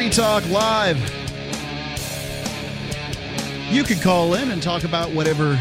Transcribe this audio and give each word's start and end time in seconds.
Free 0.00 0.08
Talk 0.08 0.48
Live. 0.48 0.96
You 3.70 3.84
can 3.84 4.00
call 4.00 4.32
in 4.32 4.50
and 4.50 4.62
talk 4.62 4.84
about 4.84 5.10
whatever 5.10 5.60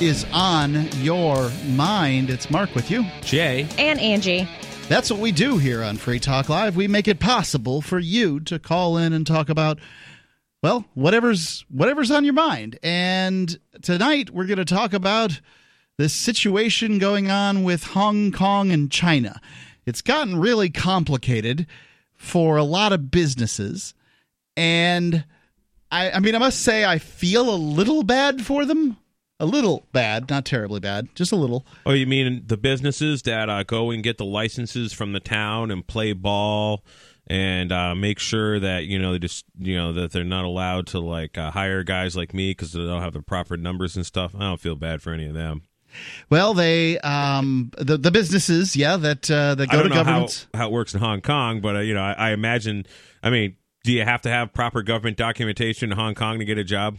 is 0.00 0.24
on 0.32 0.88
your 1.02 1.50
mind. 1.66 2.30
It's 2.30 2.48
Mark 2.48 2.74
with 2.74 2.90
you. 2.90 3.04
Jay. 3.20 3.68
And 3.76 4.00
Angie. 4.00 4.48
That's 4.88 5.10
what 5.10 5.20
we 5.20 5.30
do 5.30 5.58
here 5.58 5.82
on 5.82 5.98
Free 5.98 6.18
Talk 6.18 6.48
Live. 6.48 6.74
We 6.74 6.88
make 6.88 7.06
it 7.06 7.20
possible 7.20 7.82
for 7.82 7.98
you 7.98 8.40
to 8.40 8.58
call 8.58 8.96
in 8.96 9.12
and 9.12 9.26
talk 9.26 9.50
about 9.50 9.78
well, 10.62 10.86
whatever's 10.94 11.66
whatever's 11.68 12.10
on 12.10 12.24
your 12.24 12.32
mind. 12.32 12.78
And 12.82 13.58
tonight 13.82 14.30
we're 14.30 14.46
going 14.46 14.56
to 14.56 14.64
talk 14.64 14.94
about 14.94 15.42
this 15.98 16.14
situation 16.14 16.98
going 16.98 17.30
on 17.30 17.62
with 17.62 17.84
Hong 17.88 18.32
Kong 18.32 18.72
and 18.72 18.90
China. 18.90 19.38
It's 19.84 20.00
gotten 20.00 20.40
really 20.40 20.70
complicated 20.70 21.66
for 22.26 22.56
a 22.56 22.64
lot 22.64 22.92
of 22.92 23.10
businesses. 23.10 23.94
And 24.56 25.24
I, 25.90 26.10
I 26.10 26.20
mean, 26.20 26.34
I 26.34 26.38
must 26.38 26.60
say, 26.60 26.84
I 26.84 26.98
feel 26.98 27.48
a 27.48 27.56
little 27.56 28.02
bad 28.02 28.44
for 28.44 28.64
them. 28.64 28.96
A 29.38 29.46
little 29.46 29.86
bad, 29.92 30.30
not 30.30 30.46
terribly 30.46 30.80
bad, 30.80 31.08
just 31.14 31.30
a 31.30 31.36
little. 31.36 31.66
Oh, 31.84 31.92
you 31.92 32.06
mean 32.06 32.44
the 32.46 32.56
businesses 32.56 33.20
that 33.22 33.50
uh, 33.50 33.64
go 33.64 33.90
and 33.90 34.02
get 34.02 34.16
the 34.16 34.24
licenses 34.24 34.94
from 34.94 35.12
the 35.12 35.20
town 35.20 35.70
and 35.70 35.86
play 35.86 36.14
ball 36.14 36.82
and 37.26 37.70
uh, 37.70 37.94
make 37.94 38.18
sure 38.18 38.58
that 38.58 38.84
you 38.84 38.98
know 38.98 39.12
they 39.12 39.18
just 39.18 39.44
you 39.58 39.76
know 39.76 39.92
that 39.92 40.12
they're 40.12 40.24
not 40.24 40.46
allowed 40.46 40.86
to 40.86 41.00
like 41.00 41.36
uh, 41.36 41.50
hire 41.50 41.82
guys 41.82 42.16
like 42.16 42.32
me 42.32 42.52
because 42.52 42.72
they 42.72 42.80
don't 42.80 43.02
have 43.02 43.12
the 43.12 43.20
proper 43.20 43.58
numbers 43.58 43.94
and 43.94 44.06
stuff. 44.06 44.34
I 44.34 44.40
don't 44.40 44.60
feel 44.60 44.74
bad 44.74 45.02
for 45.02 45.12
any 45.12 45.26
of 45.26 45.34
them. 45.34 45.62
Well, 46.30 46.54
they 46.54 46.98
um 46.98 47.70
the 47.78 47.96
the 47.96 48.10
businesses, 48.10 48.76
yeah, 48.76 48.96
that 48.96 49.30
uh, 49.30 49.54
that 49.54 49.70
go 49.70 49.80
I 49.80 49.82
to 49.82 49.88
know 49.88 50.04
how, 50.04 50.26
how 50.54 50.66
it 50.66 50.72
works 50.72 50.94
in 50.94 51.00
Hong 51.00 51.20
Kong, 51.20 51.60
but 51.60 51.76
uh, 51.76 51.80
you 51.80 51.94
know, 51.94 52.02
I, 52.02 52.12
I 52.12 52.30
imagine. 52.32 52.86
I 53.22 53.30
mean, 53.30 53.56
do 53.84 53.92
you 53.92 54.04
have 54.04 54.22
to 54.22 54.28
have 54.28 54.52
proper 54.52 54.82
government 54.82 55.16
documentation 55.16 55.90
in 55.90 55.98
Hong 55.98 56.14
Kong 56.14 56.38
to 56.38 56.44
get 56.44 56.58
a 56.58 56.64
job? 56.64 56.96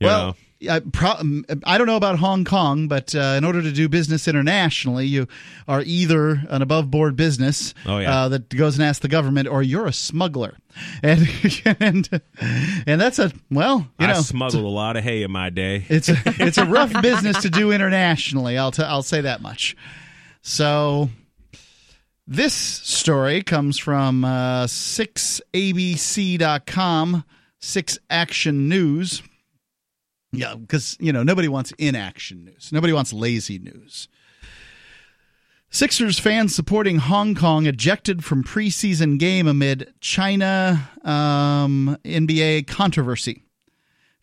You 0.00 0.06
well, 0.06 0.26
know? 0.26 0.34
I, 0.70 0.80
pro- 0.80 1.10
um, 1.18 1.44
I 1.64 1.76
don't 1.76 1.86
know 1.86 1.96
about 1.96 2.18
Hong 2.18 2.44
Kong, 2.44 2.88
but 2.88 3.14
uh, 3.14 3.34
in 3.36 3.44
order 3.44 3.60
to 3.60 3.70
do 3.72 3.88
business 3.90 4.26
internationally, 4.26 5.06
you 5.06 5.28
are 5.68 5.82
either 5.84 6.42
an 6.48 6.62
above 6.62 6.90
board 6.90 7.14
business 7.14 7.74
Oh, 7.84 7.98
yeah. 7.98 8.22
uh, 8.24 8.28
that 8.30 8.48
goes 8.48 8.76
and 8.78 8.84
asks 8.84 9.00
the 9.00 9.08
government, 9.08 9.48
or 9.48 9.62
you're 9.62 9.86
a 9.86 9.92
smuggler, 9.92 10.56
and 11.02 11.28
and 11.80 12.08
and 12.86 13.00
that's 13.00 13.18
a 13.18 13.32
well, 13.50 13.86
you 13.98 14.06
I 14.06 14.12
know, 14.14 14.20
smuggled 14.22 14.64
a 14.64 14.68
lot 14.68 14.96
of 14.96 15.04
hay 15.04 15.22
in 15.24 15.30
my 15.30 15.50
day. 15.50 15.84
it's 15.90 16.08
a, 16.08 16.16
it's 16.26 16.56
a 16.58 16.64
rough 16.64 17.02
business 17.02 17.42
to 17.42 17.50
do 17.50 17.70
internationally. 17.72 18.56
I'll 18.56 18.70
t- 18.72 18.82
I'll 18.82 19.02
say 19.02 19.20
that 19.20 19.42
much. 19.42 19.76
So 20.40 21.10
this 22.26 22.54
story 22.54 23.42
comes 23.42 23.78
from 23.78 24.24
uh, 24.24 24.64
6abc.com, 25.96 27.24
6 27.60 27.98
Action 28.10 28.68
News. 28.68 29.22
Yeah, 30.36 30.54
because 30.54 30.96
you 31.00 31.12
know 31.12 31.22
nobody 31.22 31.48
wants 31.48 31.72
inaction 31.72 32.44
news. 32.44 32.70
Nobody 32.72 32.92
wants 32.92 33.12
lazy 33.12 33.58
news. 33.58 34.08
Sixers 35.70 36.18
fans 36.18 36.54
supporting 36.54 36.98
Hong 36.98 37.34
Kong 37.34 37.66
ejected 37.66 38.24
from 38.24 38.44
preseason 38.44 39.18
game 39.18 39.46
amid 39.46 39.92
China 40.00 40.88
um, 41.04 41.98
NBA 42.04 42.66
controversy. 42.66 43.42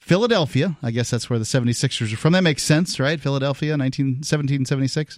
Philadelphia, 0.03 0.75
I 0.83 0.91
guess 0.91 1.11
that's 1.11 1.29
where 1.29 1.39
the 1.39 1.45
76ers 1.45 2.11
are 2.11 2.17
from. 2.17 2.33
That 2.33 2.43
makes 2.43 2.61
sense, 2.61 2.99
right? 2.99 3.21
Philadelphia, 3.21 3.75
1917-76. 3.75 5.17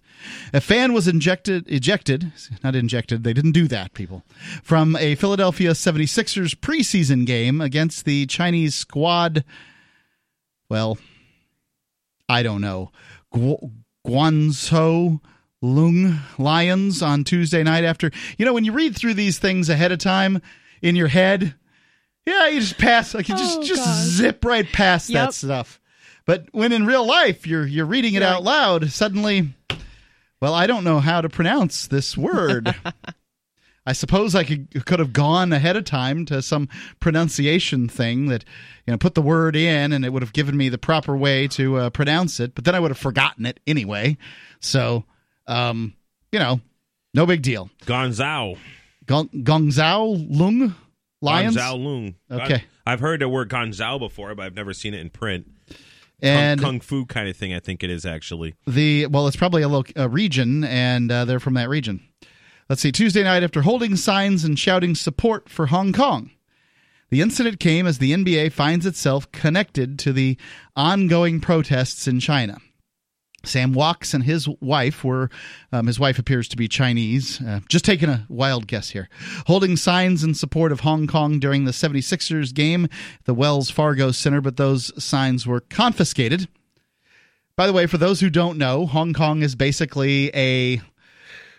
A 0.53 0.61
fan 0.61 0.93
was 0.93 1.07
injected, 1.07 1.67
ejected, 1.67 2.31
not 2.63 2.75
injected, 2.75 3.23
they 3.23 3.33
didn't 3.33 3.53
do 3.53 3.67
that, 3.69 3.93
people, 3.95 4.21
from 4.61 4.95
a 4.97 5.15
Philadelphia 5.15 5.71
76ers 5.71 6.53
preseason 6.53 7.25
game 7.25 7.61
against 7.61 8.05
the 8.05 8.27
Chinese 8.27 8.75
squad, 8.75 9.43
well, 10.69 10.97
I 12.29 12.43
don't 12.43 12.61
know, 12.61 12.91
Gu- 13.31 13.71
Guangzhou 14.05 15.19
Loong 15.63 16.19
Lions 16.37 17.01
on 17.01 17.23
Tuesday 17.23 17.63
night 17.63 17.83
after. 17.83 18.11
You 18.37 18.45
know, 18.45 18.53
when 18.53 18.65
you 18.65 18.71
read 18.71 18.95
through 18.95 19.15
these 19.15 19.39
things 19.39 19.69
ahead 19.69 19.91
of 19.91 19.99
time 19.99 20.41
in 20.81 20.95
your 20.95 21.07
head, 21.07 21.55
yeah, 22.25 22.47
you 22.47 22.59
just 22.59 22.77
pass 22.77 23.13
like 23.13 23.29
you 23.29 23.35
just 23.35 23.59
Oh, 23.59 23.63
just 23.63 23.83
gosh. 23.85 23.95
zip 24.05 24.45
right 24.45 24.65
past 24.71 25.09
Yep. 25.09 25.25
that 25.27 25.33
stuff. 25.33 25.79
But 26.25 26.47
when 26.51 26.71
in 26.71 26.85
real 26.85 27.05
life 27.05 27.45
you're 27.45 27.65
you're 27.67 27.85
reading 27.85 28.15
it 28.15 28.21
You're 28.21 28.29
out 28.31 28.43
loud, 28.43 28.89
suddenly, 28.91 29.53
well, 30.41 30.53
I 30.53 30.65
don't 30.67 30.83
know 30.83 30.99
how 30.99 31.21
to 31.21 31.29
pronounce 31.29 31.87
this 31.87 32.17
word. 32.17 32.73
I 33.85 33.93
suppose 33.93 34.33
I 34.33 34.43
could 34.43 34.85
could 34.85 34.99
have 34.99 35.13
gone 35.13 35.53
ahead 35.53 35.75
of 35.75 35.85
time 35.85 36.25
to 36.25 36.41
some 36.41 36.67
pronunciation 36.99 37.87
thing 37.87 38.27
that 38.27 38.43
you 38.87 38.91
know 38.91 38.97
put 38.97 39.13
the 39.13 39.21
word 39.21 39.55
in 39.55 39.93
and 39.93 40.03
it 40.03 40.11
would 40.11 40.23
have 40.23 40.33
given 40.33 40.57
me 40.57 40.69
the 40.69 40.77
proper 40.77 41.15
way 41.15 41.47
to 41.49 41.77
uh, 41.77 41.89
pronounce 41.91 42.39
it, 42.39 42.55
but 42.55 42.65
then 42.65 42.73
I 42.73 42.79
would 42.79 42.91
have 42.91 42.97
forgotten 42.97 43.45
it 43.45 43.59
anyway. 43.67 44.17
So, 44.59 45.05
um, 45.47 45.93
you 46.31 46.39
know, 46.39 46.61
no 47.13 47.25
big 47.25 47.41
deal. 47.41 47.69
Gonzao. 47.85 48.57
Gong 49.05 49.29
Gongzhou 49.29 50.29
Loong 50.31 50.73
Lions. 51.21 51.55
Gonzao 51.55 51.75
Lung. 51.75 52.15
Okay. 52.31 52.63
I, 52.85 52.91
have 52.91 52.99
heard 52.99 53.21
the 53.21 53.29
word 53.29 53.49
Gonzao 53.49 53.99
before, 53.99 54.33
but 54.35 54.45
I've 54.45 54.55
never 54.55 54.73
seen 54.73 54.93
it 54.93 54.99
in 54.99 55.09
print. 55.11 55.47
and 56.21 56.59
kung, 56.59 56.71
kung 56.71 56.79
fu 56.79 57.05
kind 57.05 57.29
of 57.29 57.37
thing, 57.37 57.53
I 57.53 57.59
think 57.59 57.83
it 57.83 57.89
is 57.89 58.05
actually. 58.05 58.55
the 58.65 59.05
well, 59.07 59.27
it's 59.27 59.37
probably 59.37 59.61
a, 59.61 59.67
loc 59.67 59.91
a 59.95 60.09
region, 60.09 60.63
and 60.63 61.11
uh, 61.11 61.25
they're 61.25 61.39
from 61.39 61.53
that 61.53 61.69
region. 61.69 62.01
Let's 62.67 62.81
see. 62.81 62.91
Tuesday 62.91 63.23
night, 63.23 63.43
after 63.43 63.61
holding 63.61 63.95
signs 63.95 64.43
and 64.43 64.57
shouting 64.57 64.95
support 64.95 65.49
for 65.49 65.67
Hong 65.67 65.93
Kong, 65.93 66.31
the 67.09 67.21
incident 67.21 67.59
came 67.59 67.85
as 67.85 67.99
the 67.99 68.11
NBA 68.11 68.51
finds 68.53 68.87
itself 68.87 69.31
connected 69.31 69.99
to 69.99 70.11
the 70.11 70.35
ongoing 70.75 71.39
protests 71.39 72.07
in 72.07 72.19
China. 72.19 72.57
Sam 73.43 73.73
Walks 73.73 74.15
and 74.15 74.23
his 74.23 74.49
wife 74.59 75.03
were, 75.03 75.29
um, 75.71 75.85
his 75.85 75.99
wife 75.99 76.17
appears 76.17 76.47
to 76.47 76.57
be 76.57 76.67
Chinese, 76.67 77.39
uh, 77.39 77.59
just 77.69 77.85
taking 77.85 78.09
a 78.09 78.25
wild 78.29 78.65
guess 78.65 78.89
here, 78.89 79.09
holding 79.45 79.77
signs 79.77 80.23
in 80.23 80.33
support 80.33 80.71
of 80.71 80.79
Hong 80.79 81.05
Kong 81.05 81.37
during 81.37 81.65
the 81.65 81.71
76ers 81.71 82.51
game, 82.51 82.87
the 83.25 83.35
Wells 83.35 83.69
Fargo 83.69 84.11
Center, 84.11 84.41
but 84.41 84.57
those 84.57 84.91
signs 85.03 85.45
were 85.45 85.59
confiscated. 85.59 86.47
By 87.55 87.67
the 87.67 87.73
way, 87.73 87.85
for 87.85 87.99
those 87.99 88.21
who 88.21 88.31
don't 88.31 88.57
know, 88.57 88.87
Hong 88.87 89.13
Kong 89.13 89.43
is 89.43 89.55
basically 89.55 90.35
a 90.35 90.81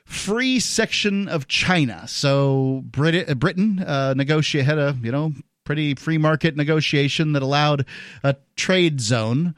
free 0.07 0.59
section 0.61 1.29
of 1.29 1.49
China. 1.49 2.05
So 2.09 2.83
Brit- 2.87 3.29
uh, 3.29 3.35
Britain 3.35 3.81
uh, 3.81 4.15
negotiate 4.17 4.65
had 4.65 4.79
a 4.79 4.97
you 5.03 5.13
know 5.13 5.33
pretty 5.65 5.95
free 5.95 6.17
market 6.17 6.57
negotiation 6.57 7.33
that 7.33 7.43
allowed 7.43 7.85
a 8.23 8.37
trade 8.55 9.01
zone, 9.01 9.55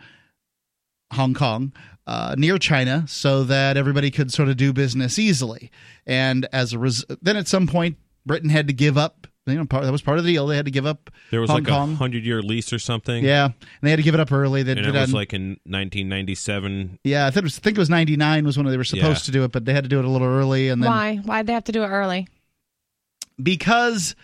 Hong 1.13 1.35
Kong. 1.35 1.73
Uh, 2.07 2.35
near 2.39 2.57
China, 2.57 3.05
so 3.07 3.45
that 3.45 3.77
everybody 3.77 4.11
could 4.11 4.33
sort 4.33 4.49
of 4.49 4.57
do 4.57 4.73
business 4.73 5.19
easily, 5.19 5.71
and 6.07 6.49
as 6.55 6.73
a 6.73 6.79
res- 6.79 7.05
then 7.21 7.37
at 7.37 7.47
some 7.47 7.67
point 7.67 7.99
Britain 8.25 8.49
had 8.49 8.67
to 8.67 8.73
give 8.73 8.97
up. 8.97 9.27
You 9.49 9.59
know, 9.59 9.67
part, 9.67 9.85
that 9.85 9.93
was 9.93 10.03
part 10.03 10.19
of 10.19 10.25
the 10.25 10.33
deal. 10.33 10.47
They 10.47 10.57
had 10.57 10.65
to 10.67 10.71
give 10.71 10.87
up 10.87 11.11
There 11.31 11.41
was 11.41 11.51
Hong 11.51 11.61
like 11.65 11.69
Kong. 11.69 11.93
a 11.93 11.97
hundred 11.97 12.25
year 12.25 12.43
lease 12.43 12.73
or 12.73 12.79
something. 12.79 13.25
yeah, 13.25 13.45
and 13.47 13.55
they 13.83 13.91
had 13.91 13.97
to 13.97 14.03
give 14.03 14.15
it 14.15 14.21
up 14.21 14.31
early. 14.33 14.63
They 14.63 14.73
And 14.73 14.83
did 14.83 14.95
it 14.95 14.99
was 14.99 15.11
on- 15.11 15.15
like 15.15 15.33
in 15.35 15.59
1997. 15.65 16.99
Yeah, 17.05 17.27
I 17.27 17.31
think 17.31 17.39
it 17.39 17.45
was, 17.45 17.59
I 17.59 17.63
think 17.63 17.77
it 17.77 17.81
was 17.81 17.91
99 17.91 18.45
was 18.45 18.57
when 18.57 18.67
they 18.67 18.77
were 18.77 18.85
supposed 18.85 19.23
Yeah. 19.23 19.27
to 19.27 19.31
do 19.33 19.45
it, 19.45 19.53
but 19.53 19.65
they 19.65 19.73
had 19.75 19.85
to 19.85 19.89
do 19.91 19.99
it 19.99 20.05
a 20.05 20.09
little 20.09 20.27
early 20.29 20.69
and 20.69 20.83
then 20.83 20.91
Why? 20.91 21.17
Why'd 21.17 21.47
they 21.47 21.53
have 21.53 21.65
to 21.65 21.73
do 21.73 21.83
it 21.83 21.89
early? 21.89 22.27
because 23.43 24.15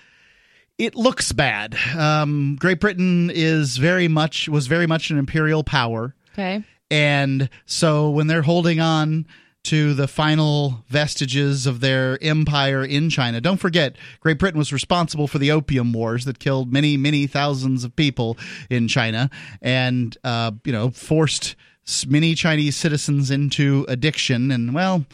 it 0.78 0.94
looks 0.94 1.32
bad. 1.32 1.76
Um, 1.96 2.56
Great 2.58 2.80
Britain 2.80 3.30
is 3.32 3.76
very 3.76 4.08
much 4.08 4.48
was 4.48 4.66
very 4.66 4.86
much 4.86 5.10
an 5.10 5.18
imperial 5.18 5.62
power, 5.64 6.14
Okay. 6.32 6.64
and 6.90 7.48
so 7.64 8.10
when 8.10 8.26
they're 8.26 8.42
holding 8.42 8.80
on 8.80 9.26
to 9.64 9.94
the 9.94 10.06
final 10.08 10.84
vestiges 10.88 11.66
of 11.66 11.80
their 11.80 12.18
empire 12.22 12.84
in 12.84 13.10
China, 13.10 13.40
don't 13.40 13.58
forget 13.58 13.96
Great 14.20 14.38
Britain 14.38 14.58
was 14.58 14.72
responsible 14.72 15.26
for 15.26 15.38
the 15.38 15.50
Opium 15.50 15.92
Wars 15.92 16.24
that 16.26 16.38
killed 16.38 16.72
many 16.72 16.96
many 16.96 17.26
thousands 17.26 17.84
of 17.84 17.94
people 17.96 18.36
in 18.70 18.88
China, 18.88 19.30
and 19.62 20.16
uh, 20.24 20.52
you 20.64 20.72
know 20.72 20.90
forced 20.90 21.56
many 22.06 22.34
Chinese 22.34 22.76
citizens 22.76 23.30
into 23.30 23.84
addiction, 23.88 24.50
and 24.50 24.74
well, 24.74 25.04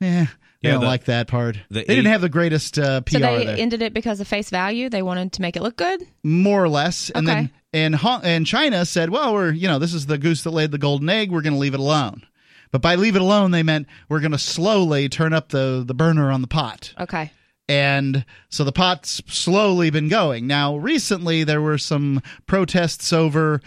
eh. 0.00 0.26
They 0.62 0.70
Yeah, 0.70 0.72
don't 0.76 0.80
the- 0.80 0.86
like 0.86 1.04
that 1.04 1.28
part. 1.28 1.58
the 1.68 1.84
they 1.86 1.94
didn't 1.94 2.06
have 2.10 2.22
the 2.22 2.30
greatest 2.30 2.78
uh, 2.78 3.02
PR 3.02 3.12
So 3.12 3.18
they 3.20 3.44
there 3.44 3.56
ended 3.58 3.82
it 3.82 3.92
because 3.92 4.20
of 4.20 4.26
face 4.26 4.48
value. 4.50 4.88
They 4.88 5.02
wanted 5.02 5.32
to 5.34 5.42
make 5.42 5.54
it 5.54 5.62
look 5.62 5.76
good. 5.76 6.02
more 6.24 6.64
or 6.64 6.68
less. 6.68 7.10
And 7.10 7.28
then 7.28 7.36
Okay. 7.44 7.52
and 7.74 7.94
Hong, 7.94 8.22
and 8.24 8.46
China 8.46 8.86
said, 8.86 9.10
"Well, 9.10 9.34
we're 9.34 9.52
you 9.52 9.68
know 9.68 9.78
this 9.78 9.92
is 9.92 10.06
the 10.06 10.16
goose 10.18 10.42
that 10.44 10.50
laid 10.52 10.70
the 10.70 10.78
golden 10.78 11.08
egg. 11.10 11.30
We're 11.30 11.42
going 11.42 11.52
to 11.52 11.58
leave 11.58 11.74
it 11.74 11.80
alone." 11.80 12.22
But 12.70 12.82
by 12.82 12.94
leave 12.94 13.16
it 13.16 13.22
alone, 13.22 13.50
they 13.50 13.62
meant 13.62 13.86
we're 14.08 14.20
going 14.20 14.32
to 14.32 14.38
slowly 14.38 15.08
turn 15.08 15.32
up 15.32 15.50
the 15.50 15.84
the 15.86 15.94
burner 15.94 16.30
on 16.30 16.40
the 16.40 16.48
pot. 16.48 16.94
Okay. 16.98 17.30
And 17.68 18.24
so 18.48 18.62
the 18.62 18.72
pot's 18.72 19.20
slowly 19.26 19.90
been 19.90 20.08
going. 20.08 20.46
Now, 20.46 20.76
recently 20.76 21.42
there 21.42 21.60
were 21.60 21.78
some 21.78 22.22
protests 22.46 23.12
over 23.12 23.60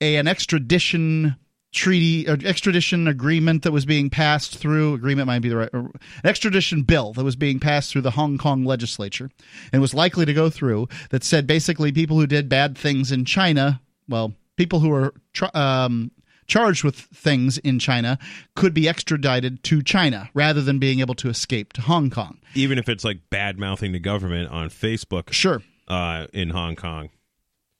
a, 0.00 0.16
an 0.16 0.26
extradition 0.26 1.36
treaty 1.72 2.26
or 2.28 2.38
extradition 2.44 3.06
agreement 3.06 3.62
that 3.62 3.72
was 3.72 3.84
being 3.84 4.08
passed 4.08 4.56
through 4.56 4.94
agreement 4.94 5.26
might 5.26 5.40
be 5.40 5.50
the 5.50 5.56
right 5.56 5.72
an 5.74 5.92
extradition 6.24 6.82
bill 6.82 7.12
that 7.12 7.22
was 7.22 7.36
being 7.36 7.60
passed 7.60 7.92
through 7.92 8.00
the 8.00 8.12
Hong 8.12 8.38
Kong 8.38 8.64
legislature 8.64 9.30
and 9.72 9.82
was 9.82 9.92
likely 9.92 10.24
to 10.24 10.32
go 10.32 10.48
through 10.48 10.88
that 11.10 11.22
said 11.22 11.46
basically 11.46 11.92
people 11.92 12.18
who 12.18 12.26
did 12.26 12.48
bad 12.48 12.78
things 12.78 13.12
in 13.12 13.26
China, 13.26 13.82
well, 14.08 14.32
people 14.56 14.80
who 14.80 14.90
are 14.90 15.12
um, 15.52 16.10
charged 16.46 16.84
with 16.84 16.94
things 16.96 17.58
in 17.58 17.78
China 17.78 18.18
could 18.54 18.72
be 18.74 18.88
extradited 18.88 19.62
to 19.64 19.82
China 19.82 20.30
rather 20.34 20.60
than 20.62 20.78
being 20.78 21.00
able 21.00 21.14
to 21.16 21.28
escape 21.28 21.72
to 21.74 21.80
Hong 21.82 22.10
Kong. 22.10 22.38
Even 22.54 22.78
if 22.78 22.88
it's 22.88 23.04
like 23.04 23.18
bad 23.30 23.58
mouthing 23.58 23.92
the 23.92 23.98
government 23.98 24.50
on 24.50 24.68
Facebook, 24.70 25.32
Sure. 25.32 25.62
uh, 25.88 26.26
in 26.32 26.50
Hong 26.50 26.76
Kong. 26.76 27.10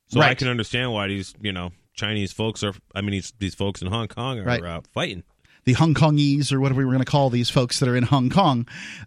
So 0.08 0.20
I 0.20 0.34
can 0.34 0.48
understand 0.48 0.92
why 0.92 1.08
these, 1.08 1.34
you 1.40 1.52
know, 1.52 1.72
Chinese 1.94 2.32
folks 2.32 2.62
are. 2.62 2.74
I 2.94 3.00
mean, 3.00 3.10
these 3.12 3.32
these 3.38 3.54
folks 3.54 3.82
in 3.82 3.88
Hong 3.88 4.06
Kong 4.08 4.38
are 4.38 4.44
Right. 4.44 4.62
uh, 4.62 4.82
fighting. 4.92 5.24
The 5.66 5.72
Hong 5.74 5.94
Kongese 5.94 6.52
or 6.52 6.60
whatever 6.60 6.78
we 6.78 6.84
were 6.84 6.92
going 6.92 7.04
to 7.04 7.10
call 7.10 7.28
these 7.28 7.50
folks 7.50 7.80
that 7.80 7.88
are 7.88 7.96
in 7.96 8.04
Hong 8.04 8.30
Kong. 8.30 8.66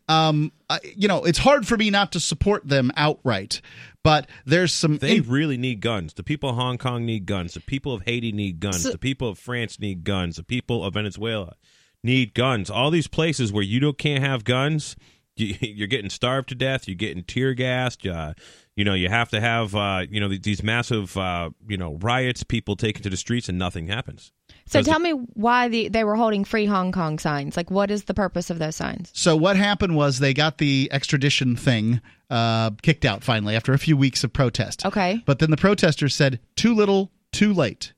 Um, 0.10 0.52
I, 0.70 0.80
you 0.96 1.08
know, 1.08 1.24
it's 1.24 1.40
hard 1.40 1.66
for 1.66 1.78
me 1.78 1.90
not 1.90 2.12
to 2.12 2.20
support 2.20 2.68
them 2.68 2.92
outright, 2.98 3.62
but 4.04 4.28
there's 4.46 4.74
some. 4.74 4.98
They 4.98 5.18
in- 5.18 5.24
really 5.24 5.58
need 5.58 5.80
guns. 5.80 6.14
The 6.14 6.24
people 6.24 6.50
of 6.50 6.58
Hong 6.58 6.78
Kong 6.78 7.06
need 7.06 7.26
guns. 7.26 7.54
The 7.54 7.62
people 7.62 7.94
of 7.94 8.04
Haiti 8.04 8.32
need 8.34 8.60
guns. 8.60 8.84
So- 8.84 8.92
the 8.92 8.98
people 8.98 9.30
of 9.30 9.40
France 9.40 9.80
need 9.80 10.04
guns. 10.04 10.36
The 10.36 10.44
people 10.44 10.84
of 10.84 10.94
Venezuela 10.94 11.56
need 12.04 12.34
guns. 12.34 12.70
All 12.70 12.92
these 12.92 13.08
places 13.08 13.52
where 13.54 13.64
you 13.64 13.80
don't 13.80 13.98
can't 13.98 14.24
have 14.24 14.44
guns, 14.44 14.98
you, 15.38 15.56
you're 15.62 15.88
getting 15.88 16.10
starved 16.10 16.50
to 16.50 16.56
death. 16.56 16.90
You're 16.90 16.96
getting 16.96 17.24
tear 17.24 17.54
gassed. 17.54 18.06
Uh, 18.06 18.34
you 18.76 18.84
know, 18.84 18.94
you 18.94 19.08
have 19.08 19.30
to 19.30 19.40
have 19.40 19.76
uh, 19.76 20.06
you 20.10 20.20
know 20.20 20.28
these 20.28 20.62
massive 20.62 21.16
uh, 21.16 21.52
you 21.70 21.78
know 21.78 21.98
riots, 22.02 22.44
people 22.44 22.76
taken 22.76 23.02
to 23.04 23.10
the 23.10 23.18
streets, 23.18 23.48
and 23.48 23.58
nothing 23.58 23.88
happens. 23.88 24.34
So 24.70 24.82
tell 24.82 25.00
me 25.00 25.12
why 25.12 25.68
the, 25.68 25.90
they 25.90 26.04
were 26.04 26.16
holding 26.16 26.46
free 26.46 26.66
Hong 26.66 26.92
Kong 26.92 27.20
signs. 27.20 27.58
Like, 27.58 27.72
what 27.72 27.90
is 27.92 28.04
the 28.04 28.14
purpose 28.14 28.50
of 28.50 28.60
those 28.60 28.76
signs? 28.76 29.12
so 29.14 29.36
what 29.36 29.56
happened 29.56 29.96
was 29.96 30.20
they 30.20 30.34
got 30.34 30.58
the 30.60 30.88
extradition 30.92 31.56
thing 31.56 32.02
uh, 32.30 32.72
kicked 32.82 33.06
out 33.06 33.24
finally 33.24 33.56
after 33.56 33.74
a 33.74 33.80
few 33.80 33.98
weeks 33.98 34.24
of 34.24 34.32
protest. 34.32 34.86
Okay. 34.86 35.22
But 35.26 35.40
then 35.40 35.52
the 35.52 35.58
protesters 35.58 36.14
said, 36.14 36.40
"Too 36.56 36.76
little, 36.76 37.12
too 37.32 37.54
late. 37.54 37.94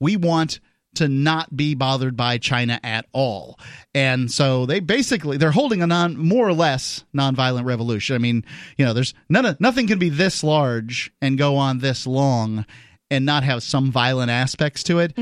We 0.00 0.16
want." 0.16 0.60
To 0.96 1.08
not 1.08 1.56
be 1.56 1.74
bothered 1.74 2.18
by 2.18 2.36
China 2.36 2.78
at 2.84 3.06
all, 3.12 3.58
and 3.94 4.30
so 4.30 4.66
they 4.66 4.78
basically 4.78 5.38
they're 5.38 5.50
holding 5.50 5.82
a 5.82 5.86
non 5.86 6.18
more 6.18 6.46
or 6.46 6.52
less 6.52 7.02
nonviolent 7.16 7.64
revolution. 7.64 8.14
I 8.14 8.18
mean, 8.18 8.44
you 8.76 8.84
know, 8.84 8.92
there's 8.92 9.14
none 9.30 9.46
of, 9.46 9.58
nothing 9.58 9.86
can 9.86 9.98
be 9.98 10.10
this 10.10 10.44
large 10.44 11.10
and 11.22 11.38
go 11.38 11.56
on 11.56 11.78
this 11.78 12.06
long 12.06 12.66
and 13.10 13.24
not 13.24 13.42
have 13.42 13.62
some 13.62 13.90
violent 13.90 14.30
aspects 14.30 14.82
to 14.82 14.98
it. 14.98 15.16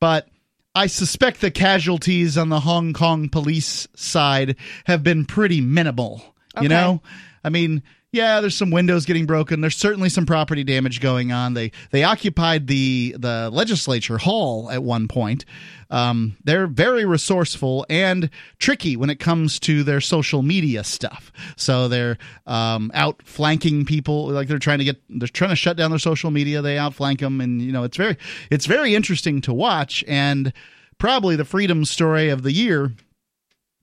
But 0.00 0.28
I 0.74 0.86
suspect 0.86 1.40
the 1.40 1.50
casualties 1.50 2.38
on 2.38 2.48
the 2.48 2.60
Hong 2.60 2.92
Kong 2.92 3.28
police 3.28 3.86
side 3.94 4.56
have 4.86 5.02
been 5.02 5.24
pretty 5.26 5.60
minimal. 5.60 6.34
You 6.56 6.60
Okay. 6.62 6.68
know, 6.68 7.02
I 7.44 7.50
mean, 7.50 7.82
yeah, 8.12 8.42
there's 8.42 8.56
some 8.56 8.70
windows 8.70 9.06
getting 9.06 9.24
broken. 9.24 9.62
There's 9.62 9.76
certainly 9.76 10.10
some 10.10 10.26
property 10.26 10.64
damage 10.64 11.00
going 11.00 11.32
on. 11.32 11.54
They 11.54 11.72
they 11.90 12.04
occupied 12.04 12.66
the 12.66 13.16
the 13.18 13.48
legislature 13.50 14.18
hall 14.18 14.70
at 14.70 14.82
one 14.82 15.08
point. 15.08 15.46
Um, 15.88 16.36
they're 16.44 16.66
very 16.66 17.06
resourceful 17.06 17.86
and 17.88 18.28
tricky 18.58 18.96
when 18.96 19.08
it 19.08 19.18
comes 19.18 19.58
to 19.60 19.82
their 19.82 20.00
social 20.00 20.42
media 20.42 20.84
stuff. 20.84 21.32
So 21.56 21.88
they're 21.88 22.18
um, 22.46 22.90
outflanking 22.94 23.86
people, 23.86 24.28
like 24.28 24.48
they're 24.48 24.58
trying 24.58 24.78
to 24.78 24.84
get, 24.84 25.02
they're 25.10 25.28
trying 25.28 25.50
to 25.50 25.56
shut 25.56 25.76
down 25.76 25.90
their 25.90 25.98
social 25.98 26.30
media. 26.30 26.62
They 26.62 26.78
outflank 26.78 27.20
them, 27.20 27.40
and 27.40 27.60
you 27.60 27.72
know, 27.72 27.84
it's 27.84 27.96
very, 27.96 28.16
it's 28.50 28.64
very 28.64 28.94
interesting 28.94 29.42
to 29.42 29.52
watch, 29.52 30.02
and 30.08 30.52
probably 30.98 31.36
the 31.36 31.44
freedom 31.44 31.84
story 31.84 32.30
of 32.30 32.42
the 32.42 32.52
year. 32.52 32.92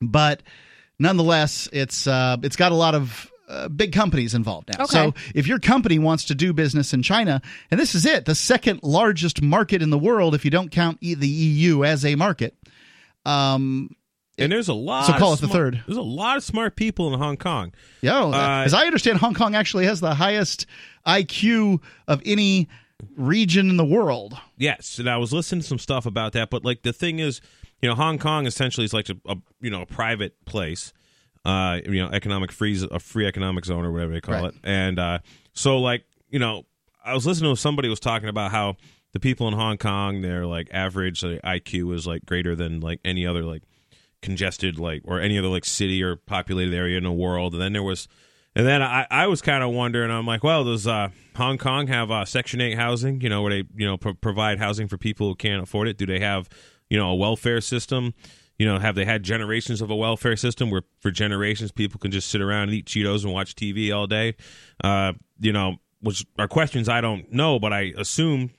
But 0.02 0.42
nonetheless, 0.98 1.70
it's 1.72 2.08
uh, 2.08 2.38
it's 2.42 2.56
got 2.56 2.72
a 2.72 2.76
lot 2.76 2.96
of 2.96 3.29
uh, 3.50 3.68
big 3.68 3.92
companies 3.92 4.34
involved 4.36 4.70
now. 4.70 4.84
Okay. 4.86 4.94
So 4.94 5.14
if 5.36 5.48
your 5.48 5.60
company 5.60 5.98
wants 6.00 6.24
to 6.26 6.36
do 6.36 6.54
business 6.54 6.94
in 6.94 7.02
China, 7.04 7.42
and 7.72 7.80
this 7.80 7.96
is 7.96 8.06
it, 8.06 8.26
the 8.26 8.36
second 8.36 8.82
largest 8.84 9.42
market 9.42 9.82
in 9.82 9.90
the 9.90 9.98
world, 9.98 10.36
if 10.36 10.46
you 10.46 10.52
don't 10.52 10.70
count 10.72 11.00
e- 11.02 11.16
the 11.16 11.28
EU 11.28 11.84
as 11.84 12.06
a 12.06 12.16
market. 12.16 12.56
Um, 13.26 13.96
And 14.38 14.52
there's 14.52 14.70
a 14.70 14.74
lot. 14.74 15.06
So 15.06 15.14
call 15.14 15.34
of 15.34 15.40
it 15.40 15.48
the 15.48 15.48
third. 15.50 15.84
There's 15.86 15.98
a 15.98 16.02
lot 16.02 16.38
of 16.38 16.44
smart 16.44 16.76
people 16.76 17.12
in 17.14 17.20
Hong 17.20 17.38
Kong. 17.38 17.74
yeah, 18.02 18.24
Uh, 18.24 18.64
as 18.66 18.74
I 18.74 18.86
understand, 18.86 19.18
Hong 19.20 19.34
Kong 19.34 19.56
actually 19.56 19.86
has 19.86 20.00
the 20.00 20.14
highest 20.16 20.66
IQ 21.06 21.82
of 22.08 22.22
any 22.26 22.70
region 23.18 23.70
in 23.70 23.78
the 23.78 23.86
world. 23.86 24.38
Yes, 24.58 25.00
and 25.00 25.10
I 25.10 25.18
was 25.18 25.34
listening 25.34 25.62
to 25.62 25.68
some 25.68 25.80
stuff 25.80 26.06
about 26.06 26.34
that. 26.34 26.50
But 26.50 26.64
like 26.64 26.84
the 26.84 26.94
thing 26.94 27.20
is, 27.20 27.42
you 27.82 27.90
know, 27.90 27.96
Hong 27.96 28.18
Kong 28.20 28.46
essentially 28.46 28.86
is 28.86 28.94
like 28.94 29.10
a, 29.10 29.16
a 29.26 29.36
you 29.62 29.70
know 29.70 29.82
a 29.82 29.86
private 29.86 30.34
place, 30.46 30.94
uh, 31.46 31.80
you 31.86 32.04
know, 32.04 32.10
economic 32.12 32.52
free 32.52 32.80
a 32.92 33.00
free 33.00 33.26
economic 33.26 33.66
zone 33.66 33.86
or 33.86 33.92
whatever 33.92 34.14
they 34.14 34.22
call 34.22 34.36
Right. 34.36 34.46
it. 34.54 34.56
And 34.64 35.00
uh, 35.00 35.20
so 35.54 35.80
like 35.80 36.06
you 36.30 36.40
know, 36.40 36.66
I 37.04 37.14
was 37.14 37.26
listening 37.26 37.54
to 37.54 37.60
somebody 37.60 37.90
was 37.90 38.00
talking 38.00 38.30
about 38.30 38.52
how 38.52 38.76
the 39.14 39.20
people 39.20 39.48
in 39.48 39.54
Hong 39.56 39.78
Kong, 39.78 40.22
their 40.22 40.46
like 40.46 40.68
average 40.72 41.22
IQ 41.22 41.96
is 41.96 42.06
like 42.06 42.26
greater 42.26 42.56
than 42.56 42.80
like 42.82 43.00
any 43.04 43.26
other 43.26 43.44
like 43.44 43.64
congested 44.22 44.78
like 44.78 45.02
or 45.06 45.20
any 45.20 45.38
other 45.38 45.48
like 45.48 45.66
city 45.66 46.04
or 46.04 46.16
populated 46.16 46.76
area 46.76 46.98
in 46.98 47.04
the 47.04 47.12
world. 47.12 47.54
And 47.54 47.62
then 47.62 47.74
there 47.74 47.84
was, 47.84 48.08
and 48.56 48.68
then 48.68 48.82
I, 48.84 49.08
I 49.10 49.28
was 49.28 49.42
kind 49.42 49.64
of 49.64 49.72
wondering. 49.72 50.12
I'm 50.12 50.26
like, 50.26 50.44
well, 50.44 50.64
does 50.66 50.86
uh, 50.86 51.10
Hong 51.36 51.58
Kong 51.58 51.88
have 51.88 52.12
uh, 52.12 52.26
Section 52.26 52.62
Eight 52.62 52.76
housing? 52.78 53.22
You 53.22 53.30
know, 53.30 53.42
where 53.42 53.52
they 53.52 53.64
you 53.76 53.86
know 53.88 53.98
pro- 53.98 54.14
provide 54.14 54.60
housing 54.60 54.88
for 54.88 54.98
people 54.98 55.30
who 55.30 55.36
can't 55.36 55.64
afford 55.64 55.88
it? 55.88 55.98
Do 55.98 56.06
they 56.06 56.20
have 56.20 56.50
you 56.90 56.98
know 56.98 57.10
a 57.10 57.16
welfare 57.16 57.62
system? 57.62 58.14
You 58.60 58.68
know, 58.68 58.78
have 58.78 58.94
they 58.94 59.06
had 59.06 59.24
generations 59.24 59.82
of 59.82 59.90
a 59.90 59.96
welfare 59.96 60.36
system 60.36 60.70
where 60.70 60.84
for 61.00 61.10
generations 61.10 61.72
people 61.72 62.00
can 62.00 62.12
just 62.12 62.28
sit 62.28 62.42
around 62.42 62.64
and 62.64 62.74
eat 62.74 62.86
Cheetos 62.86 63.24
and 63.24 63.34
watch 63.34 63.56
TV 63.56 63.96
all 63.96 64.06
day? 64.06 64.36
Uh, 64.84 65.14
you 65.40 65.52
know, 65.52 65.78
which 66.02 66.26
are 66.38 66.48
questions 66.48 66.88
I 66.88 67.02
don't 67.02 67.32
know, 67.32 67.58
but 67.60 67.74
I 67.74 67.94
assume 67.98 68.52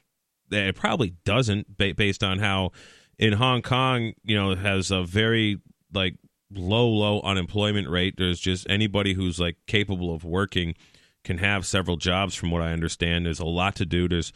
that 0.48 0.66
it 0.66 0.74
probably 0.74 1.14
doesn't 1.24 1.76
ba- 1.78 1.94
based 1.94 2.24
on 2.24 2.38
how 2.38 2.72
in 3.18 3.34
Hong 3.34 3.62
Kong, 3.62 4.14
you 4.24 4.36
know, 4.36 4.54
has 4.56 4.90
a 4.90 5.04
very 5.04 5.60
like 5.92 6.16
low 6.50 6.88
low 6.88 7.20
unemployment 7.20 7.88
rate. 7.88 8.14
There's 8.16 8.40
just 8.40 8.66
anybody 8.68 9.12
who's 9.12 9.38
like 9.38 9.56
capable 9.66 10.14
of 10.14 10.24
working 10.24 10.74
can 11.22 11.38
have 11.38 11.66
several 11.66 11.98
jobs 11.98 12.34
from 12.34 12.50
what 12.50 12.62
I 12.62 12.72
understand. 12.72 13.26
There's 13.26 13.38
a 13.38 13.44
lot 13.44 13.76
to 13.76 13.86
do. 13.86 14.08
There's 14.08 14.32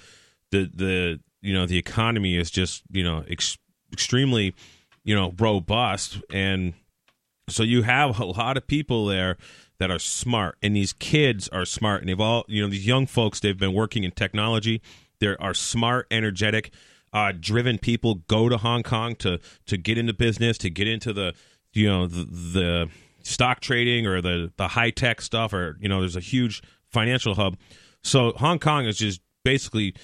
the 0.51 0.71
the 0.73 1.21
you 1.45 1.53
know, 1.53 1.67
the 1.67 1.77
economy 1.77 2.37
is 2.37 2.51
just, 2.51 2.83
you 2.91 3.05
know, 3.05 3.23
ex- 3.29 3.59
extremely, 3.93 4.55
you 5.05 5.15
know, 5.15 5.35
robust. 5.39 6.21
And 6.33 6.75
so 7.49 7.63
you 7.63 7.83
have 7.83 8.19
a 8.19 8.25
lot 8.25 8.57
of 8.57 8.67
people 8.67 9.07
there 9.07 9.37
that 9.79 9.91
are 9.91 9.99
smart, 9.99 10.57
and 10.63 10.75
these 10.75 10.93
kids 10.93 11.49
are 11.49 11.65
smart, 11.65 12.01
and 12.01 12.09
they've 12.09 12.21
all, 12.21 12.45
you 12.49 12.63
know, 12.63 12.69
these 12.69 12.87
young 12.87 13.07
folks, 13.07 13.41
they've 13.41 13.59
been 13.59 13.75
working 13.75 14.05
in 14.05 14.13
technology. 14.13 14.81
There 15.21 15.41
are 15.43 15.55
smart, 15.55 16.07
energetic, 16.11 16.73
uh, 17.13 17.33
driven 17.39 17.79
people. 17.79 18.17
Go 18.29 18.49
to 18.49 18.57
Hong 18.57 18.83
Kong 18.83 19.15
to 19.17 19.39
to 19.67 19.77
get 19.77 19.99
into 19.99 20.13
business, 20.13 20.59
to 20.59 20.71
get 20.71 20.89
into 20.89 21.13
the, 21.13 21.35
you 21.73 21.89
know, 21.89 22.07
the, 22.07 22.25
the 22.25 22.89
stock 23.23 23.61
trading 23.61 24.07
or 24.07 24.21
the 24.21 24.53
the 24.57 24.69
high 24.69 24.91
tech 24.91 25.21
stuff, 25.21 25.53
or 25.53 25.77
you 25.81 25.89
know, 25.89 26.01
there's 26.01 26.17
a 26.17 26.21
huge 26.21 26.63
financial 26.91 27.35
hub. 27.35 27.57
So 28.03 28.33
Hong 28.37 28.59
Kong 28.59 28.87
is 28.87 28.99
just 28.99 29.21
basically 29.45 29.95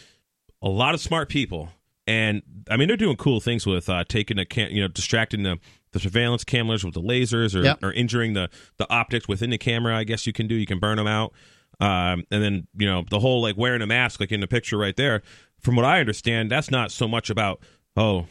a 0.62 0.68
lot 0.68 0.94
of 0.94 1.00
smart 1.00 1.28
people, 1.28 1.70
and 2.10 2.42
I 2.68 2.76
mean 2.76 2.88
they're 2.88 2.96
doing 2.96 3.16
cool 3.16 3.40
things 3.40 3.66
with 3.66 3.88
uh, 3.88 4.04
taking 4.08 4.36
the 4.36 4.44
cam- 4.44 4.70
you 4.70 4.82
know 4.82 4.88
distracting 4.88 5.42
the 5.44 5.58
the 5.92 6.00
surveillance 6.00 6.44
cameras 6.44 6.84
with 6.84 6.94
the 6.94 7.00
lasers 7.00 7.54
or, 7.54 7.62
Yep. 7.64 7.78
or 7.82 7.92
injuring 7.92 8.32
the 8.34 8.48
the 8.78 8.90
optics 8.92 9.28
within 9.28 9.50
the 9.50 9.58
camera. 9.58 9.96
I 9.96 10.04
guess 10.04 10.26
you 10.26 10.32
can 10.32 10.46
do. 10.48 10.54
You 10.54 10.66
can 10.66 10.78
burn 10.78 10.96
them 10.96 11.06
out, 11.06 11.32
um, 11.80 12.24
and 12.30 12.42
then 12.42 12.66
you 12.76 12.86
know 12.86 13.04
the 13.10 13.20
whole 13.20 13.40
like 13.42 13.56
wearing 13.56 13.82
a 13.82 13.86
mask, 13.86 14.20
like 14.20 14.32
in 14.32 14.40
the 14.40 14.48
picture 14.48 14.76
right 14.76 14.96
there. 14.96 15.22
From 15.60 15.76
what 15.76 15.84
I 15.84 16.00
understand, 16.00 16.50
that's 16.50 16.70
not 16.70 16.90
so 16.90 17.06
much 17.06 17.30
about 17.30 17.60
oh, 17.96 18.26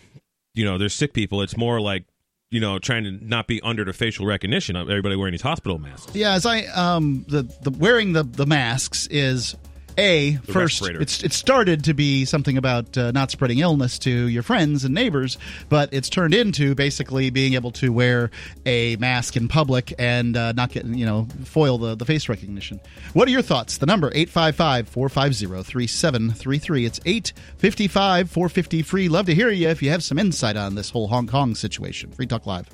you 0.54 0.66
know, 0.66 0.78
there's 0.78 0.94
sick 0.94 1.14
people. 1.14 1.42
It's 1.42 1.56
more 1.58 1.80
like 1.82 2.06
you 2.52 2.60
know 2.60 2.80
trying 2.80 3.04
to 3.04 3.12
not 3.12 3.48
be 3.48 3.62
under 3.62 3.84
the 3.86 3.94
facial 3.94 4.26
recognition 4.26 4.76
of 4.76 4.90
everybody 4.90 5.16
wearing 5.16 5.34
these 5.34 5.42
hospital 5.44 5.78
masks. 5.80 6.16
Yeah, 6.16 6.34
as 6.34 6.46
I 6.46 6.66
um 6.68 7.26
the 7.28 7.44
the 7.62 7.72
wearing 7.72 8.14
the 8.14 8.24
the 8.24 8.46
masks 8.46 9.08
is 9.12 9.56
a 9.98 10.36
first 10.36 10.82
respirator. 10.82 11.02
it's 11.02 11.24
it 11.24 11.34
started 11.34 11.84
to 11.86 11.94
be 11.94 12.26
something 12.26 12.58
about 12.58 12.98
uh, 12.98 13.12
not 13.12 13.32
spreading 13.32 13.60
illness 13.60 14.00
to 14.00 14.10
your 14.10 14.44
friends 14.44 14.86
and 14.86 14.94
neighbors, 14.94 15.38
but 15.70 15.94
it's 15.94 16.10
turned 16.10 16.34
into 16.34 16.76
basically 16.76 17.30
being 17.30 17.54
able 17.54 17.72
to 17.72 17.92
wear 17.92 18.32
a 18.66 18.96
mask 18.98 19.36
in 19.36 19.48
public 19.48 19.94
and 20.00 20.38
uh, 20.38 20.52
not 20.54 20.72
get 20.72 20.86
you 20.86 21.06
know 21.06 21.28
foil 21.44 21.78
the 21.78 21.96
the 21.96 22.06
face 22.06 22.30
recognition. 22.30 22.80
What 23.14 23.28
are 23.28 23.32
your 23.32 23.42
thoughts? 23.42 23.78
The 23.78 23.86
number 23.86 24.10
855-450-3733. 24.12 26.86
It's 26.86 27.00
855 27.06 28.30
450 28.30 28.82
free. 28.82 29.10
Love 29.10 29.26
to 29.28 29.36
hear 29.36 29.50
you 29.50 29.70
if 29.70 29.82
you 29.82 29.90
have 29.90 30.04
some 30.04 30.20
insight 30.20 30.58
on 30.58 30.76
this 30.76 30.90
whole 30.90 31.08
Hong 31.08 31.28
Kong 31.28 31.56
situation. 31.56 32.12
Free 32.12 32.28
Talk 32.28 32.46
Live. 32.46 32.68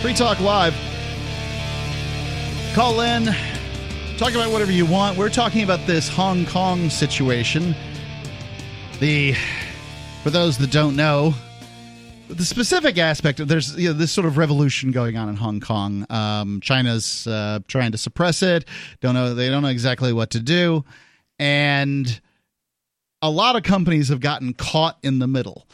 Free 0.00 0.14
Talk 0.14 0.38
Live. 0.38 0.74
Call 2.72 3.00
in, 3.00 3.24
talk 4.16 4.32
about 4.32 4.52
whatever 4.52 4.70
you 4.70 4.86
want. 4.86 5.18
We're 5.18 5.28
talking 5.28 5.64
about 5.64 5.84
this 5.88 6.08
Hong 6.08 6.46
Kong 6.46 6.88
situation. 6.88 7.74
The, 9.00 9.34
for 10.22 10.30
those 10.30 10.56
that 10.58 10.70
don't 10.70 10.94
know, 10.94 11.34
the 12.28 12.44
specific 12.44 12.96
aspect 12.96 13.40
of 13.40 13.48
there's 13.48 13.76
you 13.76 13.88
know, 13.88 13.92
this 13.92 14.12
sort 14.12 14.28
of 14.28 14.36
revolution 14.36 14.92
going 14.92 15.16
on 15.16 15.28
in 15.28 15.34
Hong 15.34 15.58
Kong. 15.58 16.06
Um, 16.10 16.60
China's 16.60 17.26
uh, 17.26 17.58
trying 17.66 17.90
to 17.90 17.98
suppress 17.98 18.40
it. 18.40 18.66
Don't 19.00 19.14
know 19.14 19.34
they 19.34 19.48
don't 19.48 19.62
know 19.62 19.68
exactly 19.68 20.12
what 20.12 20.30
to 20.30 20.40
do, 20.40 20.84
and 21.40 22.20
a 23.20 23.30
lot 23.30 23.56
of 23.56 23.64
companies 23.64 24.10
have 24.10 24.20
gotten 24.20 24.54
caught 24.54 24.96
in 25.02 25.18
the 25.18 25.26
middle. 25.26 25.66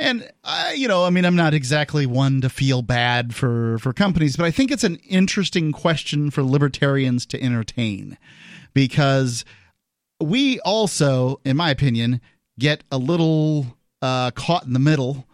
And 0.00 0.26
I, 0.42 0.72
you 0.72 0.88
know, 0.88 1.04
I 1.04 1.10
mean, 1.10 1.26
I'm 1.26 1.36
not 1.36 1.52
exactly 1.52 2.06
one 2.06 2.40
to 2.40 2.48
feel 2.48 2.80
bad 2.80 3.34
for 3.34 3.78
for 3.78 3.92
companies, 3.92 4.34
but 4.34 4.46
I 4.46 4.50
think 4.50 4.70
it's 4.70 4.82
an 4.82 4.96
interesting 5.06 5.72
question 5.72 6.30
for 6.30 6.42
libertarians 6.42 7.26
to 7.26 7.42
entertain 7.42 8.16
because 8.72 9.44
we 10.18 10.58
also, 10.60 11.40
in 11.44 11.58
my 11.58 11.70
opinion, 11.70 12.22
get 12.58 12.82
a 12.90 12.96
little 12.96 13.76
uh, 14.00 14.30
caught 14.30 14.64
in 14.64 14.72
the 14.72 14.78
middle 14.78 15.26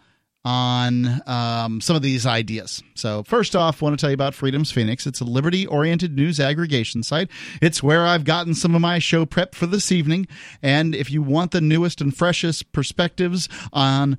on 0.43 1.21
um, 1.27 1.81
some 1.81 1.95
of 1.95 2.01
these 2.01 2.25
ideas. 2.25 2.83
So, 2.93 3.23
first 3.23 3.55
off, 3.55 3.81
I 3.81 3.85
want 3.85 3.97
to 3.97 4.01
tell 4.01 4.09
you 4.09 4.15
about 4.15 4.33
Freedom's 4.33 4.71
Phoenix. 4.71 5.05
It's 5.07 5.21
a 5.21 5.25
liberty 5.25 5.65
oriented 5.65 6.15
news 6.15 6.39
aggregation 6.39 7.03
site. 7.03 7.29
It's 7.61 7.81
where 7.81 8.05
I've 8.05 8.23
gotten 8.23 8.53
some 8.53 8.75
of 8.75 8.81
my 8.81 8.99
show 8.99 9.25
prep 9.25 9.55
for 9.55 9.65
this 9.65 9.91
evening. 9.91 10.27
And 10.61 10.93
if 10.93 11.09
you 11.11 11.21
want 11.21 11.51
the 11.51 11.61
newest 11.61 12.01
and 12.01 12.15
freshest 12.15 12.71
perspectives 12.71 13.49
on 13.73 14.17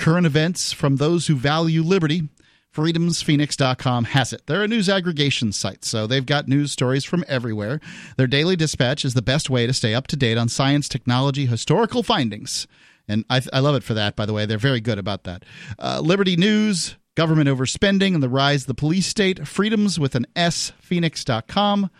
current 0.00 0.24
events 0.24 0.72
from 0.72 0.96
those 0.96 1.26
who 1.26 1.36
value 1.36 1.82
liberty, 1.82 2.30
freedomsphoenix.com 2.74 4.04
has 4.04 4.32
it. 4.32 4.42
They're 4.46 4.62
a 4.62 4.68
news 4.68 4.88
aggregation 4.88 5.52
site, 5.52 5.84
so 5.84 6.06
they've 6.06 6.24
got 6.24 6.48
news 6.48 6.72
stories 6.72 7.04
from 7.04 7.22
everywhere. 7.28 7.80
Their 8.16 8.26
daily 8.26 8.56
dispatch 8.56 9.04
is 9.04 9.12
the 9.12 9.20
best 9.20 9.50
way 9.50 9.66
to 9.66 9.74
stay 9.74 9.94
up 9.94 10.06
to 10.06 10.16
date 10.16 10.38
on 10.38 10.48
science, 10.48 10.88
technology, 10.88 11.44
historical 11.44 12.02
findings. 12.02 12.66
And 13.08 13.26
I, 13.28 13.42
I 13.52 13.58
love 13.58 13.74
it 13.74 13.82
for 13.82 13.92
that, 13.92 14.16
by 14.16 14.24
the 14.24 14.32
way. 14.32 14.46
They're 14.46 14.56
very 14.56 14.80
good 14.80 14.98
about 14.98 15.24
that. 15.24 15.44
Uh, 15.78 16.00
Liberty 16.02 16.36
News, 16.36 16.96
government 17.14 17.50
overspending 17.50 18.14
and 18.14 18.22
the 18.22 18.28
rise 18.30 18.62
of 18.62 18.68
the 18.68 18.74
police 18.74 19.06
state, 19.06 19.46
freedoms 19.46 20.00
with 20.00 20.14
an 20.14 20.26
S, 20.34 20.72
phoenix.com 20.80 21.90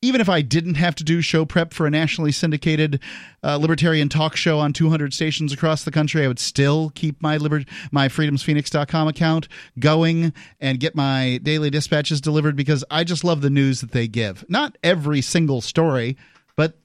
even 0.00 0.20
if 0.20 0.28
I 0.28 0.42
didn't 0.42 0.74
have 0.74 0.94
to 0.96 1.04
do 1.04 1.20
show 1.20 1.44
prep 1.44 1.74
for 1.74 1.86
a 1.86 1.90
nationally 1.90 2.30
syndicated 2.30 3.00
uh, 3.42 3.56
libertarian 3.56 4.08
talk 4.08 4.36
show 4.36 4.58
on 4.60 4.72
200 4.72 5.12
stations 5.12 5.52
across 5.52 5.84
the 5.84 5.90
country, 5.90 6.24
I 6.24 6.28
would 6.28 6.38
still 6.38 6.90
keep 6.94 7.20
my 7.20 7.36
liber- 7.36 7.64
my 7.90 8.08
freedomsphoenix.com 8.08 9.08
account 9.08 9.48
going 9.78 10.32
and 10.60 10.78
get 10.78 10.94
my 10.94 11.40
daily 11.42 11.70
dispatches 11.70 12.20
delivered 12.20 12.54
because 12.54 12.84
I 12.90 13.02
just 13.02 13.24
love 13.24 13.40
the 13.40 13.50
news 13.50 13.80
that 13.80 13.90
they 13.90 14.06
give. 14.06 14.44
Not 14.48 14.78
every 14.84 15.20
single 15.20 15.60
story, 15.60 16.16
but 16.54 16.78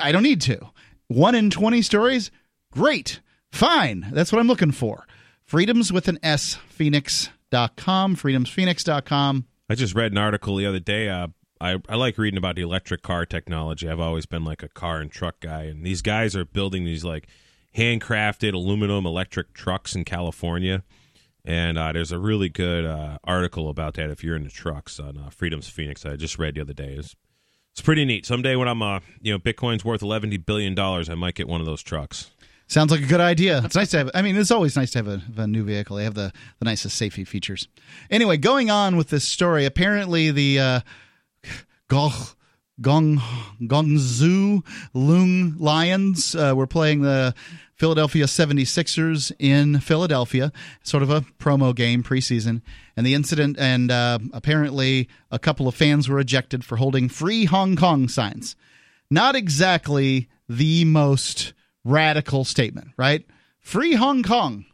I 0.00 0.12
don't 0.12 0.22
need 0.22 0.40
to. 0.42 0.60
One 1.08 1.34
in 1.34 1.50
20 1.50 1.82
stories, 1.82 2.30
great, 2.72 3.20
fine. 3.50 4.06
That's 4.12 4.30
what 4.30 4.38
I'm 4.38 4.46
looking 4.48 4.70
for. 4.70 5.06
Freedoms 5.44 5.92
with 5.92 6.06
an 6.06 6.20
S, 6.22 6.54
phoenix.com, 6.68 8.14
freedomsphoenix.com. 8.14 9.46
I 9.68 9.74
just 9.74 9.96
read 9.96 10.12
an 10.12 10.18
article 10.18 10.54
the 10.54 10.66
other 10.66 10.78
day. 10.78 11.08
Uh, 11.08 11.28
I, 11.60 11.76
I 11.88 11.96
like 11.96 12.16
reading 12.16 12.38
about 12.38 12.56
the 12.56 12.62
electric 12.62 13.02
car 13.02 13.26
technology. 13.26 13.88
I've 13.88 14.00
always 14.00 14.26
been 14.26 14.44
like 14.44 14.62
a 14.62 14.68
car 14.68 15.00
and 15.00 15.10
truck 15.10 15.40
guy, 15.40 15.64
and 15.64 15.84
these 15.84 16.02
guys 16.02 16.34
are 16.34 16.44
building 16.44 16.84
these 16.84 17.04
like 17.04 17.26
handcrafted 17.76 18.54
aluminum 18.54 19.06
electric 19.06 19.52
trucks 19.52 19.94
in 19.94 20.04
California. 20.04 20.82
And 21.44 21.78
uh, 21.78 21.92
there's 21.92 22.12
a 22.12 22.18
really 22.18 22.48
good 22.48 22.84
uh, 22.84 23.18
article 23.24 23.68
about 23.68 23.94
that 23.94 24.10
if 24.10 24.22
you're 24.22 24.36
into 24.36 24.50
trucks 24.50 25.00
on 25.00 25.16
uh, 25.16 25.30
Freedom's 25.30 25.68
Phoenix. 25.68 26.04
I 26.04 26.16
just 26.16 26.38
read 26.38 26.54
the 26.54 26.60
other 26.60 26.74
day. 26.74 26.94
It's, 26.98 27.16
it's 27.72 27.80
pretty 27.80 28.04
neat. 28.04 28.26
Someday 28.26 28.56
when 28.56 28.68
I'm, 28.68 28.82
uh, 28.82 29.00
you 29.20 29.32
know, 29.32 29.38
Bitcoin's 29.38 29.84
worth 29.84 30.02
11 30.02 30.44
billion 30.46 30.74
dollars, 30.74 31.08
I 31.08 31.14
might 31.14 31.34
get 31.34 31.48
one 31.48 31.60
of 31.60 31.66
those 31.66 31.82
trucks. 31.82 32.30
Sounds 32.66 32.92
like 32.92 33.00
a 33.00 33.06
good 33.06 33.20
idea. 33.20 33.62
It's 33.64 33.74
nice 33.74 33.90
to 33.90 33.98
have. 33.98 34.10
I 34.14 34.22
mean, 34.22 34.36
it's 34.36 34.52
always 34.52 34.76
nice 34.76 34.92
to 34.92 34.98
have 34.98 35.08
a, 35.08 35.20
a, 35.38 35.46
new 35.46 35.64
vehicle. 35.64 35.96
They 35.96 36.04
have 36.04 36.14
the 36.14 36.32
the 36.60 36.64
nicest 36.64 36.96
safety 36.96 37.24
features. 37.24 37.66
Anyway, 38.10 38.36
going 38.36 38.70
on 38.70 38.96
with 38.96 39.08
this 39.08 39.24
story. 39.24 39.64
Apparently, 39.64 40.30
the 40.30 40.60
uh, 40.60 40.80
Gong 41.90 42.12
Gong 42.80 43.18
Guangzhou 43.60 44.64
Loong 44.94 45.60
Lions 45.60 46.36
uh, 46.36 46.54
were 46.56 46.68
playing 46.68 47.02
the 47.02 47.34
Philadelphia 47.74 48.26
76ers 48.26 49.32
in 49.38 49.80
Philadelphia, 49.80 50.52
sort 50.84 51.02
of 51.02 51.10
a 51.10 51.22
promo 51.38 51.74
game 51.74 52.02
preseason. 52.02 52.62
And 52.96 53.04
the 53.04 53.14
incident, 53.14 53.58
and 53.58 53.90
uh, 53.90 54.20
apparently 54.32 55.08
a 55.30 55.38
couple 55.38 55.66
of 55.66 55.74
fans 55.74 56.08
were 56.08 56.20
ejected 56.20 56.64
for 56.64 56.76
holding 56.76 57.08
free 57.08 57.46
Hong 57.46 57.74
Kong 57.74 58.06
signs. 58.06 58.54
Not 59.10 59.34
exactly 59.34 60.28
the 60.48 60.84
most 60.84 61.54
radical 61.84 62.44
statement, 62.44 62.92
right? 62.96 63.26
Free 63.58 63.94
Hong 63.94 64.22
Kong. 64.22 64.64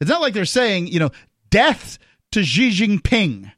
It's 0.00 0.10
not 0.10 0.22
like 0.22 0.32
they're 0.32 0.46
saying, 0.46 0.86
you 0.86 1.00
know, 1.00 1.10
death 1.50 1.98
to 2.32 2.42
Xi 2.42 2.70
Jinping. 2.70 3.52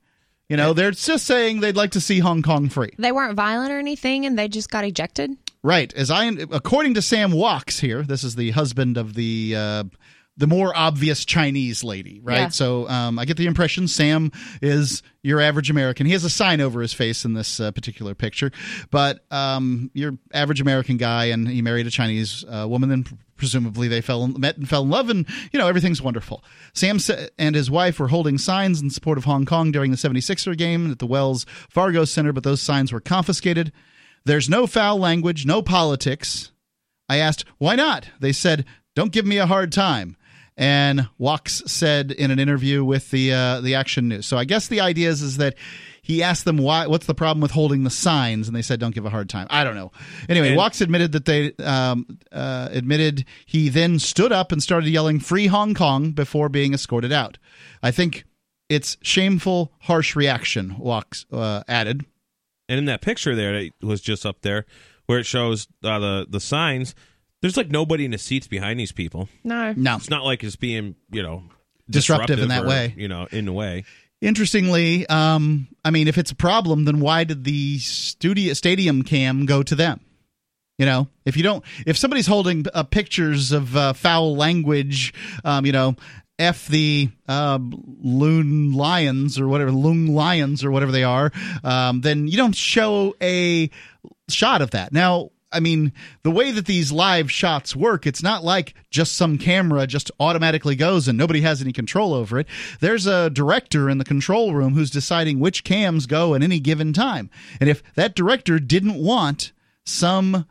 You 0.49 0.57
know, 0.57 0.73
they're 0.73 0.93
just 0.93 1.27
saying 1.27 1.61
they'd 1.61 1.77
like 1.77 1.91
to 1.91 2.01
see 2.01 2.21
Hong 2.21 2.43
Kong 2.43 2.69
free. 2.71 2.93
They 2.99 3.13
weren't 3.13 3.35
violent 3.35 3.71
or 3.71 3.79
anything, 3.79 4.25
and 4.25 4.39
they 4.39 4.49
just 4.49 4.71
got 4.71 4.85
ejected. 4.85 5.37
Right. 5.63 5.93
As 5.93 6.11
I, 6.11 6.25
according 6.25 6.95
to 6.95 7.03
Sam 7.03 7.33
Walks 7.33 7.79
here, 7.79 8.03
this 8.03 8.25
is 8.25 8.35
the 8.35 8.53
husband 8.53 8.97
of 8.97 9.15
the 9.15 9.55
uh, 9.57 9.85
the 10.39 10.47
more 10.47 10.75
obvious 10.75 11.25
Chinese 11.25 11.83
lady, 11.85 12.21
right? 12.23 12.39
Yeah. 12.39 12.49
So 12.49 12.89
um, 12.89 13.19
I 13.19 13.25
get 13.25 13.37
the 13.37 13.47
impression 13.47 13.89
Sam 13.89 14.31
is 14.63 15.03
your 15.23 15.41
average 15.41 15.69
American. 15.69 16.07
He 16.07 16.13
has 16.13 16.25
a 16.25 16.31
sign 16.31 16.61
over 16.61 16.81
his 16.81 16.95
face 16.95 17.25
in 17.25 17.35
this 17.35 17.59
uh, 17.59 17.73
particular 17.73 18.15
picture, 18.15 18.53
but 18.91 19.25
um, 19.33 19.91
your 19.95 20.17
average 20.33 20.61
American 20.61 20.97
guy, 20.97 21.27
and 21.27 21.47
he 21.47 21.61
married 21.61 21.89
a 21.89 21.91
Chinese 21.91 22.45
uh, 22.49 22.67
woman, 22.69 22.93
and 22.93 23.19
presumably 23.39 23.89
they 23.89 24.03
fell 24.03 24.27
met 24.27 24.59
and 24.59 24.69
fell 24.69 24.83
in 24.83 24.91
love, 24.91 25.09
and 25.09 25.27
you 25.53 25.59
know 25.59 25.69
everything's 25.69 26.03
wonderful. 26.03 26.45
Sam 26.75 26.99
and 27.39 27.55
his 27.55 27.71
wife 27.71 27.99
were 27.99 28.09
holding 28.09 28.37
signs 28.37 28.83
in 28.83 28.91
support 28.91 29.17
of 29.17 29.25
Hong 29.25 29.47
Kong 29.47 29.73
during 29.73 29.91
the 29.91 29.97
76er 29.97 30.59
game 30.59 30.91
at 30.91 30.99
the 30.99 31.07
Wells 31.07 31.47
Fargo 31.71 32.05
Center, 32.05 32.33
but 32.33 32.43
those 32.45 32.61
signs 32.61 32.93
were 32.93 33.01
confiscated. 33.01 33.73
There's 34.25 34.51
no 34.51 34.67
foul 34.67 34.99
language, 34.99 35.47
no 35.47 35.63
politics. 35.63 36.53
I 37.09 37.17
asked, 37.17 37.47
why 37.57 37.77
not? 37.77 38.11
They 38.21 38.33
said, 38.33 38.67
don't 38.95 39.13
give 39.13 39.25
me 39.25 39.39
a 39.39 39.47
hard 39.47 39.73
time. 39.73 40.17
And 40.57 41.09
Walks 41.17 41.63
said 41.67 42.11
in 42.11 42.31
an 42.31 42.39
interview 42.39 42.85
with 42.85 43.11
the 43.11 43.33
uh, 43.33 43.61
the 43.61 43.77
Action 43.77 44.09
News. 44.09 44.27
So 44.27 44.37
I 44.37 44.45
guess 44.45 44.67
the 44.67 44.81
idea 44.81 45.09
is, 45.09 45.23
is 45.23 45.37
that 45.37 45.55
he 46.09 46.23
asked 46.23 46.47
them 46.47 46.57
why 46.57 46.87
what's 46.87 47.05
the 47.05 47.15
problem 47.15 47.43
with 47.43 47.51
holding 47.51 47.85
the 47.85 47.91
signs, 47.91 48.49
and 48.49 48.57
they 48.57 48.63
said 48.63 48.81
don't 48.81 48.95
give 48.95 49.05
a 49.05 49.11
hard 49.11 49.29
time. 49.29 49.47
I 49.51 49.63
don't 49.63 49.75
know. 49.75 49.93
Anyway, 50.27 50.49
And- 50.49 50.57
Walks 50.57 50.81
admitted 50.81 51.13
that 51.13 51.27
they 51.27 51.53
um, 51.63 52.19
uh, 52.33 52.71
admitted 52.73 53.27
he 53.45 53.69
then 53.69 53.99
stood 53.99 54.33
up 54.33 54.51
and 54.51 54.63
started 54.63 54.89
yelling 54.89 55.21
"Free 55.21 55.49
Hong 55.49 55.75
Kong" 55.75 56.13
before 56.13 56.49
being 56.49 56.73
escorted 56.73 57.13
out. 57.13 57.37
I 57.83 57.91
think 57.91 58.25
it's 58.71 58.97
shameful, 59.03 59.71
harsh 59.81 60.17
reaction. 60.17 60.77
Walks 60.79 61.27
uh, 61.31 61.63
added. 61.69 62.07
And 62.71 62.79
in 62.79 62.87
that 62.87 63.03
picture 63.03 63.35
there 63.35 63.53
that 63.53 63.71
was 63.83 64.01
just 64.01 64.25
up 64.25 64.41
there, 64.41 64.65
where 65.05 65.19
it 65.19 65.27
shows 65.27 65.69
uh, 65.85 65.99
the 65.99 66.27
the 66.27 66.41
signs, 66.41 66.95
there's 67.43 67.59
like 67.59 67.69
nobody 67.71 68.07
in 68.07 68.13
the 68.13 68.19
seats 68.19 68.49
behind 68.49 68.81
these 68.81 68.93
people. 68.93 69.29
No. 69.45 69.75
No, 69.77 69.97
It's 69.97 70.09
not 70.09 70.25
like 70.25 70.43
it's 70.43 70.57
being 70.57 70.97
you 71.11 71.23
know 71.23 71.45
Disruptive 71.91 72.39
in 72.39 72.49
that 72.49 72.65
or, 72.65 72.69
way. 72.69 72.95
You 72.97 73.09
know, 73.09 73.29
in 73.31 73.45
the 73.45 73.53
way. 73.53 73.85
Interestingly, 74.21 75.07
um, 75.07 75.69
I 75.85 75.91
mean, 75.91 76.09
if 76.09 76.19
it's 76.19 76.33
a 76.33 76.37
problem, 76.37 76.85
then 76.85 76.99
why 77.01 77.25
did 77.25 77.45
the 77.45 77.79
studio 77.79 78.53
stadium 78.55 79.03
cam 79.03 79.47
go 79.47 79.63
to 79.63 79.75
them? 79.75 80.01
You 80.77 80.87
know, 80.87 81.09
if 81.25 81.37
you 81.37 81.43
don't, 81.43 81.65
if 81.87 81.97
somebody's 81.97 82.27
holding 82.27 82.65
uh, 82.73 82.85
pictures 82.85 83.53
of 83.53 83.77
uh, 83.77 83.93
foul 83.93 84.37
language, 84.37 85.13
um, 85.45 85.67
you 85.67 85.73
know, 85.73 85.97
f 86.39 86.69
the 86.69 87.11
uh, 87.29 87.59
loon 87.61 88.73
lions 88.73 89.39
or 89.41 89.49
whatever, 89.49 89.73
loon 89.73 90.09
lions 90.15 90.65
or 90.65 90.71
whatever 90.71 90.93
they 90.93 91.05
are, 91.05 91.33
um, 91.65 92.01
then 92.01 92.29
you 92.29 92.37
don't 92.37 92.55
show 92.55 93.15
a 93.21 93.71
shot 94.29 94.63
of 94.63 94.71
that. 94.73 94.93
Now, 94.93 95.31
I 95.51 95.61
mean, 95.61 95.93
the 96.23 96.31
way 96.31 96.51
that 96.51 96.67
these 96.67 96.93
live 96.93 97.31
shots 97.31 97.75
work, 97.75 98.07
it's 98.07 98.23
not 98.23 98.45
like 98.45 98.75
just 98.91 99.17
some 99.17 99.39
camera 99.39 99.87
just 99.87 100.11
automatically 100.21 100.77
goes 100.77 101.09
and 101.09 101.17
nobody 101.17 101.41
has 101.41 101.63
any 101.63 101.73
control 101.73 102.13
over 102.13 102.39
it. 102.39 102.47
There's 102.81 103.07
a 103.07 103.31
director 103.31 103.89
in 103.89 103.99
the 103.99 104.05
control 104.05 104.55
room 104.55 104.75
who's 104.75 104.91
deciding 104.91 105.41
which 105.41 105.65
cams 105.65 106.07
go 106.07 106.35
at 106.35 106.43
any 106.43 106.61
given 106.61 106.93
time. 106.93 107.31
And 107.61 107.71
if 107.71 107.83
that 107.95 108.15
director 108.15 108.59
didn't 108.59 109.03
want 109.03 109.53
some 109.87 110.47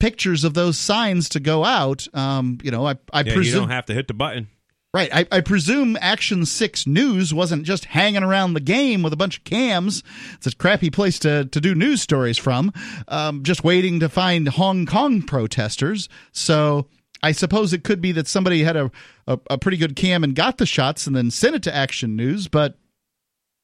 pictures 0.00 0.42
of 0.42 0.54
those 0.54 0.78
signs 0.78 1.28
to 1.30 1.40
go 1.40 1.64
out, 1.64 2.08
um, 2.12 2.58
you 2.62 2.70
know, 2.70 2.86
I, 2.86 2.96
I 3.12 3.22
Yeah, 3.22 3.34
you 3.54 3.60
don't 3.60 3.70
have 3.70 3.86
to 3.86 3.94
hit 3.94 4.08
the 4.08 4.14
button. 4.14 4.48
Right. 4.94 5.12
I, 5.12 5.26
I 5.32 5.40
presume 5.40 5.98
Action 6.00 6.46
6 6.46 6.86
News 6.86 7.34
wasn't 7.34 7.64
just 7.64 7.86
hanging 7.86 8.22
around 8.22 8.54
the 8.54 8.60
game 8.60 9.02
with 9.02 9.12
a 9.12 9.16
bunch 9.16 9.38
of 9.38 9.44
cams. 9.44 10.04
It's 10.34 10.46
a 10.46 10.54
crappy 10.54 10.88
place 10.88 11.18
to, 11.18 11.46
to 11.46 11.60
do 11.60 11.74
news 11.74 12.00
stories 12.00 12.38
from, 12.38 12.72
um, 13.08 13.42
just 13.42 13.64
waiting 13.64 13.98
to 13.98 14.08
find 14.08 14.46
Hong 14.46 14.86
Kong 14.86 15.22
protesters. 15.22 16.08
So 16.30 16.86
I 17.24 17.32
suppose 17.32 17.72
it 17.72 17.82
could 17.82 18.00
be 18.00 18.12
that 18.12 18.28
somebody 18.28 18.62
had 18.62 18.76
a, 18.76 18.92
a, 19.26 19.40
a 19.50 19.58
pretty 19.58 19.78
good 19.78 19.96
cam 19.96 20.22
and 20.22 20.32
got 20.32 20.58
the 20.58 20.66
shots 20.66 21.08
and 21.08 21.16
then 21.16 21.32
sent 21.32 21.56
it 21.56 21.64
to 21.64 21.74
Action 21.74 22.14
News, 22.14 22.46
but 22.46 22.78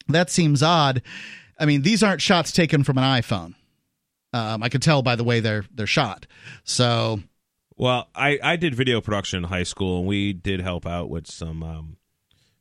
that 0.09 0.31
seems 0.31 0.65
odd. 0.65 1.01
I 1.61 1.65
mean, 1.65 1.83
these 1.83 2.03
aren't 2.03 2.23
shots 2.23 2.51
taken 2.51 2.83
from 2.83 2.99
an 2.99 3.05
iPhone. 3.05 3.55
Um, 4.33 4.65
I 4.65 4.69
could 4.69 4.83
tell 4.83 5.03
by 5.03 5.15
the 5.15 5.25
way 5.25 5.39
they're 5.39 5.65
they're 5.73 5.87
shot. 5.87 6.27
So, 6.65 7.21
well, 7.81 8.09
I 8.15 8.39
I 8.43 8.57
did 8.57 8.75
video 8.75 9.01
production 9.01 9.39
in 9.39 9.45
high 9.45 9.63
school, 9.63 10.01
and 10.01 10.07
we 10.07 10.35
did 10.35 10.61
help 10.61 10.87
out 10.87 11.09
with 11.09 11.27
some 11.27 11.63
um, 11.63 11.97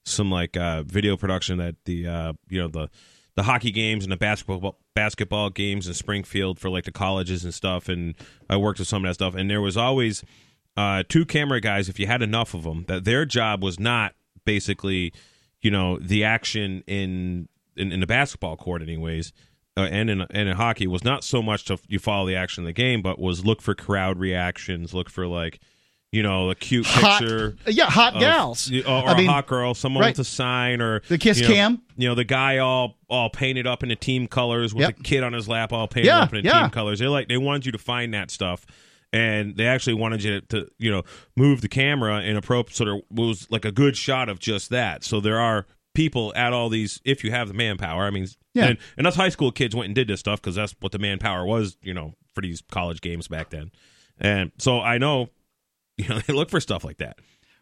some 0.05 0.31
like 0.31 0.55
uh, 0.55 0.83
video 0.83 1.17
production 1.17 1.59
at 1.59 1.75
the 1.83 2.07
uh, 2.07 2.33
you 2.47 2.61
know 2.61 2.69
the 2.69 2.89
the 3.35 3.43
hockey 3.43 3.71
games 3.71 4.05
and 4.05 4.13
the 4.13 4.17
basketball 4.17 4.79
basketball 4.95 5.49
games 5.49 5.89
in 5.89 5.93
Springfield 5.93 6.57
for 6.57 6.69
like 6.69 6.85
the 6.85 6.93
colleges 6.93 7.43
and 7.43 7.53
stuff. 7.53 7.89
And 7.89 8.15
I 8.49 8.55
worked 8.55 8.79
with 8.79 8.87
some 8.87 9.03
of 9.03 9.09
that 9.09 9.15
stuff, 9.15 9.35
and 9.35 9.49
there 9.49 9.59
was 9.59 9.75
always 9.75 10.23
uh, 10.77 11.03
two 11.09 11.25
camera 11.25 11.59
guys 11.59 11.89
if 11.89 11.99
you 11.99 12.07
had 12.07 12.21
enough 12.21 12.53
of 12.53 12.63
them. 12.63 12.85
That 12.87 13.03
their 13.03 13.25
job 13.25 13.61
was 13.61 13.77
not 13.77 14.15
basically 14.45 15.11
you 15.61 15.69
know 15.69 15.99
the 15.99 16.23
action 16.23 16.81
in 16.87 17.49
in, 17.75 17.91
in 17.91 17.99
the 17.99 18.07
basketball 18.07 18.55
court, 18.55 18.81
anyways 18.81 19.33
uh, 19.77 19.81
and 19.81 20.09
in 20.09 20.21
and 20.21 20.49
in 20.49 20.55
hockey 20.55 20.87
was 20.87 21.03
not 21.03 21.23
so 21.23 21.41
much 21.41 21.65
to 21.65 21.77
you 21.87 21.99
follow 21.99 22.27
the 22.27 22.35
action 22.35 22.63
of 22.63 22.65
the 22.67 22.73
game, 22.73 23.01
but 23.01 23.19
was 23.19 23.45
look 23.45 23.61
for 23.61 23.75
crowd 23.75 24.19
reactions, 24.19 24.93
look 24.93 25.09
for 25.09 25.27
like 25.27 25.59
you 26.11 26.23
know 26.23 26.49
a 26.49 26.55
cute 26.55 26.85
hot, 26.87 27.19
picture, 27.19 27.55
yeah, 27.67 27.85
hot 27.85 28.15
of, 28.15 28.19
gals, 28.19 28.71
or, 28.71 28.87
or 28.87 29.07
I 29.09 29.17
mean, 29.17 29.29
a 29.29 29.31
hot 29.31 29.47
girl, 29.47 29.73
someone 29.73 30.01
right. 30.01 30.17
with 30.17 30.25
a 30.25 30.29
sign, 30.29 30.81
or 30.81 31.01
the 31.07 31.17
kiss 31.17 31.39
you 31.39 31.47
know, 31.47 31.53
cam. 31.53 31.81
You 31.97 32.09
know 32.09 32.15
the 32.15 32.23
guy 32.23 32.57
all 32.57 32.97
all 33.09 33.29
painted 33.29 33.67
up 33.67 33.83
in 33.83 33.89
the 33.89 33.95
team 33.95 34.27
colors 34.27 34.73
with 34.73 34.81
Yep. 34.81 34.99
a 34.99 35.03
kid 35.03 35.23
on 35.23 35.33
his 35.33 35.47
lap, 35.47 35.71
all 35.71 35.87
painted 35.87 36.07
Yeah, 36.07 36.21
up 36.21 36.33
in 36.33 36.41
the 36.41 36.49
yeah. 36.49 36.61
team 36.61 36.69
colors. 36.71 36.99
They 36.99 37.07
like 37.07 37.27
they 37.27 37.37
wanted 37.37 37.65
you 37.65 37.71
to 37.73 37.77
find 37.77 38.13
that 38.13 38.31
stuff. 38.31 38.65
And 39.11 39.57
they 39.57 39.65
actually 39.65 39.95
wanted 39.95 40.23
you 40.23 40.39
to, 40.39 40.67
you 40.77 40.91
know, 40.91 41.01
move 41.35 41.61
the 41.61 41.67
camera 41.67 42.21
in 42.21 42.37
a 42.37 42.41
pro 42.43 42.63
sort 42.65 42.89
of 42.89 43.01
was 43.09 43.49
like 43.49 43.65
a 43.65 43.71
good 43.71 43.97
shot 43.97 44.29
of 44.29 44.37
just 44.37 44.69
that. 44.69 45.03
So 45.03 45.19
there 45.19 45.39
are 45.39 45.65
people 45.95 46.33
at 46.35 46.53
all 46.53 46.69
these 46.69 47.01
if 47.05 47.23
you 47.23 47.31
have 47.31 47.47
the 47.47 47.53
manpower. 47.53 48.05
I 48.05 48.09
mean, 48.11 48.27
Yeah. 48.53 48.67
and, 48.67 48.77
and 48.97 49.07
us 49.07 49.15
high 49.15 49.29
school 49.29 49.51
kids 49.51 49.75
went 49.75 49.87
and 49.87 49.95
did 49.95 50.07
this 50.07 50.19
stuff 50.19 50.41
because 50.41 50.55
that's 50.55 50.75
what 50.79 50.91
the 50.91 50.99
manpower 50.99 51.45
was, 51.45 51.77
you 51.81 51.93
know, 51.93 52.13
for 52.33 52.41
these 52.41 52.61
college 52.71 53.01
games 53.01 53.27
back 53.27 53.49
then. 53.49 53.71
And 54.19 54.51
so 54.57 54.79
I 54.81 54.97
know, 54.97 55.29
you 55.97 56.07
know, 56.07 56.19
they 56.19 56.33
look 56.33 56.49
for 56.49 56.59
stuff 56.59 56.83
like 56.83 56.97
that. 56.97 57.19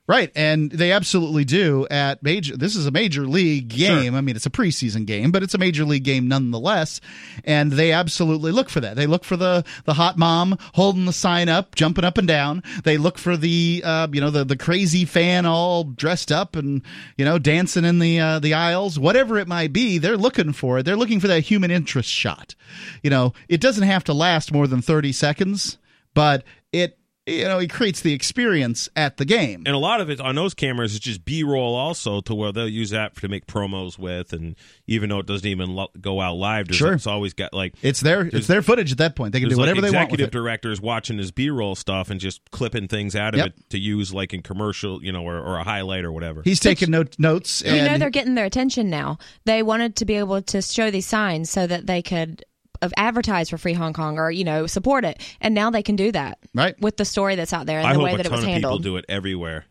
Right, 0.08 0.32
and 0.38 0.72
they 0.72 0.94
absolutely 0.94 1.44
do 1.44 1.86
at 1.92 2.24
major. 2.24 2.56
This 2.56 2.78
is 2.78 2.86
a 2.86 2.92
major 2.92 3.28
league 3.28 3.68
game. 3.68 4.16
I 4.16 4.22
mean, 4.22 4.38
it's 4.38 4.46
a 4.46 4.50
preseason 4.50 5.06
game, 5.06 5.32
but 5.32 5.44
it's 5.44 5.54
a 5.54 5.58
major 5.58 5.84
league 5.84 6.06
game 6.06 6.30
nonetheless. 6.30 7.02
And 7.44 7.74
they 7.74 7.92
absolutely 7.92 8.54
look 8.54 8.70
for 8.70 8.80
that. 8.80 8.96
They 8.96 9.06
look 9.06 9.26
for 9.26 9.36
the 9.36 9.66
the 9.84 9.96
hot 9.96 10.18
mom 10.18 10.58
holding 10.76 11.04
the 11.04 11.12
sign 11.12 11.50
up, 11.50 11.76
jumping 11.76 12.06
up 12.06 12.18
and 12.18 12.26
down. 12.26 12.64
They 12.86 12.98
look 12.98 13.18
for 13.18 13.36
the 13.36 13.82
uh, 13.84 14.08
you 14.14 14.22
know 14.22 14.30
the 14.30 14.46
the 14.46 14.56
crazy 14.56 15.04
fan 15.04 15.46
all 15.46 15.84
dressed 15.84 16.32
up 16.32 16.56
and 16.56 16.84
you 17.18 17.26
know 17.26 17.38
dancing 17.38 17.84
in 17.84 18.00
the 18.00 18.18
uh, 18.18 18.40
the 18.40 18.54
aisles, 18.54 18.98
whatever 18.98 19.38
it 19.38 19.48
might 19.50 19.74
be. 19.74 19.98
They're 19.98 20.16
looking 20.16 20.54
for 20.54 20.80
it. 20.80 20.84
They're 20.84 20.96
looking 20.96 21.20
for 21.20 21.28
that 21.28 21.42
human 21.42 21.70
interest 21.70 22.10
shot. 22.10 22.56
You 23.04 23.10
know, 23.10 23.34
it 23.50 23.60
doesn't 23.60 23.84
have 23.84 24.06
to 24.06 24.14
last 24.14 24.54
more 24.54 24.68
than 24.68 24.82
thirty 24.82 25.12
seconds, 25.12 25.78
but 26.14 26.46
it 26.72 26.98
you 27.28 27.44
know 27.44 27.60
he 27.60 27.68
creates 27.68 28.02
the 28.02 28.14
experience 28.14 28.90
at 28.96 29.18
the 29.18 29.26
game. 29.26 29.64
And 29.66 29.76
a 29.76 29.78
lot 29.78 30.02
of 30.02 30.10
it 30.10 30.20
on 30.20 30.36
those 30.36 30.54
cameras 30.54 30.94
is 30.94 31.00
just 31.00 31.26
B 31.26 31.44
roll, 31.44 31.76
also 31.76 32.22
to 32.22 32.34
where 32.34 32.52
they'll 32.52 32.68
use 32.70 32.92
that 32.92 33.16
to 33.18 33.28
make 33.28 33.46
promos 33.46 34.00
with. 34.00 34.34
And 34.34 34.56
even 34.88 35.10
though 35.10 35.20
it 35.20 35.26
doesn't 35.26 35.48
even 35.48 35.76
lo- 35.76 35.90
go 36.00 36.22
out 36.22 36.36
live, 36.36 36.68
there's 36.68 36.78
Sure. 36.78 36.94
it's 36.94 37.08
always 37.08 37.34
got 37.34 37.54
like 37.54 37.76
It's 37.82 38.00
their 38.00 38.22
it's 38.26 38.48
their 38.48 38.62
footage 38.62 38.92
at 38.92 38.98
that 39.00 39.16
point. 39.16 39.34
They 39.34 39.40
can 39.42 39.50
do 39.50 39.58
whatever 39.58 39.82
like 39.82 39.92
they 39.92 39.96
want 39.98 40.10
executive 40.10 40.32
directors 40.32 40.80
watching 40.82 41.18
his 41.18 41.32
B 41.32 41.50
roll 41.50 41.76
stuff 41.76 42.10
and 42.10 42.20
just 42.20 42.42
clipping 42.52 42.88
things 42.88 43.16
out 43.16 43.34
of 43.34 43.40
Yep. 43.40 43.48
it 43.48 43.70
to 43.72 43.78
use 43.78 44.14
like 44.14 44.34
in 44.34 44.42
commercial, 44.42 45.04
you 45.04 45.12
know, 45.12 45.24
or, 45.24 45.38
or 45.40 45.58
a 45.58 45.64
highlight 45.64 46.06
or 46.06 46.12
whatever. 46.12 46.42
He's 46.44 46.60
taking 46.60 46.92
note, 46.92 47.16
notes 47.20 47.62
You 47.66 47.84
know 47.84 47.98
they're 47.98 48.10
getting 48.10 48.36
their 48.36 48.46
attention 48.46 48.90
now. 48.90 49.18
They 49.46 49.64
wanted 49.64 49.96
to 49.98 50.06
be 50.06 50.16
able 50.16 50.42
to 50.44 50.62
show 50.62 50.90
these 50.92 51.06
signs 51.06 51.50
so 51.50 51.68
that 51.68 51.86
they 51.88 52.02
could 52.02 52.44
uh, 52.82 52.90
advertise 52.98 53.50
for 53.50 53.58
Free 53.58 53.74
Hong 53.74 53.94
Kong 53.94 54.18
or 54.18 54.32
you 54.32 54.44
know 54.44 54.68
support 54.68 55.06
it, 55.06 55.22
and 55.42 55.54
now 55.54 55.70
they 55.70 55.84
can 55.84 55.96
do 55.96 56.12
that 56.12 56.40
right. 56.54 56.80
with 56.82 56.98
the 56.98 57.06
story 57.06 57.36
that's 57.36 57.54
out 57.54 57.66
there 57.66 57.80
and 57.80 57.88
I 57.88 57.94
the 57.94 58.00
way 58.00 58.16
that 58.16 58.26
it 58.26 58.30
ton 58.30 58.32
was 58.32 58.40
of 58.42 58.46
people 58.46 58.54
handled. 58.54 58.84
do 58.84 58.98
it 58.98 59.06
everywhere. 59.10 59.66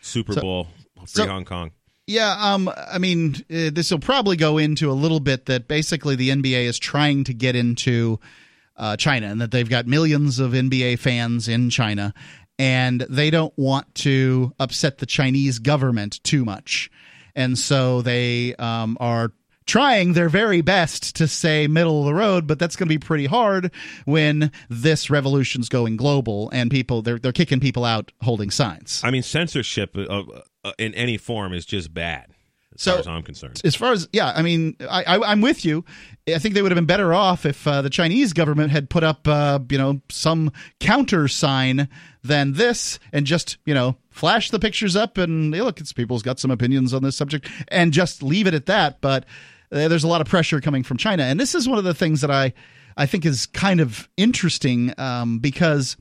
Super 0.00 0.32
So- 0.34 0.40
Bowl, 0.40 0.68
Free 0.96 1.06
so- 1.06 1.26
Hong 1.26 1.44
Kong. 1.44 1.72
Yeah, 2.10 2.34
um, 2.38 2.70
I 2.74 2.96
mean, 2.96 3.34
uh, 3.50 3.68
this 3.70 3.90
will 3.90 3.98
probably 3.98 4.36
go 4.38 4.56
into 4.56 4.90
a 4.90 4.94
little 4.94 5.20
bit 5.20 5.44
that 5.44 5.68
basically 5.68 6.16
the 6.16 6.30
NBA 6.30 6.64
is 6.64 6.78
trying 6.78 7.24
to 7.24 7.34
get 7.34 7.54
into 7.54 8.18
uh, 8.78 8.96
China 8.96 9.26
and 9.26 9.42
that 9.42 9.50
they've 9.50 9.68
got 9.68 9.86
millions 9.86 10.38
of 10.38 10.52
NBA 10.52 11.00
fans 11.00 11.48
in 11.48 11.68
China 11.68 12.14
and 12.58 13.02
they 13.10 13.30
don't 13.30 13.52
want 13.58 13.94
to 13.96 14.54
upset 14.58 14.98
the 14.98 15.06
Chinese 15.06 15.58
government 15.58 16.22
too 16.24 16.46
much. 16.46 16.90
And 17.34 17.58
so 17.58 18.02
they 18.02 18.54
um, 18.56 18.96
are 19.00 19.32
trying 19.68 20.14
their 20.14 20.28
very 20.28 20.62
best 20.62 21.14
to 21.14 21.28
say 21.28 21.68
middle 21.68 22.00
of 22.00 22.06
the 22.06 22.14
road, 22.14 22.46
but 22.48 22.58
that's 22.58 22.74
going 22.74 22.88
to 22.88 22.92
be 22.92 22.98
pretty 22.98 23.26
hard 23.26 23.70
when 24.06 24.50
this 24.68 25.10
revolution's 25.10 25.68
going 25.68 25.96
global 25.96 26.50
and 26.50 26.70
people 26.70 27.02
they're 27.02 27.18
they're 27.20 27.30
kicking 27.32 27.60
people 27.60 27.84
out 27.84 28.10
holding 28.22 28.50
signs. 28.50 29.00
I 29.04 29.10
mean, 29.12 29.22
censorship 29.22 29.96
of, 29.96 30.28
uh, 30.64 30.72
in 30.78 30.94
any 30.94 31.16
form 31.18 31.52
is 31.52 31.64
just 31.66 31.92
bad, 31.94 32.26
as 32.74 32.82
So- 32.82 32.92
far 32.92 33.00
as 33.00 33.06
I'm 33.06 33.22
concerned. 33.22 33.60
as 33.62 33.74
far 33.76 33.92
as 33.92 34.08
yeah, 34.12 34.32
I 34.34 34.42
mean, 34.42 34.74
I, 34.90 35.04
I 35.04 35.30
I'm 35.32 35.40
with 35.42 35.64
you. 35.64 35.84
I 36.26 36.38
think 36.38 36.54
they 36.54 36.62
would 36.62 36.72
have 36.72 36.76
been 36.76 36.86
better 36.86 37.12
off 37.14 37.46
if 37.46 37.66
uh, 37.66 37.82
the 37.82 37.90
Chinese 37.90 38.32
government 38.32 38.70
had 38.72 38.88
put 38.90 39.04
up 39.04 39.28
uh, 39.28 39.60
you 39.70 39.78
know 39.78 40.00
some 40.10 40.50
counter 40.80 41.28
sign 41.28 41.88
than 42.24 42.54
this, 42.54 42.98
and 43.12 43.26
just 43.26 43.58
you 43.66 43.74
know 43.74 43.96
flash 44.10 44.50
the 44.50 44.58
pictures 44.58 44.96
up 44.96 45.16
and 45.18 45.54
hey, 45.54 45.60
look, 45.62 45.78
it's 45.78 45.92
people's 45.92 46.22
got 46.22 46.40
some 46.40 46.50
opinions 46.50 46.92
on 46.94 47.02
this 47.02 47.16
subject, 47.16 47.48
and 47.68 47.92
just 47.92 48.22
leave 48.22 48.46
it 48.46 48.54
at 48.54 48.66
that. 48.66 49.00
But 49.00 49.24
uh, 49.24 49.26
there's 49.70 50.04
a 50.04 50.08
lot 50.08 50.20
of 50.20 50.28
pressure 50.28 50.60
coming 50.60 50.82
from 50.82 50.96
China, 50.96 51.24
and 51.24 51.38
this 51.38 51.54
is 51.54 51.68
one 51.68 51.78
of 51.78 51.84
the 51.84 51.94
things 51.94 52.20
that 52.20 52.30
I 52.30 52.52
I 52.96 53.06
think 53.06 53.24
is 53.24 53.46
kind 53.46 53.80
of 53.80 54.08
interesting 54.16 54.92
um, 54.98 55.38
because 55.38 55.96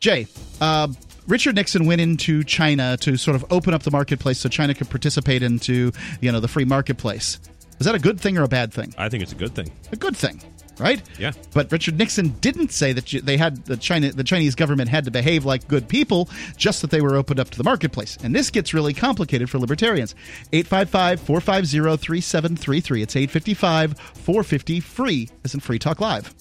Jay. 0.00 0.26
Uh, 0.60 0.88
Richard 1.28 1.54
Nixon 1.54 1.86
went 1.86 2.00
into 2.00 2.42
China 2.42 2.96
to 2.98 3.16
sort 3.16 3.36
of 3.36 3.44
open 3.52 3.74
up 3.74 3.84
the 3.84 3.92
marketplace 3.92 4.40
so 4.40 4.48
China 4.48 4.74
could 4.74 4.90
participate 4.90 5.42
into, 5.44 5.92
you 6.20 6.32
know, 6.32 6.40
the 6.40 6.48
free 6.48 6.64
marketplace. 6.64 7.38
Is 7.78 7.86
that 7.86 7.94
a 7.94 8.00
good 8.00 8.20
thing 8.20 8.36
or 8.38 8.42
a 8.42 8.48
bad 8.48 8.72
thing? 8.72 8.92
I 8.98 9.08
think 9.08 9.22
it's 9.22 9.32
a 9.32 9.36
good 9.36 9.54
thing. 9.54 9.70
A 9.92 9.96
good 9.96 10.16
thing, 10.16 10.40
right? 10.78 11.02
Yeah. 11.18 11.32
But 11.52 11.72
Richard 11.72 11.98
Nixon 11.98 12.28
didn't 12.40 12.72
say 12.72 12.92
that 12.92 13.06
they 13.24 13.36
had 13.36 13.64
the 13.64 13.76
China 13.76 14.12
the 14.12 14.24
Chinese 14.24 14.54
government 14.54 14.88
had 14.88 15.04
to 15.04 15.10
behave 15.10 15.44
like 15.44 15.68
good 15.68 15.88
people, 15.88 16.28
just 16.56 16.80
that 16.82 16.90
they 16.90 17.00
were 17.00 17.16
opened 17.16 17.40
up 17.40 17.50
to 17.50 17.58
the 17.58 17.64
marketplace. 17.64 18.16
And 18.22 18.32
this 18.34 18.50
gets 18.50 18.74
really 18.74 18.94
complicated 18.94 19.50
for 19.50 19.58
libertarians. 19.58 20.14
855-450-3733. 20.52 23.02
It's 23.02 23.14
855-450 23.14 24.82
free 24.82 25.28
as 25.44 25.54
in 25.54 25.60
Free 25.60 25.78
Talk 25.78 26.00
Live. 26.00 26.34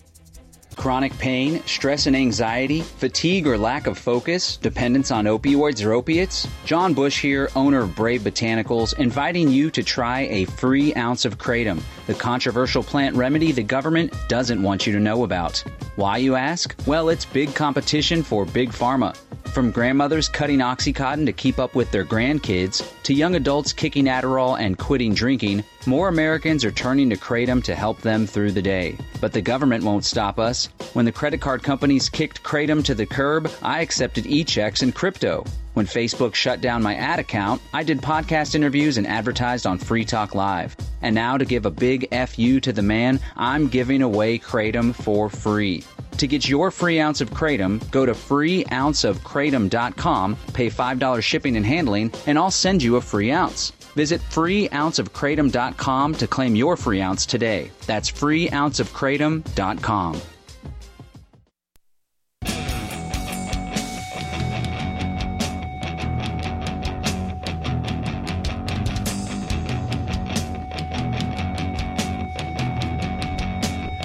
Chronic 0.76 1.18
pain, 1.18 1.62
stress 1.66 2.08
and 2.08 2.16
anxiety, 2.16 2.82
fatigue 2.82 3.48
or 3.48 3.58
lack 3.58 3.88
of 3.88 3.98
focus, 3.98 4.58
dependence 4.58 5.12
on 5.12 5.26
opioids 5.26 5.86
or 5.86 5.94
opiates? 5.94 6.48
John 6.66 6.94
Bush 6.94 7.22
here, 7.22 7.50
owner 7.56 7.82
of 7.82 7.96
Brave 7.96 8.22
Botanicals, 8.22 8.98
inviting 8.98 9.50
you 9.50 9.70
to 9.72 9.84
try 9.84 10.22
a 10.22 10.46
free 10.46 10.94
ounce 10.96 11.26
of 11.26 11.38
Kratom, 11.38 11.82
the 12.08 12.14
controversial 12.14 12.84
plant 12.84 13.16
remedy 13.16 13.52
the 13.52 13.64
government 13.64 14.14
doesn't 14.28 14.62
want 14.62 14.88
you 14.88 14.94
to 14.94 15.00
know 15.00 15.24
about. 15.24 15.64
Why, 15.96 16.18
you 16.18 16.36
ask? 16.36 16.76
Well, 16.86 17.10
it's 17.10 17.26
big 17.26 17.54
competition 17.54 18.24
for 18.24 18.46
Big 18.46 18.72
Pharma. 18.72 19.16
From 19.54 19.70
grandmothers 19.70 20.30
cutting 20.30 20.60
Oxycontin 20.60 21.26
to 21.26 21.34
keep 21.34 21.60
up 21.60 21.76
with 21.76 21.92
their 21.92 22.06
grandkids, 22.06 22.90
to 23.04 23.14
young 23.14 23.36
adults 23.36 23.74
kicking 23.74 24.06
Adderall 24.06 24.58
and 24.58 24.78
quitting 24.78 25.14
drinking, 25.14 25.66
more 25.86 26.08
Americans 26.08 26.64
are 26.64 26.72
turning 26.72 27.10
to 27.10 27.18
Kratom 27.18 27.62
to 27.66 27.76
help 27.76 28.00
them 28.00 28.26
through 28.26 28.54
the 28.54 28.62
day. 28.62 28.96
But 29.20 29.34
the 29.34 29.42
government 29.42 29.84
won't 29.84 30.06
stop 30.06 30.40
us. 30.40 30.70
When 30.94 31.04
the 31.04 31.12
credit 31.12 31.42
card 31.42 31.64
companies 31.64 32.08
kicked 32.08 32.44
Kratom 32.44 32.82
to 32.86 32.96
the 32.96 33.06
curb, 33.06 33.52
I 33.62 33.82
accepted 33.82 34.26
e 34.26 34.46
checks 34.46 34.84
and 34.84 34.96
crypto. 34.96 35.44
When 35.74 35.86
Facebook 35.86 36.34
shut 36.34 36.62
down 36.62 36.82
my 36.82 36.96
ad 36.96 37.20
account, 37.20 37.62
I 37.74 37.84
did 37.84 38.02
podcast 38.02 38.56
interviews 38.56 38.98
and 38.98 39.06
advertised 39.06 39.68
on 39.68 39.80
Free 39.80 40.06
Talk 40.06 40.34
Live. 40.34 40.78
And 41.02 41.14
now, 41.14 41.38
to 41.38 41.44
give 41.44 41.66
a 41.66 41.72
big 41.72 42.08
FU 42.28 42.62
to 42.62 42.72
the 42.72 42.82
man, 42.82 43.20
I'm 43.36 43.68
giving 43.68 44.02
away 44.02 44.40
Kratom 44.40 44.96
for 44.96 45.30
free. 45.30 45.84
To 46.22 46.28
get 46.28 46.48
your 46.48 46.70
free 46.70 47.00
ounce 47.00 47.20
of 47.22 47.32
Kratom, 47.32 47.82
go 47.90 48.06
to 48.06 48.12
freeounceofkratom.com, 48.12 50.38
pay 50.54 50.70
$5 50.70 51.24
shipping 51.24 51.58
and 51.58 51.66
handling, 51.66 52.14
and 52.28 52.38
I'll 52.38 52.52
send 52.52 52.84
you 52.84 52.98
a 52.98 53.02
free 53.02 53.32
ounce. 53.32 53.72
Visit 53.96 54.22
freeounceofkratom.com 54.22 56.14
to 56.14 56.28
claim 56.28 56.56
your 56.56 56.78
free 56.78 57.02
ounce 57.02 57.26
today. 57.26 57.72
That's 57.88 58.12
freeounceofkratom.com. 58.12 60.22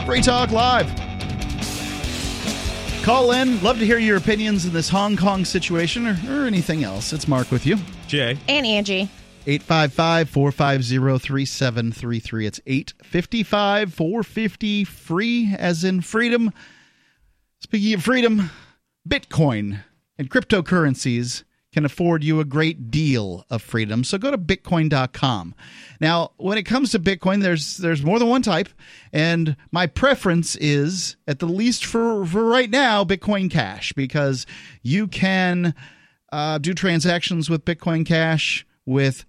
Free 0.06 0.22
Talk 0.22 0.50
Live. 0.50 1.05
Call 3.06 3.30
in. 3.30 3.62
Love 3.62 3.78
to 3.78 3.86
hear 3.86 3.98
your 3.98 4.16
opinions 4.16 4.66
in 4.66 4.72
this 4.72 4.88
Hong 4.88 5.16
Kong 5.16 5.44
situation 5.44 6.08
or, 6.08 6.18
or 6.28 6.44
anything 6.44 6.82
else. 6.82 7.12
It's 7.12 7.28
Mark 7.28 7.52
with 7.52 7.64
you. 7.64 7.76
Jay, 8.08 8.36
and 8.48 8.66
Angie. 8.66 9.08
855 9.46 10.28
450 10.28 11.18
3733. 11.18 12.46
It's 12.46 12.60
855 12.66 13.94
450 13.94 14.82
free, 14.82 15.54
as 15.56 15.84
in 15.84 16.00
freedom. 16.00 16.52
Speaking 17.60 17.94
of 17.94 18.02
freedom, 18.02 18.50
Bitcoin 19.08 19.84
and 20.18 20.28
cryptocurrencies 20.28 21.44
can 21.76 21.84
afford 21.84 22.24
you 22.24 22.40
a 22.40 22.44
great 22.46 22.90
deal 22.90 23.44
of 23.50 23.60
freedom. 23.60 24.02
So 24.02 24.16
go 24.16 24.30
to 24.30 24.38
bitcoin.com. 24.38 25.54
Now, 26.00 26.30
when 26.38 26.56
it 26.56 26.62
comes 26.62 26.90
to 26.92 26.98
Bitcoin, 26.98 27.42
there's 27.42 27.76
there's 27.76 28.02
more 28.02 28.18
than 28.18 28.28
one 28.28 28.40
type, 28.40 28.70
and 29.12 29.56
my 29.72 29.86
preference 29.86 30.56
is 30.56 31.16
at 31.28 31.38
the 31.38 31.44
least 31.44 31.84
for 31.84 32.24
for 32.24 32.44
right 32.46 32.70
now 32.70 33.04
Bitcoin 33.04 33.50
Cash 33.50 33.92
because 33.92 34.46
you 34.82 35.06
can 35.06 35.74
uh, 36.32 36.56
do 36.56 36.72
transactions 36.72 37.50
with 37.50 37.66
Bitcoin 37.66 38.06
Cash 38.06 38.66
with 38.86 39.26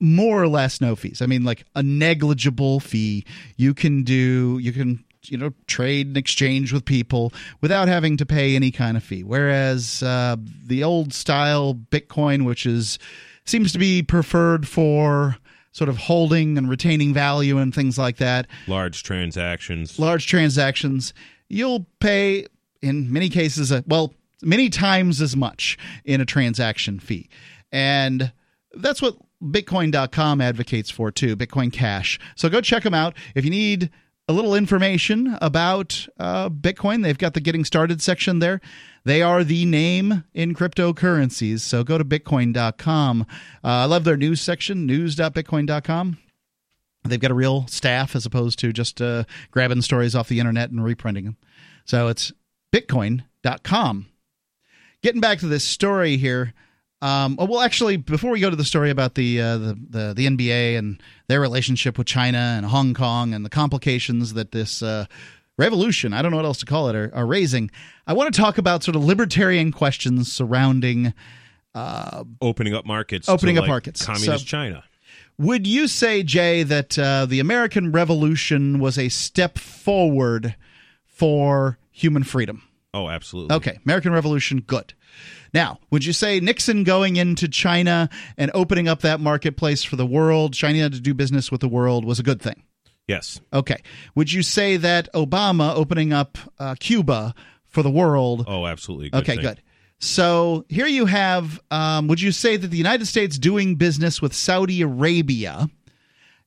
more 0.00 0.42
or 0.42 0.48
less 0.48 0.80
no 0.80 0.96
fees. 0.96 1.22
I 1.22 1.26
mean, 1.26 1.44
like 1.44 1.64
a 1.76 1.82
negligible 1.84 2.80
fee. 2.80 3.24
You 3.56 3.72
can 3.72 4.02
do, 4.02 4.58
you 4.60 4.72
can, 4.72 5.04
you 5.24 5.36
know, 5.36 5.52
trade 5.66 6.06
and 6.08 6.16
exchange 6.16 6.72
with 6.72 6.84
people 6.84 7.32
without 7.60 7.88
having 7.88 8.16
to 8.16 8.26
pay 8.26 8.54
any 8.56 8.70
kind 8.70 8.96
of 8.96 9.02
fee. 9.02 9.24
Whereas 9.24 10.02
uh, 10.02 10.36
the 10.66 10.84
old 10.84 11.12
style 11.12 11.74
Bitcoin, 11.74 12.44
which 12.44 12.64
is 12.66 12.98
seems 13.44 13.72
to 13.72 13.78
be 13.78 14.02
preferred 14.02 14.68
for 14.68 15.36
sort 15.72 15.88
of 15.88 15.96
holding 15.96 16.58
and 16.58 16.68
retaining 16.68 17.14
value 17.14 17.58
and 17.58 17.74
things 17.74 17.96
like 17.98 18.16
that, 18.18 18.46
Large 18.66 19.02
transactions. 19.02 19.98
large 19.98 20.26
transactions, 20.26 21.12
you'll 21.48 21.86
pay 22.00 22.46
in 22.82 23.12
many 23.12 23.28
cases, 23.28 23.70
uh, 23.72 23.82
well, 23.86 24.12
many 24.42 24.68
times 24.70 25.20
as 25.20 25.36
much 25.36 25.76
in 26.04 26.20
a 26.20 26.24
transaction 26.24 26.98
fee. 27.00 27.28
And 27.72 28.32
that's 28.74 29.00
what 29.02 29.16
Bitcoin.com 29.42 30.40
advocates 30.40 30.90
for 30.90 31.10
too, 31.10 31.36
Bitcoin 31.36 31.72
Cash. 31.72 32.18
So 32.36 32.48
go 32.48 32.60
check 32.60 32.82
them 32.82 32.94
out. 32.94 33.14
If 33.34 33.44
you 33.44 33.50
need 33.50 33.90
a 34.28 34.32
little 34.32 34.54
information 34.54 35.38
about 35.40 36.06
uh, 36.18 36.50
Bitcoin, 36.50 37.02
they've 37.02 37.16
got 37.16 37.32
the 37.32 37.40
Getting 37.40 37.64
Started 37.64 38.02
section 38.02 38.40
there. 38.40 38.60
They 39.04 39.22
are 39.22 39.42
the 39.42 39.64
name 39.64 40.24
in 40.34 40.54
cryptocurrencies. 40.54 41.60
So 41.60 41.82
go 41.82 41.96
to 41.96 42.04
Bitcoin.com. 42.04 43.22
Uh, 43.22 43.24
I 43.64 43.84
love 43.86 44.04
their 44.04 44.18
news 44.18 44.42
section, 44.42 44.84
news.bitcoin.com. 44.84 46.18
They've 47.04 47.20
got 47.20 47.30
a 47.30 47.34
real 47.34 47.66
staff 47.68 48.14
as 48.14 48.26
opposed 48.26 48.58
to 48.58 48.72
just 48.72 49.00
uh, 49.00 49.24
grabbing 49.50 49.80
stories 49.80 50.14
off 50.14 50.28
the 50.28 50.40
internet 50.40 50.70
and 50.70 50.84
reprinting 50.84 51.24
them. 51.24 51.36
So 51.86 52.08
it's 52.08 52.32
bitcoin.com. 52.70 54.06
Getting 55.02 55.20
back 55.20 55.38
to 55.38 55.46
this 55.46 55.64
story 55.64 56.18
here. 56.18 56.52
Um, 57.00 57.36
oh, 57.38 57.44
well, 57.44 57.60
actually, 57.60 57.96
before 57.96 58.30
we 58.30 58.40
go 58.40 58.50
to 58.50 58.56
the 58.56 58.64
story 58.64 58.90
about 58.90 59.14
the, 59.14 59.40
uh, 59.40 59.58
the, 59.58 59.78
the 59.90 60.14
the 60.16 60.26
NBA 60.26 60.76
and 60.76 61.00
their 61.28 61.40
relationship 61.40 61.96
with 61.96 62.06
China 62.08 62.38
and 62.38 62.66
Hong 62.66 62.92
Kong 62.92 63.32
and 63.32 63.44
the 63.44 63.50
complications 63.50 64.34
that 64.34 64.50
this 64.50 64.82
uh, 64.82 65.06
revolution, 65.56 66.12
I 66.12 66.22
don't 66.22 66.32
know 66.32 66.38
what 66.38 66.46
else 66.46 66.58
to 66.58 66.66
call 66.66 66.88
it, 66.88 66.96
are, 66.96 67.10
are 67.14 67.26
raising, 67.26 67.70
I 68.06 68.14
want 68.14 68.34
to 68.34 68.40
talk 68.40 68.58
about 68.58 68.82
sort 68.82 68.96
of 68.96 69.04
libertarian 69.04 69.70
questions 69.70 70.32
surrounding 70.32 71.14
opening 72.42 72.74
up 72.74 72.86
markets. 72.86 73.28
Opening 73.28 73.54
to, 73.56 73.60
up 73.60 73.62
like, 73.64 73.68
markets. 73.68 74.04
Communist 74.04 74.40
So- 74.40 74.44
China. 74.44 74.84
Would 75.40 75.68
you 75.68 75.86
say, 75.86 76.24
Jay, 76.24 76.64
that 76.64 76.98
uh, 76.98 77.24
the 77.24 77.38
American 77.38 77.92
Revolution 77.92 78.80
was 78.80 78.98
a 78.98 79.08
step 79.08 79.56
forward 79.56 80.56
for 81.06 81.78
human 81.92 82.24
freedom? 82.24 82.64
Oh, 82.92 83.08
absolutely. 83.08 83.54
Okay, 83.54 83.78
American 83.84 84.12
Revolution, 84.12 84.60
good. 84.60 84.94
Now, 85.54 85.78
would 85.90 86.04
you 86.04 86.12
say 86.12 86.40
Nixon 86.40 86.84
going 86.84 87.16
into 87.16 87.48
China 87.48 88.08
and 88.36 88.50
opening 88.54 88.88
up 88.88 89.00
that 89.00 89.20
marketplace 89.20 89.82
for 89.82 89.96
the 89.96 90.06
world, 90.06 90.54
China 90.54 90.90
to 90.90 91.00
do 91.00 91.14
business 91.14 91.50
with 91.50 91.60
the 91.60 91.68
world, 91.68 92.04
was 92.04 92.18
a 92.18 92.22
good 92.22 92.40
thing? 92.40 92.62
Yes. 93.06 93.40
Okay. 93.52 93.82
Would 94.14 94.32
you 94.32 94.42
say 94.42 94.76
that 94.76 95.12
Obama 95.14 95.74
opening 95.74 96.12
up 96.12 96.36
uh, 96.58 96.74
Cuba 96.78 97.34
for 97.66 97.82
the 97.82 97.90
world 97.90 98.44
Oh, 98.46 98.66
absolutely. 98.66 99.10
Good 99.10 99.22
okay, 99.22 99.34
thing. 99.36 99.44
good. 99.44 99.62
So 100.00 100.64
here 100.68 100.86
you 100.86 101.06
have. 101.06 101.60
Um, 101.70 102.06
would 102.08 102.20
you 102.20 102.30
say 102.32 102.56
that 102.56 102.68
the 102.68 102.76
United 102.76 103.06
States 103.06 103.38
doing 103.38 103.74
business 103.76 104.22
with 104.22 104.32
Saudi 104.34 104.82
Arabia, 104.82 105.68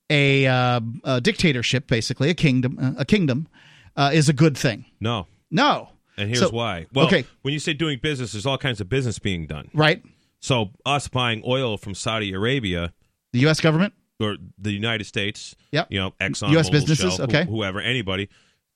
a, 0.10 0.48
uh, 0.48 0.80
a 1.04 1.22
dictatorship, 1.22 1.88
basically 1.88 2.30
a 2.30 2.34
kingdom, 2.34 2.78
uh, 2.82 2.94
a 2.98 3.06
kingdom, 3.06 3.48
uh, 3.96 4.12
is 4.14 4.30
a 4.30 4.34
good 4.34 4.58
thing? 4.58 4.86
No. 5.00 5.28
No. 5.50 5.90
And 6.18 6.28
here's 6.30 6.40
So- 6.42 6.50
why. 6.50 6.88
Well, 6.94 7.08
okay. 7.08 7.26
when 7.42 7.54
you 7.54 7.60
say 7.60 7.74
doing 7.74 8.00
business, 8.02 8.32
there's 8.34 8.46
all 8.46 8.58
kinds 8.58 8.82
of 8.82 8.90
business 8.90 9.18
being 9.20 9.48
done. 9.48 9.70
Right. 9.74 10.04
So 10.40 10.72
us 10.86 11.08
buying 11.08 11.44
oil 11.46 11.78
from 11.78 11.94
Saudi 11.96 12.34
Arabia 12.34 12.94
The 13.34 13.40
U.S. 13.40 13.60
government. 13.60 13.94
or 14.20 14.38
the 14.58 14.72
United 14.72 15.06
States, 15.06 15.56
Yep. 15.72 15.88
you 15.92 16.00
know, 16.00 16.12
Exxon, 16.20 16.50
US 16.58 16.70
Mobil, 16.70 16.72
businesses, 16.74 17.16
Shell, 17.16 17.26
okay. 17.26 17.44
wh- 17.46 17.50
whoever, 17.50 17.80
anybody, 17.80 18.28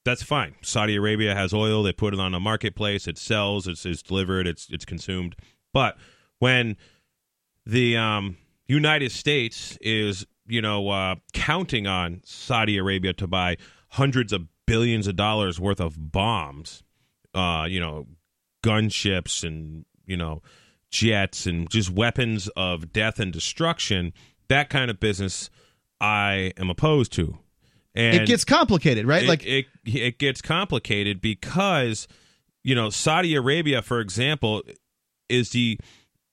that's 0.04 0.22
fine. 0.24 0.56
Saudi 0.62 0.96
Arabia 0.96 1.34
has 1.36 1.54
oil; 1.54 1.82
they 1.84 1.92
put 1.92 2.14
it 2.14 2.20
on 2.20 2.34
a 2.36 2.40
marketplace, 2.40 3.08
it 3.08 3.18
sells, 3.18 3.68
it's, 3.68 3.86
it's 3.86 4.02
delivered, 4.04 4.46
it's 4.48 4.68
it's 4.70 4.86
consumed. 4.86 5.36
But 5.74 5.98
when 6.40 6.78
the 7.66 7.98
um, 7.98 8.38
United 8.68 9.12
States 9.12 9.78
is, 9.82 10.26
you 10.48 10.62
know, 10.62 10.90
uh, 10.90 11.16
counting 11.34 11.88
on 11.88 12.22
Saudi 12.24 12.78
Arabia 12.78 13.14
to 13.14 13.28
buy 13.28 13.58
hundreds 13.90 14.32
of 14.32 14.48
billions 14.68 15.08
of 15.08 15.16
dollars 15.16 15.60
worth 15.60 15.80
of 15.80 16.12
bombs, 16.12 16.84
uh, 17.36 17.66
you 17.66 17.80
know, 17.80 18.08
gunships 18.66 19.44
and 19.44 19.86
you 20.08 20.18
know 20.18 20.42
jets 20.90 21.46
and 21.46 21.70
just 21.70 21.92
weapons 21.92 22.48
of 22.56 22.92
death 22.92 23.20
and 23.20 23.32
destruction 23.32 24.12
that 24.48 24.70
kind 24.70 24.90
of 24.90 25.00
business 25.00 25.50
i 26.02 26.52
am 26.58 26.70
opposed 26.70 27.14
to 27.14 27.38
and 27.98 28.24
it 28.24 28.28
gets 28.28 28.44
complicated, 28.44 29.08
right? 29.08 29.24
it, 29.24 29.30
like 29.30 29.46
it, 29.46 29.68
it 29.86 30.20
gets 30.20 30.42
complicated 30.42 31.22
because 31.22 32.08
you 32.64 32.74
know 32.74 32.90
saudi 32.90 33.36
arabia 33.36 33.82
for 33.82 34.00
example 34.00 34.64
is 35.30 35.52
the 35.52 35.80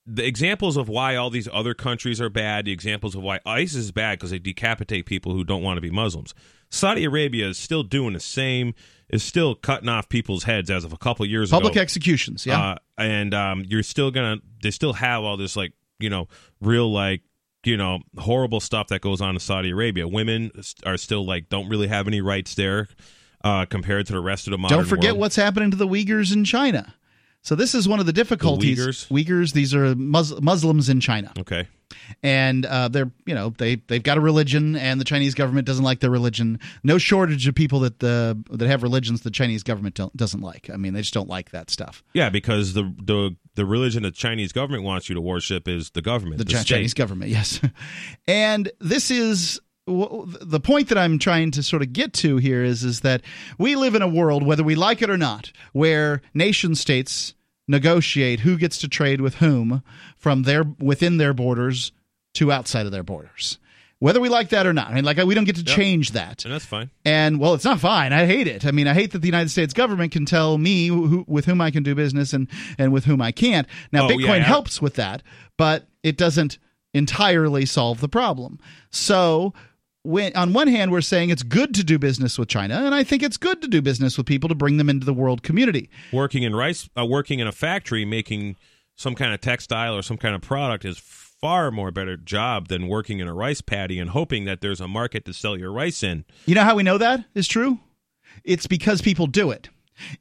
the 0.07 0.27
examples 0.27 0.77
of 0.77 0.88
why 0.88 1.17
all 1.17 1.31
these 1.31 1.49
other 1.53 1.75
countries 1.75 2.21
are 2.21 2.31
bad 2.31 2.65
the 2.65 2.73
examples 2.73 3.15
of 3.15 3.23
why 3.23 3.41
isis 3.45 3.77
is 3.77 3.93
bad 3.93 4.19
because 4.19 4.31
they 4.31 4.38
decapitate 4.38 5.07
people 5.07 5.33
who 5.33 5.45
don't 5.45 5.62
want 5.62 5.77
to 5.77 5.83
be 5.83 5.91
muslims 5.91 6.35
saudi 6.72 7.04
arabia 7.04 7.48
is 7.48 7.58
still 7.58 7.82
doing 7.85 8.14
the 8.14 8.20
same 8.20 8.74
is 9.11 9.22
still 9.22 9.54
cutting 9.54 9.88
off 9.90 10.08
people's 10.08 10.44
heads 10.44 10.70
as 10.70 10.85
of 10.85 10.92
a 10.92 10.96
couple 10.96 11.24
years 11.26 11.50
public 11.50 11.72
ago 11.72 11.74
Public 11.74 11.82
executions. 11.82 12.46
Yeah. 12.46 12.61
uh, 12.61 12.76
and 12.96 13.35
um, 13.35 13.64
you're 13.68 13.82
still 13.82 14.11
gonna 14.11 14.38
they 14.62 14.70
still 14.70 14.94
have 14.94 15.22
all 15.22 15.37
this 15.37 15.54
like 15.54 15.72
you 15.98 16.08
know 16.08 16.28
real 16.62 16.90
like 16.90 17.20
you 17.62 17.76
know 17.76 17.98
horrible 18.18 18.58
stuff 18.58 18.88
that 18.88 19.02
goes 19.02 19.20
on 19.20 19.35
in 19.35 19.40
Saudi 19.40 19.70
Arabia. 19.70 20.08
Women 20.08 20.50
are 20.87 20.96
still 20.96 21.26
like 21.26 21.50
don't 21.50 21.68
really 21.68 21.88
have 21.88 22.08
any 22.08 22.20
rights 22.22 22.54
there 22.54 22.88
uh, 23.44 23.66
compared 23.66 24.06
to 24.06 24.14
the 24.14 24.20
rest 24.20 24.46
of 24.46 24.52
the 24.52 24.58
modern 24.58 24.78
Don't 24.78 24.87
forget 24.88 25.11
world. 25.12 25.20
what's 25.20 25.37
happening 25.37 25.70
to 25.72 25.76
the 25.76 25.87
Uyghurs 25.87 26.32
in 26.32 26.44
China. 26.44 26.94
So 27.42 27.54
this 27.54 27.74
is 27.74 27.87
one 27.87 28.00
of 28.00 28.06
the 28.06 28.12
difficulties. 28.14 28.78
Uyghurs? 28.78 29.08
Uyghurs 29.08 29.52
these 29.52 29.74
are 29.74 29.94
Mus- 29.94 30.40
Muslims 30.40 30.88
in 30.88 31.00
China. 31.00 31.32
Okay, 31.38 31.68
and 32.22 32.66
uh, 32.66 32.88
they're 32.88 33.11
you 33.26 33.35
know 33.35 33.50
they 33.59 33.76
they've 33.76 34.02
got 34.02 34.18
a 34.18 34.20
religion, 34.20 34.76
and 34.76 35.00
the 35.00 35.05
Chinese 35.05 35.35
government 35.35 35.66
doesn't 35.66 35.85
like 35.85 36.00
their 36.00 36.11
religion. 36.11 36.59
No 36.83 36.98
shortage 36.98 37.46
of 37.46 37.55
people 37.55 37.81
that 37.81 38.00
the 38.00 38.42
that 38.50 38.66
have 38.68 38.83
religions 38.83 39.22
the 39.22 39.31
Chinese 39.31 39.62
government 39.62 39.94
don't, 39.94 40.16
doesn't 40.16 40.40
like. 40.40 40.70
I 40.72 40.76
mean, 40.76 40.94
they 40.94 41.00
just 41.00 41.14
don't 41.14 41.28
like 41.28 41.50
that 41.50 41.70
stuff. 41.70 42.02
yeah, 42.14 42.31
because 42.31 42.74
the 42.74 42.94
the 43.02 43.37
the 43.55 43.64
religion 43.64 44.02
the 44.02 44.11
Chinese 44.11 44.52
government 44.52 44.85
wants 44.85 45.09
you 45.09 45.14
to 45.14 45.20
worship 45.20 45.68
is 45.68 45.90
the 45.90 46.02
government, 46.02 46.38
The, 46.38 46.44
the, 46.44 46.50
state. 46.57 46.66
Chinese 46.66 46.94
government, 46.94 47.31
yes. 47.31 47.61
and 48.26 48.70
this 48.81 49.11
is 49.11 49.61
the 49.87 50.61
point 50.62 50.88
that 50.88 50.96
I'm 50.98 51.18
trying 51.18 51.50
to 51.52 51.62
sort 51.62 51.83
of 51.83 51.92
get 51.92 52.12
to 52.14 52.37
here 52.37 52.62
is 52.62 52.85
is 52.85 53.00
that 53.00 53.22
we 53.59 53.74
live 53.76 53.94
in 53.94 54.02
a 54.02 54.09
world, 54.09 54.46
whether 54.46 54.62
we 54.62 54.74
like 54.74 55.02
it 55.02 55.11
or 55.11 55.18
not, 55.18 55.50
where 55.72 56.22
nation 56.35 56.74
states 56.74 57.35
negotiate 57.72 58.40
who 58.40 58.56
gets 58.56 58.78
to 58.78 58.88
trade 58.88 59.20
with 59.20 59.37
whom 59.37 59.82
from 60.16 60.44
their 60.44 60.62
within 60.78 61.16
their 61.16 61.35
borders 61.35 61.90
to 62.35 62.52
outside 62.52 62.87
of 62.87 62.92
their 62.92 63.02
borders. 63.02 63.58
Whether 63.98 64.20
we 64.20 64.28
like 64.28 64.48
that 64.48 64.66
or 64.66 64.72
not, 64.72 64.88
I 64.88 64.94
mean, 64.94 65.04
like 65.04 65.16
we 65.18 65.35
don't 65.35 65.44
get 65.44 65.56
to 65.56 65.64
change 65.64 66.11
that. 66.12 66.44
and 66.44 66.52
that's 66.52 66.64
fine. 66.64 66.90
And 67.04 67.38
well, 67.38 67.54
it's 67.54 67.64
not 67.64 67.78
fine. 67.78 68.12
I 68.12 68.26
hate 68.26 68.48
it. 68.48 68.66
I 68.66 68.72
mean, 68.72 68.88
I 68.88 68.94
hate 68.94 69.12
that 69.12 69.20
the 69.20 69.28
United 69.28 69.48
States 69.50 69.72
government 69.72 70.11
can 70.12 70.26
tell 70.26 70.58
me 70.58 70.88
who, 70.88 71.24
with 71.28 71.44
whom 71.44 71.61
I 71.61 71.70
can 71.70 71.82
do 71.85 71.94
business 71.94 72.32
and 72.32 72.48
and 72.78 72.92
with 72.92 73.04
whom 73.04 73.20
I 73.22 73.30
can't. 73.32 73.66
Now, 73.92 74.06
Oh, 74.06 74.08
Bitcoin 74.08 74.38
yeah. 74.38 74.44
helps 74.44 74.82
with 74.82 74.94
that, 74.94 75.22
but 75.56 75.87
it 76.02 76.16
doesn't 76.16 76.58
entirely 76.94 77.64
solve 77.66 78.00
the 78.00 78.08
problem. 78.08 78.58
So. 78.90 79.52
When, 80.05 80.35
on 80.35 80.53
one 80.53 80.67
hand, 80.67 80.91
we're 80.91 81.01
saying 81.01 81.31
it's 81.31 81.45
good 81.45 81.75
to 81.75 81.85
do 81.85 81.97
business 81.97 82.37
with 82.37 82.49
China, 82.49 82.75
and 82.85 82.93
I 82.93 83.05
think 83.05 83.23
it's 83.23 83.37
good 83.37 83.62
to 83.62 83.69
do 83.69 83.81
business 83.81 84.17
with 84.17 84.27
people 84.27 84.49
to 84.49 84.55
bring 84.55 84.77
them 84.77 84.91
into 84.91 85.07
the 85.07 85.15
world 85.15 85.45
community. 85.45 85.88
Working 86.12 86.43
in 86.43 86.57
rice, 86.57 86.88
uh, 86.99 87.07
working 87.07 87.38
in 87.38 87.47
a 87.47 87.53
factory, 87.53 88.05
making 88.05 88.57
some 88.97 89.15
kind 89.15 89.33
of 89.33 89.41
textile 89.41 89.95
or 89.95 90.03
some 90.03 90.19
kind 90.19 90.35
of 90.35 90.43
product 90.43 90.85
is 90.85 90.99
far 90.99 91.71
more 91.71 91.93
better 91.93 92.17
job 92.17 92.67
than 92.69 92.88
working 92.88 93.21
in 93.21 93.29
a 93.29 93.35
rice 93.35 93.61
paddy 93.61 94.01
and 94.01 94.11
hoping 94.11 94.45
that 94.45 94.61
there's 94.61 94.81
a 94.81 94.88
market 94.88 95.25
to 95.25 95.33
sell 95.33 95.57
your 95.57 95.73
rice 95.73 96.03
in. 96.03 96.25
You 96.47 96.57
know 96.57 96.65
how 96.65 96.75
we 96.75 96.83
know 96.83 96.99
that 96.99 97.25
is 97.35 97.47
true? 97.47 97.79
It's 98.45 98.67
because 98.67 99.03
people 99.03 99.27
do 99.29 99.51
it. 99.51 99.69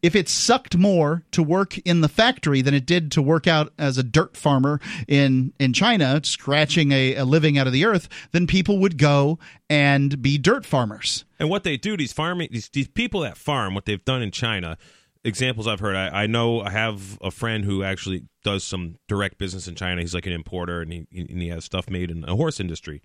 If 0.02 0.16
it 0.16 0.30
sucked 0.30 0.78
more 0.78 1.24
to 1.32 1.44
work 1.44 1.78
in 1.80 2.02
the 2.02 2.10
factory 2.10 2.62
than 2.62 2.74
it 2.74 2.86
did 2.86 3.12
to 3.12 3.22
work 3.22 3.48
out 3.48 3.74
as 3.78 3.98
a 3.98 4.04
dirt 4.04 4.36
farmer 4.36 4.80
in 5.08 5.54
in 5.60 5.74
China, 5.74 6.22
scratching 6.24 6.92
a, 6.92 7.16
a 7.16 7.26
living 7.26 7.58
out 7.58 7.68
of 7.68 7.74
the 7.74 7.86
earth, 7.86 8.08
then 8.32 8.48
people 8.48 8.80
would 8.80 8.98
go 8.98 9.40
and 9.70 10.22
be 10.22 10.38
dirt 10.38 10.66
farmers. 10.66 11.26
And 11.40 11.50
what 11.50 11.64
they 11.64 11.78
do, 11.78 11.98
these 11.98 12.14
farming, 12.14 12.50
these, 12.52 12.70
these 12.70 12.88
people 12.88 13.22
that 13.22 13.38
farm, 13.38 13.74
what 13.74 13.86
they've 13.86 14.04
done 14.04 14.22
in 14.22 14.32
China, 14.32 14.78
examples 15.24 15.68
I've 15.68 15.80
heard. 15.80 15.96
I, 15.96 16.24
I 16.24 16.28
know 16.28 16.62
I 16.62 16.72
have 16.72 17.18
a 17.22 17.32
friend 17.32 17.64
who 17.64 17.84
actually 17.84 18.24
does 18.44 18.64
some 18.64 18.98
direct 19.08 19.38
business 19.38 19.68
in 19.68 19.76
China. 19.76 20.02
He's 20.02 20.14
like 20.14 20.26
an 20.26 20.34
importer, 20.34 20.82
and 20.82 20.92
he 20.92 21.08
and 21.16 21.42
he 21.42 21.50
has 21.50 21.66
stuff 21.66 21.90
made 21.90 22.12
in 22.12 22.22
the 22.22 22.36
horse 22.36 22.60
industry. 22.60 23.02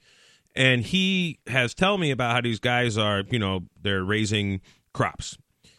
And 0.55 0.83
he 0.83 1.39
has 1.47 1.75
told 1.75 2.01
me 2.01 2.11
about 2.11 2.33
how 2.33 2.41
these 2.41 2.61
guys 2.61 2.97
are, 2.97 3.23
you 3.31 3.39
know, 3.39 3.65
they're 3.81 4.03
raising 4.03 4.63
crops 4.95 5.37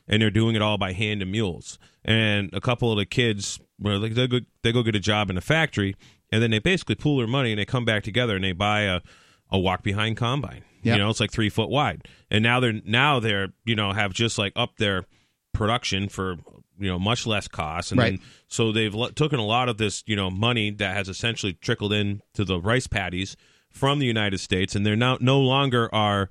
and 0.08 0.22
they're 0.22 0.30
doing 0.32 0.56
it 0.56 0.62
all 0.62 0.78
by 0.78 0.93
hand 0.93 1.22
and 1.22 1.32
mules. 1.32 1.78
And 2.06 2.50
a 2.54 2.62
couple 2.62 2.91
of 2.91 2.98
the 2.98 3.06
kids, 3.06 3.60
well, 3.80 4.00
like 4.00 4.13
they 4.15 4.28
go, 4.28 4.39
they 4.63 4.72
go 4.72 4.84
get 4.84 4.96
a 4.96 5.00
job 5.00 5.30
in 5.30 5.38
a 5.38 5.41
factory, 5.41 5.96
and 6.32 6.41
then 6.41 6.52
they 6.52 6.60
basically 6.60 6.96
pool 6.96 7.17
their 7.17 7.28
money 7.28 7.52
and 7.52 7.60
they 7.60 7.65
come 7.65 7.86
back 7.86 8.04
together 8.04 8.36
and 8.36 8.43
they 8.43 8.52
buy 8.54 8.82
a 8.82 9.02
a 9.50 9.58
walk 9.60 9.82
behind 9.84 10.17
combine. 10.17 10.63
Yep. 10.84 10.96
You 10.98 11.02
know, 11.04 11.10
it's 11.10 11.20
like 11.20 11.32
three 11.32 11.50
foot 11.50 11.70
wide, 11.70 12.08
and 12.30 12.43
now 12.43 12.60
they're 12.60 12.82
now 12.86 13.20
they're 13.20 13.50
you 13.65 13.76
know 13.76 13.91
have 13.93 14.13
just 14.13 14.38
like 14.38 14.54
up 14.56 14.78
their 14.78 15.06
production 15.54 16.08
for 16.10 16.36
you 16.80 16.88
know 16.88 17.00
much 17.00 17.26
less 17.26 17.48
cost, 17.48 17.91
and 17.91 18.00
Right. 18.00 18.12
then 18.20 18.22
so 18.48 18.72
they've 18.72 18.93
l- 18.93 19.10
taken 19.10 19.39
a 19.39 19.46
lot 19.46 19.70
of 19.70 19.78
this 19.78 20.04
you 20.06 20.15
know 20.15 20.30
money 20.30 20.70
that 20.72 20.96
has 20.96 21.10
essentially 21.10 21.54
trickled 21.54 21.93
in 21.93 22.22
to 22.34 22.46
the 22.46 22.60
rice 22.60 22.88
paddies 22.88 23.36
from 23.72 24.00
the 24.00 24.06
United 24.06 24.39
States, 24.39 24.76
and 24.76 24.86
they're 24.86 24.96
now 24.96 25.17
no 25.20 25.39
longer 25.39 25.93
are 25.93 26.30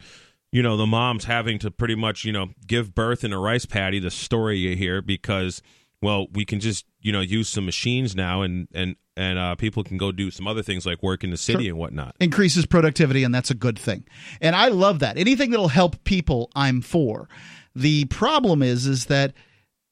you 0.52 0.62
know 0.62 0.76
the 0.76 0.86
moms 0.86 1.24
having 1.24 1.58
to 1.60 1.70
pretty 1.70 1.94
much 1.94 2.24
you 2.24 2.32
know 2.32 2.48
give 2.66 2.94
birth 2.94 3.24
in 3.24 3.32
a 3.32 3.38
rice 3.38 3.66
paddy. 3.66 3.98
The 3.98 4.10
story 4.10 4.58
you 4.58 4.76
hear 4.76 5.02
because 5.02 5.62
well 6.02 6.26
we 6.32 6.44
can 6.44 6.60
just 6.60 6.86
you 7.00 7.12
know 7.12 7.20
use 7.20 7.48
some 7.48 7.64
machines 7.64 8.14
now 8.14 8.42
and 8.42 8.68
and 8.74 8.96
and 9.16 9.38
uh, 9.38 9.54
people 9.54 9.82
can 9.82 9.96
go 9.96 10.12
do 10.12 10.30
some 10.30 10.46
other 10.46 10.62
things 10.62 10.84
like 10.84 11.02
work 11.02 11.24
in 11.24 11.30
the 11.30 11.36
city 11.38 11.68
and 11.68 11.78
whatnot. 11.78 12.14
increases 12.20 12.66
productivity 12.66 13.24
and 13.24 13.34
that's 13.34 13.50
a 13.50 13.54
good 13.54 13.78
thing. 13.78 14.04
And 14.40 14.54
i 14.54 14.68
love 14.68 14.98
that. 15.00 15.16
Anything 15.16 15.50
that'll 15.50 15.68
help 15.68 16.02
people 16.04 16.50
i'm 16.54 16.80
for. 16.82 17.28
The 17.74 18.04
problem 18.06 18.62
is 18.62 18.86
is 18.86 19.06
that 19.06 19.34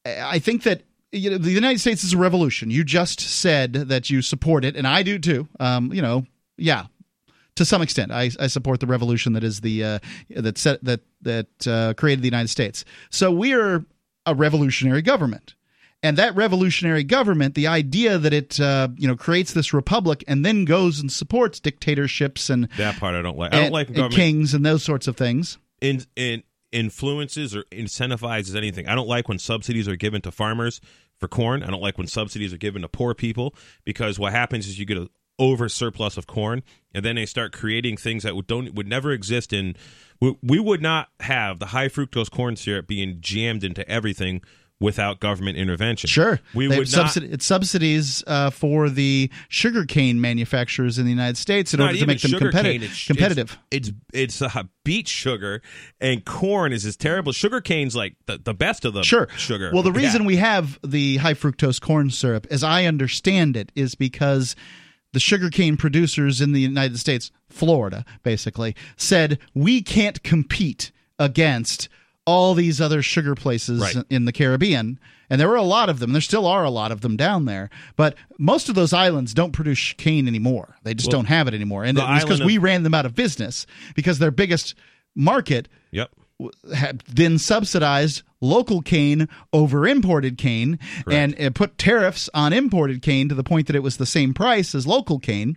i 0.06 0.38
think 0.38 0.62
that 0.64 0.82
you 1.12 1.30
know, 1.30 1.38
the 1.38 1.52
united 1.52 1.78
states 1.80 2.04
is 2.04 2.12
a 2.12 2.18
revolution. 2.18 2.70
You 2.70 2.84
just 2.84 3.20
said 3.20 3.72
that 3.72 4.10
you 4.10 4.22
support 4.22 4.64
it 4.64 4.76
and 4.76 4.86
i 4.86 5.02
do 5.02 5.18
too. 5.18 5.48
Um, 5.58 5.92
you 5.92 6.02
know 6.02 6.26
yeah 6.56 6.86
to 7.56 7.64
some 7.64 7.82
extent 7.82 8.12
I, 8.12 8.30
I 8.40 8.46
support 8.48 8.80
the 8.80 8.86
revolution 8.86 9.32
that 9.34 9.44
is 9.44 9.60
the 9.60 9.84
uh, 9.84 9.98
that 10.30 10.58
set 10.58 10.84
that 10.84 11.00
that 11.22 11.66
uh, 11.66 11.94
created 11.94 12.22
the 12.22 12.28
united 12.28 12.48
states 12.48 12.84
so 13.10 13.30
we 13.30 13.54
are 13.54 13.84
a 14.26 14.34
revolutionary 14.34 15.02
government 15.02 15.54
and 16.02 16.18
that 16.18 16.36
revolutionary 16.36 17.02
government, 17.02 17.54
the 17.54 17.66
idea 17.66 18.18
that 18.18 18.34
it 18.34 18.60
uh, 18.60 18.88
you 18.98 19.08
know 19.08 19.16
creates 19.16 19.54
this 19.54 19.72
republic 19.72 20.22
and 20.28 20.44
then 20.44 20.66
goes 20.66 21.00
and 21.00 21.10
supports 21.10 21.58
dictatorships 21.60 22.50
and 22.50 22.68
That 22.76 23.00
part 23.00 23.14
I 23.14 23.22
don't 23.22 23.38
like. 23.38 23.54
I 23.54 23.56
don't 23.56 23.64
and- 23.66 23.72
like 23.72 23.88
and 23.88 24.12
kings 24.12 24.52
and 24.52 24.66
those 24.66 24.82
sorts 24.82 25.08
of 25.08 25.16
things. 25.16 25.56
in, 25.80 26.04
in 26.14 26.42
influences 26.72 27.56
or 27.56 27.62
incentivizes 27.70 28.54
anything. 28.54 28.86
I 28.86 28.94
don't 28.94 29.08
like 29.08 29.28
when 29.28 29.38
subsidies 29.38 29.88
are 29.88 29.96
given 29.96 30.20
to 30.22 30.30
farmers 30.30 30.80
for 31.18 31.26
corn. 31.28 31.62
I 31.62 31.70
don't 31.70 31.80
like 31.80 31.96
when 31.96 32.06
subsidies 32.06 32.52
are 32.52 32.58
given 32.58 32.82
to 32.82 32.88
poor 32.88 33.14
people 33.14 33.54
because 33.84 34.18
what 34.18 34.32
happens 34.32 34.66
is 34.66 34.78
you 34.78 34.84
get 34.84 34.98
a 34.98 35.08
over 35.38 35.68
surplus 35.68 36.16
of 36.16 36.26
corn 36.26 36.62
and 36.94 37.04
then 37.04 37.16
they 37.16 37.26
start 37.26 37.52
creating 37.52 37.96
things 37.96 38.22
that 38.22 38.36
would 38.36 38.46
don't 38.46 38.74
would 38.74 38.86
never 38.86 39.10
exist 39.12 39.52
in 39.52 39.74
we, 40.20 40.36
we 40.42 40.60
would 40.60 40.80
not 40.80 41.08
have 41.20 41.58
the 41.58 41.66
high 41.66 41.88
fructose 41.88 42.30
corn 42.30 42.54
syrup 42.54 42.86
being 42.86 43.18
jammed 43.20 43.64
into 43.64 43.86
everything 43.88 44.40
without 44.80 45.18
government 45.20 45.56
intervention. 45.56 46.08
Sure, 46.08 46.40
We 46.52 46.66
They 46.66 46.78
would 46.78 46.88
have 46.88 46.96
not 46.96 47.06
subsidi- 47.12 47.32
it's 47.32 47.46
subsidies 47.46 48.24
uh, 48.26 48.50
for 48.50 48.88
the 48.90 49.30
sugarcane 49.48 50.20
manufacturers 50.20 50.98
in 50.98 51.04
the 51.04 51.10
United 51.10 51.36
States 51.36 51.72
in 51.74 51.80
order 51.80 51.96
to 51.96 52.06
make 52.06 52.20
them 52.20 52.32
competi- 52.32 52.82
it's, 52.82 53.06
competitive. 53.06 53.56
It's 53.70 53.88
it's, 54.12 54.38
it's 54.40 54.56
uh, 54.56 54.64
beet 54.84 55.08
sugar, 55.08 55.62
and 56.00 56.24
corn 56.24 56.72
is 56.72 56.84
as 56.84 56.96
terrible. 56.96 57.32
Sugar 57.32 57.60
cane's 57.60 57.94
like 57.96 58.16
the, 58.26 58.38
the 58.38 58.52
best 58.54 58.84
of 58.84 58.94
the 58.94 59.02
Sure. 59.04 59.28
sugar. 59.36 59.70
Well, 59.72 59.82
the 59.84 59.92
Yeah. 59.92 59.98
reason 60.06 60.24
we 60.24 60.36
have 60.36 60.78
the 60.84 61.16
high 61.18 61.34
fructose 61.34 61.80
corn 61.80 62.10
syrup, 62.10 62.46
as 62.50 62.62
I 62.64 62.84
understand 62.84 63.56
it, 63.56 63.70
is 63.76 63.94
because 63.94 64.54
the 65.14 65.20
sugarcane 65.20 65.76
producers 65.78 66.40
in 66.40 66.52
the 66.52 66.60
United 66.60 66.98
States, 66.98 67.30
Florida, 67.48 68.04
basically, 68.22 68.76
said 68.96 69.38
we 69.54 69.80
can't 69.80 70.22
compete 70.22 70.92
against 71.18 71.88
all 72.26 72.54
these 72.54 72.80
other 72.80 73.02
sugar 73.02 73.34
places 73.34 73.80
Right. 73.80 73.96
in 74.10 74.24
the 74.24 74.32
Caribbean. 74.32 74.98
And 75.30 75.40
there 75.40 75.48
were 75.48 75.56
a 75.56 75.62
lot 75.62 75.88
of 75.88 76.00
them. 76.00 76.12
There 76.12 76.20
still 76.20 76.46
are 76.46 76.64
a 76.64 76.70
lot 76.70 76.92
of 76.92 77.00
them 77.00 77.16
down 77.16 77.44
there. 77.46 77.70
But 77.96 78.14
most 78.38 78.68
of 78.68 78.74
those 78.74 78.92
islands 78.92 79.32
don't 79.34 79.52
produce 79.52 79.94
cane 79.96 80.28
anymore. 80.28 80.76
They 80.84 80.94
just 80.94 81.08
Well, 81.08 81.18
don't 81.22 81.26
have 81.26 81.48
it 81.48 81.54
anymore. 81.54 81.84
And 81.84 81.98
it's 81.98 82.24
because 82.24 82.42
we 82.42 82.58
ran 82.58 82.82
them 82.82 82.94
out 82.94 83.06
of 83.06 83.14
business 83.14 83.66
because 83.94 84.18
their 84.18 84.30
biggest 84.30 84.74
market 85.14 85.68
Yep. 85.92 86.10
Had 86.74 87.02
then 87.08 87.38
subsidized 87.38 88.22
local 88.40 88.82
cane 88.82 89.28
over 89.52 89.86
imported 89.86 90.36
cane 90.36 90.78
and, 91.10 91.34
and 91.38 91.54
put 91.54 91.78
tariffs 91.78 92.28
on 92.34 92.52
imported 92.52 93.02
cane 93.02 93.28
to 93.28 93.34
the 93.34 93.44
point 93.44 93.66
that 93.66 93.76
it 93.76 93.82
was 93.82 93.96
the 93.96 94.06
same 94.06 94.34
price 94.34 94.74
as 94.74 94.86
local 94.86 95.18
cane. 95.18 95.56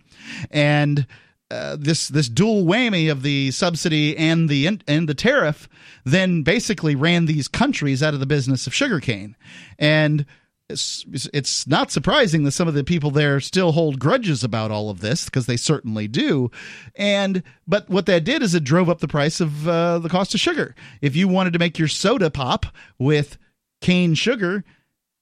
And 0.50 1.06
uh, 1.50 1.76
this 1.78 2.08
this 2.08 2.28
dual 2.28 2.64
whammy 2.64 3.10
of 3.10 3.22
the 3.22 3.50
subsidy 3.50 4.16
and 4.16 4.48
the 4.48 4.80
and 4.86 5.08
the 5.08 5.14
tariff 5.14 5.68
then 6.04 6.42
basically 6.42 6.94
ran 6.94 7.24
these 7.24 7.48
countries 7.48 8.02
out 8.02 8.12
of 8.12 8.20
the 8.20 8.26
business 8.26 8.66
of 8.66 8.74
sugarcane 8.74 9.34
and 9.78 10.26
it's, 10.68 11.04
it's 11.32 11.66
not 11.66 11.90
surprising 11.90 12.44
that 12.44 12.52
some 12.52 12.68
of 12.68 12.74
the 12.74 12.84
people 12.84 13.10
there 13.10 13.40
still 13.40 13.72
hold 13.72 13.98
grudges 13.98 14.44
about 14.44 14.70
all 14.70 14.90
of 14.90 15.00
this 15.00 15.24
because 15.24 15.46
they 15.46 15.56
certainly 15.56 16.06
do 16.06 16.50
and 16.94 17.42
but 17.66 17.88
what 17.88 18.06
that 18.06 18.24
did 18.24 18.42
is 18.42 18.54
it 18.54 18.64
drove 18.64 18.88
up 18.88 19.00
the 19.00 19.08
price 19.08 19.40
of 19.40 19.66
uh, 19.68 19.98
the 19.98 20.08
cost 20.08 20.34
of 20.34 20.40
sugar 20.40 20.74
if 21.00 21.16
you 21.16 21.26
wanted 21.26 21.52
to 21.52 21.58
make 21.58 21.78
your 21.78 21.88
soda 21.88 22.30
pop 22.30 22.66
with 22.98 23.38
cane 23.80 24.14
sugar 24.14 24.64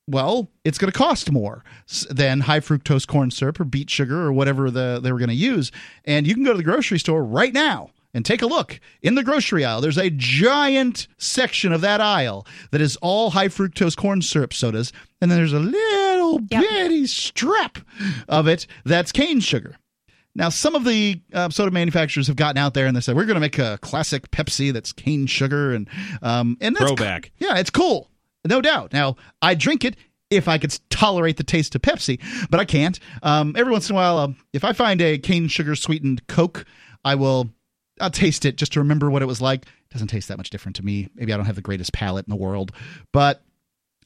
well, 0.09 0.49
it's 0.65 0.79
going 0.79 0.91
to 0.91 0.97
cost 0.97 1.33
more 1.33 1.65
than 2.11 2.41
high 2.41 2.61
fructose 2.61 3.07
corn 3.07 3.31
syrup 3.31 3.59
or 3.59 3.65
beet 3.65 3.91
sugar 3.91 4.23
or 4.23 4.33
whatever 4.33 4.71
the, 4.71 5.01
they 5.03 5.11
were 5.11 5.19
going 5.19 5.31
to 5.31 5.35
use. 5.35 5.73
And 6.05 6.27
you 6.27 6.35
can 6.35 6.45
go 6.45 6.53
to 6.53 6.57
the 6.57 6.63
grocery 6.63 6.99
store 6.99 7.25
right 7.25 7.53
now 7.53 7.91
and 8.17 8.25
take 8.25 8.43
a 8.43 8.47
look. 8.47 8.81
In 9.03 9.15
the 9.15 9.23
grocery 9.23 9.65
aisle, 9.65 9.81
there's 9.81 9.99
a 9.99 10.11
giant 10.11 11.07
section 11.19 11.73
of 11.73 11.83
that 11.83 12.01
aisle 12.01 12.47
that 12.73 12.81
is 12.81 12.97
all 13.03 13.31
high 13.31 13.49
fructose 13.49 13.97
corn 13.97 14.23
syrup 14.23 14.53
sodas. 14.53 14.93
And 15.21 15.31
then 15.31 15.39
there's 15.39 15.53
a 15.53 15.61
little 15.61 16.41
Yep. 16.51 16.61
bitty 16.61 17.07
strip 17.07 17.79
of 18.29 18.49
it 18.49 18.67
that's 18.85 19.13
cane 19.13 19.41
sugar. 19.41 19.77
Now, 20.35 20.49
some 20.51 20.75
of 20.75 20.85
the 20.85 21.21
uh, 21.33 21.49
soda 21.51 21.71
manufacturers 21.71 22.27
have 22.27 22.37
gotten 22.37 22.59
out 22.59 22.75
there 22.75 22.87
and 22.87 22.97
they 22.97 23.01
said 23.01 23.17
we're 23.17 23.25
going 23.27 23.37
to 23.37 23.41
make 23.41 23.59
a 23.59 23.79
classic 23.81 24.31
Pepsi 24.33 24.73
that's 24.73 24.93
cane 24.93 25.27
sugar 25.27 25.73
and 25.73 25.89
um, 26.23 26.57
and 26.61 26.75
that's 26.75 26.85
Throwback. 26.87 27.31
yeah, 27.39 27.57
it's 27.59 27.71
cool, 27.71 28.11
no 28.47 28.61
doubt. 28.61 28.93
Now, 28.93 29.17
I 29.41 29.55
drink 29.55 29.85
it 29.85 29.97
if 30.29 30.49
I 30.49 30.59
could 30.59 30.79
tolerate 30.91 31.37
the 31.39 31.45
taste 31.45 31.75
of 31.75 31.81
Pepsi, 31.83 32.21
but 32.51 32.59
I 32.61 32.65
can't. 32.67 32.99
Um, 33.23 33.55
every 33.57 33.73
once 33.73 33.89
in 33.89 33.95
a 33.95 33.97
while, 33.97 34.19
um, 34.19 34.37
if 34.53 34.65
I 34.65 34.73
find 34.75 35.01
a 35.01 35.17
cane 35.19 35.49
sugar 35.49 35.75
sweetened 35.77 36.27
Coke, 36.27 36.65
I 37.05 37.15
will. 37.15 37.49
I'll 38.01 38.11
taste 38.11 38.45
it 38.45 38.57
just 38.57 38.73
to 38.75 38.81
remember 38.81 39.11
what 39.11 39.23
it 39.23 39.27
was 39.27 39.41
like. 39.41 39.63
It 39.63 39.93
doesn't 39.93 40.09
taste 40.09 40.29
that 40.29 40.37
much 40.39 40.51
different 40.51 40.77
to 40.77 40.85
me. 40.85 41.09
Maybe 41.15 41.33
I 41.33 41.37
don't 41.37 41.47
have 41.47 41.57
the 41.57 41.63
greatest 41.63 41.93
palate 41.93 42.27
in 42.27 42.31
the 42.31 42.37
world, 42.37 42.73
but 43.13 43.43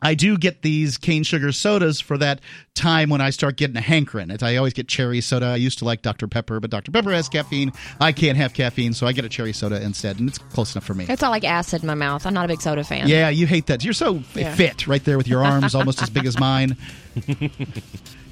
I 0.02 0.14
do 0.14 0.38
get 0.38 0.62
these 0.62 0.96
cane 0.96 1.24
sugar 1.24 1.52
sodas 1.52 2.00
for 2.00 2.16
that 2.16 2.40
time 2.74 3.10
when 3.10 3.20
I 3.20 3.28
start 3.28 3.56
getting 3.58 3.76
a 3.76 3.82
hankering. 3.82 4.30
I 4.42 4.56
always 4.56 4.72
get 4.72 4.88
cherry 4.88 5.20
soda. 5.20 5.46
I 5.46 5.56
used 5.56 5.78
to 5.80 5.84
like 5.84 6.00
Dr. 6.00 6.26
Pepper, 6.26 6.58
but 6.58 6.70
Dr. 6.70 6.90
Pepper 6.90 7.10
has 7.12 7.28
caffeine. 7.28 7.72
I 8.00 8.12
can't 8.12 8.38
have 8.38 8.54
caffeine, 8.54 8.94
so 8.94 9.06
I 9.06 9.12
get 9.12 9.26
a 9.26 9.28
cherry 9.28 9.52
soda 9.52 9.82
instead, 9.82 10.18
and 10.18 10.26
it's 10.28 10.38
close 10.38 10.74
enough 10.74 10.84
for 10.86 10.94
me. 10.94 11.04
It's 11.06 11.22
all 11.22 11.30
like 11.30 11.44
acid 11.44 11.82
in 11.82 11.86
my 11.86 11.94
mouth. 11.94 12.24
I'm 12.24 12.32
not 12.32 12.46
a 12.46 12.48
big 12.48 12.62
soda 12.62 12.82
fan. 12.82 13.08
Yeah, 13.08 13.28
you 13.28 13.46
hate 13.46 13.66
that. 13.66 13.84
You're 13.84 13.92
so 13.92 14.22
Yeah. 14.34 14.54
fit 14.54 14.86
right 14.86 15.04
there 15.04 15.18
with 15.18 15.28
your 15.28 15.44
arms 15.44 15.74
almost 15.74 16.00
as 16.00 16.08
big 16.08 16.24
as 16.24 16.38
mine. 16.40 16.78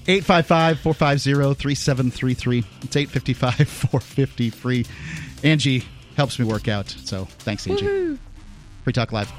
855 0.07 0.81
450 0.81 1.55
3733. 1.61 2.64
It's 2.83 2.97
855 2.97 3.68
450 3.68 4.51
free. 4.51 4.87
Angie 5.44 5.85
helps 6.16 6.38
me 6.38 6.44
work 6.44 6.68
out, 6.68 6.88
so 6.88 7.24
thanks, 7.24 7.66
Angie. 7.66 8.18
Free 8.85 8.92
Talk 8.92 9.12
Live. 9.12 9.31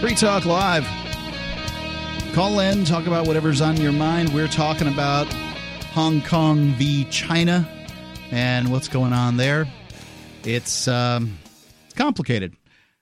Free 0.00 0.14
Talk 0.14 0.44
Live. 0.44 0.99
Call 2.32 2.60
in, 2.60 2.84
talk 2.84 3.06
about 3.08 3.26
whatever's 3.26 3.60
on 3.60 3.76
your 3.76 3.90
mind. 3.90 4.32
We're 4.32 4.46
talking 4.46 4.86
about 4.86 5.26
Hong 5.92 6.22
Kong 6.22 6.74
v. 6.74 7.04
China 7.10 7.68
and 8.30 8.70
what's 8.70 8.86
going 8.86 9.12
on 9.12 9.36
there. 9.36 9.66
It's 10.44 10.86
um, 10.86 11.36
complicated. 11.96 12.54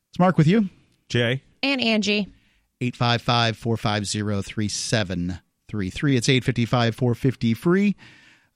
It's 0.08 0.18
Mark 0.18 0.38
with 0.38 0.46
you. 0.46 0.70
Jay. 1.10 1.42
And 1.62 1.80
Angie. 1.82 2.32
855 2.80 3.56
450 3.58 4.42
3733. 4.42 6.16
It's 6.16 6.28
855 6.28 6.94
450 6.94 7.54
free. 7.54 7.96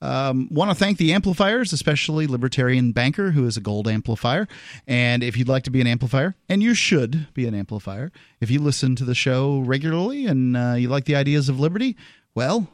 Um, 0.03 0.49
Want 0.51 0.69
to 0.69 0.75
thank 0.75 0.97
the 0.97 1.13
amplifiers, 1.13 1.71
especially 1.71 2.27
Libertarian 2.27 2.91
Banker, 2.91 3.31
who 3.31 3.47
is 3.47 3.55
a 3.55 3.61
gold 3.61 3.87
amplifier. 3.87 4.49
And 4.85 5.23
if 5.23 5.37
you'd 5.37 5.47
like 5.47 5.63
to 5.63 5.71
be 5.71 5.79
an 5.79 5.87
amplifier, 5.87 6.35
and 6.49 6.61
you 6.61 6.73
should 6.73 7.33
be 7.33 7.47
an 7.47 7.55
amplifier, 7.55 8.11
if 8.41 8.51
you 8.51 8.59
listen 8.59 8.97
to 8.97 9.05
the 9.05 9.15
show 9.15 9.59
regularly 9.59 10.25
and 10.25 10.57
uh, 10.57 10.73
you 10.73 10.89
like 10.89 11.05
the 11.05 11.15
ideas 11.15 11.47
of 11.47 11.57
liberty, 11.57 11.95
well, 12.35 12.67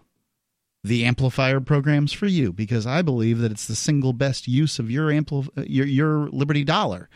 the 0.84 1.06
amplifier 1.06 1.60
program's 1.60 2.14
for 2.14 2.26
you 2.26 2.52
because 2.52 2.88
I 2.88 3.04
believe 3.04 3.40
that 3.40 3.52
it's 3.52 3.68
the 3.68 3.76
single 3.76 4.14
best 4.14 4.48
use 4.48 4.80
of 4.80 4.90
your 4.90 5.12
uh, 5.12 5.44
your, 5.58 5.86
your 5.86 6.30
Liberty 6.30 6.64
dollar. 6.64 7.10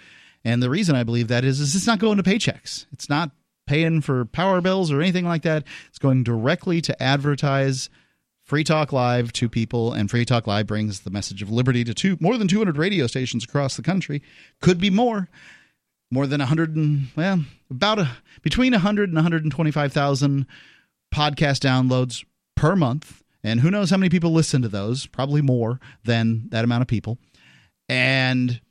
And 0.46 0.62
the 0.62 0.70
reason 0.70 0.96
I 0.96 1.04
believe 1.04 1.30
that 1.30 1.44
is, 1.44 1.60
is 1.60 1.74
it's 1.74 1.88
not 1.88 2.00
going 2.00 2.18
to 2.18 2.24
paychecks. 2.24 2.86
It's 2.92 3.10
not 3.10 3.32
paying 3.66 4.02
for 4.02 4.26
power 4.26 4.62
bills 4.62 4.92
or 4.92 5.02
anything 5.02 5.26
like 5.26 5.42
that. 5.44 5.64
It's 5.88 5.98
going 6.00 6.24
directly 6.24 6.82
to 6.82 7.02
advertise 7.02 7.90
Free 8.44 8.64
Talk 8.64 8.92
Live 8.92 9.32
to 9.34 9.48
people, 9.48 9.94
and 9.94 10.10
Free 10.10 10.26
Talk 10.26 10.48
Live 10.48 10.68
brings 10.68 11.02
the 11.02 11.10
message 11.10 11.42
of 11.42 11.50
liberty 11.50 11.84
to 11.86 11.94
two, 11.94 12.18
more 12.20 12.38
than 12.38 12.48
200 12.48 12.78
radio 12.78 13.08
stations 13.08 13.44
across 13.44 13.76
the 13.76 13.82
country. 13.82 14.22
Could 14.62 14.80
be 14.80 14.90
more. 14.90 15.30
More 16.12 16.28
than 16.28 16.40
100 16.40 16.76
and, 16.76 17.08
well, 17.16 17.44
about 17.72 18.00
a, 18.00 18.10
between 18.44 18.74
100 18.74 19.10
and 19.10 19.16
125,000 19.16 20.46
podcast 21.14 21.60
downloads 21.60 22.24
per 22.56 22.76
month. 22.76 23.24
And 23.44 23.60
who 23.60 23.72
knows 23.72 23.90
how 23.90 23.98
many 23.98 24.10
people 24.10 24.32
listen 24.32 24.62
to 24.62 24.70
those? 24.70 25.08
Probably 25.08 25.42
more 25.42 25.80
than 26.04 26.50
that 26.50 26.64
amount 26.64 26.82
of 26.82 26.88
people. 26.88 27.18
And 27.90 28.62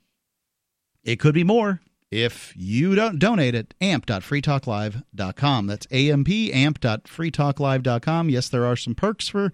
it 1.03 1.19
could 1.19 1.33
be 1.33 1.43
more 1.43 1.81
if 2.13 2.53
you 2.55 2.95
don't 2.95 3.17
donate 3.17 3.55
at 3.55 3.73
amp.freetalklive.com. 3.81 5.67
That's 5.67 5.87
AMP, 5.91 6.29
amp.freetalklive.com. 6.29 8.29
Yes, 8.29 8.49
there 8.49 8.65
are 8.65 8.75
some 8.75 8.93
perks 8.93 9.27
for 9.27 9.51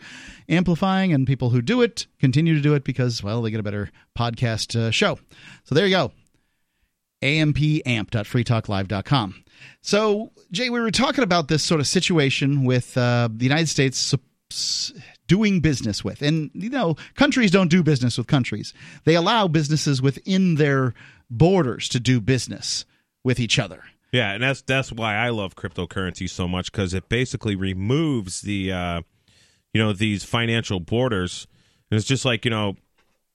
amplifying, 0.50 1.14
and 1.14 1.26
people 1.26 1.52
who 1.52 1.62
do 1.62 1.82
it 1.82 2.08
continue 2.20 2.56
to 2.56 2.62
do 2.62 2.74
it 2.74 2.84
because, 2.84 3.24
well, 3.24 3.42
they 3.42 3.52
get 3.52 3.62
a 3.62 3.64
better 3.64 3.90
podcast 4.18 4.78
uh, 4.78 4.92
show. 4.92 5.20
So 5.64 5.74
there 5.74 5.88
you 5.88 5.96
go. 5.96 6.12
ampamp.freetalklive.com. 7.24 9.46
So, 9.82 10.32
Jay, 10.52 10.70
we 10.70 10.80
were 10.80 10.92
talking 10.92 11.24
about 11.24 11.48
this 11.48 11.64
sort 11.64 11.80
of 11.80 11.88
situation 11.88 12.66
with 12.66 12.98
uh, 12.98 13.30
the 13.32 13.46
United 13.46 13.70
States 13.70 14.14
doing 15.28 15.62
business 15.62 16.04
with. 16.04 16.22
And, 16.22 16.52
you 16.54 16.70
know, 16.70 16.98
countries 17.16 17.52
don't 17.52 17.70
do 17.70 17.84
business 17.84 18.18
with 18.18 18.28
countries, 18.28 18.74
they 19.06 19.16
allow 19.16 19.48
businesses 19.48 20.02
within 20.02 20.56
their 20.56 20.94
borders 21.30 21.88
to 21.90 22.00
do 22.00 22.20
business 22.20 22.86
with 23.24 23.40
each 23.40 23.60
other. 23.60 23.84
Yeah, 24.12 24.32
and 24.32 24.42
that's 24.42 24.62
that's 24.64 24.92
why 24.92 25.16
I 25.16 25.30
love 25.30 25.56
cryptocurrency 25.56 26.30
so 26.30 26.48
much 26.48 26.72
because 26.72 26.94
it 26.94 27.10
basically 27.10 27.56
removes 27.56 28.42
the, 28.42 28.72
uh, 28.72 29.02
you 29.74 29.82
know, 29.82 29.94
these 29.94 30.24
financial 30.24 30.80
borders. 30.80 31.48
And 31.92 31.98
it's 31.98 32.08
just 32.08 32.26
like 32.26 32.44
you 32.44 32.52
know, 32.52 32.76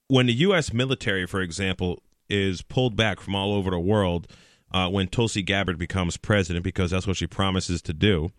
when 0.09 0.27
the 0.27 0.33
U.S. 0.35 0.73
military, 0.73 1.27
for 1.27 1.41
example, 1.41 2.03
is 2.29 2.63
pulled 2.63 2.97
back 2.97 3.21
from 3.21 3.35
all 3.37 3.55
over 3.55 3.71
the 3.71 3.79
world 3.79 4.27
uh, 4.73 4.89
when 4.89 5.07
Tulsi 5.07 5.43
Gabbard 5.43 5.79
becomes 5.79 6.17
president, 6.17 6.65
because 6.65 6.91
that's 6.91 7.07
what 7.07 7.17
she 7.17 7.29
promises 7.29 7.81
to 7.83 7.93
do, 7.93 8.31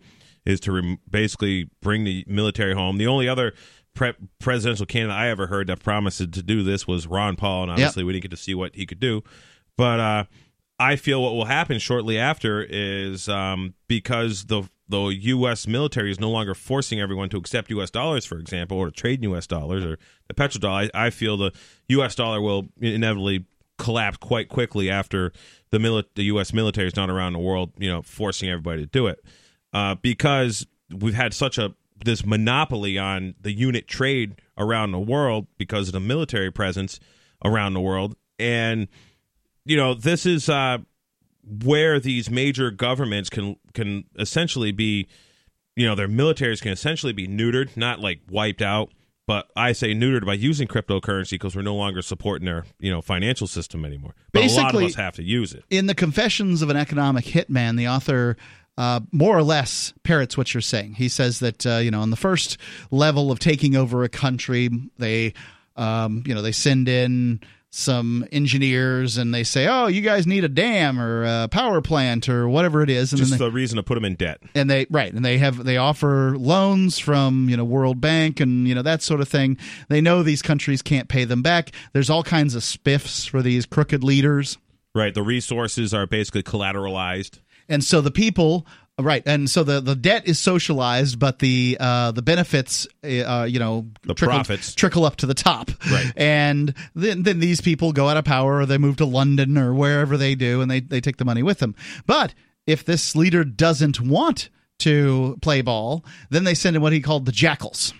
is 0.44 0.60
to 0.60 0.72
re- 0.72 0.98
basically 1.08 1.70
bring 1.80 2.04
the 2.04 2.24
military 2.28 2.74
home. 2.74 2.98
The 2.98 3.06
only 3.06 3.28
other 3.28 3.54
pre- 3.96 4.14
presidential 4.38 4.86
candidate 4.86 5.16
I 5.16 5.28
ever 5.30 5.48
heard 5.48 5.66
that 5.66 5.82
promised 5.82 6.18
to 6.18 6.26
do 6.26 6.62
this 6.62 6.86
was 6.86 7.08
Ron 7.08 7.34
Paul, 7.34 7.64
and 7.64 7.72
obviously 7.72 8.02
yep. 8.02 8.06
we 8.06 8.12
didn't 8.12 8.22
get 8.22 8.30
to 8.30 8.36
see 8.36 8.54
what 8.54 8.76
he 8.76 8.86
could 8.86 9.00
do. 9.00 9.24
But 9.76 9.98
uh, 9.98 10.24
I 10.78 10.94
feel 10.94 11.20
what 11.22 11.34
will 11.34 11.46
happen 11.46 11.78
shortly 11.80 12.18
after 12.18 12.62
is 12.62 13.28
um, 13.28 13.74
because 13.88 14.44
the 14.44 14.68
the 14.88 15.00
U.S. 15.00 15.66
military 15.66 16.12
is 16.12 16.20
no 16.20 16.30
longer 16.30 16.54
forcing 16.54 17.00
everyone 17.00 17.28
to 17.30 17.36
accept 17.36 17.70
U.S. 17.70 17.90
dollars, 17.90 18.24
for 18.24 18.38
example, 18.38 18.78
or 18.78 18.86
to 18.86 18.92
trade 18.92 19.18
in 19.18 19.30
U.S. 19.30 19.48
dollars 19.48 19.84
or 19.84 19.98
the 20.28 20.34
petrodollar. 20.34 20.88
I, 20.94 21.06
I 21.06 21.10
feel 21.10 21.36
the 21.36 21.50
U.S. 21.88 22.14
dollar 22.14 22.40
will 22.40 22.68
inevitably 22.80 23.46
collapse 23.78 24.16
quite 24.18 24.48
quickly 24.48 24.88
after 24.88 25.32
the 25.70 25.78
mili- 25.78 26.04
the 26.14 26.22
U.S. 26.24 26.52
military 26.52 26.86
is 26.86 26.94
not 26.94 27.10
around 27.10 27.32
the 27.32 27.40
world, 27.40 27.72
you 27.78 27.90
know, 27.90 28.00
forcing 28.00 28.48
everybody 28.48 28.82
to 28.82 28.86
do 28.86 29.08
it 29.08 29.24
uh, 29.72 29.96
because 29.96 30.66
we've 30.96 31.14
had 31.14 31.34
such 31.34 31.58
a 31.58 31.74
this 32.04 32.24
monopoly 32.24 32.98
on 32.98 33.34
the 33.40 33.52
unit 33.52 33.88
trade 33.88 34.40
around 34.58 34.92
the 34.92 34.98
world 34.98 35.46
because 35.58 35.88
of 35.88 35.92
the 35.92 36.00
military 36.00 36.50
presence 36.50 37.00
around 37.44 37.74
the 37.74 37.80
world 37.80 38.16
and 38.38 38.88
you 39.64 39.76
know 39.76 39.94
this 39.94 40.26
is 40.26 40.48
uh, 40.48 40.78
where 41.64 42.00
these 42.00 42.30
major 42.30 42.70
governments 42.70 43.30
can 43.30 43.56
can 43.74 44.04
essentially 44.18 44.72
be 44.72 45.06
you 45.74 45.86
know 45.86 45.94
their 45.94 46.08
militaries 46.08 46.62
can 46.62 46.72
essentially 46.72 47.12
be 47.12 47.26
neutered 47.26 47.76
not 47.76 48.00
like 48.00 48.20
wiped 48.28 48.62
out 48.62 48.90
but 49.26 49.50
I 49.56 49.72
say 49.72 49.92
neutered 49.92 50.24
by 50.24 50.34
using 50.34 50.68
cryptocurrency 50.68 51.32
because 51.32 51.56
we're 51.56 51.62
no 51.62 51.74
longer 51.74 52.00
supporting 52.00 52.46
their 52.46 52.64
you 52.78 52.90
know 52.90 53.02
financial 53.02 53.46
system 53.46 53.84
anymore. 53.84 54.14
But 54.32 54.42
Basically, 54.42 54.62
a 54.62 54.64
lot 54.66 54.74
of 54.76 54.82
us 54.82 54.94
have 54.94 55.16
to 55.16 55.24
use 55.24 55.52
it. 55.52 55.64
In 55.68 55.86
the 55.86 55.94
Confessions 55.94 56.62
of 56.62 56.70
an 56.70 56.76
Economic 56.76 57.24
Hitman, 57.24 57.76
the 57.76 57.88
author 57.88 58.36
uh, 58.78 59.00
more 59.12 59.36
or 59.36 59.42
less 59.42 59.92
parrots 60.02 60.36
what 60.36 60.52
you're 60.54 60.60
saying. 60.60 60.94
He 60.94 61.08
says 61.08 61.40
that 61.40 61.66
uh, 61.66 61.76
you 61.76 61.90
know 61.90 62.00
on 62.00 62.10
the 62.10 62.16
first 62.16 62.58
level 62.90 63.30
of 63.30 63.38
taking 63.38 63.76
over 63.76 64.04
a 64.04 64.08
country, 64.08 64.68
they 64.98 65.34
um, 65.76 66.22
you 66.26 66.34
know 66.34 66.42
they 66.42 66.52
send 66.52 66.88
in 66.88 67.40
some 67.70 68.26
engineers 68.32 69.18
and 69.18 69.34
they 69.34 69.44
say, 69.44 69.66
"Oh, 69.68 69.86
you 69.86 70.00
guys 70.00 70.26
need 70.26 70.44
a 70.44 70.48
dam 70.48 70.98
or 70.98 71.24
a 71.24 71.48
power 71.48 71.80
plant 71.80 72.28
or 72.28 72.48
whatever 72.48 72.82
it 72.82 72.90
is," 72.90 73.12
and 73.12 73.18
just 73.18 73.32
they, 73.32 73.36
the 73.36 73.50
reason 73.50 73.76
to 73.76 73.82
put 73.82 73.94
them 73.94 74.04
in 74.04 74.14
debt. 74.14 74.40
And 74.54 74.68
they 74.68 74.86
right, 74.90 75.12
and 75.12 75.24
they 75.24 75.38
have 75.38 75.62
they 75.62 75.76
offer 75.76 76.36
loans 76.38 76.98
from 76.98 77.48
you 77.48 77.56
know 77.56 77.64
World 77.64 78.00
Bank 78.00 78.40
and 78.40 78.66
you 78.66 78.74
know 78.74 78.82
that 78.82 79.02
sort 79.02 79.20
of 79.20 79.28
thing. 79.28 79.58
They 79.88 80.00
know 80.00 80.22
these 80.22 80.42
countries 80.42 80.82
can't 80.82 81.08
pay 81.08 81.24
them 81.24 81.42
back. 81.42 81.72
There's 81.92 82.10
all 82.10 82.22
kinds 82.22 82.54
of 82.54 82.62
spiffs 82.62 83.28
for 83.28 83.42
these 83.42 83.66
crooked 83.66 84.02
leaders. 84.02 84.58
Right, 84.94 85.12
the 85.12 85.22
resources 85.22 85.92
are 85.92 86.06
basically 86.06 86.42
collateralized, 86.42 87.40
and 87.68 87.82
so 87.82 88.00
the 88.00 88.10
people 88.10 88.66
Right, 88.98 89.22
and 89.26 89.50
so 89.50 89.62
the, 89.62 89.82
the 89.82 89.94
debt 89.94 90.26
is 90.26 90.38
socialized, 90.38 91.18
but 91.18 91.38
the 91.38 91.76
uh, 91.78 92.12
the 92.12 92.22
benefits, 92.22 92.86
uh, 93.04 93.46
you 93.46 93.58
know, 93.58 93.88
the 94.04 94.14
trickle, 94.14 94.36
profits 94.36 94.74
trickle 94.74 95.04
up 95.04 95.16
to 95.16 95.26
the 95.26 95.34
top. 95.34 95.70
Right, 95.90 96.10
and 96.16 96.72
then, 96.94 97.22
then 97.22 97.38
these 97.38 97.60
people 97.60 97.92
go 97.92 98.08
out 98.08 98.16
of 98.16 98.24
power, 98.24 98.60
or 98.60 98.64
they 98.66 98.78
move 98.78 98.96
to 98.96 99.04
London, 99.04 99.58
or 99.58 99.74
wherever 99.74 100.16
they 100.16 100.34
do, 100.34 100.62
and 100.62 100.70
they 100.70 100.80
they 100.80 101.02
take 101.02 101.18
the 101.18 101.26
money 101.26 101.42
with 101.42 101.58
them. 101.58 101.74
But 102.06 102.32
if 102.66 102.86
this 102.86 103.14
leader 103.14 103.44
doesn't 103.44 104.00
want 104.00 104.48
to 104.78 105.36
play 105.42 105.60
ball, 105.60 106.02
then 106.30 106.44
they 106.44 106.54
send 106.54 106.74
in 106.74 106.80
what 106.80 106.94
he 106.94 107.02
called 107.02 107.26
the 107.26 107.32
jackals, 107.32 107.92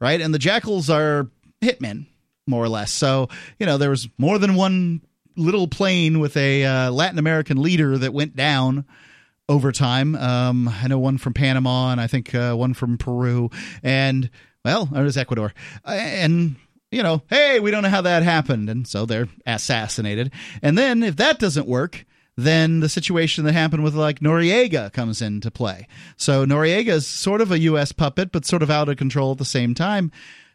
right? 0.00 0.18
And 0.18 0.32
the 0.32 0.38
jackals 0.38 0.88
are 0.88 1.30
hitmen, 1.60 2.06
more 2.46 2.64
or 2.64 2.70
less. 2.70 2.90
So 2.90 3.28
you 3.58 3.66
know, 3.66 3.76
there 3.76 3.90
was 3.90 4.08
more 4.16 4.38
than 4.38 4.54
one 4.54 5.02
little 5.36 5.68
plane 5.68 6.20
with 6.20 6.38
a 6.38 6.64
uh, 6.64 6.90
Latin 6.90 7.18
American 7.18 7.60
leader 7.60 7.98
that 7.98 8.14
went 8.14 8.34
down 8.34 8.86
over 9.48 9.72
time. 9.72 10.14
Um, 10.14 10.68
I 10.68 10.88
know 10.88 10.98
one 10.98 11.18
from 11.18 11.34
Panama 11.34 11.90
and 11.90 12.00
I 12.00 12.06
think 12.06 12.34
uh, 12.34 12.54
one 12.54 12.74
from 12.74 12.98
Peru. 12.98 13.50
And, 13.82 14.30
well, 14.64 14.86
there's 14.86 15.16
Ecuador. 15.16 15.54
And, 15.84 16.56
you 16.90 17.02
know, 17.02 17.22
hey, 17.28 17.60
we 17.60 17.70
don't 17.70 17.82
know 17.82 17.88
how 17.88 18.02
that 18.02 18.22
happened. 18.22 18.68
And 18.68 18.86
so 18.86 19.06
they're 19.06 19.28
assassinated. 19.46 20.32
And 20.62 20.76
then 20.76 21.02
if 21.02 21.16
that 21.16 21.38
doesn't 21.38 21.66
work, 21.66 22.04
then 22.36 22.80
the 22.80 22.88
situation 22.88 23.44
that 23.44 23.52
happened 23.52 23.82
with 23.82 23.94
like 23.94 24.20
Noriega 24.20 24.92
comes 24.92 25.20
into 25.20 25.50
play. 25.50 25.88
So 26.16 26.46
Noriega 26.46 26.90
is 26.90 27.06
sort 27.06 27.40
of 27.40 27.50
a 27.50 27.58
U.S. 27.60 27.90
puppet, 27.90 28.30
but 28.30 28.44
sort 28.44 28.62
of 28.62 28.70
out 28.70 28.88
of 28.88 28.96
control 28.96 29.32
at 29.32 29.38
the 29.38 29.44
same 29.44 29.74
time. 29.74 30.12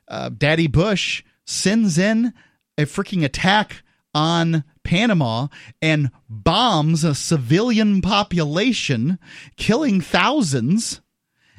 Uh, 0.08 0.30
Daddy 0.30 0.68
Bush 0.68 1.24
sends 1.46 1.98
in 1.98 2.34
a 2.78 2.84
freaking 2.84 3.26
attack 3.26 3.84
on 4.16 4.64
Panama 4.94 5.48
and 5.82 6.12
bombs 6.30 7.04
a 7.04 7.16
civilian 7.16 8.00
population, 8.00 9.18
killing 9.58 10.02
thousands, 10.02 11.02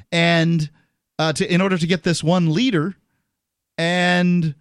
and 0.09 0.69
uh, 1.19 1.33
to 1.33 1.53
in 1.53 1.59
order 1.59 1.77
to 1.77 1.85
get 1.85 2.03
this 2.03 2.23
one 2.23 2.53
leader, 2.53 2.95
and 3.77 4.55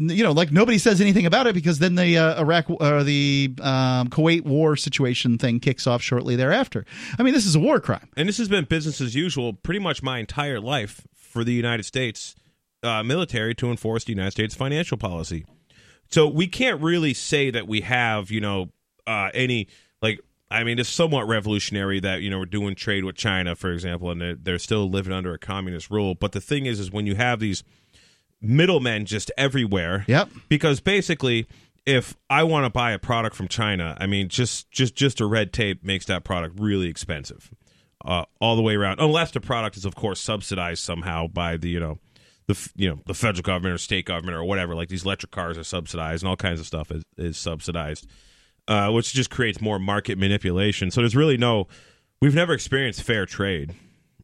you 0.00 0.24
know, 0.24 0.32
like 0.32 0.50
nobody 0.50 0.78
says 0.78 1.02
anything 1.02 1.26
about 1.26 1.46
it 1.46 1.54
because 1.54 1.78
then 1.78 1.94
the 1.94 2.16
uh, 2.16 2.40
Iraq 2.40 2.70
or 2.70 2.82
uh, 2.82 3.02
the 3.02 3.54
um, 3.60 4.08
Kuwait 4.08 4.44
war 4.44 4.76
situation 4.76 5.36
thing 5.36 5.60
kicks 5.60 5.86
off 5.86 6.00
shortly 6.00 6.36
thereafter. 6.36 6.86
I 7.18 7.22
mean, 7.22 7.34
this 7.34 7.44
is 7.44 7.54
a 7.54 7.60
war 7.60 7.80
crime, 7.80 8.08
and 8.16 8.26
this 8.26 8.38
has 8.38 8.48
been 8.48 8.64
business 8.64 9.02
as 9.02 9.14
usual 9.14 9.52
pretty 9.52 9.80
much 9.80 10.02
my 10.02 10.20
entire 10.20 10.58
life 10.58 11.06
for 11.14 11.44
the 11.44 11.52
United 11.52 11.82
States 11.82 12.34
uh, 12.82 13.02
military 13.02 13.54
to 13.56 13.70
enforce 13.70 14.04
the 14.04 14.12
United 14.12 14.30
States 14.30 14.54
financial 14.54 14.96
policy. 14.96 15.44
So 16.10 16.28
we 16.28 16.46
can't 16.46 16.80
really 16.80 17.14
say 17.14 17.50
that 17.50 17.66
we 17.66 17.80
have, 17.82 18.30
you 18.30 18.40
know, 18.40 18.70
uh, 19.06 19.30
any 19.34 19.68
like. 20.00 20.20
I 20.50 20.62
mean, 20.62 20.78
it's 20.78 20.88
somewhat 20.88 21.26
revolutionary 21.26 21.98
that 22.00 22.20
you 22.20 22.30
know 22.30 22.38
we're 22.38 22.46
doing 22.46 22.74
trade 22.76 23.04
with 23.04 23.16
China, 23.16 23.56
for 23.56 23.72
example, 23.72 24.10
and 24.10 24.20
they're, 24.20 24.34
they're 24.36 24.58
still 24.58 24.88
living 24.88 25.12
under 25.12 25.34
a 25.34 25.38
communist 25.38 25.90
rule. 25.90 26.14
But 26.14 26.32
the 26.32 26.40
thing 26.40 26.66
is, 26.66 26.78
is 26.78 26.92
when 26.92 27.06
you 27.06 27.16
have 27.16 27.40
these 27.40 27.64
middlemen 28.44 29.06
just 29.06 29.30
everywhere. 29.36 30.04
Yep. 30.06 30.28
Because 30.48 30.80
basically, 30.80 31.46
if 31.86 32.16
I 32.30 32.44
want 32.44 32.64
to 32.64 32.70
buy 32.70 32.92
a 32.92 32.98
product 32.98 33.34
from 33.34 33.48
China, 33.48 33.96
I 33.98 34.06
mean, 34.06 34.28
just 34.28 34.70
just 34.70 34.94
just 34.94 35.20
a 35.20 35.26
red 35.26 35.52
tape 35.52 35.84
makes 35.84 36.06
that 36.06 36.24
product 36.24 36.58
really 36.58 36.88
expensive, 36.88 37.50
uh, 38.04 38.24
all 38.40 38.56
the 38.56 38.62
way 38.62 38.74
around. 38.76 39.00
Unless 39.00 39.32
the 39.32 39.40
product 39.40 39.76
is, 39.76 39.84
of 39.84 39.94
course, 39.94 40.20
subsidized 40.20 40.82
somehow 40.82 41.26
by 41.26 41.56
the 41.56 41.68
you 41.68 41.80
know, 41.80 41.98
the 42.46 42.70
you 42.74 42.88
know 42.88 43.00
the 43.06 43.14
federal 43.14 43.42
government 43.42 43.74
or 43.74 43.78
state 43.78 44.06
government 44.06 44.36
or 44.36 44.44
whatever. 44.44 44.74
Like 44.74 44.88
these 44.88 45.04
electric 45.04 45.32
cars 45.32 45.56
are 45.58 45.64
subsidized, 45.64 46.22
and 46.22 46.28
all 46.28 46.36
kinds 46.36 46.60
of 46.60 46.66
stuff 46.66 46.90
is, 46.90 47.02
is 47.16 47.36
subsidized, 47.36 48.06
uh, 48.68 48.90
which 48.90 49.12
just 49.12 49.30
creates 49.30 49.60
more 49.60 49.78
market 49.78 50.18
manipulation. 50.18 50.90
So 50.90 51.00
there's 51.00 51.16
really 51.16 51.36
no, 51.36 51.68
we've 52.20 52.34
never 52.34 52.52
experienced 52.52 53.02
fair 53.02 53.26
trade 53.26 53.74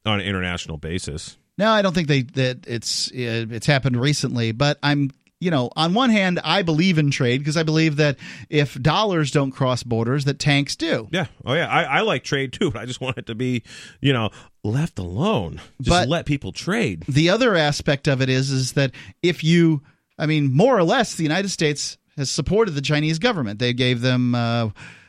on 0.05 0.21
an 0.21 0.27
international 0.27 0.77
basis. 0.77 1.37
No, 1.59 1.71
I 1.71 1.83
don't 1.83 1.95
think 1.95 2.09
they 2.09 2.23
that 2.23 2.67
it's 2.67 3.11
uh, 3.11 3.47
it's 3.51 3.67
happened 3.67 4.01
recently, 4.01 4.53
but 4.53 4.79
I'm 4.83 5.11
you 5.41 5.51
know, 5.51 5.71
on 5.75 5.95
one 5.95 6.11
hand, 6.11 6.39
I 6.45 6.63
believe 6.63 6.99
in 6.99 7.11
trade 7.11 7.39
because 7.39 7.57
I 7.57 7.63
believe 7.63 7.97
that 7.97 8.19
if 8.51 8.75
dollars 8.81 9.31
don't 9.31 9.51
cross 9.51 9.83
borders, 9.83 10.27
that 10.27 10.39
tanks 10.39 10.77
do. 10.77 11.09
Yeah. 11.11 11.27
Oh, 11.45 11.55
yeah. 11.55 11.67
I, 11.69 11.85
I 11.85 12.01
like 12.03 12.25
trade 12.25 12.53
too, 12.53 12.71
but 12.71 12.83
I 12.83 12.87
just 12.87 13.01
want 13.01 13.17
it 13.19 13.27
to 13.27 13.35
be, 13.35 13.63
you 14.01 14.13
know, 14.13 14.31
left 14.63 14.99
alone. 14.99 15.61
Just 15.81 15.89
But- 15.89 16.09
let 16.09 16.27
people 16.27 16.53
trade. 16.53 17.05
The 17.09 17.31
other 17.31 17.57
aspect 17.57 18.07
of 18.07 18.21
it 18.21 18.29
is 18.29 18.51
is 18.51 18.73
that 18.73 18.93
if 19.23 19.43
you, 19.43 19.83
I 20.19 20.27
mean, 20.27 20.55
more 20.55 20.77
or 20.77 20.85
less, 20.85 21.15
the 21.15 21.23
United 21.23 21.49
States 21.49 21.97
has 22.17 22.29
supported 22.29 22.73
the 22.73 22.83
Chinese 22.83 23.19
government. 23.19 23.59
They 23.61 23.73
gave 23.73 24.03
them. 24.03 24.35
Uh, 24.35 24.69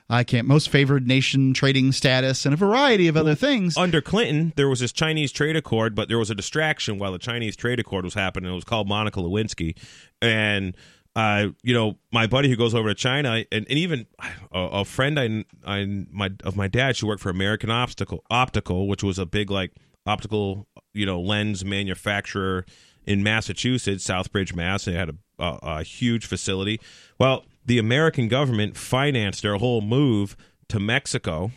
I 0.09 0.25
can't 0.25 0.45
most 0.45 0.67
favored 0.67 1.07
nation 1.07 1.53
trading 1.53 1.93
status 1.93 2.45
and 2.45 2.53
a 2.53 2.57
variety 2.57 3.07
of 3.07 3.15
other 3.15 3.33
things. 3.33 3.77
Under 3.77 4.01
Clinton, 4.01 4.51
there 4.57 4.67
was 4.67 4.81
this 4.81 4.91
Chinese 4.91 5.31
trade 5.31 5.55
accord, 5.55 5.95
but 5.95 6.09
there 6.09 6.17
was 6.17 6.29
a 6.29 6.35
distraction 6.35 6.99
while 6.99 7.13
the 7.13 7.17
Chinese 7.17 7.55
trade 7.55 7.79
accord 7.79 8.03
was 8.03 8.13
happening. 8.13 8.51
It 8.51 8.55
was 8.55 8.65
called 8.65 8.89
Monica 8.89 9.21
Lewinsky. 9.21 9.77
And, 10.21 10.75
uh, 11.15 11.47
you 11.63 11.73
know, 11.73 11.97
my 12.11 12.27
buddy 12.27 12.49
who 12.49 12.55
goes 12.55 12.75
over 12.75 12.89
to 12.89 12.95
China, 12.95 13.43
and, 13.51 13.65
and 13.69 13.79
even 13.79 14.07
a, 14.51 14.59
a 14.59 14.85
friend 14.85 15.19
I, 15.19 15.45
I, 15.65 16.05
my, 16.11 16.31
of 16.43 16.55
my 16.55 16.67
dad, 16.67 16.95
she 16.95 17.05
worked 17.05 17.21
for 17.21 17.29
American 17.29 17.69
Optical, 17.69 18.23
Optical, 18.29 18.87
which 18.87 19.03
was 19.03 19.19
a 19.19 19.25
big, 19.25 19.49
like, 19.49 19.71
optical, 20.05 20.67
you 20.93 21.05
know, 21.05 21.19
lens 21.19 21.63
manufacturer 21.63 22.65
in 23.05 23.23
Massachusetts, 23.23 24.07
Southbridge, 24.07 24.55
Mass. 24.55 24.87
And 24.87 24.95
They 24.95 24.99
had 24.99 25.09
a, 25.09 25.15
a, 25.39 25.59
a 25.61 25.83
huge 25.83 26.25
facility. 26.25 26.79
Well, 27.19 27.45
the 27.65 27.77
American 27.77 28.27
government 28.27 28.77
financed 28.77 29.41
their 29.41 29.57
whole 29.57 29.81
move 29.81 30.35
to 30.69 30.79
Mexico, 30.79 31.51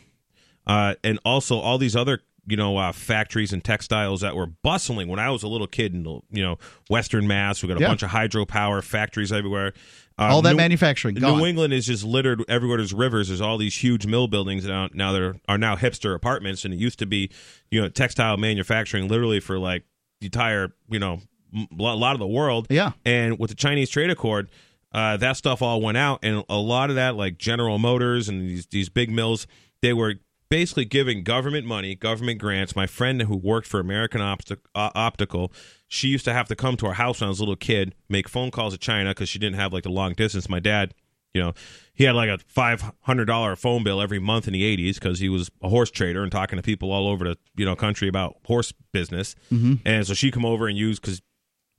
uh, 0.67 0.95
and 1.05 1.19
also 1.25 1.59
all 1.59 1.79
these 1.79 1.97
other 1.97 2.21
you 2.47 2.57
know 2.57 2.77
uh, 2.77 2.93
factories 2.93 3.53
and 3.53 3.63
textiles 3.65 4.21
that 4.21 4.37
were 4.37 4.47
bustling 4.47 5.09
when 5.09 5.19
I 5.19 5.31
was 5.31 5.43
a 5.43 5.49
little 5.49 5.67
kid 5.67 5.95
in 5.95 6.03
the 6.03 6.21
you 6.31 6.43
know 6.43 6.59
Western 6.91 7.27
Mass. 7.27 7.63
We 7.63 7.69
got 7.69 7.79
a 7.79 7.81
Yeah. 7.81 7.89
bunch 7.89 8.03
of 8.03 8.11
hydropower 8.11 8.83
factories 8.83 9.33
everywhere. 9.33 9.73
Uh, 10.19 10.29
All 10.31 10.43
that 10.43 10.51
New- 10.53 10.57
manufacturing 10.59 11.17
gone. 11.17 11.39
New 11.39 11.47
England 11.47 11.73
is 11.73 11.87
just 11.87 12.05
littered 12.05 12.45
everywhere. 12.49 12.77
There's 12.79 12.93
rivers. 12.93 13.29
There's 13.29 13.41
all 13.41 13.59
these 13.59 13.75
huge 13.77 14.07
mill 14.07 14.29
buildings 14.29 14.65
now. 14.65 14.89
Now 14.93 15.11
there 15.13 15.37
are 15.49 15.59
now 15.59 15.75
hipster 15.75 16.15
apartments, 16.15 16.65
and 16.65 16.73
it 16.73 16.77
used 16.79 16.99
to 17.01 17.07
be, 17.07 17.31
you 17.71 17.81
know, 17.83 17.89
textile 17.89 18.37
manufacturing 18.37 19.09
literally 19.09 19.41
for 19.41 19.59
like 19.59 19.83
the 20.21 20.27
entire, 20.27 20.73
you 20.89 21.01
know, 21.01 21.21
a 21.57 21.83
lot 21.83 22.13
of 22.15 22.21
the 22.21 22.27
world. 22.29 22.69
Yeah. 22.71 22.93
And 23.05 23.39
with 23.41 23.51
the 23.51 23.57
Chinese 23.57 23.91
trade 23.91 24.11
accord, 24.11 24.51
uh, 24.93 25.17
that 25.17 25.37
stuff 25.37 25.63
all 25.63 25.81
went 25.81 25.97
out, 25.99 26.21
and 26.23 26.45
a 26.49 26.57
lot 26.59 26.91
of 26.91 26.97
that, 26.97 27.17
like 27.17 27.37
General 27.37 27.79
Motors 27.81 28.29
and 28.29 28.41
these 28.43 28.67
these 28.67 28.89
big 28.89 29.11
mills, 29.11 29.49
they 29.83 29.93
were 29.93 30.15
basically 30.55 30.85
giving 30.85 31.25
government 31.25 31.67
money, 31.67 31.97
government 31.97 32.39
grants. 32.39 32.77
My 32.77 32.87
friend 32.87 33.23
who 33.23 33.37
worked 33.37 33.67
for 33.67 33.81
American 33.81 34.21
Opti- 34.21 34.61
uh, 34.73 34.91
Optical, 34.95 35.53
she 35.89 36.07
used 36.07 36.25
to 36.27 36.33
have 36.33 36.47
to 36.47 36.55
come 36.55 36.77
to 36.77 36.87
our 36.87 36.93
house 36.93 37.21
when 37.21 37.27
I 37.27 37.31
was 37.31 37.41
a 37.41 37.43
little 37.43 37.57
kid, 37.57 37.93
make 38.09 38.29
phone 38.29 38.53
calls 38.53 38.73
to 38.73 38.79
China 38.79 39.11
because 39.11 39.29
she 39.29 39.41
didn't 39.41 39.57
have 39.57 39.73
like 39.73 39.83
the 39.83 39.89
long 39.89 40.13
distance. 40.13 40.49
My 40.49 40.61
dad, 40.61 40.95
you 41.33 41.43
know, 41.43 41.55
he 41.93 42.05
had 42.05 42.15
like 42.15 42.29
a 42.29 42.39
five 42.47 42.93
hundred 43.01 43.25
dollar 43.25 43.57
phone 43.57 43.83
bill 43.83 44.01
every 44.01 44.21
month 44.21 44.47
in 44.47 44.53
the 44.53 44.63
eighties 44.63 44.97
because 44.97 45.19
he 45.19 45.29
was 45.29 45.51
a 45.61 45.69
horse 45.69 45.91
trader 45.91 46.23
and 46.23 46.31
talking 46.31 46.57
to 46.57 46.63
people 46.63 46.93
all 46.93 47.09
over 47.09 47.25
the 47.25 47.37
you 47.57 47.65
know 47.65 47.75
country 47.75 48.07
about 48.07 48.37
horse 48.45 48.73
business. 48.93 49.35
Mm-hmm. 49.53 49.75
And 49.85 50.07
so 50.07 50.15
she 50.15 50.31
come 50.31 50.45
over 50.45 50.69
and 50.69 50.79
use 50.79 51.01
because 51.01 51.21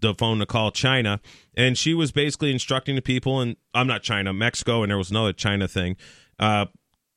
the 0.02 0.14
phone 0.16 0.40
to 0.40 0.46
call 0.46 0.72
China, 0.72 1.22
and 1.56 1.78
she 1.78 1.94
was 1.94 2.12
basically 2.12 2.52
instructing 2.52 2.98
the 2.98 3.02
people. 3.02 3.40
And 3.40 3.56
I'm 3.74 3.88
not 3.88 4.04
China, 4.04 4.34
Mexico, 4.34 4.84
and 4.84 4.90
there 4.90 4.98
was 4.98 5.12
another 5.12 5.32
China 5.32 5.66
thing. 5.66 5.96
Uh, 6.38 6.66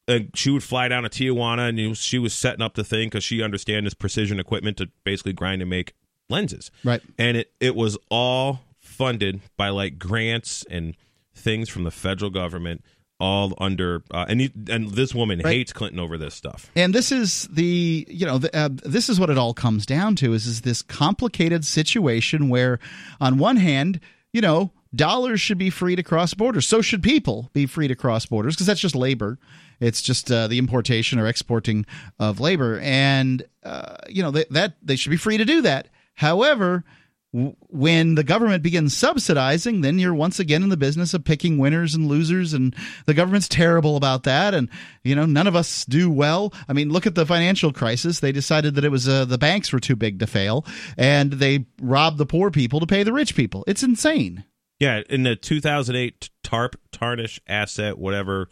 and 0.09 0.31
she 0.35 0.51
would 0.51 0.65
fly 0.65 0.89
down 0.89 1.05
to 1.05 1.09
Tijuana, 1.09 1.69
and 1.69 1.79
you- 1.79 1.95
she 1.95 2.19
was 2.19 2.33
setting 2.35 2.63
up 2.63 2.75
the 2.75 2.83
thing 2.85 3.09
because 3.09 3.23
she 3.23 3.43
understands 3.43 3.85
this 3.87 3.95
precision 3.95 4.41
equipment 4.41 4.77
to 4.79 4.89
basically 5.05 5.33
grind 5.35 5.61
and 5.63 5.71
make 5.71 5.93
lenses. 6.31 6.71
Right. 6.83 7.01
And 7.19 7.37
it 7.37 7.53
it 7.61 7.77
was 7.77 7.97
all 8.11 8.61
funded 8.81 9.41
by 9.57 9.69
like 9.69 9.99
grants 9.99 10.65
and 10.71 10.97
things 11.35 11.69
from 11.69 11.85
the 11.85 11.91
federal 11.91 12.31
government, 12.31 12.83
all 13.21 13.55
under. 13.59 14.03
Uh, 14.11 14.25
and 14.29 14.41
you, 14.43 14.51
and 14.69 14.91
this 14.93 15.15
woman 15.15 15.41
Right. 15.45 15.55
hates 15.59 15.73
Clinton 15.73 16.01
over 16.01 16.19
this 16.19 16.35
stuff. 16.35 16.71
and 16.75 16.95
this 16.95 17.13
is 17.13 17.49
the 17.53 18.07
you 18.11 18.27
know 18.27 18.39
the, 18.39 18.55
uh, 18.57 18.69
this 18.73 19.09
is 19.09 19.21
what 19.21 19.31
it 19.31 19.39
all 19.39 19.55
comes 19.55 19.87
down 19.87 20.17
to 20.17 20.33
is 20.33 20.47
is 20.47 20.63
this 20.63 20.83
complicated 20.83 21.65
situation 21.65 22.49
where 22.49 22.79
on 23.21 23.39
one 23.39 23.57
hand 23.57 24.01
you 24.33 24.41
know 24.41 24.73
dollars 24.95 25.41
should 25.41 25.59
be 25.59 25.69
free 25.71 25.95
to 25.97 26.03
cross 26.03 26.33
borders 26.35 26.67
so 26.67 26.81
should 26.81 27.03
people 27.03 27.51
be 27.53 27.67
free 27.67 27.87
to 27.89 27.95
cross 27.95 28.25
borders 28.27 28.55
because 28.57 28.67
that's 28.67 28.81
just 28.81 28.97
labor 28.97 29.39
it's 29.81 30.03
just 30.03 30.31
uh, 30.31 30.47
the 30.47 30.59
importation 30.59 31.19
or 31.19 31.27
exporting 31.27 31.87
of 32.19 32.41
labor 32.41 32.79
and 32.81 33.43
uh, 33.65 33.97
you 34.09 34.23
know 34.23 34.31
that, 34.31 34.51
that 34.51 34.75
they 34.83 34.97
should 34.97 35.11
be 35.11 35.17
free 35.17 35.37
to 35.37 35.45
do 35.45 35.63
that 35.63 35.89
however 36.15 36.85
w- 37.33 37.55
when 37.69 38.15
the 38.15 38.25
government 38.25 38.63
begins 38.63 38.97
subsidizing, 38.97 39.81
then 39.81 39.99
you're 39.99 40.15
once 40.15 40.39
again 40.39 40.63
in 40.63 40.69
the 40.69 40.77
business 40.77 41.15
of 41.15 41.25
picking 41.25 41.59
winners 41.59 41.95
and 41.95 42.07
losers, 42.07 42.53
and 42.53 42.75
the 43.07 43.15
government's 43.15 43.49
terrible 43.49 43.97
about 43.97 44.25
that. 44.25 44.55
And 44.55 44.69
you 45.03 45.15
know, 45.15 45.27
none 45.27 45.47
of 45.47 45.57
us 45.57 45.85
do 45.85 46.11
well. 46.11 46.53
I 46.69 46.73
mean, 46.73 46.91
look 46.91 47.07
at 47.07 47.15
the 47.15 47.27
financial 47.27 47.73
crisis. 47.73 48.21
They 48.21 48.33
decided 48.33 48.75
that 48.75 48.85
it 48.85 48.91
was 48.91 49.09
uh, 49.09 49.25
the 49.25 49.39
banks 49.39 49.73
were 49.73 49.81
too 49.81 49.97
big 49.97 50.19
to 50.21 50.27
fail, 50.27 50.65
and 50.97 51.35
they 51.35 51.67
robbed 51.81 52.19
the 52.19 52.27
poor 52.27 52.51
people 52.51 52.81
to 52.81 52.87
pay 52.87 53.03
the 53.03 53.13
rich 53.13 53.35
people. 53.35 53.65
It's 53.67 53.83
insane. 53.83 54.45
Yeah, 54.79 55.03
in 55.09 55.25
the 55.25 55.35
2008 55.35 56.31
TARP 56.45 56.77
tarnish 56.93 57.41
asset 57.49 57.99
whatever 57.99 58.49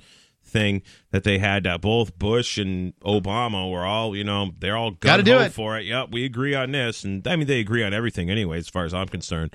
thing 0.47 0.83
that 1.11 1.25
they 1.25 1.39
had, 1.39 1.67
uh, 1.67 1.77
both 1.79 2.19
Bush 2.19 2.57
and 2.59 2.95
Obama 3.01 3.71
were 3.71 3.85
all 3.85 4.17
you 4.17 4.25
know 4.25 4.53
they're 4.59 4.77
all 4.77 4.93
Gotta 4.93 5.23
gung 5.23 5.27
do 5.27 5.39
it. 5.41 5.53
for 5.53 5.77
it. 5.79 5.85
Yep, 5.87 6.11
we 6.13 6.25
agree 6.25 6.55
on 6.55 6.73
this, 6.73 7.05
and 7.05 7.27
I 7.27 7.37
mean 7.37 7.47
they 7.47 7.61
agree 7.61 7.83
on 7.83 7.93
everything 7.93 8.31
anyway, 8.31 8.59
as 8.59 8.69
far 8.69 8.85
as 8.85 8.95
I'm 8.95 9.09
concerned. 9.09 9.55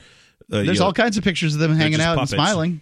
Uh, 0.52 0.64
There's 0.64 0.80
know, 0.80 0.88
all 0.88 0.94
kinds 0.94 1.18
of 1.18 1.24
pictures 1.24 1.54
of 1.54 1.62
them 1.62 1.74
hanging 1.76 2.02
out 2.02 2.16
puppets. 2.16 2.34
and 2.34 2.38
smiling. 2.40 2.82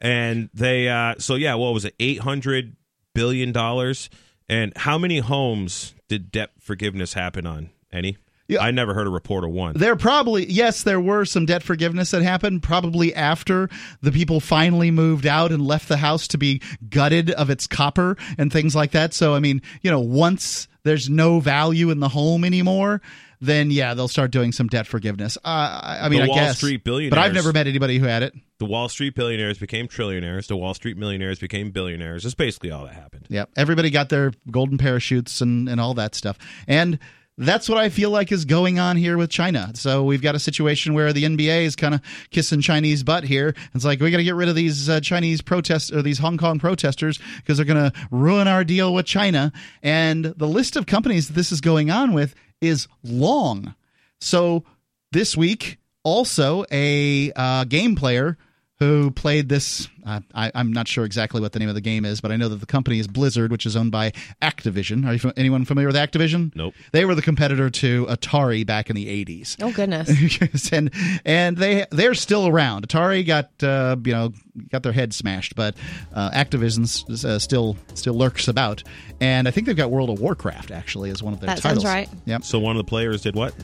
and 0.00 0.50
they 0.52 0.88
uh 0.88 1.14
so 1.18 1.34
yeah 1.36 1.54
what 1.54 1.72
was 1.72 1.84
it 1.86 1.94
800 1.98 2.76
billion 3.14 3.52
dollars 3.52 4.10
and 4.48 4.76
how 4.76 4.98
many 4.98 5.20
homes 5.20 5.94
did 6.08 6.30
debt 6.30 6.50
forgiveness 6.60 7.14
happen 7.14 7.46
on 7.46 7.70
any 7.90 8.18
Yeah. 8.48 8.60
i 8.62 8.70
never 8.70 8.94
heard 8.94 9.06
a 9.06 9.10
report 9.10 9.44
of 9.44 9.50
one 9.50 9.74
There 9.76 9.96
probably 9.96 10.46
yes, 10.50 10.82
there 10.84 11.00
were 11.00 11.24
some 11.24 11.46
debt 11.46 11.62
forgiveness 11.62 12.10
that 12.12 12.22
happened 12.22 12.62
probably 12.62 13.14
after 13.14 13.68
the 14.02 14.12
people 14.12 14.40
finally 14.40 14.90
moved 14.90 15.26
out 15.26 15.50
and 15.52 15.62
left 15.66 15.88
the 15.88 15.96
house 15.96 16.28
to 16.28 16.38
be 16.38 16.60
gutted 16.88 17.30
of 17.32 17.50
its 17.50 17.66
copper 17.66 18.16
and 18.38 18.52
things 18.52 18.74
like 18.76 18.92
that. 18.92 19.12
So 19.14 19.34
I 19.34 19.40
mean, 19.40 19.62
you 19.82 19.90
know, 19.90 20.00
once 20.00 20.68
there's 20.84 21.10
no 21.10 21.40
value 21.40 21.90
in 21.90 21.98
the 21.98 22.08
home 22.08 22.44
anymore, 22.44 23.00
then 23.40 23.70
yeah, 23.72 23.94
they'll 23.94 24.06
start 24.08 24.30
doing 24.30 24.52
some 24.52 24.68
debt 24.68 24.86
forgiveness. 24.86 25.36
Uh, 25.38 25.48
I 25.82 25.98
I 26.02 26.08
mean, 26.08 26.20
The 26.20 26.26
I 26.26 26.28
Wall 26.28 26.36
guess, 26.36 26.56
Street 26.58 26.84
but 26.84 27.18
I've 27.18 27.34
never 27.34 27.52
met 27.52 27.66
anybody 27.66 27.98
who 27.98 28.06
had 28.06 28.22
it. 28.22 28.32
the 28.60 28.64
wall 28.66 28.88
street 28.88 29.14
billionaires 29.16 29.58
became 29.58 29.88
trillionaires 29.88 30.46
the 30.46 30.56
wall 30.56 30.72
street 30.72 30.96
millionaires 30.96 31.38
became 31.38 31.70
billionaires 31.72 32.22
that's 32.22 32.34
basically 32.34 32.70
all 32.70 32.84
that 32.84 32.94
happened 32.94 33.26
Yeah, 33.28 33.44
everybody 33.56 33.90
got 33.90 34.08
their 34.08 34.32
golden 34.50 34.78
parachutes 34.78 35.40
and, 35.40 35.68
and 35.68 35.80
all 35.80 35.94
that 35.94 36.14
stuff. 36.14 36.38
And 36.68 36.98
that's 37.38 37.68
what 37.68 37.76
I 37.76 37.90
feel 37.90 38.10
like 38.10 38.32
is 38.32 38.44
going 38.46 38.78
on 38.78 38.96
here 38.96 39.18
with 39.18 39.30
China. 39.30 39.70
So 39.74 40.04
we've 40.04 40.22
got 40.22 40.34
a 40.34 40.38
situation 40.38 40.94
where 40.94 41.12
the 41.12 41.24
NBA 41.24 41.64
is 41.64 41.76
kind 41.76 41.94
of 41.94 42.00
kissing 42.30 42.62
Chinese 42.62 43.02
butt 43.02 43.24
here. 43.24 43.54
It's 43.74 43.84
like 43.84 44.00
we 44.00 44.10
got 44.10 44.16
to 44.18 44.24
get 44.24 44.34
rid 44.34 44.48
of 44.48 44.54
these 44.54 44.88
uh, 44.88 45.00
Chinese 45.00 45.42
protest 45.42 45.92
or 45.92 46.00
these 46.00 46.18
Hong 46.18 46.38
Kong 46.38 46.58
protesters 46.58 47.18
because 47.36 47.58
they're 47.58 47.66
going 47.66 47.90
to 47.90 47.98
ruin 48.10 48.48
our 48.48 48.64
deal 48.64 48.94
with 48.94 49.04
China. 49.04 49.52
And 49.82 50.24
the 50.24 50.48
list 50.48 50.76
of 50.76 50.86
companies 50.86 51.28
that 51.28 51.34
this 51.34 51.52
is 51.52 51.60
going 51.60 51.90
on 51.90 52.12
with 52.12 52.34
is 52.62 52.88
long. 53.04 53.74
So 54.20 54.64
this 55.12 55.36
week, 55.36 55.78
also 56.04 56.64
a 56.70 57.32
uh, 57.36 57.64
game 57.64 57.96
player 57.96 58.38
who 58.78 59.10
played 59.10 59.48
this. 59.48 59.88
Uh, 60.04 60.20
I, 60.34 60.52
I'm 60.54 60.72
not 60.72 60.86
sure 60.86 61.04
exactly 61.04 61.40
what 61.40 61.52
the 61.52 61.58
name 61.58 61.68
of 61.68 61.74
the 61.74 61.80
game 61.80 62.04
is, 62.04 62.20
but 62.20 62.30
I 62.30 62.36
know 62.36 62.48
that 62.48 62.56
the 62.60 62.66
company 62.66 62.98
is 63.00 63.08
Blizzard, 63.08 63.50
which 63.50 63.66
is 63.66 63.74
owned 63.74 63.90
by 63.90 64.12
Activision. 64.42 65.04
Are 65.06 65.14
you 65.14 65.18
fa- 65.18 65.32
anyone 65.36 65.64
familiar 65.64 65.88
with 65.88 65.96
Activision? 65.96 66.54
Nope. 66.54 66.74
They 66.92 67.04
were 67.04 67.14
the 67.14 67.22
competitor 67.22 67.70
to 67.70 68.06
Atari 68.06 68.64
back 68.66 68.88
in 68.90 68.94
the 68.96 69.06
80s. 69.24 69.56
Oh 69.62 69.72
goodness. 69.72 70.10
And 70.72 70.90
and 71.24 71.56
they 71.56 71.86
they're 71.90 72.14
still 72.14 72.46
around. 72.46 72.86
Atari 72.86 73.26
got 73.26 73.50
uh, 73.62 73.96
you 74.04 74.12
know 74.12 74.32
got 74.70 74.82
their 74.82 74.92
head 74.92 75.12
smashed, 75.14 75.54
but 75.56 75.74
uh, 76.14 76.30
Activision 76.30 76.84
uh, 77.24 77.38
still 77.38 77.76
still 77.94 78.14
lurks 78.14 78.46
about, 78.48 78.82
and 79.20 79.48
I 79.48 79.50
think 79.50 79.66
they've 79.66 79.76
got 79.76 79.90
World 79.90 80.10
of 80.10 80.20
Warcraft 80.20 80.70
actually 80.70 81.10
as 81.10 81.22
one 81.22 81.32
of 81.34 81.40
their 81.40 81.48
That 81.48 81.58
titles. 81.62 81.82
sounds 81.82 81.94
right. 81.94 82.08
Yep. 82.26 82.44
so 82.44 82.58
one 82.58 82.76
of 82.76 82.84
the 82.84 82.88
players 82.88 83.22
did 83.22 83.34
what 83.34 83.54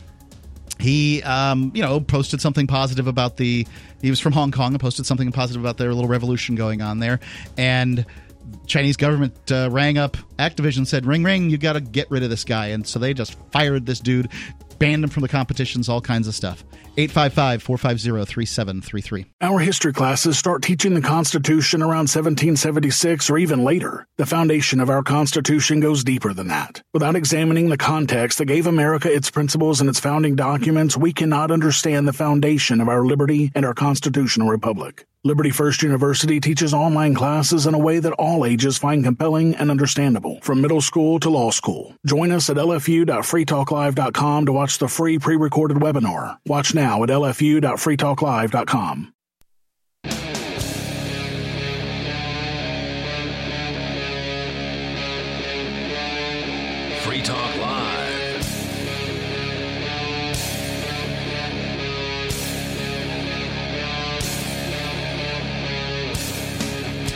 he 0.83 1.23
um, 1.23 1.71
you 1.75 1.83
know 1.83 2.01
posted 2.01 2.41
something 2.41 2.67
positive 2.67 3.07
about 3.07 3.37
the 3.37 3.67
he 4.01 4.11
was 4.11 4.21
from 4.21 4.33
hong 4.33 4.51
kong 4.51 4.73
and 4.73 4.81
posted 4.81 5.07
something 5.07 5.31
positive 5.33 5.63
about 5.63 5.79
their 5.79 5.95
little 5.95 6.09
revolution 6.09 6.55
going 6.55 6.83
on 6.83 6.99
there. 6.99 7.21
And 7.57 8.05
chinese 8.67 8.97
government 8.97 9.35
uh, 9.51 9.69
rang 9.71 9.97
up 9.97 10.17
activision 10.39 10.87
said 10.87 11.07
ring 11.07 11.23
ring 11.23 11.49
you 11.49 11.57
got 11.57 11.73
to 11.75 11.81
get 11.81 12.11
rid 12.11 12.23
of 12.23 12.31
this 12.31 12.45
guy. 12.45 12.67
And 12.69 12.87
so 12.87 12.99
they 12.99 13.15
just 13.15 13.37
fired 13.53 13.87
this 13.87 14.01
dude 14.01 14.29
banned 14.83 15.05
him 15.05 15.11
from 15.11 15.23
the 15.23 15.29
competitions 15.29 15.89
all 15.89 16.01
kinds 16.01 16.27
of 16.27 16.35
stuff 16.35 16.65
855-450-3733 16.97 19.27
Our 19.41 19.61
history 19.61 19.93
classes 19.93 20.37
start 20.37 20.63
teaching 20.63 20.95
the 20.95 21.01
Constitution 21.01 21.83
around 21.83 22.11
1776 22.11 23.31
or 23.31 23.39
even 23.39 23.63
later. 23.65 24.07
The 24.19 24.27
foundation 24.27 24.81
of 24.81 24.91
our 24.91 25.03
Constitution 25.03 25.81
goes 25.81 26.05
deeper 26.05 26.35
than 26.35 26.49
that. 26.49 26.83
Without 26.93 27.17
examining 27.17 27.71
the 27.71 27.79
context 27.79 28.37
that 28.39 28.45
gave 28.47 28.67
America 28.67 29.11
its 29.11 29.31
principles 29.31 29.81
and 29.81 29.89
its 29.89 30.01
founding 30.01 30.37
documents, 30.37 30.97
we 30.97 31.15
cannot 31.15 31.51
understand 31.51 32.07
the 32.07 32.13
foundation 32.13 32.81
of 32.81 32.89
our 32.89 33.07
liberty 33.07 33.51
and 33.55 33.65
our 33.65 33.75
constitutional 33.75 34.49
republic. 34.49 35.07
Liberty 35.25 35.51
First 35.51 35.85
University 35.85 36.41
teaches 36.41 36.75
online 36.75 37.15
classes 37.15 37.67
in 37.67 37.75
a 37.75 37.79
way 37.79 38.01
that 38.01 38.13
all 38.15 38.45
ages 38.45 38.77
find 38.77 39.05
compelling 39.05 39.55
and 39.55 39.71
understandable, 39.71 40.41
from 40.43 40.61
middle 40.61 40.81
school 40.81 41.21
to 41.21 41.31
law 41.31 41.53
school. 41.53 41.95
Join 42.05 42.33
us 42.33 42.51
at 42.51 42.57
lfu.freetalklive.com 42.57 44.47
to 44.47 44.53
watch 44.53 44.79
the 44.79 44.89
free 44.89 45.21
pre-recorded 45.21 45.77
webinar. 45.77 46.39
Watch 46.47 46.75
now 46.75 47.05
at 47.05 47.09
lfu.freetalklive.com. 47.09 49.15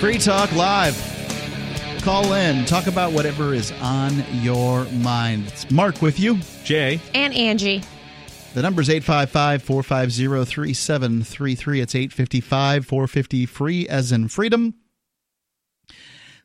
Free 0.06 0.18
Talk 0.18 0.52
Live. 0.52 0.94
Call 2.02 2.34
in, 2.34 2.64
talk 2.64 2.86
about 2.86 3.10
whatever 3.10 3.52
is 3.52 3.72
on 3.82 4.22
your 4.34 4.84
mind. 4.84 5.48
It's 5.48 5.68
Mark 5.68 6.00
with 6.00 6.20
you. 6.20 6.38
Jay, 6.62 7.00
And 7.12 7.34
Angie. 7.34 7.82
The 8.54 8.62
number's 8.62 8.88
855 8.88 9.64
450 9.64 10.44
3733. 10.44 11.80
It's 11.80 11.94
855 11.96 12.86
450 12.86 13.46
free 13.46 13.88
as 13.88 14.12
in 14.12 14.28
freedom. 14.28 14.74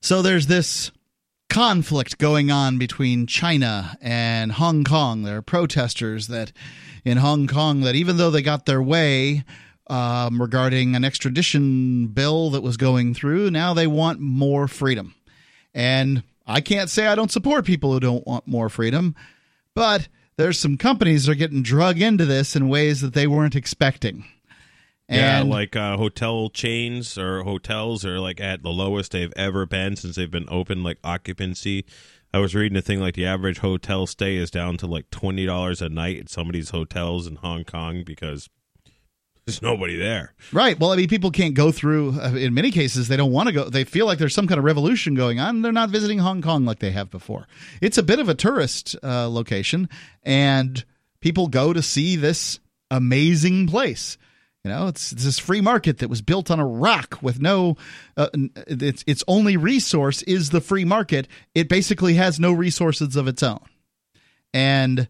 So 0.01 0.23
there's 0.23 0.47
this 0.47 0.89
conflict 1.47 2.17
going 2.17 2.49
on 2.49 2.79
between 2.79 3.27
China 3.27 3.95
and 4.01 4.53
Hong 4.53 4.83
Kong. 4.83 5.21
There 5.21 5.37
are 5.37 5.43
protesters 5.43 6.29
that 6.29 6.51
in 7.05 7.19
Hong 7.19 7.45
Kong 7.45 7.81
that 7.81 7.93
even 7.93 8.17
though 8.17 8.31
they 8.31 8.41
got 8.41 8.65
their 8.65 8.81
way 8.81 9.43
um, 9.91 10.41
regarding 10.41 10.95
an 10.95 11.03
extradition 11.03 12.07
bill 12.07 12.51
that 12.51 12.63
was 12.63 12.77
going 12.77 13.13
through, 13.13 13.51
now 13.51 13.73
they 13.73 13.87
want 13.87 14.21
more 14.21 14.69
freedom. 14.69 15.13
And 15.73 16.23
I 16.47 16.61
can't 16.61 16.89
say 16.89 17.07
I 17.07 17.15
don't 17.15 17.31
support 17.31 17.65
people 17.65 17.91
who 17.91 17.99
don't 17.99 18.25
want 18.25 18.47
more 18.47 18.69
freedom, 18.69 19.15
but 19.75 20.07
there's 20.37 20.57
some 20.57 20.77
companies 20.77 21.25
that 21.25 21.33
are 21.33 21.35
getting 21.35 21.61
drug 21.61 22.01
into 22.01 22.25
this 22.25 22.55
in 22.55 22.69
ways 22.69 23.01
that 23.01 23.13
they 23.13 23.27
weren't 23.27 23.55
expecting. 23.55 24.23
yeah, 25.09 25.41
And 25.41 25.49
like 25.49 25.75
uh, 25.75 25.97
hotel 25.97 26.49
chains 26.49 27.17
or 27.17 27.43
hotels 27.43 28.05
are 28.05 28.19
like 28.19 28.39
at 28.39 28.63
the 28.63 28.69
lowest 28.69 29.11
they've 29.11 29.33
ever 29.35 29.65
been 29.65 29.97
since 29.97 30.15
they've 30.15 30.31
been 30.31 30.47
open. 30.49 30.83
Like 30.83 30.99
occupancy, 31.03 31.85
I 32.33 32.39
was 32.39 32.55
reading 32.55 32.77
a 32.77 32.81
thing 32.81 33.01
like 33.01 33.15
the 33.15 33.25
average 33.25 33.59
hotel 33.59 34.07
stay 34.07 34.37
is 34.37 34.49
down 34.51 34.77
to 34.77 34.87
like 34.87 35.09
twenty 35.11 35.45
dollars 35.45 35.81
a 35.81 35.89
night 35.89 36.17
at 36.17 36.29
some 36.29 36.47
of 36.47 36.53
these 36.53 36.69
hotels 36.69 37.27
in 37.27 37.35
Hong 37.35 37.65
Kong 37.65 38.03
because 38.05 38.49
there's 39.45 39.61
nobody 39.61 39.97
there. 39.97 40.33
Right. 40.53 40.79
Well, 40.79 40.91
I 40.91 40.95
mean, 40.95 41.07
people 41.07 41.31
can't 41.31 41.55
go 41.55 41.71
through. 41.71 42.19
uh, 42.21 42.33
In 42.35 42.53
many 42.53 42.69
cases, 42.71 43.07
they 43.07 43.17
don't 43.17 43.31
want 43.31 43.47
to 43.47 43.53
go. 43.53 43.69
They 43.69 43.83
feel 43.83 44.05
like 44.05 44.19
there's 44.19 44.35
some 44.35 44.47
kind 44.47 44.59
of 44.59 44.63
revolution 44.63 45.15
going 45.15 45.39
on. 45.39 45.61
They're 45.61 45.71
not 45.71 45.89
visiting 45.89 46.19
Hong 46.19 46.41
Kong 46.41 46.63
like 46.65 46.79
they 46.79 46.91
have 46.91 47.09
before. 47.09 47.47
It's 47.81 47.97
a 47.97 48.03
bit 48.03 48.19
of 48.19 48.29
a 48.29 48.35
tourist 48.35 48.95
uh, 49.03 49.27
location, 49.29 49.89
and 50.23 50.83
people 51.21 51.47
go 51.47 51.73
to 51.73 51.81
see 51.81 52.15
this 52.15 52.59
amazing 52.91 53.67
place. 53.67 54.17
You 54.63 54.69
know, 54.69 54.87
it's, 54.87 55.11
it's 55.11 55.23
this 55.23 55.39
free 55.39 55.59
market 55.61 55.97
that 55.97 56.09
was 56.09 56.21
built 56.21 56.51
on 56.51 56.59
a 56.59 56.67
rock 56.67 57.17
with 57.23 57.41
no. 57.41 57.77
Uh, 58.15 58.27
its 58.67 59.03
its 59.07 59.23
only 59.27 59.57
resource 59.57 60.21
is 60.21 60.51
the 60.51 60.61
free 60.61 60.85
market. 60.85 61.27
It 61.55 61.67
basically 61.67 62.13
has 62.13 62.39
no 62.39 62.51
resources 62.51 63.15
of 63.15 63.27
its 63.27 63.41
own, 63.41 63.59
and 64.53 65.07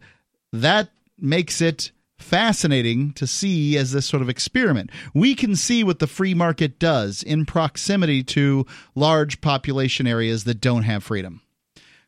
that 0.54 0.90
makes 1.20 1.60
it 1.60 1.92
fascinating 2.24 3.14
to 3.14 3.28
see 3.28 3.78
as 3.78 3.92
this 3.92 4.06
sort 4.06 4.22
of 4.22 4.30
experiment. 4.30 4.90
We 5.14 5.36
can 5.36 5.56
see 5.56 5.84
what 5.84 6.00
the 6.00 6.08
free 6.08 6.34
market 6.34 6.80
does 6.80 7.24
in 7.24 7.46
proximity 7.46 8.24
to 8.24 8.66
large 8.96 9.42
population 9.42 10.08
areas 10.08 10.44
that 10.46 10.62
don't 10.62 10.84
have 10.84 11.04
freedom. 11.04 11.42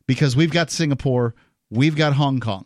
Because 0.07 0.35
we've 0.35 0.51
got 0.51 0.69
Singapore, 0.69 1.33
we've 1.69 1.95
got 1.95 2.13
Hong 2.13 2.39
Kong, 2.39 2.65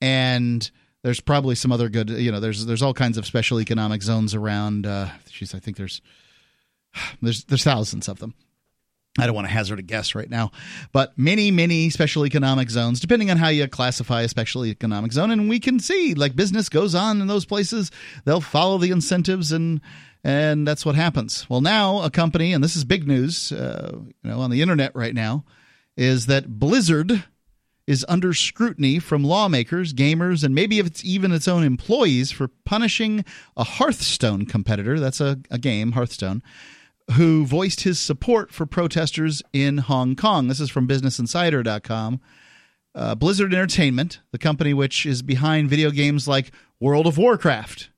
and 0.00 0.68
there's 1.02 1.20
probably 1.20 1.54
some 1.54 1.70
other 1.70 1.88
good, 1.88 2.10
you 2.10 2.32
know, 2.32 2.40
there's 2.40 2.66
there's 2.66 2.82
all 2.82 2.94
kinds 2.94 3.16
of 3.16 3.26
special 3.26 3.60
economic 3.60 4.02
zones 4.02 4.34
around. 4.34 4.86
Uh, 4.86 5.08
geez, 5.30 5.54
I 5.54 5.60
think 5.60 5.76
there's 5.76 6.02
there's 7.22 7.44
there's 7.44 7.64
thousands 7.64 8.08
of 8.08 8.18
them. 8.18 8.34
I 9.18 9.26
don't 9.26 9.34
want 9.34 9.46
to 9.46 9.52
hazard 9.52 9.78
a 9.78 9.82
guess 9.82 10.16
right 10.16 10.28
now, 10.28 10.50
but 10.92 11.16
many, 11.16 11.52
many 11.52 11.88
special 11.90 12.26
economic 12.26 12.68
zones, 12.68 12.98
depending 12.98 13.30
on 13.30 13.36
how 13.36 13.48
you 13.48 13.68
classify 13.68 14.22
a 14.22 14.28
special 14.28 14.66
economic 14.66 15.12
zone. 15.12 15.30
And 15.30 15.48
we 15.48 15.60
can 15.60 15.78
see 15.78 16.14
like 16.14 16.34
business 16.34 16.68
goes 16.68 16.96
on 16.96 17.20
in 17.20 17.28
those 17.28 17.44
places. 17.44 17.92
They'll 18.24 18.40
follow 18.40 18.78
the 18.78 18.90
incentives 18.90 19.52
and 19.52 19.80
and 20.24 20.66
that's 20.66 20.86
what 20.86 20.94
happens. 20.94 21.48
Well, 21.50 21.60
now 21.60 22.00
a 22.00 22.10
company, 22.10 22.54
and 22.54 22.64
this 22.64 22.76
is 22.76 22.84
big 22.84 23.06
news, 23.06 23.52
uh, 23.52 23.92
you 23.92 24.30
know, 24.30 24.40
on 24.40 24.50
the 24.50 24.62
internet 24.62 24.96
right 24.96 25.14
now, 25.14 25.44
is 25.98 26.26
that 26.26 26.58
Blizzard 26.58 27.24
is 27.86 28.06
under 28.08 28.32
scrutiny 28.32 28.98
from 28.98 29.22
lawmakers, 29.22 29.92
gamers, 29.92 30.42
and 30.42 30.54
maybe 30.54 30.78
if 30.78 30.86
it's 30.86 31.04
even 31.04 31.30
its 31.30 31.46
own 31.46 31.62
employees 31.62 32.32
for 32.32 32.48
punishing 32.64 33.22
a 33.54 33.64
Hearthstone 33.64 34.46
competitor. 34.46 34.98
That's 34.98 35.20
a, 35.20 35.38
a 35.50 35.58
game, 35.58 35.92
Hearthstone 35.92 36.42
who 37.12 37.44
voiced 37.44 37.82
his 37.82 38.00
support 38.00 38.50
for 38.50 38.66
protesters 38.66 39.42
in 39.52 39.78
Hong 39.78 40.16
Kong. 40.16 40.48
This 40.48 40.60
is 40.60 40.70
from 40.70 40.88
BusinessInsider.com. 40.88 42.20
Uh, 42.94 43.14
Blizzard 43.14 43.52
Entertainment, 43.52 44.20
the 44.30 44.38
company 44.38 44.72
which 44.72 45.04
is 45.04 45.22
behind 45.22 45.68
video 45.68 45.90
games 45.90 46.28
like 46.28 46.52
World 46.80 47.06
of 47.06 47.18
Warcraft 47.18 47.90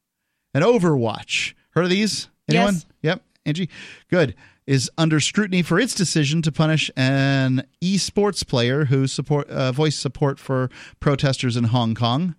and 0.55 0.65
Overwatch. 0.65 1.55
Heard 1.71 1.85
of 1.85 1.91
these? 1.91 2.29
Anyone? 2.49 2.75
Yes. 2.75 2.87
Yep. 3.03 3.23
Angie? 3.45 3.71
Good. 4.11 4.35
Is 4.67 4.91
under 4.99 5.21
scrutiny 5.21 5.63
for 5.63 5.79
its 5.79 5.95
decision 5.95 6.43
to 6.43 6.51
punish 6.51 6.91
an 6.97 7.65
esports 7.81 8.45
player 8.45 8.87
who 8.87 9.07
support 9.07 9.49
uh, 9.49 9.71
voiced 9.71 10.01
support 10.01 10.41
for 10.41 10.71
protesters 10.99 11.57
in 11.57 11.65
Hong 11.65 11.95
Kong. 11.95 12.35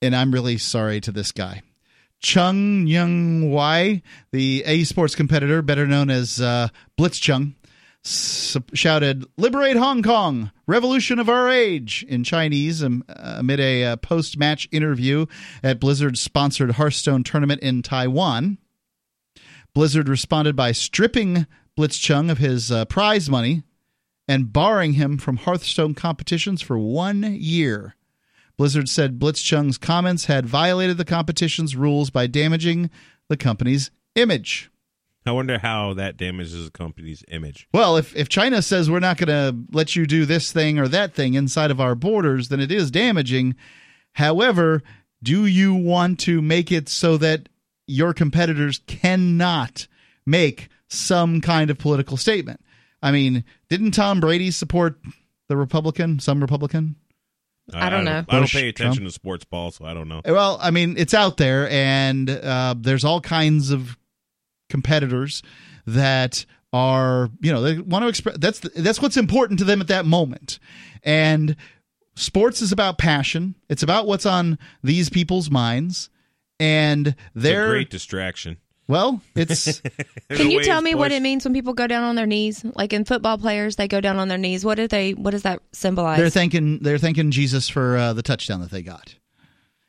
And 0.00 0.16
I'm 0.16 0.32
really 0.32 0.56
sorry 0.56 1.00
to 1.02 1.12
this 1.12 1.30
guy. 1.30 1.62
Chung 2.22 2.86
Young 2.86 3.50
Wai, 3.50 4.00
the 4.30 4.62
esports 4.66 5.16
competitor, 5.16 5.60
better 5.60 5.86
known 5.86 6.08
as 6.08 6.40
uh, 6.40 6.68
Blitzchung, 6.96 7.54
s- 8.04 8.56
shouted, 8.74 9.24
Liberate 9.36 9.76
Hong 9.76 10.02
Kong! 10.02 10.52
Revolution 10.68 11.18
of 11.18 11.28
our 11.28 11.48
age! 11.50 12.04
in 12.08 12.22
Chinese 12.22 12.82
um, 12.82 13.04
amid 13.08 13.58
a 13.58 13.84
uh, 13.84 13.96
post 13.96 14.38
match 14.38 14.68
interview 14.70 15.26
at 15.64 15.80
Blizzard's 15.80 16.20
sponsored 16.20 16.72
Hearthstone 16.72 17.24
tournament 17.24 17.60
in 17.60 17.82
Taiwan. 17.82 18.58
Blizzard 19.74 20.08
responded 20.08 20.54
by 20.54 20.70
stripping 20.70 21.46
Blitzchung 21.76 22.30
of 22.30 22.38
his 22.38 22.70
uh, 22.70 22.84
prize 22.84 23.28
money 23.28 23.64
and 24.28 24.52
barring 24.52 24.92
him 24.92 25.18
from 25.18 25.38
Hearthstone 25.38 25.94
competitions 25.94 26.62
for 26.62 26.78
one 26.78 27.22
year. 27.34 27.96
Blizzard 28.62 28.88
said 28.88 29.18
Blitzchung's 29.18 29.76
comments 29.76 30.26
had 30.26 30.46
violated 30.46 30.96
the 30.96 31.04
competition's 31.04 31.74
rules 31.74 32.10
by 32.10 32.28
damaging 32.28 32.90
the 33.28 33.36
company's 33.36 33.90
image. 34.14 34.70
I 35.26 35.32
wonder 35.32 35.58
how 35.58 35.94
that 35.94 36.16
damages 36.16 36.68
a 36.68 36.70
company's 36.70 37.24
image. 37.26 37.66
Well, 37.74 37.96
if, 37.96 38.14
if 38.14 38.28
China 38.28 38.62
says 38.62 38.88
we're 38.88 39.00
not 39.00 39.18
going 39.18 39.26
to 39.26 39.58
let 39.76 39.96
you 39.96 40.06
do 40.06 40.24
this 40.24 40.52
thing 40.52 40.78
or 40.78 40.86
that 40.86 41.12
thing 41.12 41.34
inside 41.34 41.72
of 41.72 41.80
our 41.80 41.96
borders, 41.96 42.50
then 42.50 42.60
it 42.60 42.70
is 42.70 42.92
damaging. 42.92 43.56
However, 44.12 44.80
do 45.20 45.44
you 45.44 45.74
want 45.74 46.20
to 46.20 46.40
make 46.40 46.70
it 46.70 46.88
so 46.88 47.16
that 47.16 47.48
your 47.88 48.14
competitors 48.14 48.80
cannot 48.86 49.88
make 50.24 50.68
some 50.86 51.40
kind 51.40 51.68
of 51.68 51.78
political 51.78 52.16
statement? 52.16 52.60
I 53.02 53.10
mean, 53.10 53.42
didn't 53.68 53.90
Tom 53.90 54.20
Brady 54.20 54.52
support 54.52 55.00
the 55.48 55.56
Republican, 55.56 56.20
some 56.20 56.40
Republican? 56.40 56.94
I 57.72 57.90
don't 57.90 58.04
know. 58.04 58.24
I 58.28 58.32
don't 58.32 58.42
Bush, 58.42 58.54
pay 58.54 58.68
attention 58.68 59.02
Trump. 59.02 59.08
to 59.08 59.14
sports 59.14 59.44
ball, 59.44 59.70
so 59.70 59.84
I 59.84 59.94
don't 59.94 60.08
know. 60.08 60.20
Well, 60.24 60.58
I 60.60 60.70
mean, 60.70 60.96
it's 60.98 61.14
out 61.14 61.36
there, 61.36 61.68
and 61.70 62.28
uh, 62.28 62.74
there's 62.76 63.04
all 63.04 63.20
kinds 63.20 63.70
of 63.70 63.96
competitors 64.68 65.42
that 65.86 66.44
are, 66.72 67.30
you 67.40 67.52
know, 67.52 67.62
they 67.62 67.78
want 67.78 68.02
to 68.02 68.08
express. 68.08 68.36
That's 68.38 68.60
the, 68.60 68.70
that's 68.70 69.00
what's 69.00 69.16
important 69.16 69.58
to 69.60 69.64
them 69.64 69.80
at 69.80 69.88
that 69.88 70.06
moment, 70.06 70.58
and 71.02 71.56
sports 72.16 72.62
is 72.62 72.72
about 72.72 72.98
passion. 72.98 73.54
It's 73.68 73.82
about 73.82 74.06
what's 74.06 74.26
on 74.26 74.58
these 74.82 75.08
people's 75.08 75.50
minds, 75.50 76.10
and 76.58 77.08
It's 77.08 77.16
they're 77.34 77.66
a 77.66 77.70
great 77.70 77.90
distraction. 77.90 78.58
Well. 78.92 79.20
It's 79.34 79.80
Can 80.30 80.50
you 80.50 80.62
tell 80.62 80.76
Waves 80.76 80.84
me 80.84 80.94
what 80.94 81.10
it 81.10 81.20
means 81.22 81.44
when 81.44 81.52
people 81.54 81.72
go 81.74 81.86
down 81.88 82.04
on 82.04 82.14
their 82.14 82.26
knees? 82.26 82.64
Like 82.76 82.92
in 82.92 83.04
football 83.04 83.38
players, 83.38 83.74
they 83.76 83.88
go 83.88 84.00
down 84.00 84.18
on 84.18 84.28
their 84.28 84.38
knees. 84.38 84.64
What 84.64 84.76
do 84.76 84.86
they? 84.86 85.14
What 85.14 85.32
does 85.32 85.42
that 85.42 85.60
symbolize? 85.72 86.18
they're 86.18 86.30
thanking 86.30 86.78
they're 86.80 86.98
thanking 86.98 87.30
Jesus 87.32 87.68
for 87.68 87.96
uh, 87.96 88.12
the 88.12 88.22
touchdown 88.22 88.60
that 88.60 88.70
they 88.70 88.82
got, 88.82 89.16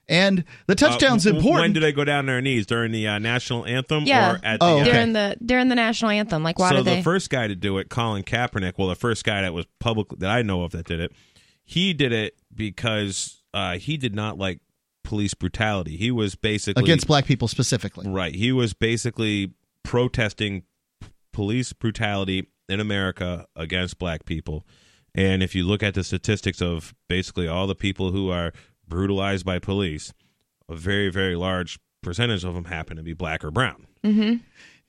and 0.08 0.43
the 0.68 0.76
touchdown's 0.76 1.26
Uh, 1.28 1.32
w- 1.32 1.39
important. 1.39 1.62
When 1.66 1.74
do 1.74 1.80
they 1.80 1.91
go 1.91 2.04
down 2.04 2.20
on 2.20 2.26
their 2.26 2.41
knees 2.41 2.66
during 2.66 2.91
the 2.91 3.08
uh, 3.08 3.20
national 3.20 3.66
anthem? 3.66 4.04
Yeah. 4.06 4.34
Or 4.34 4.39
at 4.43 4.58
Oh, 4.62 4.76
the, 4.78 4.82
okay. 4.82 4.91
during 4.91 5.14
the 5.14 5.38
during 5.45 5.68
the 5.68 5.76
national 5.76 6.12
anthem. 6.12 6.41
Like 6.43 6.58
why 6.58 6.70
so 6.72 6.78
do 6.78 6.84
the 6.84 6.89
they? 6.95 7.01
first 7.04 7.30
guy 7.30 7.47
to 7.47 7.56
do 7.56 7.78
it, 7.78 7.89
Colin 7.89 8.24
Kaepernick, 8.24 8.74
well, 8.78 8.88
the 8.88 8.95
first 8.95 9.24
guy 9.24 9.41
that 9.43 9.54
was 9.54 9.66
public 9.80 10.08
that 10.20 10.30
I 10.32 10.41
know 10.41 10.64
of 10.64 10.72
that 10.72 10.86
did 10.88 10.99
it, 10.99 11.12
he 11.64 11.93
did 11.93 12.12
it 12.12 12.36
because 12.54 13.41
uh, 13.54 13.78
he 13.78 13.97
did 13.97 14.16
not 14.16 14.38
like 14.38 14.60
police 15.14 15.36
brutality. 15.36 15.95
He 15.95 16.09
was 16.09 16.34
basically 16.34 16.84
against 16.84 17.05
black 17.05 17.26
people 17.26 17.47
specifically. 17.47 18.09
right. 18.09 18.34
He 18.34 18.51
was 18.51 18.74
basically 18.74 19.53
protesting 19.84 20.64
p- 20.99 21.09
police 21.32 21.72
brutality 21.72 22.47
in 22.68 22.80
America 22.80 23.45
against 23.55 23.99
black 23.99 24.26
people. 24.26 24.66
And 25.14 25.43
if 25.43 25.53
you 25.53 25.66
look 25.66 25.84
at 25.84 25.93
the 25.93 26.03
statistics 26.03 26.64
of 26.64 26.95
basically 27.07 27.47
all 27.47 27.68
the 27.68 27.76
people 27.76 28.09
who 28.09 28.32
are 28.32 28.53
brutalized 28.88 29.45
by 29.45 29.59
police, 29.59 30.11
a 30.68 30.76
very 30.76 31.09
very 31.11 31.36
large 31.36 31.78
percentage 32.01 32.43
of 32.43 32.55
them 32.55 32.66
happen 32.66 32.97
to 32.97 33.03
be 33.03 33.14
black 33.14 33.45
or 33.45 33.51
brown. 33.51 33.86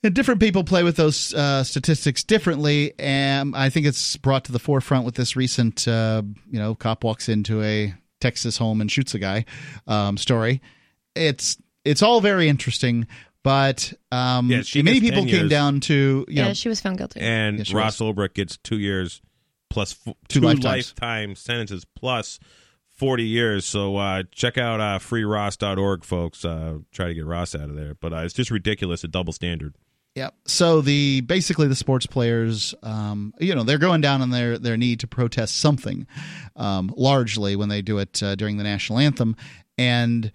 And 0.03 0.15
different 0.15 0.41
people 0.41 0.65
play 0.65 0.83
with 0.83 0.97
those 0.97 1.35
uh, 1.35 1.65
statistics 1.65 2.25
differently, 2.25 2.95
and 2.99 3.55
I 3.55 3.69
think 3.69 3.85
it's 3.87 4.17
brought 4.17 4.45
to 4.45 4.53
the 4.53 4.59
forefront 4.59 5.05
with 5.05 5.15
this 5.17 5.37
recent, 5.37 5.87
uh, 5.87 6.23
you 6.51 6.59
know, 6.59 6.75
cop 6.75 7.05
walks 7.05 7.29
into 7.29 7.63
a 7.63 7.95
Texas 8.25 8.57
home 8.57 8.81
and 8.81 8.91
shoots 8.91 9.15
a 9.15 9.19
guy 9.19 9.45
um, 9.87 10.17
story. 10.17 10.61
It's 11.15 11.59
it's 11.85 12.03
all 12.03 12.21
very 12.21 12.49
interesting, 12.49 13.07
but 13.43 13.93
um, 14.11 14.51
Yeah, 14.51 14.63
she 14.63 14.83
many 14.83 15.01
people 15.01 15.25
came 15.25 15.35
years. 15.35 15.51
down 15.51 15.81
to 15.81 15.95
you 15.95 16.25
yeah, 16.29 16.49
know 16.49 16.55
she 16.55 16.69
was 16.71 16.81
found 16.81 16.97
guilty. 16.99 17.21
and 17.21 17.59
Yes, 17.59 17.67
she 17.69 17.75
Ross 17.77 17.99
Ulbricht 17.99 18.35
gets 18.35 18.57
two 18.57 18.79
years 18.79 19.21
plus 19.71 19.95
f- 20.07 20.15
Two 20.29 20.41
two, 20.41 20.47
lifetime 20.57 21.35
sentences 21.35 21.85
plus 21.97 22.39
40 22.97 23.25
years. 23.25 23.65
So 23.67 23.97
uh, 23.97 24.23
check 24.33 24.57
out 24.57 24.81
uh, 24.81 24.99
freeross.org, 25.01 26.05
folks. 26.05 26.45
Uh, 26.45 26.79
try 26.93 27.09
to 27.09 27.15
get 27.15 27.27
Ross 27.27 27.55
out 27.55 27.69
of 27.69 27.75
there. 27.77 27.95
But 27.95 28.13
uh, 28.13 28.19
it's 28.19 28.35
just 28.35 28.51
ridiculous, 28.53 29.03
a 29.05 29.09
double 29.09 29.33
standard. 29.33 29.75
Yeah. 30.15 30.31
So 30.47 30.81
the 30.81 31.23
basically 31.23 31.67
the 31.67 31.75
sports 31.75 32.07
players, 32.07 32.73
um, 32.85 33.35
you 33.41 33.55
know, 33.55 33.65
they're 33.65 33.79
going 33.79 34.01
down 34.01 34.23
on 34.23 34.31
their 34.31 34.59
their 34.59 34.77
knee 34.77 34.95
to 34.97 35.09
protest 35.09 35.59
something, 35.59 36.07
um, 36.55 36.95
largely 36.97 37.57
when 37.57 37.69
they 37.69 37.83
do 37.83 37.99
it 37.99 38.23
uh, 38.23 38.37
during 38.37 38.57
the 38.57 38.65
national 38.65 39.01
anthem, 39.01 39.35
and 39.77 40.31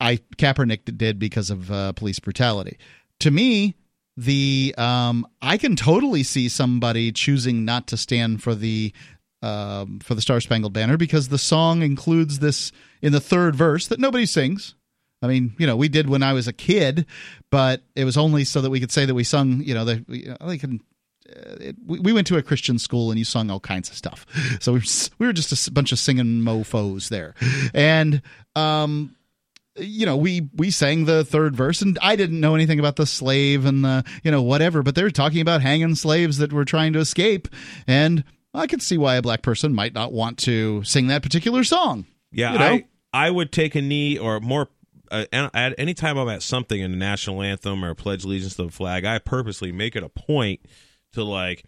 I 0.00 0.16
Kaepernick 0.36 0.96
did 0.98 1.20
because 1.20 1.50
of 1.50 1.70
uh, 1.70 1.92
police 1.92 2.18
brutality. 2.18 2.78
To 3.20 3.30
me, 3.30 3.76
the 4.16 4.74
um, 4.76 5.24
I 5.40 5.56
can 5.56 5.76
totally 5.76 6.24
see 6.24 6.48
somebody 6.48 7.12
choosing 7.12 7.64
not 7.64 7.86
to 7.88 7.96
stand 7.96 8.42
for 8.42 8.56
the 8.56 8.92
um, 9.40 10.00
for 10.00 10.16
the 10.16 10.20
Star 10.20 10.40
Spangled 10.40 10.72
Banner 10.72 10.96
because 10.96 11.28
the 11.28 11.38
song 11.38 11.82
includes 11.82 12.40
this 12.40 12.72
in 13.00 13.12
the 13.12 13.20
third 13.20 13.54
verse 13.54 13.86
that 13.86 14.00
nobody 14.00 14.26
sings. 14.26 14.74
I 15.22 15.28
mean, 15.28 15.54
you 15.58 15.66
know, 15.66 15.76
we 15.76 15.88
did 15.88 16.08
when 16.08 16.22
I 16.22 16.32
was 16.32 16.48
a 16.48 16.52
kid, 16.52 17.06
but 17.50 17.82
it 17.94 18.04
was 18.04 18.16
only 18.16 18.44
so 18.44 18.60
that 18.60 18.70
we 18.70 18.80
could 18.80 18.92
say 18.92 19.06
that 19.06 19.14
we 19.14 19.24
sung. 19.24 19.62
You 19.62 19.74
know, 19.74 19.98
we, 20.08 20.28
I 20.40 20.56
can. 20.58 20.80
Uh, 21.28 21.56
it, 21.60 21.76
we, 21.86 22.00
we 22.00 22.12
went 22.12 22.26
to 22.26 22.36
a 22.36 22.42
Christian 22.42 22.78
school 22.78 23.10
and 23.10 23.18
you 23.18 23.24
sung 23.24 23.50
all 23.50 23.60
kinds 23.60 23.88
of 23.88 23.96
stuff, 23.96 24.26
so 24.60 24.72
we 24.72 24.80
were, 24.80 24.84
we 25.18 25.26
were 25.26 25.32
just 25.32 25.68
a 25.68 25.70
bunch 25.70 25.92
of 25.92 25.98
singing 25.98 26.42
mofo's 26.42 27.08
there, 27.08 27.34
and 27.72 28.20
um, 28.56 29.14
you 29.76 30.04
know, 30.04 30.16
we 30.16 30.48
we 30.54 30.70
sang 30.70 31.04
the 31.04 31.24
third 31.24 31.56
verse, 31.56 31.80
and 31.80 31.98
I 32.02 32.16
didn't 32.16 32.40
know 32.40 32.54
anything 32.54 32.78
about 32.78 32.96
the 32.96 33.06
slave 33.06 33.64
and 33.64 33.84
the 33.84 34.04
you 34.22 34.30
know 34.30 34.42
whatever, 34.42 34.82
but 34.82 34.94
they 34.94 35.02
were 35.02 35.10
talking 35.10 35.40
about 35.40 35.62
hanging 35.62 35.94
slaves 35.94 36.38
that 36.38 36.52
were 36.52 36.64
trying 36.64 36.92
to 36.94 36.98
escape, 36.98 37.48
and 37.86 38.24
I 38.52 38.66
could 38.66 38.82
see 38.82 38.98
why 38.98 39.16
a 39.16 39.22
black 39.22 39.42
person 39.42 39.74
might 39.74 39.94
not 39.94 40.12
want 40.12 40.38
to 40.40 40.82
sing 40.84 41.06
that 41.06 41.22
particular 41.22 41.64
song. 41.64 42.06
Yeah, 42.30 42.52
You 42.52 42.58
know? 42.58 42.64
I 42.64 42.84
I 43.12 43.30
would 43.30 43.52
take 43.52 43.74
a 43.74 43.82
knee 43.82 44.18
or 44.18 44.40
more. 44.40 44.68
Uh, 45.12 45.48
at 45.54 45.74
any 45.78 45.94
time 45.94 46.16
I'm 46.16 46.28
at 46.28 46.42
something 46.42 46.80
in 46.80 46.90
the 46.90 46.96
national 46.96 47.42
anthem 47.42 47.84
or 47.84 47.94
pledge 47.94 48.24
allegiance 48.24 48.56
to 48.56 48.64
the 48.64 48.70
flag, 48.70 49.04
I 49.04 49.18
purposely 49.18 49.70
make 49.72 49.94
it 49.96 50.02
a 50.02 50.08
point 50.08 50.60
to 51.12 51.22
like. 51.24 51.64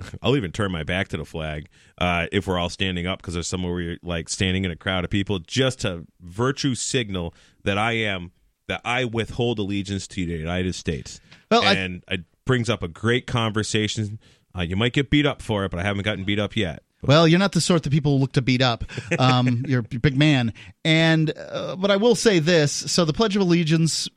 I'll 0.22 0.36
even 0.36 0.52
turn 0.52 0.70
my 0.72 0.84
back 0.84 1.08
to 1.08 1.16
the 1.16 1.24
flag 1.24 1.68
uh, 2.00 2.26
if 2.30 2.46
we're 2.46 2.56
all 2.58 2.68
standing 2.70 3.06
up 3.06 3.20
because 3.20 3.34
there's 3.34 3.48
somewhere 3.48 3.72
where 3.72 3.80
you're 3.82 3.96
like 4.02 4.28
standing 4.28 4.64
in 4.64 4.70
a 4.70 4.76
crowd 4.76 5.04
of 5.04 5.10
people, 5.10 5.38
just 5.40 5.80
to 5.80 6.06
virtue 6.20 6.74
signal 6.76 7.34
that 7.64 7.76
I 7.78 7.92
am 7.92 8.30
that 8.68 8.80
I 8.84 9.04
withhold 9.04 9.58
allegiance 9.58 10.06
to 10.08 10.24
the 10.26 10.32
United 10.34 10.74
States. 10.74 11.20
Well, 11.50 11.62
I- 11.62 11.74
and 11.74 12.04
it 12.10 12.20
brings 12.44 12.70
up 12.70 12.82
a 12.82 12.88
great 12.88 13.26
conversation. 13.26 14.18
Uh, 14.56 14.62
you 14.62 14.76
might 14.76 14.92
get 14.92 15.10
beat 15.10 15.26
up 15.26 15.42
for 15.42 15.64
it, 15.64 15.70
but 15.70 15.80
I 15.80 15.82
haven't 15.82 16.02
gotten 16.04 16.24
beat 16.24 16.38
up 16.38 16.56
yet. 16.56 16.82
Well, 17.02 17.28
you're 17.28 17.38
not 17.38 17.52
the 17.52 17.60
sort 17.60 17.84
that 17.84 17.90
people 17.90 18.18
look 18.18 18.32
to 18.32 18.42
beat 18.42 18.62
up. 18.62 18.84
Um, 19.18 19.64
you're 19.68 19.80
a 19.80 19.98
big 19.98 20.16
man, 20.16 20.52
and 20.84 21.32
uh, 21.36 21.76
but 21.76 21.90
I 21.90 21.96
will 21.96 22.14
say 22.14 22.38
this: 22.38 22.72
so 22.72 23.04
the 23.04 23.12
Pledge 23.12 23.36
of 23.36 23.42
Allegiance 23.42 24.08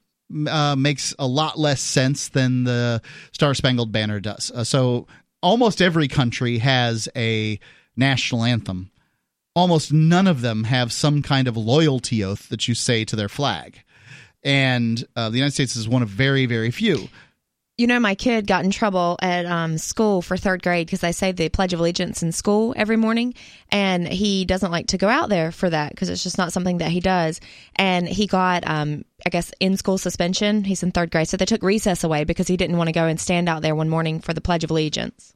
uh, 0.48 0.76
makes 0.76 1.14
a 1.20 1.28
lot 1.28 1.60
less 1.60 1.82
sense 1.82 2.30
than 2.30 2.64
the 2.64 3.02
Star 3.34 3.54
Spangled 3.54 3.92
Banner 3.92 4.20
does. 4.20 4.52
Uh, 4.52 4.64
so 4.64 5.08
almost 5.44 5.82
every 5.82 6.08
country 6.08 6.58
has 6.58 7.08
a 7.16 7.60
national 7.96 8.44
anthem. 8.44 8.92
Almost 9.54 9.92
none 9.92 10.28
of 10.28 10.42
them 10.42 10.64
have 10.64 10.94
some 10.94 11.22
kind 11.22 11.48
of 11.48 11.58
loyalty 11.58 12.24
oath 12.24 12.48
that 12.50 12.68
you 12.68 12.74
say 12.74 13.04
to 13.06 13.16
their 13.16 13.30
flag, 13.30 13.84
and 14.44 15.06
uh, 15.16 15.30
the 15.30 15.38
United 15.38 15.54
States 15.54 15.76
is 15.76 15.88
one 15.88 16.02
of 16.02 16.10
very, 16.10 16.46
very 16.46 16.72
few. 16.72 17.10
You 17.78 17.88
know, 17.88 18.00
my 18.00 18.14
kid 18.16 18.46
got 18.46 18.64
in 18.64 18.70
trouble 18.70 19.18
at 19.22 19.46
um, 19.46 19.78
school 19.78 20.22
for 20.22 20.38
third 20.38 20.62
grade 20.62 20.86
because 20.86 21.04
I 21.04 21.12
say 21.12 21.32
the 21.32 21.50
Pledge 21.50 21.74
of 21.74 21.80
Allegiance 21.80 22.22
in 22.22 22.32
school 22.32 22.74
every 22.78 22.98
morning, 22.98 23.34
and 23.70 24.08
he 24.08 24.46
doesn't 24.46 24.72
like 24.72 24.88
to 24.88 24.98
go 24.98 25.08
out 25.08 25.30
there 25.30 25.52
for 25.52 25.70
that 25.70 25.90
because 25.90 26.10
it's 26.10 26.22
just 26.22 26.38
not 26.38 26.54
something 26.54 26.78
that 26.78 26.92
he 26.92 27.00
does. 27.00 27.40
And 27.76 28.08
he 28.08 28.28
got, 28.28 28.68
um, 28.68 29.06
I 29.26 29.30
guess, 29.30 29.52
in 29.60 29.78
school 29.78 29.98
suspension. 29.98 30.64
He's 30.64 30.84
in 30.84 30.92
third 30.92 31.10
grade, 31.12 31.28
so 31.28 31.38
they 31.38 31.46
took 31.46 31.64
recess 31.64 32.04
away 32.04 32.24
because 32.24 32.48
he 32.48 32.58
didn't 32.58 32.78
want 32.78 32.90
to 32.90 32.94
go 32.94 33.08
and 33.08 33.20
stand 33.20 33.50
out 33.50 33.64
there 33.64 33.74
one 33.74 33.90
morning 33.90 34.20
for 34.20 34.34
the 34.34 34.42
Pledge 34.42 34.64
of 34.64 34.70
Allegiance. 34.70 35.34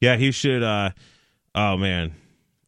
Yeah, 0.00 0.16
he 0.16 0.30
should. 0.30 0.62
uh 0.62 0.90
Oh 1.54 1.76
man, 1.76 2.14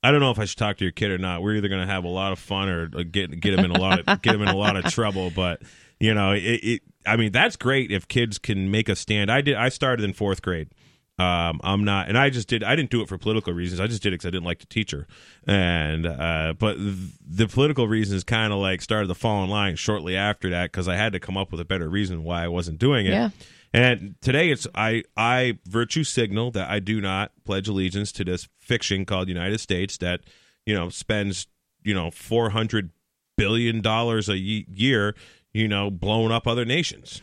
I 0.03 0.11
don't 0.11 0.21
know 0.21 0.31
if 0.31 0.39
I 0.39 0.47
should 0.47 0.59
talk 0.59 0.79
to 0.79 0.85
your 0.85 0.93
kid 0.93 1.11
or 1.11 1.19
not. 1.19 1.43
We're 1.43 1.55
either 1.57 1.69
going 1.69 1.87
to 1.87 1.93
have 1.93 2.05
a 2.05 2.09
lot 2.09 2.33
of 2.33 2.39
fun 2.39 2.69
or 2.69 2.91
uh, 2.95 3.03
get 3.03 3.39
get 3.39 3.55
him 3.55 3.65
in 3.65 3.71
a 3.71 3.79
lot 3.79 4.01
of 4.01 4.23
get 4.23 4.35
him 4.35 4.43
in 4.43 4.49
a 4.49 4.57
lot 4.57 4.77
of 4.77 4.85
trouble. 4.93 5.31
But 5.31 5.63
you 6.01 6.15
know, 6.15 6.33
it, 6.33 6.41
it. 6.41 6.83
I 7.07 7.17
mean, 7.17 7.33
that's 7.33 7.57
great 7.57 7.91
if 7.91 8.09
kids 8.09 8.39
can 8.39 8.71
make 8.71 8.89
a 8.89 8.97
stand. 8.97 9.31
I 9.31 9.41
did. 9.41 9.55
I 9.55 9.69
started 9.69 10.05
in 10.05 10.13
fourth 10.13 10.43
grade. 10.43 10.71
Um, 11.19 11.61
I'm 11.63 11.85
not, 11.85 12.09
and 12.09 12.17
I 12.17 12.31
just 12.31 12.49
did. 12.49 12.65
I 12.65 12.75
didn't 12.75 12.89
do 12.89 13.03
it 13.03 13.09
for 13.09 13.19
political 13.19 13.53
reasons. 13.53 13.79
I 13.79 13.87
just 13.87 14.03
did 14.03 14.09
it 14.09 14.13
because 14.15 14.27
I 14.27 14.31
didn't 14.31 14.47
like 14.47 14.61
the 14.61 14.67
teacher, 14.67 15.07
and 15.47 16.07
uh, 16.07 16.55
but 16.59 16.79
th- 16.79 16.97
the 17.27 17.47
political 17.47 17.87
reasons 17.87 18.25
kind 18.25 18.55
of 18.55 18.59
like 18.59 18.81
started 18.81 19.09
to 19.09 19.15
fall 19.15 19.45
in 19.45 19.51
line 19.51 19.77
shortly 19.77 20.17
after 20.17 20.49
that 20.49 20.73
because 20.73 20.89
I 20.89 20.97
had 20.97 21.13
to 21.13 21.21
come 21.21 21.37
up 21.37 21.53
with 21.53 21.61
a 21.61 21.65
better 21.67 21.91
reason 21.91 22.25
why 22.25 22.43
I 22.45 22.49
wasn't 22.49 22.79
doing 22.79 23.05
it. 23.05 23.11
Yeah. 23.11 23.31
And 23.75 24.15
today 24.23 24.51
it's 24.51 24.67
I 24.75 25.05
I 25.15 25.59
virtue 25.67 26.05
signal 26.05 26.53
that 26.53 26.71
I 26.71 26.81
do 26.81 27.03
not 27.03 27.33
pledge 27.45 27.69
allegiance 27.69 28.13
to 28.13 28.25
this 28.25 28.49
fiction 28.59 29.05
called 29.05 29.29
United 29.29 29.59
States 29.59 29.99
that 29.99 30.23
you 30.65 30.75
know 30.75 30.89
spends 30.89 31.47
you 31.85 31.93
know 31.93 32.11
four 32.11 32.51
hundred 32.51 32.91
billion 33.37 33.81
dollars 33.81 34.29
a 34.29 34.39
year 34.39 35.15
you 35.53 35.69
know 35.69 35.91
blowing 35.91 36.33
up 36.33 36.47
other 36.47 36.65
nations 36.65 37.23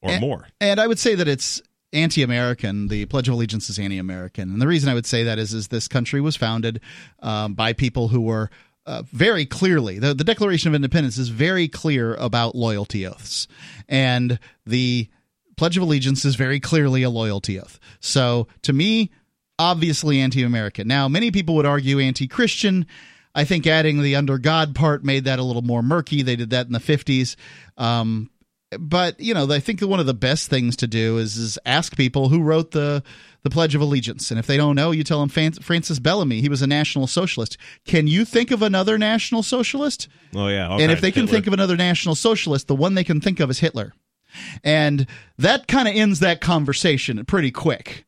or 0.00 0.10
And- 0.12 0.20
more. 0.20 0.48
And 0.60 0.80
I 0.80 0.86
would 0.86 0.98
say 0.98 1.14
that 1.14 1.28
it's 1.28 1.60
anti-American. 1.92 2.88
The 2.88 3.06
Pledge 3.06 3.28
of 3.28 3.34
Allegiance 3.34 3.70
is 3.70 3.78
anti-American, 3.78 4.50
and 4.50 4.60
the 4.60 4.66
reason 4.66 4.88
I 4.88 4.94
would 4.94 5.06
say 5.06 5.24
that 5.24 5.38
is, 5.38 5.54
is 5.54 5.68
this 5.68 5.88
country 5.88 6.20
was 6.20 6.36
founded 6.36 6.80
um, 7.20 7.54
by 7.54 7.72
people 7.72 8.08
who 8.08 8.20
were 8.20 8.50
uh, 8.86 9.02
very 9.12 9.44
clearly 9.44 9.98
the 9.98 10.14
the 10.14 10.24
Declaration 10.24 10.68
of 10.68 10.74
Independence 10.74 11.18
is 11.18 11.28
very 11.28 11.68
clear 11.68 12.14
about 12.14 12.54
loyalty 12.54 13.06
oaths, 13.06 13.46
and 13.88 14.38
the 14.66 15.08
Pledge 15.56 15.76
of 15.76 15.82
Allegiance 15.82 16.24
is 16.24 16.36
very 16.36 16.60
clearly 16.60 17.02
a 17.02 17.10
loyalty 17.10 17.58
oath. 17.60 17.80
So 18.00 18.46
to 18.62 18.72
me, 18.72 19.10
obviously 19.58 20.20
anti-American. 20.20 20.86
Now, 20.86 21.08
many 21.08 21.30
people 21.30 21.56
would 21.56 21.66
argue 21.66 21.98
anti-Christian. 21.98 22.86
I 23.38 23.44
think 23.44 23.68
adding 23.68 24.02
the 24.02 24.16
under 24.16 24.36
God 24.36 24.74
part 24.74 25.04
made 25.04 25.24
that 25.26 25.38
a 25.38 25.44
little 25.44 25.62
more 25.62 25.80
murky. 25.80 26.22
They 26.22 26.34
did 26.34 26.50
that 26.50 26.66
in 26.66 26.72
the 26.72 26.80
50s. 26.80 27.36
Um, 27.76 28.30
but 28.76 29.20
you 29.20 29.32
know, 29.32 29.48
I 29.48 29.60
think 29.60 29.80
one 29.80 30.00
of 30.00 30.06
the 30.06 30.12
best 30.12 30.50
things 30.50 30.74
to 30.76 30.88
do 30.88 31.18
is, 31.18 31.36
is 31.36 31.56
ask 31.64 31.96
people 31.96 32.30
who 32.30 32.42
wrote 32.42 32.72
the 32.72 33.04
the 33.44 33.50
Pledge 33.50 33.76
of 33.76 33.80
Allegiance, 33.80 34.32
and 34.32 34.40
if 34.40 34.48
they 34.48 34.56
don't 34.56 34.74
know, 34.74 34.90
you 34.90 35.04
tell 35.04 35.24
them 35.24 35.28
Francis 35.28 36.00
Bellamy. 36.00 36.40
He 36.40 36.48
was 36.48 36.60
a 36.60 36.66
National 36.66 37.06
Socialist. 37.06 37.56
Can 37.86 38.08
you 38.08 38.24
think 38.24 38.50
of 38.50 38.60
another 38.60 38.98
National 38.98 39.44
Socialist? 39.44 40.08
Oh 40.34 40.48
yeah, 40.48 40.76
and 40.76 40.90
if 40.90 41.00
they 41.00 41.12
can 41.12 41.28
think 41.28 41.46
of 41.46 41.52
another 41.52 41.76
National 41.76 42.16
Socialist, 42.16 42.66
the 42.66 42.74
one 42.74 42.94
they 42.94 43.04
can 43.04 43.20
think 43.20 43.38
of 43.38 43.48
is 43.48 43.60
Hitler, 43.60 43.94
and 44.64 45.06
that 45.38 45.68
kind 45.68 45.86
of 45.86 45.94
ends 45.94 46.18
that 46.18 46.40
conversation 46.40 47.24
pretty 47.24 47.52
quick. 47.52 48.04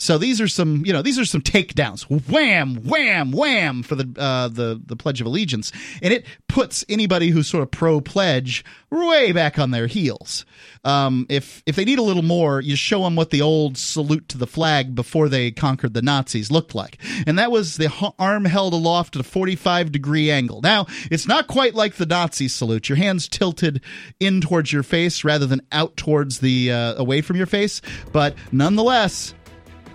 So 0.00 0.16
these 0.16 0.40
are 0.40 0.46
some, 0.46 0.86
you 0.86 0.92
know, 0.92 1.02
these 1.02 1.18
are 1.18 1.24
some 1.24 1.40
takedowns. 1.42 2.02
Wham, 2.02 2.76
wham, 2.84 3.32
wham 3.32 3.82
for 3.82 3.96
the 3.96 4.08
uh, 4.20 4.46
the 4.46 4.80
the 4.84 4.94
Pledge 4.94 5.20
of 5.20 5.26
Allegiance, 5.26 5.72
and 6.00 6.12
it 6.12 6.24
puts 6.48 6.84
anybody 6.88 7.30
who's 7.30 7.48
sort 7.48 7.64
of 7.64 7.70
pro 7.72 8.00
pledge 8.00 8.64
way 8.90 9.32
back 9.32 9.58
on 9.58 9.72
their 9.72 9.88
heels. 9.88 10.46
Um, 10.84 11.26
if 11.28 11.64
if 11.66 11.74
they 11.74 11.84
need 11.84 11.98
a 11.98 12.02
little 12.02 12.22
more, 12.22 12.60
you 12.60 12.76
show 12.76 13.02
them 13.02 13.16
what 13.16 13.30
the 13.30 13.42
old 13.42 13.76
salute 13.76 14.28
to 14.28 14.38
the 14.38 14.46
flag 14.46 14.94
before 14.94 15.28
they 15.28 15.50
conquered 15.50 15.94
the 15.94 16.02
Nazis 16.02 16.50
looked 16.50 16.76
like, 16.76 16.98
and 17.26 17.36
that 17.38 17.50
was 17.50 17.76
the 17.76 17.92
arm 18.20 18.44
held 18.44 18.74
aloft 18.74 19.16
at 19.16 19.20
a 19.20 19.24
45 19.24 19.90
degree 19.90 20.30
angle. 20.30 20.60
Now 20.62 20.86
it's 21.10 21.26
not 21.26 21.48
quite 21.48 21.74
like 21.74 21.96
the 21.96 22.06
Nazi 22.06 22.46
salute. 22.46 22.88
Your 22.88 22.96
hands 22.96 23.26
tilted 23.26 23.82
in 24.20 24.40
towards 24.40 24.72
your 24.72 24.84
face 24.84 25.24
rather 25.24 25.46
than 25.46 25.60
out 25.72 25.96
towards 25.96 26.38
the 26.38 26.70
uh, 26.70 26.94
away 26.94 27.20
from 27.20 27.36
your 27.36 27.46
face, 27.46 27.82
but 28.12 28.36
nonetheless 28.52 29.34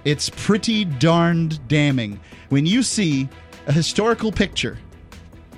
it's 0.06 0.30
pretty 0.30 0.86
darned 0.86 1.66
damning 1.68 2.20
when 2.50 2.66
you 2.66 2.84
see 2.84 3.28
a 3.68 3.72
historical 3.72 4.32
picture 4.32 4.78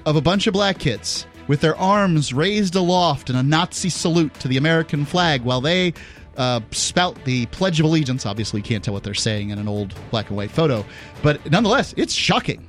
of 0.05 0.15
a 0.15 0.21
bunch 0.21 0.47
of 0.47 0.53
black 0.53 0.77
kids 0.77 1.25
with 1.47 1.61
their 1.61 1.75
arms 1.77 2.33
raised 2.33 2.75
aloft 2.75 3.29
in 3.29 3.35
a 3.35 3.43
Nazi 3.43 3.89
salute 3.89 4.33
to 4.35 4.47
the 4.47 4.57
American 4.57 5.05
flag 5.05 5.41
while 5.41 5.61
they 5.61 5.93
uh, 6.37 6.59
spout 6.71 7.17
the 7.25 7.45
Pledge 7.47 7.79
of 7.79 7.85
Allegiance. 7.85 8.25
Obviously, 8.25 8.59
you 8.59 8.63
can't 8.63 8.83
tell 8.83 8.93
what 8.93 9.03
they're 9.03 9.13
saying 9.13 9.49
in 9.49 9.59
an 9.59 9.67
old 9.67 9.93
black 10.11 10.29
and 10.29 10.37
white 10.37 10.51
photo, 10.51 10.85
but 11.21 11.49
nonetheless, 11.51 11.93
it's 11.97 12.13
shocking. 12.13 12.67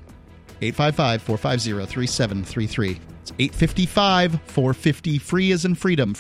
855 0.63 1.23
450 1.23 1.87
3733. 1.93 3.01
It's 3.21 3.33
855 3.39 4.41
450 4.47 5.19
free 5.19 5.53
as 5.53 5.65
in 5.65 5.75
freedom. 5.75 6.15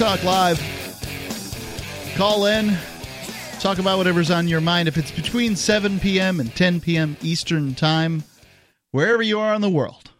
Talk 0.00 0.24
Live. 0.24 0.58
Call 2.16 2.46
in. 2.46 2.74
Talk 3.60 3.78
about 3.78 3.98
whatever's 3.98 4.30
on 4.30 4.48
your 4.48 4.62
mind. 4.62 4.88
If 4.88 4.96
it's 4.96 5.10
between 5.10 5.54
7 5.54 6.00
p.m. 6.00 6.40
and 6.40 6.56
10 6.56 6.80
p.m. 6.80 7.18
Eastern 7.20 7.74
Time, 7.74 8.24
wherever 8.92 9.22
you 9.22 9.38
are 9.38 9.54
in 9.54 9.60
the 9.60 9.68
world, 9.68 10.10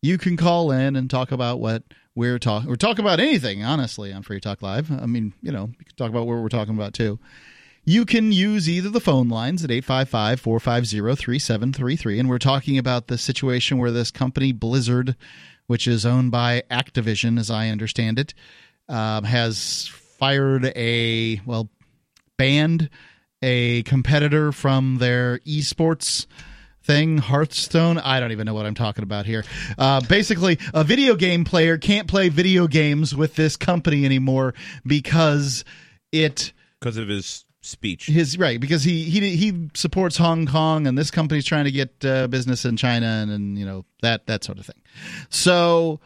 you 0.00 0.16
can 0.16 0.36
call 0.36 0.70
in 0.70 0.94
and 0.94 1.10
talk 1.10 1.32
about 1.32 1.58
what 1.58 1.82
we're 2.14 2.38
talking. 2.38 2.70
Or 2.70 2.76
talk 2.76 3.00
about 3.00 3.18
anything, 3.18 3.64
honestly, 3.64 4.12
on 4.12 4.22
Free 4.22 4.38
Talk 4.38 4.62
Live. 4.62 4.92
I 4.92 5.06
mean, 5.06 5.32
you 5.42 5.50
know, 5.50 5.70
you 5.76 5.84
can 5.84 5.96
talk 5.96 6.10
about 6.10 6.28
what 6.28 6.38
we're 6.38 6.48
talking 6.48 6.76
about 6.76 6.94
too. 6.94 7.18
You 7.84 8.04
can 8.04 8.30
use 8.30 8.68
either 8.68 8.90
the 8.90 9.00
phone 9.00 9.28
lines 9.28 9.64
at 9.64 9.72
855 9.72 10.40
450 10.40 11.20
3733. 11.20 12.20
And 12.20 12.28
we're 12.28 12.38
talking 12.38 12.78
about 12.78 13.08
the 13.08 13.18
situation 13.18 13.78
where 13.78 13.90
this 13.90 14.12
company, 14.12 14.52
Blizzard, 14.52 15.16
which 15.66 15.88
is 15.88 16.06
owned 16.06 16.30
by 16.30 16.62
Activision, 16.70 17.40
as 17.40 17.50
I 17.50 17.70
understand 17.70 18.20
it, 18.20 18.34
um, 18.90 19.24
has 19.24 19.86
fired 20.18 20.66
a 20.76 21.40
well 21.46 21.70
banned 22.36 22.90
a 23.42 23.82
competitor 23.84 24.52
from 24.52 24.98
their 24.98 25.38
esports 25.40 26.26
thing 26.82 27.18
hearthstone 27.18 27.98
i 27.98 28.18
don't 28.18 28.32
even 28.32 28.46
know 28.46 28.54
what 28.54 28.66
i'm 28.66 28.74
talking 28.74 29.04
about 29.04 29.26
here 29.26 29.44
uh, 29.78 30.00
basically 30.08 30.58
a 30.74 30.82
video 30.82 31.14
game 31.14 31.44
player 31.44 31.78
can't 31.78 32.08
play 32.08 32.28
video 32.28 32.66
games 32.66 33.14
with 33.14 33.34
this 33.36 33.56
company 33.56 34.04
anymore 34.04 34.54
because 34.84 35.64
it 36.12 36.52
because 36.80 36.96
of 36.96 37.08
his 37.08 37.44
speech. 37.62 38.06
his 38.06 38.38
right 38.38 38.60
because 38.60 38.82
he 38.82 39.04
he 39.04 39.36
he 39.36 39.68
supports 39.74 40.16
Hong 40.16 40.46
Kong 40.46 40.86
and 40.86 40.96
this 40.96 41.10
company's 41.10 41.44
trying 41.44 41.64
to 41.64 41.70
get 41.70 42.04
uh, 42.04 42.26
business 42.28 42.64
in 42.64 42.76
China 42.76 43.06
and, 43.06 43.30
and 43.30 43.58
you 43.58 43.66
know 43.66 43.84
that 44.02 44.26
that 44.26 44.44
sort 44.44 44.58
of 44.58 44.66
thing. 44.66 44.80
So 45.28 46.00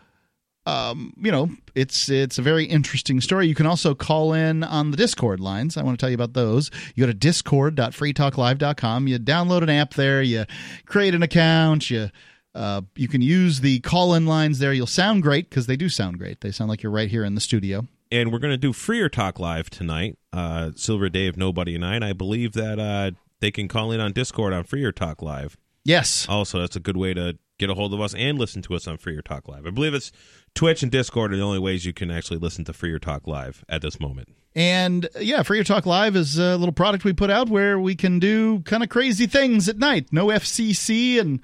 um, 0.66 1.12
you 1.18 1.30
know, 1.30 1.50
it's 1.74 2.08
it's 2.08 2.38
a 2.38 2.42
very 2.42 2.64
interesting 2.64 3.20
story. 3.20 3.46
You 3.46 3.54
can 3.54 3.66
also 3.66 3.94
call 3.94 4.32
in 4.32 4.62
on 4.62 4.90
the 4.90 4.96
Discord 4.96 5.40
lines. 5.40 5.76
I 5.76 5.82
want 5.82 5.98
to 5.98 6.02
tell 6.02 6.10
you 6.10 6.14
about 6.14 6.32
those. 6.32 6.70
You 6.94 7.02
go 7.02 7.06
to 7.08 7.14
discord.freetalklive.com. 7.14 9.08
You 9.08 9.18
download 9.18 9.62
an 9.62 9.70
app 9.70 9.94
there. 9.94 10.22
You 10.22 10.44
create 10.86 11.14
an 11.14 11.22
account. 11.22 11.90
You 11.90 12.10
uh, 12.54 12.82
you 12.94 13.08
can 13.08 13.20
use 13.20 13.60
the 13.60 13.80
call 13.80 14.14
in 14.14 14.26
lines 14.26 14.58
there. 14.58 14.72
You'll 14.72 14.86
sound 14.86 15.22
great 15.22 15.50
because 15.50 15.66
they 15.66 15.76
do 15.76 15.88
sound 15.88 16.18
great. 16.18 16.40
They 16.40 16.50
sound 16.52 16.70
like 16.70 16.82
you're 16.82 16.92
right 16.92 17.10
here 17.10 17.24
in 17.24 17.34
the 17.34 17.40
studio. 17.40 17.86
and 18.12 18.32
we're 18.32 18.38
going 18.38 18.52
to 18.52 18.56
do 18.58 18.72
Freer 18.72 19.08
Talk 19.08 19.40
Live 19.40 19.70
tonight. 19.70 20.18
Uh, 20.32 20.70
Silver 20.76 21.08
Dave, 21.08 21.34
of 21.34 21.36
Nobody, 21.36 21.74
and 21.74 21.84
I. 21.84 21.96
And 21.96 22.04
I 22.04 22.12
believe 22.12 22.52
that 22.52 22.78
uh, 22.78 23.10
they 23.40 23.50
can 23.50 23.66
call 23.66 23.90
in 23.90 23.98
on 24.00 24.12
Discord 24.12 24.52
on 24.52 24.62
Freer 24.64 24.92
Talk 24.92 25.20
Live. 25.20 25.56
Yes. 25.84 26.26
Also, 26.28 26.60
that's 26.60 26.76
a 26.76 26.80
good 26.80 26.96
way 26.96 27.12
to 27.12 27.36
get 27.58 27.70
a 27.70 27.74
hold 27.74 27.92
of 27.92 28.00
us 28.00 28.14
and 28.14 28.38
listen 28.38 28.62
to 28.62 28.74
us 28.74 28.86
on 28.86 28.98
Freer 28.98 29.20
Talk 29.22 29.48
Live. 29.48 29.66
I 29.66 29.70
believe 29.70 29.94
it's 29.94 30.12
Twitch 30.54 30.82
and 30.82 30.92
Discord 30.92 31.32
are 31.32 31.36
the 31.36 31.42
only 31.42 31.58
ways 31.58 31.84
you 31.84 31.92
can 31.92 32.10
actually 32.10 32.38
listen 32.38 32.64
to 32.66 32.72
Freer 32.72 32.98
Talk 32.98 33.26
Live 33.26 33.64
at 33.68 33.82
this 33.82 33.98
moment. 33.98 34.28
And 34.54 35.08
yeah, 35.18 35.42
Freer 35.42 35.64
Talk 35.64 35.84
Live 35.84 36.14
is 36.14 36.38
a 36.38 36.56
little 36.56 36.72
product 36.72 37.04
we 37.04 37.12
put 37.12 37.30
out 37.30 37.48
where 37.48 37.78
we 37.78 37.96
can 37.96 38.20
do 38.20 38.60
kind 38.60 38.82
of 38.84 38.88
crazy 38.88 39.26
things 39.26 39.68
at 39.68 39.78
night. 39.78 40.08
No 40.12 40.26
FCC, 40.26 41.20
and 41.20 41.40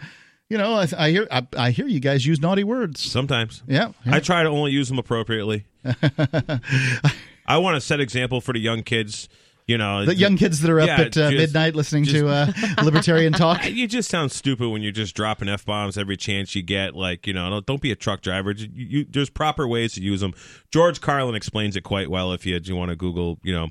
you 0.48 0.56
know, 0.56 0.74
I, 0.74 0.86
I 0.96 1.10
hear 1.10 1.26
I, 1.30 1.46
I 1.56 1.70
hear 1.72 1.88
you 1.88 1.98
guys 1.98 2.24
use 2.24 2.40
naughty 2.40 2.62
words. 2.62 3.00
Sometimes. 3.00 3.64
Yeah, 3.66 3.92
yeah. 4.04 4.14
I 4.14 4.20
try 4.20 4.44
to 4.44 4.48
only 4.48 4.70
use 4.70 4.88
them 4.88 4.98
appropriately. 4.98 5.66
I 5.84 7.58
want 7.58 7.74
to 7.74 7.80
set 7.80 7.98
example 7.98 8.40
for 8.40 8.52
the 8.52 8.60
young 8.60 8.84
kids. 8.84 9.28
You 9.70 9.78
know, 9.78 10.04
the 10.04 10.16
young 10.16 10.36
kids 10.36 10.60
that 10.62 10.70
are 10.70 10.80
up 10.80 10.88
Yeah, 10.88 11.00
at 11.02 11.16
uh, 11.16 11.30
just- 11.30 11.36
midnight 11.36 11.76
listening 11.76 12.02
just- 12.04 12.16
to 12.16 12.28
uh, 12.28 12.52
libertarian 12.82 13.32
talk. 13.32 13.64
You 13.70 13.86
just 13.86 14.10
sound 14.10 14.32
stupid 14.32 14.68
when 14.68 14.82
you're 14.82 14.90
just 14.90 15.14
dropping 15.14 15.48
f 15.48 15.64
bombs 15.64 15.96
every 15.96 16.16
chance 16.16 16.56
you 16.56 16.62
get. 16.62 16.96
Like 16.96 17.26
you 17.28 17.32
know, 17.32 17.48
don't, 17.50 17.66
don't 17.66 17.80
be 17.80 17.92
a 17.92 17.96
truck 17.96 18.20
driver. 18.20 18.50
You, 18.50 18.68
you, 18.74 19.04
there's 19.08 19.30
proper 19.30 19.68
ways 19.68 19.92
to 19.94 20.02
use 20.02 20.20
them. 20.20 20.34
George 20.72 21.00
Carlin 21.00 21.36
explains 21.36 21.76
it 21.76 21.82
quite 21.82 22.10
well. 22.10 22.32
If 22.32 22.44
you, 22.44 22.58
you 22.60 22.74
want 22.74 22.88
to 22.90 22.96
Google, 22.96 23.38
you 23.44 23.52
know, 23.54 23.68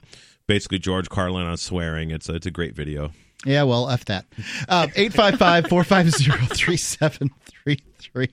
basically 0.48 0.80
George 0.80 1.10
Carlin 1.10 1.46
on 1.46 1.58
swearing. 1.58 2.12
It's 2.12 2.30
a, 2.30 2.36
it's 2.36 2.46
a 2.46 2.52
great 2.52 2.76
video. 2.76 3.12
Yeah, 3.46 3.64
well, 3.64 3.90
F 3.90 4.06
that. 4.06 4.26
Uh, 4.68 4.88
855 4.96 5.68
450 5.68 6.24
3733. 6.56 8.30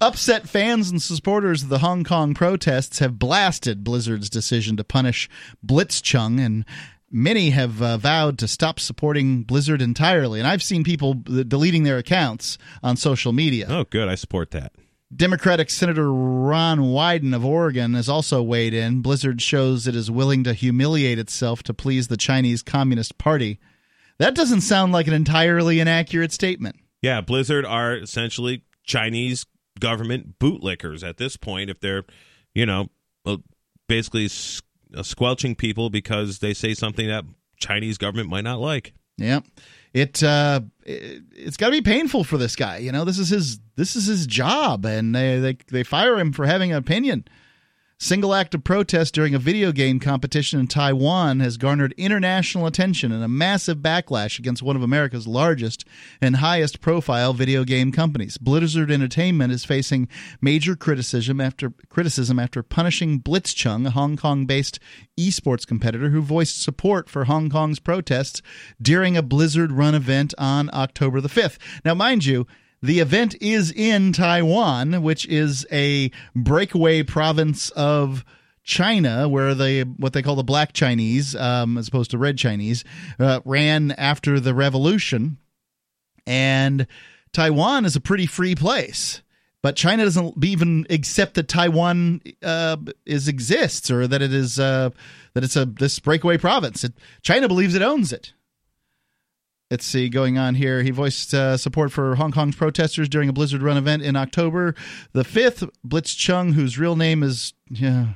Upset 0.00 0.48
fans 0.48 0.90
and 0.90 1.02
supporters 1.02 1.64
of 1.64 1.68
the 1.68 1.78
Hong 1.78 2.04
Kong 2.04 2.34
protests 2.34 3.00
have 3.00 3.18
blasted 3.18 3.82
Blizzard's 3.82 4.30
decision 4.30 4.76
to 4.76 4.84
punish 4.84 5.28
Blitzchung, 5.66 6.38
and 6.38 6.64
many 7.10 7.50
have 7.50 7.82
uh, 7.82 7.96
vowed 7.96 8.38
to 8.38 8.46
stop 8.46 8.78
supporting 8.78 9.42
Blizzard 9.42 9.82
entirely. 9.82 10.38
And 10.38 10.46
I've 10.46 10.62
seen 10.62 10.84
people 10.84 11.14
d- 11.14 11.42
deleting 11.44 11.82
their 11.82 11.98
accounts 11.98 12.56
on 12.82 12.96
social 12.96 13.32
media. 13.32 13.66
Oh, 13.68 13.84
good. 13.84 14.08
I 14.08 14.14
support 14.14 14.52
that. 14.52 14.72
Democratic 15.14 15.70
Senator 15.70 16.12
Ron 16.12 16.78
Wyden 16.78 17.34
of 17.34 17.44
Oregon 17.44 17.94
has 17.94 18.08
also 18.08 18.42
weighed 18.42 18.74
in. 18.74 19.02
Blizzard 19.02 19.42
shows 19.42 19.88
it 19.88 19.96
is 19.96 20.08
willing 20.08 20.44
to 20.44 20.54
humiliate 20.54 21.18
itself 21.18 21.64
to 21.64 21.74
please 21.74 22.06
the 22.06 22.16
Chinese 22.16 22.62
Communist 22.62 23.18
Party. 23.18 23.58
That 24.20 24.34
doesn't 24.34 24.60
sound 24.60 24.92
like 24.92 25.06
an 25.06 25.14
entirely 25.14 25.80
inaccurate 25.80 26.30
statement. 26.30 26.76
Yeah, 27.00 27.22
Blizzard 27.22 27.64
are 27.64 27.96
essentially 27.96 28.64
Chinese 28.84 29.46
government 29.80 30.38
bootlickers 30.38 31.02
at 31.02 31.16
this 31.16 31.38
point. 31.38 31.70
If 31.70 31.80
they're, 31.80 32.04
you 32.54 32.66
know, 32.66 32.90
uh, 33.24 33.38
basically 33.88 34.26
uh, 34.94 35.02
squelching 35.02 35.54
people 35.54 35.88
because 35.88 36.40
they 36.40 36.52
say 36.52 36.74
something 36.74 37.08
that 37.08 37.24
Chinese 37.60 37.96
government 37.96 38.28
might 38.28 38.44
not 38.44 38.60
like. 38.60 38.92
Yeah. 39.16 39.40
It 39.94 40.22
uh 40.22 40.60
it, 40.84 41.22
it's 41.32 41.56
got 41.56 41.66
to 41.66 41.72
be 41.72 41.80
painful 41.80 42.22
for 42.22 42.36
this 42.36 42.56
guy. 42.56 42.76
You 42.76 42.92
know, 42.92 43.06
this 43.06 43.18
is 43.18 43.30
his 43.30 43.58
this 43.76 43.96
is 43.96 44.04
his 44.04 44.26
job 44.26 44.84
and 44.84 45.14
they 45.14 45.38
they 45.38 45.56
they 45.70 45.82
fire 45.82 46.18
him 46.18 46.32
for 46.32 46.44
having 46.44 46.72
an 46.72 46.78
opinion. 46.78 47.24
Single 48.02 48.34
act 48.34 48.54
of 48.54 48.64
protest 48.64 49.12
during 49.12 49.34
a 49.34 49.38
video 49.38 49.72
game 49.72 50.00
competition 50.00 50.58
in 50.58 50.68
Taiwan 50.68 51.40
has 51.40 51.58
garnered 51.58 51.92
international 51.98 52.64
attention 52.66 53.12
and 53.12 53.22
a 53.22 53.28
massive 53.28 53.80
backlash 53.80 54.38
against 54.38 54.62
one 54.62 54.74
of 54.74 54.82
America's 54.82 55.26
largest 55.26 55.84
and 56.18 56.36
highest 56.36 56.80
profile 56.80 57.34
video 57.34 57.62
game 57.62 57.92
companies. 57.92 58.38
Blizzard 58.38 58.90
Entertainment 58.90 59.52
is 59.52 59.66
facing 59.66 60.08
major 60.40 60.76
criticism 60.76 61.42
after 61.42 61.74
criticism 61.90 62.38
after 62.38 62.62
punishing 62.62 63.20
Blitzchung, 63.20 63.86
a 63.86 63.90
Hong 63.90 64.16
Kong-based 64.16 64.78
esports 65.18 65.66
competitor 65.66 66.08
who 66.08 66.22
voiced 66.22 66.62
support 66.62 67.10
for 67.10 67.26
Hong 67.26 67.50
Kong's 67.50 67.80
protests 67.80 68.40
during 68.80 69.14
a 69.14 69.22
Blizzard 69.22 69.72
run 69.72 69.94
event 69.94 70.32
on 70.38 70.70
October 70.72 71.20
the 71.20 71.28
5th. 71.28 71.58
Now 71.84 71.92
mind 71.92 72.24
you, 72.24 72.46
the 72.82 73.00
event 73.00 73.36
is 73.40 73.70
in 73.70 74.12
Taiwan, 74.12 75.02
which 75.02 75.26
is 75.26 75.66
a 75.70 76.10
breakaway 76.34 77.02
province 77.02 77.70
of 77.70 78.24
China, 78.62 79.28
where 79.28 79.54
they 79.54 79.82
what 79.82 80.12
they 80.12 80.22
call 80.22 80.36
the 80.36 80.42
Black 80.44 80.72
Chinese, 80.72 81.34
um, 81.34 81.76
as 81.76 81.88
opposed 81.88 82.10
to 82.12 82.18
Red 82.18 82.38
Chinese, 82.38 82.84
uh, 83.18 83.40
ran 83.44 83.90
after 83.92 84.38
the 84.40 84.54
revolution. 84.54 85.38
And 86.26 86.86
Taiwan 87.32 87.84
is 87.84 87.96
a 87.96 88.00
pretty 88.00 88.26
free 88.26 88.54
place. 88.54 89.22
but 89.62 89.76
China 89.76 90.04
doesn't 90.04 90.42
even 90.42 90.86
accept 90.90 91.34
that 91.34 91.48
Taiwan 91.48 92.20
uh, 92.42 92.76
is 93.04 93.28
exists 93.28 93.90
or 93.90 94.06
that 94.06 94.22
it 94.22 94.32
is 94.32 94.58
uh, 94.58 94.90
that 95.34 95.44
it's 95.44 95.56
a 95.56 95.66
this 95.66 95.98
breakaway 95.98 96.38
province. 96.38 96.84
It, 96.84 96.94
China 97.22 97.48
believes 97.48 97.74
it 97.74 97.82
owns 97.82 98.12
it. 98.12 98.32
Let's 99.70 99.86
see, 99.86 100.08
going 100.08 100.36
on 100.36 100.56
here. 100.56 100.82
He 100.82 100.90
voiced 100.90 101.32
uh, 101.32 101.56
support 101.56 101.92
for 101.92 102.16
Hong 102.16 102.32
Kong's 102.32 102.56
protesters 102.56 103.08
during 103.08 103.28
a 103.28 103.32
Blizzard 103.32 103.62
Run 103.62 103.76
event 103.76 104.02
in 104.02 104.16
October 104.16 104.74
the 105.12 105.22
5th. 105.22 105.70
Blitzchung, 105.86 106.54
whose 106.54 106.76
real 106.76 106.96
name 106.96 107.22
is 107.22 107.52
yeah, 107.68 108.14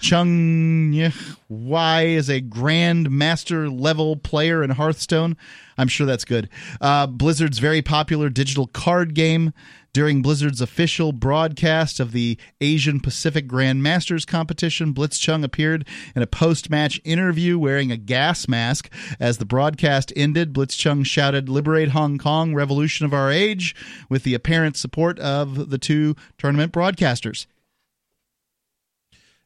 Chung 0.00 1.12
Y, 1.50 2.02
is 2.06 2.30
a 2.30 2.40
Grand 2.40 3.10
Master 3.10 3.68
level 3.68 4.16
player 4.16 4.62
in 4.62 4.70
Hearthstone. 4.70 5.36
I'm 5.76 5.88
sure 5.88 6.06
that's 6.06 6.24
good. 6.24 6.48
Uh, 6.80 7.06
Blizzard's 7.06 7.58
very 7.58 7.82
popular 7.82 8.30
digital 8.30 8.66
card 8.66 9.12
game. 9.12 9.52
During 9.94 10.22
Blizzard's 10.22 10.60
official 10.60 11.12
broadcast 11.12 12.00
of 12.00 12.10
the 12.10 12.36
Asian 12.60 12.98
Pacific 12.98 13.46
Grandmasters 13.46 14.26
competition, 14.26 14.92
Blitzchung 14.92 15.44
appeared 15.44 15.86
in 16.16 16.22
a 16.22 16.26
post 16.26 16.68
match 16.68 17.00
interview 17.04 17.60
wearing 17.60 17.92
a 17.92 17.96
gas 17.96 18.48
mask. 18.48 18.92
As 19.20 19.38
the 19.38 19.44
broadcast 19.44 20.12
ended, 20.16 20.52
Blitzchung 20.52 21.06
shouted, 21.06 21.48
Liberate 21.48 21.90
Hong 21.90 22.18
Kong, 22.18 22.56
revolution 22.56 23.06
of 23.06 23.14
our 23.14 23.30
age, 23.30 23.76
with 24.08 24.24
the 24.24 24.34
apparent 24.34 24.76
support 24.76 25.16
of 25.20 25.70
the 25.70 25.78
two 25.78 26.16
tournament 26.38 26.72
broadcasters. 26.72 27.46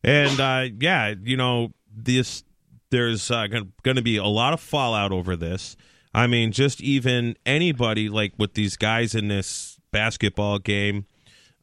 And 0.03 0.41
uh, 0.41 0.69
yeah, 0.81 1.15
you 1.23 1.37
know, 1.37 1.73
this 1.95 2.43
there's 2.89 3.31
uh, 3.31 3.49
going 3.49 3.97
to 3.97 4.03
be 4.03 4.17
a 4.17 4.25
lot 4.25 4.55
of 4.55 4.61
fallout 4.61 5.13
over 5.13 5.37
this. 5.37 5.77
I 6.15 6.27
mean, 6.27 6.53
just 6.53 6.81
even 6.81 7.37
anybody 7.45 8.09
like 8.09 8.33
with 8.39 8.55
these 8.55 8.79
guys 8.79 9.15
in 9.15 9.29
this 9.29 9.78
basketball 9.91 10.59
game, 10.59 11.07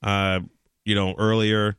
uh, 0.03 0.39
you 0.83 0.95
know, 0.95 1.15
earlier, 1.17 1.75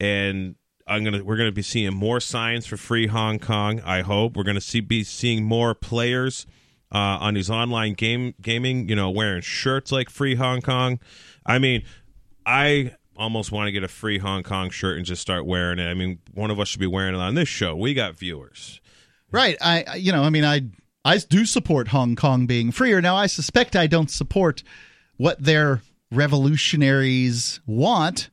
and 0.00 0.54
I'm 0.86 1.04
gonna 1.04 1.22
we're 1.22 1.36
gonna 1.36 1.52
be 1.52 1.62
seeing 1.62 1.94
more 1.94 2.20
signs 2.20 2.66
for 2.66 2.76
free 2.76 3.06
Hong 3.06 3.38
Kong. 3.38 3.80
I 3.84 4.00
hope 4.02 4.36
we're 4.36 4.44
gonna 4.44 4.60
see 4.60 4.80
be 4.80 5.04
seeing 5.04 5.44
more 5.44 5.74
players 5.74 6.46
uh, 6.92 7.18
on 7.20 7.34
these 7.34 7.50
online 7.50 7.94
game 7.94 8.34
gaming. 8.40 8.88
You 8.88 8.96
know, 8.96 9.10
wearing 9.10 9.42
shirts 9.42 9.92
like 9.92 10.08
free 10.10 10.34
Hong 10.34 10.62
Kong. 10.62 10.98
I 11.44 11.58
mean, 11.58 11.84
I 12.46 12.94
almost 13.16 13.52
want 13.52 13.66
to 13.66 13.72
get 13.72 13.82
a 13.82 13.88
free 13.88 14.18
Hong 14.18 14.42
Kong 14.42 14.70
shirt 14.70 14.96
and 14.96 15.04
just 15.04 15.20
start 15.20 15.44
wearing 15.44 15.78
it. 15.78 15.86
I 15.86 15.94
mean, 15.94 16.20
one 16.32 16.50
of 16.50 16.58
us 16.58 16.68
should 16.68 16.80
be 16.80 16.86
wearing 16.86 17.14
it 17.14 17.20
on 17.20 17.34
this 17.34 17.48
show. 17.48 17.76
We 17.76 17.92
got 17.92 18.16
viewers. 18.16 18.80
Right. 19.30 19.56
I 19.60 19.96
you 19.96 20.12
know, 20.12 20.22
I 20.22 20.30
mean 20.30 20.44
I 20.44 20.62
I 21.04 21.18
do 21.18 21.44
support 21.44 21.88
Hong 21.88 22.16
Kong 22.16 22.46
being 22.46 22.72
freer. 22.72 23.00
Now 23.00 23.16
I 23.16 23.26
suspect 23.26 23.76
I 23.76 23.86
don't 23.86 24.10
support 24.10 24.62
what 25.16 25.42
their 25.42 25.82
revolutionaries 26.10 27.60
want, 27.66 28.30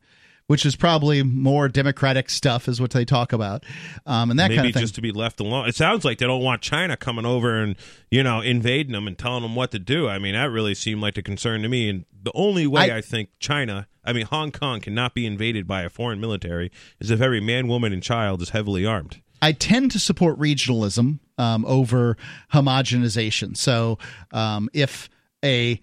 which 0.47 0.65
is 0.65 0.75
probably 0.75 1.23
more 1.23 1.67
democratic 1.67 2.29
stuff, 2.29 2.67
is 2.67 2.79
what 2.79 2.91
they 2.91 3.03
talk 3.05 3.33
about, 3.33 3.63
um, 4.05 4.29
and 4.29 4.39
that 4.39 4.49
Maybe 4.49 4.57
kind 4.57 4.67
of 4.67 4.73
thing. 4.75 4.81
just 4.81 4.95
to 4.95 5.01
be 5.01 5.11
left 5.11 5.39
alone. 5.39 5.67
It 5.67 5.75
sounds 5.75 6.05
like 6.05 6.19
they 6.19 6.27
don't 6.27 6.43
want 6.43 6.61
China 6.61 6.95
coming 6.97 7.25
over 7.25 7.55
and 7.61 7.75
you 8.11 8.21
know 8.23 8.41
invading 8.41 8.93
them 8.93 9.07
and 9.07 9.17
telling 9.17 9.41
them 9.41 9.55
what 9.55 9.71
to 9.71 9.79
do. 9.79 10.07
I 10.07 10.19
mean, 10.19 10.33
that 10.33 10.51
really 10.51 10.75
seemed 10.75 11.01
like 11.01 11.17
a 11.17 11.23
concern 11.23 11.61
to 11.63 11.69
me. 11.69 11.89
And 11.89 12.05
the 12.23 12.31
only 12.35 12.67
way 12.67 12.91
I, 12.91 12.97
I- 12.97 13.01
think 13.01 13.29
China, 13.39 13.87
I 14.03 14.13
mean 14.13 14.25
Hong 14.27 14.51
Kong, 14.51 14.81
cannot 14.81 15.13
be 15.15 15.25
invaded 15.25 15.67
by 15.67 15.81
a 15.81 15.89
foreign 15.89 16.19
military 16.21 16.71
is 16.99 17.09
if 17.11 17.21
every 17.21 17.41
man, 17.41 17.67
woman, 17.67 17.91
and 17.91 18.03
child 18.03 18.41
is 18.41 18.49
heavily 18.49 18.85
armed. 18.85 19.21
I 19.41 19.51
tend 19.51 19.91
to 19.91 19.99
support 19.99 20.39
regionalism 20.39 21.19
um, 21.37 21.65
over 21.65 22.17
homogenization. 22.53 23.55
So 23.57 23.99
um, 24.31 24.69
if 24.73 25.09
a 25.43 25.79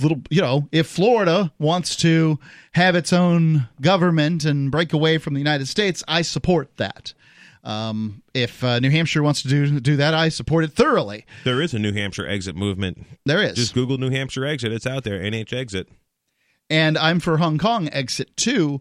little, 0.00 0.22
you 0.30 0.40
know, 0.40 0.68
if 0.72 0.86
Florida 0.86 1.52
wants 1.58 1.96
to 1.96 2.38
have 2.72 2.94
its 2.96 3.12
own 3.12 3.68
government 3.80 4.44
and 4.44 4.70
break 4.70 4.92
away 4.92 5.18
from 5.18 5.34
the 5.34 5.40
United 5.40 5.66
States, 5.68 6.02
I 6.08 6.22
support 6.22 6.76
that. 6.76 7.14
Um, 7.64 8.22
if 8.34 8.64
uh, 8.64 8.80
New 8.80 8.90
Hampshire 8.90 9.22
wants 9.22 9.42
to 9.42 9.48
do 9.48 9.78
do 9.78 9.96
that, 9.96 10.14
I 10.14 10.30
support 10.30 10.64
it 10.64 10.72
thoroughly. 10.72 11.24
There 11.44 11.62
is 11.62 11.74
a 11.74 11.78
New 11.78 11.92
Hampshire 11.92 12.26
exit 12.26 12.56
movement. 12.56 13.06
There 13.24 13.40
is. 13.40 13.54
Just 13.54 13.74
Google 13.74 13.98
New 13.98 14.10
Hampshire 14.10 14.44
exit. 14.44 14.72
It's 14.72 14.86
out 14.86 15.04
there. 15.04 15.20
NH 15.20 15.52
exit. 15.52 15.88
and 16.68 16.98
I'm 16.98 17.20
for 17.20 17.36
Hong 17.38 17.58
Kong 17.58 17.88
exit 17.92 18.36
too. 18.36 18.80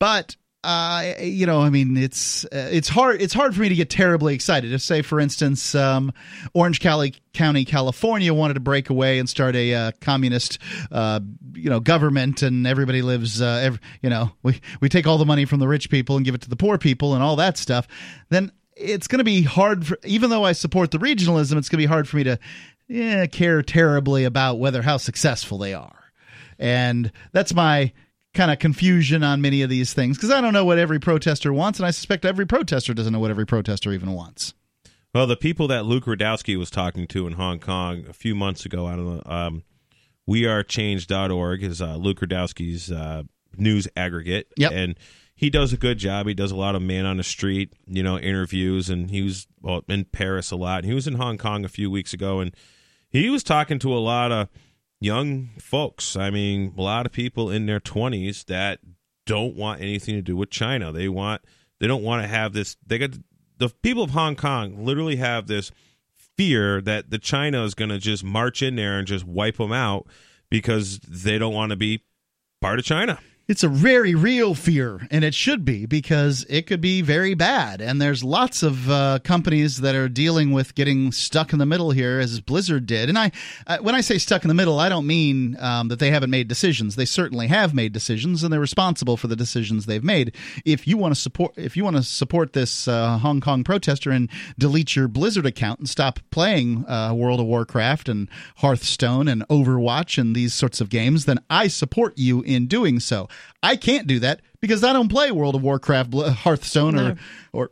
But 0.00 0.36
uh, 0.64 1.12
you 1.20 1.46
know, 1.46 1.62
I 1.62 1.70
mean, 1.70 1.96
it's 1.96 2.44
uh, 2.46 2.68
it's 2.72 2.88
hard 2.88 3.22
it's 3.22 3.34
hard 3.34 3.54
for 3.54 3.60
me 3.60 3.68
to 3.68 3.74
get 3.74 3.88
terribly 3.88 4.34
excited. 4.34 4.72
If, 4.72 4.82
say, 4.82 5.02
for 5.02 5.20
instance, 5.20 5.74
um, 5.74 6.12
Orange 6.54 6.80
County, 6.80 7.14
County, 7.32 7.64
California, 7.64 8.34
wanted 8.34 8.54
to 8.54 8.60
break 8.60 8.90
away 8.90 9.18
and 9.18 9.28
start 9.28 9.54
a 9.54 9.74
uh, 9.74 9.92
communist, 10.00 10.58
uh, 10.90 11.20
you 11.54 11.70
know, 11.70 11.78
government, 11.78 12.42
and 12.42 12.66
everybody 12.66 13.02
lives, 13.02 13.40
uh, 13.40 13.60
ev- 13.62 13.80
you 14.02 14.10
know, 14.10 14.32
we 14.42 14.60
we 14.80 14.88
take 14.88 15.06
all 15.06 15.18
the 15.18 15.26
money 15.26 15.44
from 15.44 15.60
the 15.60 15.68
rich 15.68 15.88
people 15.88 16.16
and 16.16 16.24
give 16.24 16.34
it 16.34 16.40
to 16.42 16.50
the 16.50 16.56
poor 16.56 16.78
people 16.78 17.14
and 17.14 17.22
all 17.22 17.36
that 17.36 17.56
stuff. 17.56 17.86
Then 18.28 18.50
it's 18.76 19.06
going 19.06 19.18
to 19.18 19.24
be 19.24 19.42
hard 19.42 19.86
for, 19.86 19.98
even 20.04 20.30
though 20.30 20.44
I 20.44 20.52
support 20.52 20.90
the 20.90 20.98
regionalism, 20.98 21.56
it's 21.56 21.68
going 21.68 21.78
to 21.80 21.84
be 21.84 21.86
hard 21.86 22.08
for 22.08 22.16
me 22.16 22.24
to 22.24 22.38
yeah, 22.88 23.26
care 23.26 23.62
terribly 23.62 24.24
about 24.24 24.58
whether 24.58 24.82
how 24.82 24.96
successful 24.96 25.58
they 25.58 25.74
are. 25.74 26.04
And 26.58 27.12
that's 27.32 27.54
my 27.54 27.92
kind 28.36 28.50
of 28.50 28.58
confusion 28.58 29.24
on 29.24 29.40
many 29.40 29.62
of 29.62 29.70
these 29.70 29.92
things 29.92 30.16
because 30.16 30.30
I 30.30 30.40
don't 30.40 30.52
know 30.52 30.64
what 30.64 30.78
every 30.78 31.00
protester 31.00 31.52
wants, 31.52 31.78
and 31.78 31.86
I 31.86 31.90
suspect 31.90 32.24
every 32.24 32.46
protester 32.46 32.94
doesn't 32.94 33.12
know 33.12 33.18
what 33.18 33.30
every 33.30 33.46
protester 33.46 33.92
even 33.92 34.12
wants. 34.12 34.54
Well, 35.14 35.26
the 35.26 35.36
people 35.36 35.66
that 35.68 35.86
Luke 35.86 36.04
Rudkowski 36.04 36.58
was 36.58 36.70
talking 36.70 37.06
to 37.08 37.26
in 37.26 37.32
Hong 37.32 37.58
Kong 37.58 38.04
a 38.08 38.12
few 38.12 38.34
months 38.34 38.66
ago, 38.66 38.86
I 38.86 38.96
don't 38.96 39.26
know, 39.26 39.32
um, 39.32 39.62
wearechange.org 40.28 41.62
is 41.62 41.80
uh, 41.80 41.96
Luke 41.96 42.20
Rudkowski's 42.20 42.92
uh, 42.92 43.22
news 43.56 43.88
aggregate. 43.96 44.48
Yep. 44.58 44.72
And 44.72 44.98
he 45.34 45.50
does 45.50 45.72
a 45.72 45.76
good 45.76 45.98
job. 45.98 46.26
He 46.26 46.34
does 46.34 46.50
a 46.50 46.56
lot 46.56 46.74
of 46.74 46.82
man 46.82 47.06
on 47.06 47.16
the 47.18 47.22
street, 47.22 47.72
you 47.86 48.02
know, 48.02 48.18
interviews, 48.18 48.90
and 48.90 49.10
he 49.10 49.22
was 49.22 49.46
well, 49.60 49.84
in 49.88 50.04
Paris 50.04 50.50
a 50.50 50.56
lot. 50.56 50.84
He 50.84 50.94
was 50.94 51.06
in 51.06 51.14
Hong 51.14 51.38
Kong 51.38 51.64
a 51.64 51.68
few 51.68 51.90
weeks 51.90 52.12
ago, 52.12 52.40
and 52.40 52.54
he 53.08 53.28
was 53.28 53.44
talking 53.44 53.78
to 53.80 53.94
a 53.94 54.00
lot 54.00 54.32
of 54.32 54.48
young 55.06 55.50
folks. 55.58 56.16
I 56.16 56.30
mean, 56.30 56.74
a 56.76 56.82
lot 56.82 57.06
of 57.06 57.12
people 57.12 57.50
in 57.50 57.66
their 57.66 57.80
20s 57.80 58.44
that 58.46 58.80
don't 59.24 59.56
want 59.56 59.80
anything 59.80 60.16
to 60.16 60.22
do 60.22 60.36
with 60.36 60.50
China. 60.50 60.92
They 60.92 61.08
want 61.08 61.42
they 61.78 61.86
don't 61.86 62.02
want 62.02 62.22
to 62.22 62.28
have 62.28 62.52
this 62.52 62.76
they 62.86 62.98
got 62.98 63.10
the 63.58 63.70
people 63.82 64.02
of 64.02 64.10
Hong 64.10 64.36
Kong 64.36 64.84
literally 64.84 65.16
have 65.16 65.46
this 65.46 65.70
fear 66.36 66.80
that 66.82 67.10
the 67.10 67.18
China 67.18 67.64
is 67.64 67.74
going 67.74 67.88
to 67.88 67.98
just 67.98 68.22
march 68.22 68.62
in 68.62 68.76
there 68.76 68.98
and 68.98 69.06
just 69.06 69.24
wipe 69.24 69.56
them 69.56 69.72
out 69.72 70.06
because 70.50 70.98
they 70.98 71.38
don't 71.38 71.54
want 71.54 71.70
to 71.70 71.76
be 71.76 72.02
part 72.60 72.78
of 72.78 72.84
China. 72.84 73.18
It's 73.48 73.62
a 73.62 73.68
very 73.68 74.12
real 74.16 74.56
fear, 74.56 75.06
and 75.08 75.22
it 75.22 75.32
should 75.32 75.64
be 75.64 75.86
because 75.86 76.44
it 76.48 76.66
could 76.66 76.80
be 76.80 77.00
very 77.00 77.34
bad. 77.34 77.80
And 77.80 78.02
there's 78.02 78.24
lots 78.24 78.64
of 78.64 78.90
uh, 78.90 79.20
companies 79.22 79.82
that 79.82 79.94
are 79.94 80.08
dealing 80.08 80.50
with 80.50 80.74
getting 80.74 81.12
stuck 81.12 81.52
in 81.52 81.60
the 81.60 81.64
middle 81.64 81.92
here, 81.92 82.18
as 82.18 82.40
Blizzard 82.40 82.86
did. 82.86 83.08
And 83.08 83.16
I, 83.16 83.30
uh, 83.68 83.78
when 83.78 83.94
I 83.94 84.00
say 84.00 84.18
stuck 84.18 84.42
in 84.42 84.48
the 84.48 84.54
middle, 84.54 84.80
I 84.80 84.88
don't 84.88 85.06
mean 85.06 85.56
um, 85.60 85.86
that 85.86 86.00
they 86.00 86.10
haven't 86.10 86.30
made 86.30 86.48
decisions. 86.48 86.96
They 86.96 87.04
certainly 87.04 87.46
have 87.46 87.72
made 87.72 87.92
decisions, 87.92 88.42
and 88.42 88.52
they're 88.52 88.58
responsible 88.58 89.16
for 89.16 89.28
the 89.28 89.36
decisions 89.36 89.86
they've 89.86 90.02
made. 90.02 90.34
If 90.64 90.88
you 90.88 90.96
want 90.96 91.14
to 91.14 91.20
support, 91.20 91.52
if 91.56 91.76
you 91.76 91.84
want 91.84 91.98
to 91.98 92.02
support 92.02 92.52
this 92.52 92.88
uh, 92.88 93.18
Hong 93.18 93.40
Kong 93.40 93.62
protester 93.62 94.10
and 94.10 94.28
delete 94.58 94.96
your 94.96 95.06
Blizzard 95.06 95.46
account 95.46 95.78
and 95.78 95.88
stop 95.88 96.18
playing 96.32 96.84
uh, 96.88 97.14
World 97.14 97.38
of 97.38 97.46
Warcraft 97.46 98.08
and 98.08 98.28
Hearthstone 98.56 99.28
and 99.28 99.46
Overwatch 99.46 100.18
and 100.18 100.34
these 100.34 100.52
sorts 100.52 100.80
of 100.80 100.88
games, 100.88 101.26
then 101.26 101.38
I 101.48 101.68
support 101.68 102.18
you 102.18 102.42
in 102.42 102.66
doing 102.66 102.98
so. 102.98 103.28
I 103.62 103.76
can't 103.76 104.06
do 104.06 104.20
that 104.20 104.40
because 104.60 104.84
I 104.84 104.92
don't 104.92 105.08
play 105.08 105.30
World 105.32 105.54
of 105.54 105.62
Warcraft, 105.62 106.10
Bl- 106.10 106.24
Hearthstone, 106.28 106.98
or 106.98 107.16
or 107.52 107.70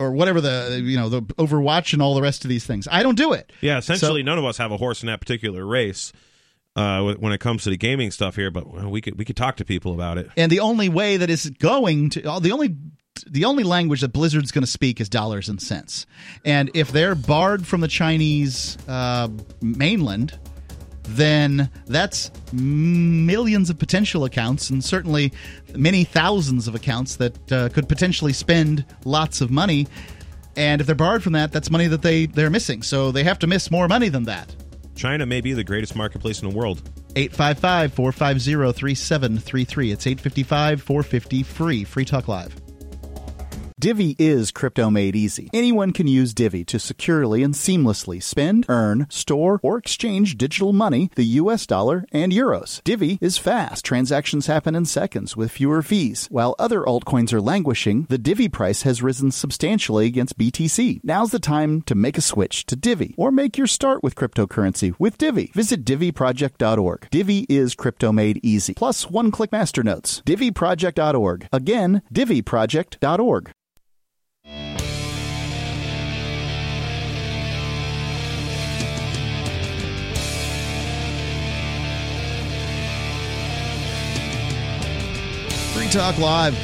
or 0.00 0.12
whatever 0.12 0.40
the 0.40 0.80
you 0.82 0.96
know 0.96 1.08
the 1.08 1.22
Overwatch 1.22 1.92
and 1.92 2.02
all 2.02 2.14
the 2.14 2.22
rest 2.22 2.44
of 2.44 2.48
these 2.48 2.66
things. 2.66 2.88
I 2.90 3.02
don't 3.02 3.16
do 3.16 3.32
it. 3.32 3.52
Yeah, 3.60 3.78
essentially, 3.78 4.22
none 4.22 4.38
of 4.38 4.44
us 4.44 4.58
have 4.58 4.72
a 4.72 4.76
horse 4.76 5.02
in 5.02 5.06
that 5.08 5.20
particular 5.20 5.64
race 5.66 6.12
uh, 6.76 7.14
when 7.14 7.32
it 7.32 7.38
comes 7.38 7.64
to 7.64 7.70
the 7.70 7.76
gaming 7.76 8.10
stuff 8.10 8.36
here. 8.36 8.50
But 8.50 8.72
well, 8.72 8.90
we 8.90 9.00
could 9.00 9.18
we 9.18 9.24
could 9.24 9.36
talk 9.36 9.56
to 9.56 9.64
people 9.64 9.94
about 9.94 10.18
it. 10.18 10.30
And 10.36 10.50
the 10.50 10.60
only 10.60 10.88
way 10.88 11.16
that 11.16 11.30
is 11.30 11.50
going 11.50 12.10
to 12.10 12.20
the 12.40 12.52
only 12.52 12.76
the 13.26 13.44
only 13.44 13.64
language 13.64 14.00
that 14.02 14.12
Blizzard's 14.12 14.52
going 14.52 14.62
to 14.62 14.70
speak 14.70 15.00
is 15.00 15.08
dollars 15.08 15.48
and 15.48 15.60
cents. 15.60 16.06
And 16.44 16.70
if 16.74 16.92
they're 16.92 17.16
barred 17.16 17.66
from 17.66 17.80
the 17.80 17.88
Chinese 17.88 18.78
uh, 18.86 19.28
mainland, 19.60 20.38
then 21.08 21.70
that's 21.86 22.30
millions 22.52 23.70
of 23.70 23.78
potential 23.78 24.24
accounts 24.24 24.70
and 24.70 24.84
certainly 24.84 25.32
many 25.74 26.04
thousands 26.04 26.68
of 26.68 26.74
accounts 26.74 27.16
that 27.16 27.52
uh, 27.52 27.68
could 27.70 27.88
potentially 27.88 28.32
spend 28.32 28.84
lots 29.04 29.40
of 29.40 29.50
money. 29.50 29.86
And 30.56 30.80
if 30.80 30.86
they're 30.86 30.96
barred 30.96 31.22
from 31.22 31.34
that, 31.34 31.52
that's 31.52 31.70
money 31.70 31.86
that 31.86 32.02
they, 32.02 32.26
they're 32.26 32.50
missing. 32.50 32.82
So 32.82 33.12
they 33.12 33.24
have 33.24 33.38
to 33.40 33.46
miss 33.46 33.70
more 33.70 33.88
money 33.88 34.08
than 34.08 34.24
that. 34.24 34.54
China 34.96 35.24
may 35.26 35.40
be 35.40 35.52
the 35.52 35.64
greatest 35.64 35.94
marketplace 35.94 36.42
in 36.42 36.48
the 36.50 36.54
world. 36.54 36.82
855 37.14 37.92
450 37.94 38.78
3733. 38.78 39.92
It's 39.92 40.06
855 40.06 40.82
450 40.82 41.42
free. 41.44 41.84
Free 41.84 42.04
Talk 42.04 42.28
Live. 42.28 42.67
Divi 43.80 44.16
is 44.18 44.50
crypto 44.50 44.90
made 44.90 45.14
easy. 45.14 45.50
Anyone 45.54 45.92
can 45.92 46.08
use 46.08 46.34
Divi 46.34 46.64
to 46.64 46.80
securely 46.80 47.44
and 47.44 47.54
seamlessly 47.54 48.20
spend, 48.20 48.66
earn, 48.68 49.06
store, 49.08 49.60
or 49.62 49.78
exchange 49.78 50.36
digital 50.36 50.72
money, 50.72 51.12
the 51.14 51.38
US 51.42 51.64
dollar, 51.64 52.04
and 52.10 52.32
euros. 52.32 52.82
Divi 52.82 53.18
is 53.20 53.38
fast. 53.38 53.84
Transactions 53.84 54.48
happen 54.48 54.74
in 54.74 54.84
seconds 54.84 55.36
with 55.36 55.52
fewer 55.52 55.80
fees. 55.80 56.26
While 56.28 56.56
other 56.58 56.82
altcoins 56.82 57.32
are 57.32 57.40
languishing, 57.40 58.06
the 58.08 58.18
Divi 58.18 58.48
price 58.48 58.82
has 58.82 59.00
risen 59.00 59.30
substantially 59.30 60.06
against 60.06 60.36
BTC. 60.36 60.98
Now's 61.04 61.30
the 61.30 61.38
time 61.38 61.82
to 61.82 61.94
make 61.94 62.18
a 62.18 62.20
switch 62.20 62.66
to 62.66 62.74
Divi 62.74 63.14
or 63.16 63.30
make 63.30 63.56
your 63.56 63.68
start 63.68 64.02
with 64.02 64.16
cryptocurrency 64.16 64.92
with 64.98 65.18
Divi. 65.18 65.52
Visit 65.54 65.84
diviproject.org. 65.84 67.08
Divi 67.12 67.46
is 67.48 67.76
crypto 67.76 68.10
made 68.10 68.40
easy. 68.42 68.74
Plus 68.74 69.08
one 69.08 69.30
click 69.30 69.52
masternodes. 69.52 70.20
diviproject.org. 70.24 71.48
Again, 71.52 72.02
diviproject.org. 72.12 73.52
Free 85.88 86.00
Talk 86.00 86.18
Live. 86.18 86.54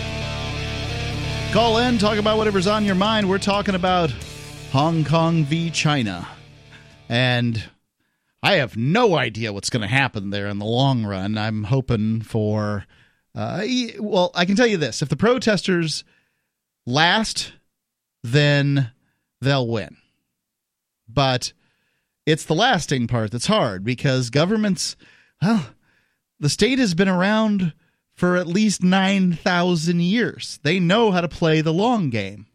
Call 1.51 1.79
in, 1.79 1.97
talk 1.97 2.19
about 2.19 2.37
whatever's 2.37 2.67
on 2.67 2.85
your 2.85 2.95
mind. 2.95 3.27
We're 3.27 3.39
talking 3.39 3.75
about 3.75 4.11
Hong 4.71 5.03
Kong 5.03 5.45
v. 5.45 5.71
China. 5.71 6.29
And 7.09 7.65
I 8.43 8.57
have 8.57 8.77
no 8.77 9.17
idea 9.17 9.51
what's 9.51 9.71
going 9.71 9.81
to 9.81 9.89
happen 9.89 10.29
there 10.29 10.47
in 10.49 10.59
the 10.59 10.67
long 10.67 11.07
run. 11.07 11.39
I'm 11.39 11.65
hoping 11.65 12.21
for. 12.21 12.85
Uh, 13.35 13.65
well, 13.99 14.31
I 14.35 14.45
can 14.45 14.57
tell 14.57 14.67
you 14.67 14.77
this 14.77 15.01
if 15.01 15.09
the 15.09 15.17
protesters 15.17 16.05
last, 16.85 17.55
then 18.23 18.91
they'll 19.41 19.69
win. 19.69 19.97
But 21.09 21.55
it's 22.27 22.45
the 22.45 22.55
lasting 22.55 23.07
part 23.07 23.31
that's 23.31 23.47
hard 23.47 23.85
because 23.85 24.29
governments, 24.29 24.97
well, 25.41 25.65
the 26.41 26.51
state 26.51 26.79
has 26.79 26.93
been 26.93 27.09
around 27.09 27.73
for 28.15 28.37
at 28.37 28.47
least 28.47 28.83
9,000 28.83 30.01
years. 30.01 30.61
They 30.63 30.79
know 30.81 31.11
how 31.11 31.21
to 31.21 31.29
play 31.29 31.61
the 31.61 31.73
long 31.73 32.11
game. 32.11 32.47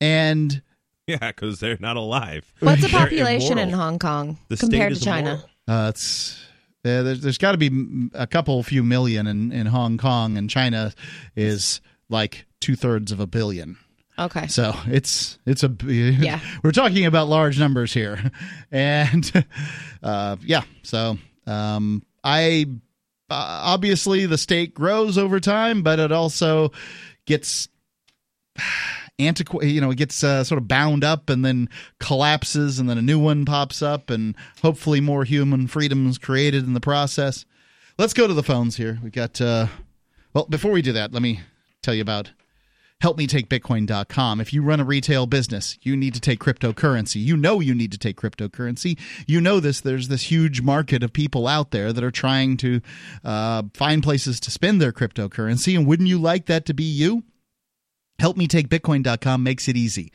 And 0.00 0.62
Yeah, 1.06 1.18
because 1.18 1.60
they're 1.60 1.78
not 1.80 1.96
alive. 1.96 2.52
What's 2.60 2.82
the 2.82 2.88
population 2.98 3.58
in. 3.58 3.70
Hong 3.70 3.98
Kong 3.98 4.38
The 4.48 4.56
compared 4.56 4.94
to 4.94 5.00
China? 5.00 5.44
immoral. 5.68 5.86
uh, 5.86 5.88
it's 5.90 6.38
uh, 6.84 7.02
there's, 7.02 7.20
there's 7.20 7.38
got 7.38 7.52
to 7.52 7.58
be 7.58 8.08
a 8.12 8.26
couple 8.26 8.60
few 8.64 8.82
million 8.82 9.26
in, 9.28 9.52
in 9.52 9.66
Hong 9.66 9.98
Kong, 9.98 10.36
and 10.36 10.50
China 10.50 10.92
is 11.36 11.80
like 12.08 12.44
two 12.60 12.74
thirds 12.74 13.12
of 13.12 13.20
a 13.20 13.26
billion. 13.26 13.76
Okay. 14.18 14.48
So 14.48 14.74
it's 14.86 15.38
it's 15.46 15.62
a 15.62 15.68
Yeah. 15.84 16.40
We're 16.64 16.72
talking 16.72 17.06
about 17.06 17.28
large 17.28 17.58
numbers 17.58 17.94
here, 17.94 18.32
and 18.72 19.46
uh, 20.02 20.36
yeah. 20.42 20.62
So 20.82 21.18
um, 21.46 22.02
I 22.24 22.66
obviously 23.30 24.26
the 24.26 24.38
state 24.38 24.74
grows 24.74 25.18
over 25.18 25.40
time, 25.40 25.82
but 25.82 25.98
it 25.98 26.12
also 26.12 26.72
gets 27.26 27.68
antiquated. 29.18 29.70
You 29.70 29.80
know, 29.80 29.90
it 29.90 29.96
gets 29.96 30.22
uh, 30.22 30.44
sort 30.44 30.60
of 30.60 30.68
bound 30.68 31.04
up 31.04 31.30
and 31.30 31.44
then 31.44 31.68
collapses, 31.98 32.78
and 32.78 32.88
then 32.88 32.98
a 32.98 33.02
new 33.02 33.18
one 33.18 33.44
pops 33.44 33.82
up, 33.82 34.10
and 34.10 34.36
hopefully 34.62 35.00
more 35.00 35.24
human 35.24 35.66
freedoms 35.66 36.18
created 36.18 36.64
in 36.64 36.74
the 36.74 36.80
process. 36.80 37.44
Let's 37.98 38.14
go 38.14 38.26
to 38.26 38.34
the 38.34 38.42
phones 38.42 38.76
here. 38.76 38.98
we've 39.02 39.12
got. 39.12 39.40
Uh, 39.40 39.66
well, 40.34 40.46
before 40.46 40.72
we 40.72 40.82
do 40.82 40.92
that, 40.92 41.12
let 41.12 41.22
me 41.22 41.40
tell 41.82 41.94
you 41.94 42.02
about 42.02 42.30
helpmetakebitcoin.com. 43.02 44.40
If 44.40 44.52
you 44.52 44.62
run 44.62 44.80
a 44.80 44.84
retail 44.84 45.26
business, 45.26 45.76
you 45.82 45.96
need 45.96 46.14
to 46.14 46.20
take 46.20 46.38
cryptocurrency. 46.38 47.22
You 47.22 47.36
know 47.36 47.58
you 47.60 47.74
need 47.74 47.92
to 47.92 47.98
take 47.98 48.16
cryptocurrency. 48.16 48.98
You 49.26 49.40
know 49.40 49.58
this. 49.58 49.80
There's 49.80 50.08
this 50.08 50.30
huge 50.30 50.62
market 50.62 51.02
of 51.02 51.12
people 51.12 51.48
out 51.48 51.72
there 51.72 51.92
that 51.92 52.04
are 52.04 52.12
trying 52.12 52.56
to 52.58 52.80
uh, 53.24 53.64
find 53.74 54.02
places 54.02 54.38
to 54.40 54.50
spend 54.50 54.80
their 54.80 54.92
cryptocurrency. 54.92 55.76
And 55.76 55.86
wouldn't 55.86 56.08
you 56.08 56.18
like 56.18 56.46
that 56.46 56.64
to 56.66 56.74
be 56.74 56.84
you? 56.84 57.24
HelpMeTakeBitcoin.com 58.20 59.42
makes 59.42 59.66
it 59.66 59.76
easy. 59.76 60.12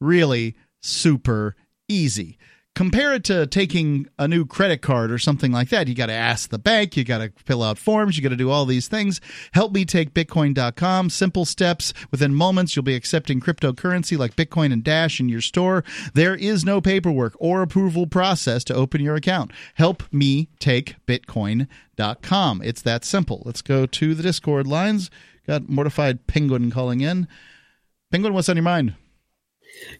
Really 0.00 0.56
super 0.80 1.54
easy. 1.88 2.36
Compare 2.74 3.14
it 3.14 3.24
to 3.24 3.46
taking 3.46 4.08
a 4.18 4.26
new 4.26 4.44
credit 4.44 4.82
card 4.82 5.12
or 5.12 5.18
something 5.18 5.52
like 5.52 5.68
that. 5.68 5.86
You 5.86 5.94
got 5.94 6.06
to 6.06 6.12
ask 6.12 6.50
the 6.50 6.58
bank, 6.58 6.96
you 6.96 7.04
got 7.04 7.18
to 7.18 7.32
fill 7.44 7.62
out 7.62 7.78
forms, 7.78 8.16
you 8.16 8.22
got 8.22 8.30
to 8.30 8.36
do 8.36 8.50
all 8.50 8.64
these 8.64 8.88
things. 8.88 9.20
Help 9.52 9.72
me 9.72 9.84
take 9.84 10.12
HelpMeTakeBitcoin.com. 10.14 11.10
Simple 11.10 11.44
steps. 11.44 11.94
Within 12.10 12.34
moments, 12.34 12.74
you'll 12.74 12.82
be 12.82 12.94
accepting 12.94 13.40
cryptocurrency 13.40 14.18
like 14.18 14.36
Bitcoin 14.36 14.72
and 14.72 14.82
Dash 14.82 15.20
in 15.20 15.28
your 15.28 15.40
store. 15.40 15.84
There 16.14 16.34
is 16.34 16.64
no 16.64 16.80
paperwork 16.80 17.34
or 17.38 17.62
approval 17.62 18.06
process 18.06 18.64
to 18.64 18.74
open 18.74 19.00
your 19.00 19.16
account. 19.16 19.52
Help 19.74 20.02
me 20.12 20.48
take 20.58 20.96
HelpMeTakeBitcoin.com. 21.06 22.62
It's 22.62 22.82
that 22.82 23.04
simple. 23.04 23.42
Let's 23.44 23.62
go 23.62 23.86
to 23.86 24.14
the 24.14 24.22
Discord 24.22 24.66
lines. 24.66 25.10
Got 25.46 25.68
Mortified 25.68 26.26
Penguin 26.26 26.70
calling 26.70 27.00
in. 27.00 27.28
Penguin, 28.10 28.32
what's 28.34 28.48
on 28.48 28.56
your 28.56 28.62
mind? 28.62 28.94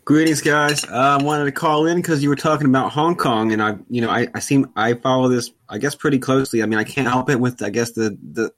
Greetings, 0.04 0.40
guys. 0.40 0.84
Uh, 0.84 1.18
I 1.20 1.22
wanted 1.22 1.44
to 1.44 1.52
call 1.52 1.86
in 1.86 1.96
because 1.96 2.22
you 2.22 2.28
were 2.28 2.36
talking 2.36 2.66
about 2.66 2.92
Hong 2.92 3.16
Kong, 3.16 3.52
and 3.52 3.62
I, 3.62 3.76
you 3.88 4.00
know, 4.00 4.10
I, 4.10 4.28
I 4.34 4.40
seem 4.40 4.70
I 4.76 4.94
follow 4.94 5.28
this, 5.28 5.50
I 5.68 5.78
guess, 5.78 5.94
pretty 5.94 6.18
closely. 6.18 6.62
I 6.62 6.66
mean, 6.66 6.78
I 6.78 6.84
can't 6.84 7.08
help 7.08 7.30
it 7.30 7.40
with, 7.40 7.62
I 7.62 7.70
guess, 7.70 7.92
the 7.92 8.16
the, 8.22 8.52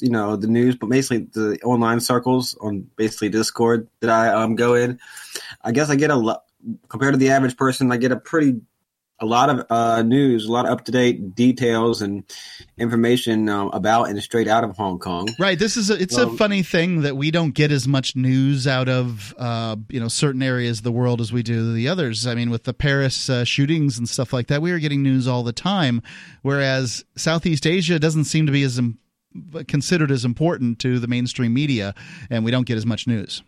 you 0.00 0.10
know, 0.10 0.36
the 0.36 0.46
news, 0.46 0.76
but 0.76 0.88
basically 0.88 1.28
the 1.32 1.60
online 1.64 2.00
circles 2.00 2.56
on 2.60 2.88
basically 2.96 3.28
Discord 3.28 3.88
that 4.00 4.10
I 4.10 4.28
um 4.28 4.56
go 4.56 4.74
in. 4.74 4.98
I 5.62 5.72
guess 5.72 5.90
I 5.90 5.96
get 5.96 6.10
a 6.10 6.16
lot 6.16 6.44
compared 6.88 7.14
to 7.14 7.18
the 7.18 7.30
average 7.30 7.56
person. 7.56 7.92
I 7.92 7.96
get 7.96 8.12
a 8.12 8.16
pretty 8.16 8.60
a 9.20 9.26
lot 9.26 9.48
of 9.48 9.66
uh, 9.70 10.02
news, 10.02 10.46
a 10.46 10.52
lot 10.52 10.66
of 10.66 10.72
up 10.72 10.84
to 10.84 10.92
date 10.92 11.34
details 11.34 12.02
and 12.02 12.24
information 12.76 13.48
um, 13.48 13.70
about 13.72 14.08
and 14.08 14.20
straight 14.22 14.48
out 14.48 14.64
of 14.64 14.76
Hong 14.76 14.98
Kong. 14.98 15.28
Right. 15.38 15.58
This 15.58 15.76
is 15.76 15.90
a, 15.90 16.00
it's 16.00 16.16
a 16.16 16.28
funny 16.30 16.62
thing 16.62 17.02
that 17.02 17.16
we 17.16 17.30
don't 17.30 17.52
get 17.52 17.70
as 17.70 17.86
much 17.86 18.16
news 18.16 18.66
out 18.66 18.88
of 18.88 19.34
uh, 19.38 19.76
you 19.88 20.00
know 20.00 20.08
certain 20.08 20.42
areas 20.42 20.78
of 20.78 20.84
the 20.84 20.92
world 20.92 21.20
as 21.20 21.32
we 21.32 21.42
do 21.42 21.72
the 21.72 21.88
others. 21.88 22.26
I 22.26 22.34
mean, 22.34 22.50
with 22.50 22.64
the 22.64 22.74
Paris 22.74 23.30
uh, 23.30 23.44
shootings 23.44 23.98
and 23.98 24.08
stuff 24.08 24.32
like 24.32 24.48
that, 24.48 24.60
we 24.60 24.72
are 24.72 24.78
getting 24.78 25.02
news 25.02 25.28
all 25.28 25.42
the 25.42 25.52
time, 25.52 26.02
whereas 26.42 27.04
Southeast 27.16 27.66
Asia 27.66 27.98
doesn't 27.98 28.24
seem 28.24 28.46
to 28.46 28.52
be 28.52 28.62
as 28.64 28.78
im- 28.78 28.98
considered 29.68 30.10
as 30.10 30.24
important 30.24 30.78
to 30.80 30.98
the 30.98 31.06
mainstream 31.06 31.54
media, 31.54 31.94
and 32.30 32.44
we 32.44 32.50
don't 32.50 32.66
get 32.66 32.76
as 32.76 32.86
much 32.86 33.06
news. 33.06 33.42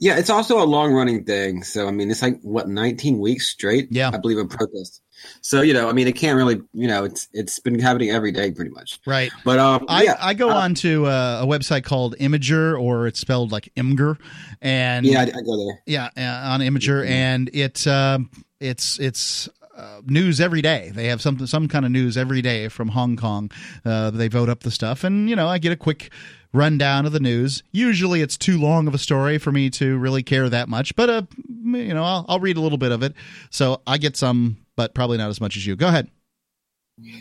Yeah, 0.00 0.18
it's 0.18 0.30
also 0.30 0.62
a 0.62 0.64
long 0.64 0.92
running 0.92 1.24
thing. 1.24 1.62
So 1.62 1.86
I 1.86 1.90
mean, 1.90 2.10
it's 2.10 2.22
like 2.22 2.40
what 2.40 2.68
19 2.68 3.18
weeks 3.18 3.48
straight. 3.48 3.88
Yeah. 3.90 4.10
I 4.12 4.16
believe 4.16 4.38
in 4.38 4.48
protest. 4.48 5.02
So 5.42 5.60
you 5.60 5.74
know, 5.74 5.88
I 5.88 5.92
mean, 5.92 6.08
it 6.08 6.12
can't 6.12 6.36
really, 6.36 6.62
you 6.72 6.88
know, 6.88 7.04
it's 7.04 7.28
it's 7.32 7.58
been 7.58 7.78
happening 7.78 8.10
every 8.10 8.32
day 8.32 8.50
pretty 8.50 8.70
much. 8.70 8.98
Right. 9.06 9.30
But 9.44 9.58
um, 9.58 9.84
I, 9.88 10.04
yeah, 10.04 10.16
I 10.18 10.32
go 10.32 10.48
uh, 10.50 10.54
on 10.54 10.74
to 10.76 11.06
uh, 11.06 11.40
a 11.42 11.46
website 11.46 11.84
called 11.84 12.16
Imager, 12.18 12.80
or 12.80 13.06
it's 13.06 13.20
spelled 13.20 13.52
like 13.52 13.70
Imgur, 13.76 14.16
and 14.62 15.04
Yeah, 15.04 15.20
I, 15.20 15.22
I 15.24 15.42
go 15.44 15.66
there. 15.66 15.82
Yeah, 15.84 16.08
uh, 16.16 16.52
on 16.52 16.60
Imager, 16.60 17.06
and 17.06 17.50
it 17.52 17.86
um 17.86 18.30
it's 18.58 18.98
it's 18.98 19.50
uh, 19.76 20.00
news 20.06 20.40
every 20.40 20.62
day. 20.62 20.92
They 20.94 21.06
have 21.06 21.20
some 21.20 21.46
some 21.46 21.68
kind 21.68 21.84
of 21.84 21.90
news 21.90 22.16
every 22.16 22.42
day 22.42 22.68
from 22.68 22.88
Hong 22.88 23.16
Kong. 23.16 23.50
Uh, 23.84 24.10
they 24.10 24.28
vote 24.28 24.48
up 24.48 24.60
the 24.60 24.70
stuff, 24.70 25.04
and 25.04 25.28
you 25.28 25.36
know 25.36 25.48
I 25.48 25.58
get 25.58 25.72
a 25.72 25.76
quick 25.76 26.10
rundown 26.52 27.06
of 27.06 27.12
the 27.12 27.20
news. 27.20 27.62
Usually, 27.72 28.22
it's 28.22 28.36
too 28.36 28.58
long 28.58 28.88
of 28.88 28.94
a 28.94 28.98
story 28.98 29.38
for 29.38 29.52
me 29.52 29.70
to 29.70 29.98
really 29.98 30.22
care 30.22 30.48
that 30.48 30.68
much, 30.68 30.94
but 30.96 31.10
uh, 31.10 31.22
you 31.48 31.94
know 31.94 32.04
I'll, 32.04 32.26
I'll 32.28 32.40
read 32.40 32.56
a 32.56 32.60
little 32.60 32.78
bit 32.78 32.92
of 32.92 33.02
it, 33.02 33.14
so 33.50 33.82
I 33.86 33.98
get 33.98 34.16
some, 34.16 34.58
but 34.76 34.94
probably 34.94 35.18
not 35.18 35.30
as 35.30 35.40
much 35.40 35.56
as 35.56 35.66
you. 35.66 35.76
Go 35.76 35.88
ahead. 35.88 36.10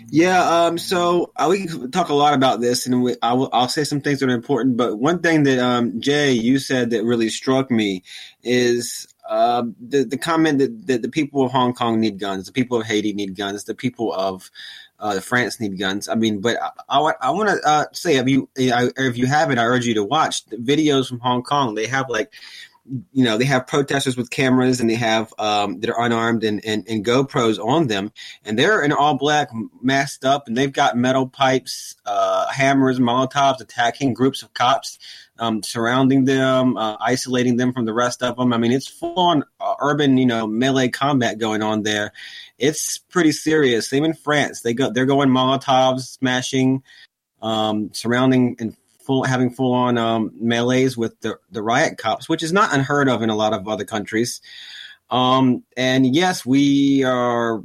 Yeah. 0.09 0.65
Um. 0.65 0.77
So 0.77 1.31
uh, 1.35 1.47
we 1.49 1.67
talk 1.89 2.09
a 2.09 2.13
lot 2.13 2.33
about 2.33 2.59
this, 2.59 2.85
and 2.85 3.01
we, 3.01 3.15
I 3.21 3.33
will. 3.33 3.49
I'll 3.53 3.69
say 3.69 3.83
some 3.83 4.01
things 4.01 4.19
that 4.19 4.29
are 4.29 4.35
important. 4.35 4.77
But 4.77 4.97
one 4.97 5.19
thing 5.19 5.43
that 5.43 5.59
um 5.59 6.01
Jay 6.01 6.31
you 6.31 6.59
said 6.59 6.89
that 6.89 7.03
really 7.03 7.29
struck 7.29 7.71
me 7.71 8.03
is 8.43 9.07
uh, 9.29 9.63
the 9.79 10.03
the 10.03 10.17
comment 10.17 10.59
that, 10.59 10.87
that 10.87 11.01
the 11.01 11.09
people 11.09 11.45
of 11.45 11.51
Hong 11.51 11.73
Kong 11.73 11.99
need 11.99 12.19
guns, 12.19 12.47
the 12.47 12.51
people 12.51 12.81
of 12.81 12.87
Haiti 12.87 13.13
need 13.13 13.35
guns, 13.35 13.63
the 13.63 13.75
people 13.75 14.11
of 14.13 14.51
uh, 14.99 15.19
France 15.19 15.59
need 15.59 15.77
guns. 15.79 16.09
I 16.09 16.15
mean, 16.15 16.41
but 16.41 16.57
I, 16.61 16.71
I, 16.89 17.13
I 17.21 17.29
want 17.31 17.49
to 17.49 17.67
uh, 17.67 17.85
say 17.93 18.17
if 18.17 18.27
you 18.27 18.49
if 18.55 19.17
you 19.17 19.27
haven't, 19.27 19.57
I 19.57 19.63
urge 19.63 19.85
you 19.85 19.95
to 19.95 20.03
watch 20.03 20.45
the 20.45 20.57
videos 20.57 21.07
from 21.07 21.19
Hong 21.19 21.43
Kong. 21.43 21.75
They 21.75 21.87
have 21.87 22.09
like 22.09 22.33
you 23.11 23.23
know 23.23 23.37
they 23.37 23.45
have 23.45 23.67
protesters 23.67 24.17
with 24.17 24.29
cameras 24.29 24.81
and 24.81 24.89
they 24.89 24.95
have 24.95 25.33
um, 25.37 25.79
that 25.79 25.89
are 25.89 26.03
unarmed 26.03 26.43
and, 26.43 26.63
and, 26.65 26.87
and 26.87 27.05
GoPros 27.05 27.63
on 27.63 27.87
them, 27.87 28.11
and 28.43 28.57
they're 28.57 28.83
in 28.83 28.91
all 28.91 29.17
black, 29.17 29.49
masked 29.81 30.25
up, 30.25 30.47
and 30.47 30.57
they've 30.57 30.71
got 30.71 30.97
metal 30.97 31.27
pipes, 31.27 31.95
uh, 32.05 32.47
hammers, 32.49 32.99
molotovs, 32.99 33.61
attacking 33.61 34.13
groups 34.13 34.43
of 34.43 34.53
cops, 34.53 34.99
um, 35.39 35.63
surrounding 35.63 36.25
them, 36.25 36.77
uh, 36.77 36.97
isolating 36.99 37.57
them 37.57 37.73
from 37.73 37.85
the 37.85 37.93
rest 37.93 38.21
of 38.21 38.37
them. 38.37 38.53
I 38.53 38.57
mean, 38.57 38.71
it's 38.71 38.87
full 38.87 39.17
on 39.19 39.43
uh, 39.59 39.75
urban, 39.81 40.17
you 40.17 40.25
know, 40.25 40.47
melee 40.47 40.89
combat 40.89 41.37
going 41.37 41.61
on 41.61 41.83
there. 41.83 42.11
It's 42.57 42.97
pretty 42.97 43.31
serious. 43.31 43.89
Same 43.89 44.03
in 44.03 44.13
France, 44.13 44.61
they 44.61 44.73
go 44.73 44.91
they're 44.91 45.05
going 45.05 45.29
molotovs, 45.29 46.01
smashing, 46.01 46.83
um, 47.41 47.93
surrounding 47.93 48.55
and 48.59 48.75
full 49.09 49.23
having 49.23 49.49
full 49.49 49.73
on 49.73 49.97
um, 49.97 50.31
melees 50.41 50.95
with 50.95 51.19
the 51.21 51.39
the 51.51 51.63
riot 51.63 51.97
cops, 51.97 52.29
which 52.29 52.43
is 52.43 52.53
not 52.53 52.73
unheard 52.73 53.09
of 53.09 53.21
in 53.21 53.29
a 53.29 53.35
lot 53.35 53.53
of 53.53 53.67
other 53.67 53.85
countries. 53.85 54.41
Um, 55.09 55.63
and 55.75 56.15
yes, 56.15 56.45
we 56.45 57.03
are 57.03 57.63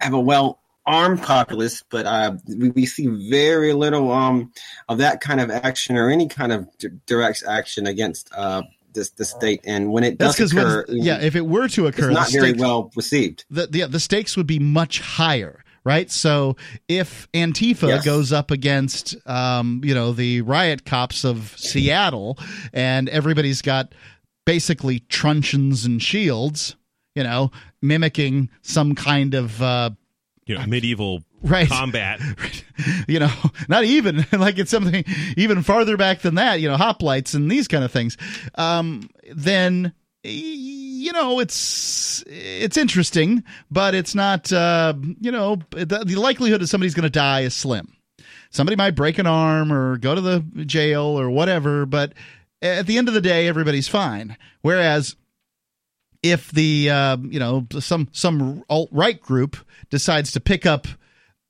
have 0.00 0.14
a 0.14 0.20
well 0.20 0.61
armed 0.86 1.22
populace, 1.22 1.82
but 1.90 2.06
uh, 2.06 2.36
we, 2.46 2.70
we, 2.70 2.86
see 2.86 3.06
very 3.06 3.72
little 3.72 4.10
um, 4.10 4.52
of 4.88 4.98
that 4.98 5.20
kind 5.20 5.40
of 5.40 5.50
action 5.50 5.96
or 5.96 6.10
any 6.10 6.28
kind 6.28 6.52
of 6.52 6.66
d- 6.78 6.88
direct 7.06 7.44
action 7.46 7.86
against 7.86 8.30
uh, 8.34 8.62
this 8.92 9.10
the 9.10 9.24
state. 9.24 9.60
And 9.64 9.92
when 9.92 10.04
it 10.04 10.18
does 10.18 10.40
occur, 10.40 10.84
yeah, 10.88 11.20
if 11.20 11.36
it 11.36 11.46
were 11.46 11.68
to 11.68 11.86
occur, 11.86 12.10
it's 12.10 12.18
not 12.18 12.32
very 12.32 12.52
well 12.52 12.90
received. 12.96 13.44
The, 13.50 13.66
the 13.66 13.86
the 13.86 14.00
stakes 14.00 14.36
would 14.36 14.46
be 14.46 14.58
much 14.58 15.00
higher 15.00 15.62
right? 15.84 16.10
So 16.10 16.56
if 16.88 17.26
Antifa 17.32 17.88
yes. 17.88 18.04
goes 18.04 18.32
up 18.32 18.52
against, 18.52 19.16
um, 19.26 19.80
you 19.84 19.94
know, 19.94 20.12
the 20.12 20.42
riot 20.42 20.84
cops 20.84 21.24
of 21.24 21.54
Seattle, 21.56 22.38
and 22.72 23.08
everybody's 23.08 23.62
got 23.62 23.92
basically 24.44 25.00
truncheons 25.00 25.84
and 25.84 26.00
shields, 26.00 26.76
you 27.14 27.22
know, 27.22 27.50
mimicking 27.80 28.48
some 28.62 28.94
kind 28.94 29.34
of 29.34 29.60
uh, 29.60 29.90
you 30.46 30.56
know 30.56 30.66
medieval 30.66 31.22
right. 31.42 31.68
combat. 31.68 32.20
you 33.08 33.18
know, 33.18 33.32
not 33.68 33.84
even 33.84 34.26
like 34.32 34.58
it's 34.58 34.70
something 34.70 35.04
even 35.36 35.62
farther 35.62 35.96
back 35.96 36.20
than 36.20 36.36
that. 36.36 36.60
You 36.60 36.68
know, 36.68 36.76
hoplites 36.76 37.34
and 37.34 37.50
these 37.50 37.68
kind 37.68 37.84
of 37.84 37.92
things. 37.92 38.16
Um, 38.54 39.08
then 39.32 39.92
you 40.24 41.12
know 41.12 41.40
it's 41.40 42.24
it's 42.26 42.76
interesting, 42.76 43.44
but 43.70 43.94
it's 43.94 44.14
not. 44.14 44.52
Uh, 44.52 44.94
you 45.20 45.32
know, 45.32 45.56
the, 45.70 46.04
the 46.04 46.16
likelihood 46.16 46.60
that 46.60 46.68
somebody's 46.68 46.94
going 46.94 47.04
to 47.04 47.10
die 47.10 47.40
is 47.40 47.54
slim. 47.54 47.96
Somebody 48.50 48.76
might 48.76 48.94
break 48.94 49.18
an 49.18 49.26
arm 49.26 49.72
or 49.72 49.96
go 49.96 50.14
to 50.14 50.20
the 50.20 50.40
jail 50.66 51.02
or 51.02 51.30
whatever, 51.30 51.86
but 51.86 52.12
at 52.60 52.86
the 52.86 52.98
end 52.98 53.08
of 53.08 53.14
the 53.14 53.20
day, 53.20 53.48
everybody's 53.48 53.88
fine. 53.88 54.36
Whereas 54.60 55.16
if 56.22 56.50
the 56.52 56.90
uh, 56.90 57.16
you 57.16 57.38
know 57.38 57.66
some 57.80 58.08
some 58.12 58.64
alt 58.68 58.88
right 58.92 59.20
group 59.20 59.56
decides 59.90 60.32
to 60.32 60.40
pick 60.40 60.66
up 60.66 60.86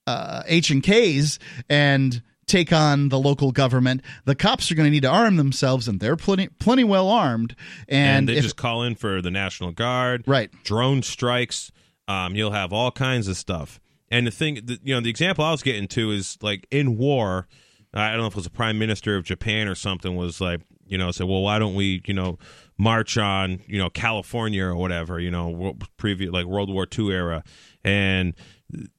uh, 0.07 0.43
H 0.47 0.71
and 0.71 0.83
K's 0.83 1.39
and 1.69 2.23
take 2.47 2.73
on 2.73 3.09
the 3.09 3.19
local 3.19 3.53
government, 3.53 4.03
the 4.25 4.35
cops 4.35 4.71
are 4.71 4.75
going 4.75 4.87
to 4.87 4.91
need 4.91 5.03
to 5.03 5.09
arm 5.09 5.37
themselves, 5.37 5.89
and 5.89 6.01
they're 6.01 6.17
plenty 6.17 6.49
plenty 6.49 6.85
well 6.85 7.09
armed. 7.09 7.55
And, 7.89 8.19
and 8.19 8.29
they 8.29 8.37
if, 8.37 8.45
just 8.45 8.57
call 8.57 8.83
in 8.83 8.95
for 8.95 9.23
the 9.23 9.31
National 9.31 9.73
Guard, 9.73 10.25
right? 10.27 10.51
Drone 10.65 11.03
strikes. 11.03 11.71
Um, 12.09 12.35
you'll 12.35 12.53
have 12.53 12.73
all 12.73 12.91
kinds 12.91 13.29
of 13.29 13.37
stuff. 13.37 13.81
And 14.11 14.27
the 14.27 14.31
thing, 14.31 14.61
the, 14.65 14.79
you 14.83 14.95
know, 14.95 15.01
the 15.01 15.09
example 15.09 15.45
I 15.45 15.53
was 15.53 15.63
getting 15.63 15.89
to 15.89 16.11
is 16.11 16.37
like 16.43 16.67
in 16.71 16.99
war. 16.99 17.49
I 17.95 18.11
don't 18.11 18.21
know 18.21 18.27
if 18.27 18.35
it 18.35 18.37
was 18.37 18.47
a 18.47 18.51
prime 18.51 18.79
minister 18.79 19.17
of 19.17 19.25
Japan 19.25 19.69
or 19.69 19.75
something 19.75 20.17
was 20.17 20.41
like, 20.41 20.61
you 20.87 20.99
know, 20.99 21.11
said, 21.11 21.27
well, 21.27 21.43
why 21.43 21.59
don't 21.59 21.75
we, 21.75 22.03
you 22.07 22.15
know, 22.15 22.39
march 22.83 23.17
on, 23.17 23.61
you 23.69 23.79
know, 23.79 23.89
California 23.89 24.65
or 24.65 24.75
whatever, 24.75 25.21
you 25.21 25.31
know, 25.31 25.77
previous 25.97 26.33
like 26.33 26.47
World 26.47 26.69
War 26.69 26.87
II 26.99 27.13
era, 27.13 27.45
and 27.85 28.35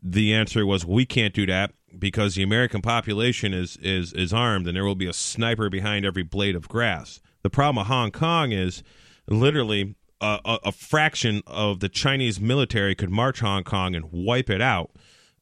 the 0.02 0.34
answer 0.34 0.66
was 0.66 0.86
we 0.86 1.06
can't 1.06 1.34
do 1.34 1.46
that 1.48 1.74
because 2.00 2.36
the 2.36 2.44
American 2.44 2.82
population 2.82 3.54
is 3.54 3.78
is 3.78 4.14
is 4.14 4.32
armed 4.32 4.68
and 4.68 4.76
there 4.76 4.86
will 4.86 4.96
be 4.96 5.08
a 5.08 5.14
sniper 5.14 5.70
behind 5.70 6.06
every 6.06 6.24
blade 6.24 6.56
of 6.56 6.70
grass. 6.70 7.20
The 7.42 7.50
problem 7.50 7.82
with 7.82 7.88
Hong 7.88 8.12
Kong 8.12 8.54
is 8.54 8.84
literally 9.28 9.96
a, 10.22 10.40
a, 10.46 10.60
a 10.66 10.72
fraction 10.72 11.42
of 11.46 11.82
the 11.82 11.90
Chinese 11.90 12.40
military 12.40 12.96
could 12.96 13.10
march 13.10 13.42
Hong 13.42 13.64
Kong 13.64 13.96
and 13.96 14.06
wipe 14.12 14.50
it 14.50 14.62
out. 14.62 14.92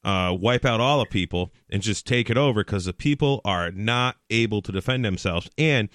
Uh, 0.04 0.36
wipe 0.36 0.66
out 0.66 0.80
all 0.80 0.98
the 0.98 1.06
people 1.06 1.54
and 1.70 1.84
just 1.84 2.08
take 2.08 2.32
it 2.32 2.36
over 2.36 2.64
because 2.64 2.86
the 2.86 2.94
people 2.94 3.40
are 3.46 3.70
not 3.70 4.16
able 4.32 4.60
to 4.60 4.72
defend 4.72 5.06
themselves. 5.06 5.48
And 5.60 5.90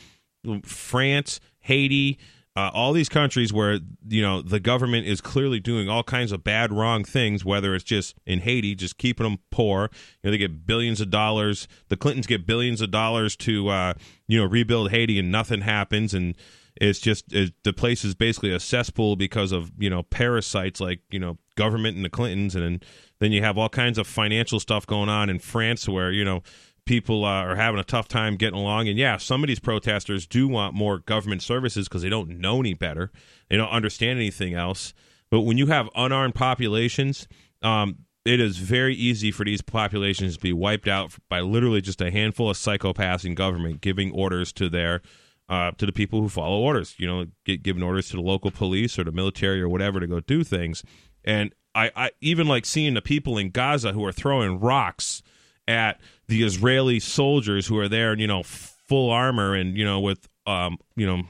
France, 0.63 1.41
Haiti, 1.59 2.17
uh, 2.57 2.71
all 2.73 2.95
these 2.95 3.11
countries 3.11 3.53
where 3.53 3.81
you 4.09 4.23
know 4.23 4.41
the 4.41 4.59
government 4.59 5.07
is 5.07 5.21
clearly 5.21 5.61
doing 5.61 5.89
all 5.91 6.03
kinds 6.03 6.33
of 6.33 6.43
bad, 6.43 6.73
wrong 6.73 7.05
things. 7.05 7.45
Whether 7.45 7.75
it's 7.75 7.85
just 7.85 8.17
in 8.25 8.41
Haiti, 8.41 8.75
just 8.75 8.97
keeping 8.97 9.25
them 9.25 9.39
poor, 9.51 9.91
you 10.23 10.29
know, 10.29 10.31
they 10.31 10.39
get 10.39 10.67
billions 10.67 11.01
of 11.01 11.11
dollars. 11.11 11.69
The 11.89 11.97
Clintons 11.97 12.27
get 12.27 12.47
billions 12.47 12.81
of 12.81 12.91
dollars 12.91 13.37
to 13.37 13.69
uh, 13.69 13.95
you 14.27 14.39
know 14.39 14.47
rebuild 14.47 14.91
Haiti, 14.91 15.19
and 15.19 15.31
nothing 15.31 15.61
happens, 15.61 16.15
and 16.15 16.35
it's 16.77 16.99
just 16.99 17.31
it, 17.33 17.53
the 17.63 17.73
place 17.75 18.05
is 18.05 18.15
basically 18.15 18.53
a 18.53 18.61
cesspool 18.61 19.17
because 19.17 19.53
of 19.53 19.71
you 19.79 19.91
know 19.91 20.03
parasites 20.05 20.81
like 20.81 21.01
you 21.11 21.19
know 21.19 21.37
government 21.57 21.97
and 21.97 22.05
the 22.05 22.11
Clintons, 22.11 22.55
and 22.55 22.65
then, 22.65 22.81
then 23.19 23.33
you 23.33 23.43
have 23.43 23.59
all 23.59 23.69
kinds 23.69 23.99
of 23.99 24.07
financial 24.07 24.61
stuff 24.61 24.87
going 24.87 25.09
on 25.09 25.29
in 25.29 25.39
France 25.39 25.89
where 25.89 26.11
you 26.11 26.25
know 26.25 26.43
people 26.87 27.24
uh, 27.24 27.43
are 27.43 27.57
having 27.57 27.78
a 27.78 27.84
tough 27.84 28.09
time 28.09 28.37
getting 28.37 28.59
along. 28.59 28.89
And 28.89 28.97
yeah, 28.99 29.16
some 29.18 29.43
of 29.43 29.49
these 29.49 29.61
protesters 29.61 30.26
do 30.26 30.49
want 30.49 30.74
more 30.74 30.99
government 30.99 31.43
services 31.43 31.89
because 31.89 32.03
they 32.03 32.09
don't 32.09 32.39
know 32.39 32.61
any 32.61 32.74
better, 32.74 33.12
they 33.51 33.57
don't 33.57 33.70
understand 33.70 34.18
anything 34.18 34.55
else. 34.55 34.95
But 35.30 35.41
when 35.41 35.59
you 35.59 35.66
have 35.66 35.91
unarmed 35.95 36.34
populations, 36.34 37.26
um, 37.62 37.99
it 38.24 38.41
is 38.41 38.59
very 38.59 38.95
easy 38.95 39.30
for 39.30 39.45
these 39.45 39.61
populations 39.61 40.37
to 40.37 40.41
be 40.41 40.53
wiped 40.53 40.89
out 40.89 41.14
by 41.28 41.41
literally 41.41 41.80
just 41.80 42.01
a 42.01 42.11
handful 42.11 42.51
of 42.51 42.57
psychopaths 42.57 43.24
in 43.24 43.34
government 43.34 43.80
giving 43.80 44.11
orders 44.12 44.53
to 44.55 44.68
their 44.68 45.03
uh, 45.49 45.70
to 45.72 45.87
the 45.87 45.93
people 45.93 46.20
who 46.20 46.28
follow 46.28 46.59
orders. 46.59 46.95
You 46.99 47.07
know, 47.07 47.26
get, 47.45 47.62
giving 47.62 47.82
orders 47.82 48.09
to 48.11 48.16
the 48.16 48.22
local 48.22 48.51
police 48.51 48.99
or 48.99 49.05
the 49.05 49.12
military 49.12 49.61
or 49.61 49.68
whatever 49.68 50.01
to 50.01 50.07
go 50.07 50.20
do 50.20 50.43
things. 50.43 50.82
And 51.24 51.55
I, 51.74 51.91
I 51.95 52.11
even 52.20 52.47
like 52.47 52.64
seeing 52.64 52.95
the 52.95 53.03
people 53.03 53.37
in 53.39 53.51
Gaza 53.51 53.93
who 53.93 54.05
are 54.05 54.12
throwing 54.12 54.59
rocks 54.59 55.22
at 55.68 56.01
the 56.29 56.43
Israeli 56.43 57.01
soldiers 57.01 57.66
who 57.66 57.79
are 57.79 57.89
there, 57.89 58.18
you 58.18 58.27
know, 58.27 58.43
full 58.43 59.11
armor 59.11 59.55
and 59.55 59.77
you 59.77 59.85
know 59.85 60.01
with 60.01 60.29
um, 60.47 60.79
you 60.95 61.07
know, 61.07 61.22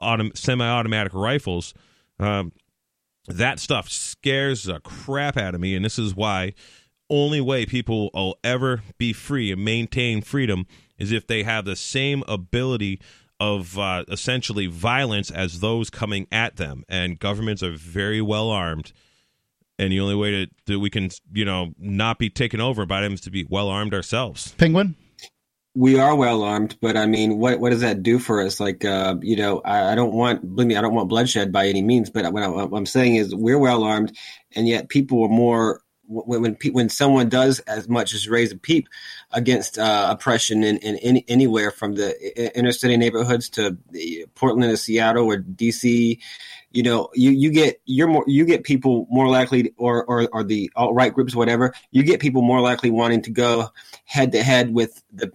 autom- 0.00 0.36
semi-automatic 0.36 1.12
rifles. 1.14 1.74
Um, 2.20 2.52
that 3.26 3.58
stuff 3.58 3.88
scares 3.88 4.64
the 4.64 4.80
crap 4.80 5.36
out 5.36 5.54
of 5.54 5.60
me, 5.60 5.74
and 5.74 5.84
this 5.84 5.98
is 5.98 6.14
why 6.14 6.54
only 7.10 7.40
way 7.40 7.66
people 7.66 8.10
will 8.14 8.38
ever 8.44 8.82
be 8.98 9.12
free 9.12 9.52
and 9.52 9.64
maintain 9.64 10.22
freedom 10.22 10.66
is 10.98 11.12
if 11.12 11.26
they 11.26 11.42
have 11.42 11.64
the 11.64 11.76
same 11.76 12.22
ability 12.28 13.00
of 13.40 13.78
uh, 13.78 14.04
essentially 14.08 14.66
violence 14.66 15.30
as 15.30 15.60
those 15.60 15.90
coming 15.90 16.26
at 16.32 16.56
them. 16.56 16.84
And 16.88 17.18
governments 17.18 17.62
are 17.62 17.72
very 17.72 18.20
well 18.20 18.50
armed 18.50 18.92
and 19.78 19.92
the 19.92 20.00
only 20.00 20.14
way 20.14 20.30
to, 20.30 20.46
that 20.66 20.78
we 20.78 20.90
can 20.90 21.10
you 21.32 21.44
know 21.44 21.72
not 21.78 22.18
be 22.18 22.30
taken 22.30 22.60
over 22.60 22.86
by 22.86 23.00
them 23.00 23.14
is 23.14 23.20
to 23.22 23.30
be 23.30 23.46
well 23.48 23.68
armed 23.68 23.94
ourselves. 23.94 24.52
Penguin? 24.58 24.96
We 25.74 25.98
are 25.98 26.16
well 26.16 26.42
armed 26.42 26.76
but 26.80 26.96
i 26.96 27.06
mean 27.06 27.38
what 27.38 27.60
what 27.60 27.70
does 27.70 27.82
that 27.82 28.02
do 28.02 28.18
for 28.18 28.42
us? 28.42 28.58
Like 28.58 28.84
uh, 28.84 29.16
you 29.20 29.36
know 29.36 29.60
I, 29.64 29.92
I, 29.92 29.94
don't 29.94 30.12
want 30.12 30.42
believe 30.42 30.66
me 30.66 30.76
i 30.76 30.80
don't 30.80 30.94
want 30.94 31.08
bloodshed 31.08 31.52
by 31.52 31.68
any 31.68 31.82
means 31.82 32.10
but 32.10 32.32
what, 32.32 32.42
I, 32.42 32.48
what 32.48 32.76
i'm 32.76 32.86
saying 32.86 33.16
is 33.16 33.34
we're 33.34 33.58
well 33.58 33.84
armed 33.84 34.16
and 34.56 34.66
yet 34.66 34.88
people 34.88 35.22
are 35.22 35.28
more 35.28 35.82
when 36.08 36.40
when, 36.42 36.56
when 36.72 36.88
someone 36.88 37.28
does 37.28 37.60
as 37.60 37.88
much 37.88 38.14
as 38.14 38.28
raise 38.28 38.50
a 38.50 38.56
peep 38.56 38.88
against 39.30 39.78
uh, 39.78 40.08
oppression 40.10 40.64
in, 40.64 40.78
in 40.78 40.96
any, 40.96 41.24
anywhere 41.28 41.70
from 41.70 41.94
the 41.94 42.58
inner 42.58 42.72
city 42.72 42.96
neighborhoods 42.96 43.50
to 43.50 43.76
Portland 44.34 44.70
to 44.70 44.76
Seattle 44.76 45.26
or 45.26 45.38
DC, 45.38 46.18
you 46.70 46.82
know, 46.82 47.08
you, 47.14 47.30
you 47.30 47.50
get 47.50 47.80
you're 47.84 48.08
more 48.08 48.24
you 48.26 48.44
get 48.44 48.64
people 48.64 49.06
more 49.10 49.28
likely 49.28 49.72
or 49.76 50.04
or, 50.04 50.28
or 50.32 50.44
the 50.44 50.70
alt 50.76 50.94
right 50.94 51.12
groups 51.12 51.34
whatever 51.34 51.72
you 51.90 52.02
get 52.02 52.20
people 52.20 52.42
more 52.42 52.60
likely 52.60 52.90
wanting 52.90 53.22
to 53.22 53.30
go 53.30 53.68
head 54.04 54.32
to 54.32 54.42
head 54.42 54.74
with 54.74 55.02
the 55.12 55.32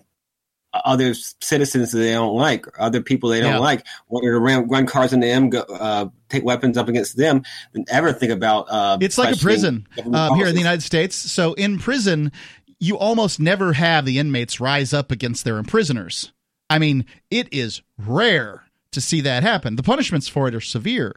other 0.73 1.14
citizens 1.14 1.91
that 1.91 1.99
they 1.99 2.14
don't 2.14 2.35
like, 2.35 2.65
other 2.80 3.01
people 3.01 3.30
they 3.30 3.41
don't 3.41 3.53
yeah. 3.53 3.60
like, 3.60 3.85
wanting 4.07 4.30
to 4.30 4.39
run, 4.39 4.68
run 4.68 4.85
cars 4.85 5.14
into 5.14 5.27
them, 5.27 5.49
go, 5.49 5.60
uh, 5.60 6.07
take 6.30 6.43
weapons 6.43 6.77
up 6.77 6.88
against 6.88 7.15
them, 7.15 7.43
than 7.73 7.85
ever 7.89 8.11
think 8.11 8.31
about. 8.31 8.65
Uh, 8.69 8.97
it's 8.99 9.18
like 9.18 9.35
a 9.35 9.39
prison 9.39 9.88
um, 10.14 10.35
here 10.35 10.47
in 10.47 10.53
the 10.53 10.60
United 10.60 10.81
States. 10.81 11.15
So 11.15 11.53
in 11.53 11.77
prison, 11.77 12.31
you 12.80 12.97
almost 12.97 13.39
never 13.39 13.73
have 13.73 14.05
the 14.05 14.19
inmates 14.19 14.60
rise 14.60 14.93
up 14.93 15.11
against 15.11 15.45
their 15.45 15.61
imprisoners. 15.61 16.31
I 16.69 16.80
mean, 16.80 17.05
it 17.30 17.53
is 17.53 17.81
rare 17.97 18.64
to 18.93 19.01
see 19.01 19.21
that 19.21 19.43
happen. 19.43 19.75
The 19.75 19.83
punishments 19.83 20.27
for 20.27 20.47
it 20.47 20.55
are 20.55 20.61
severe. 20.61 21.15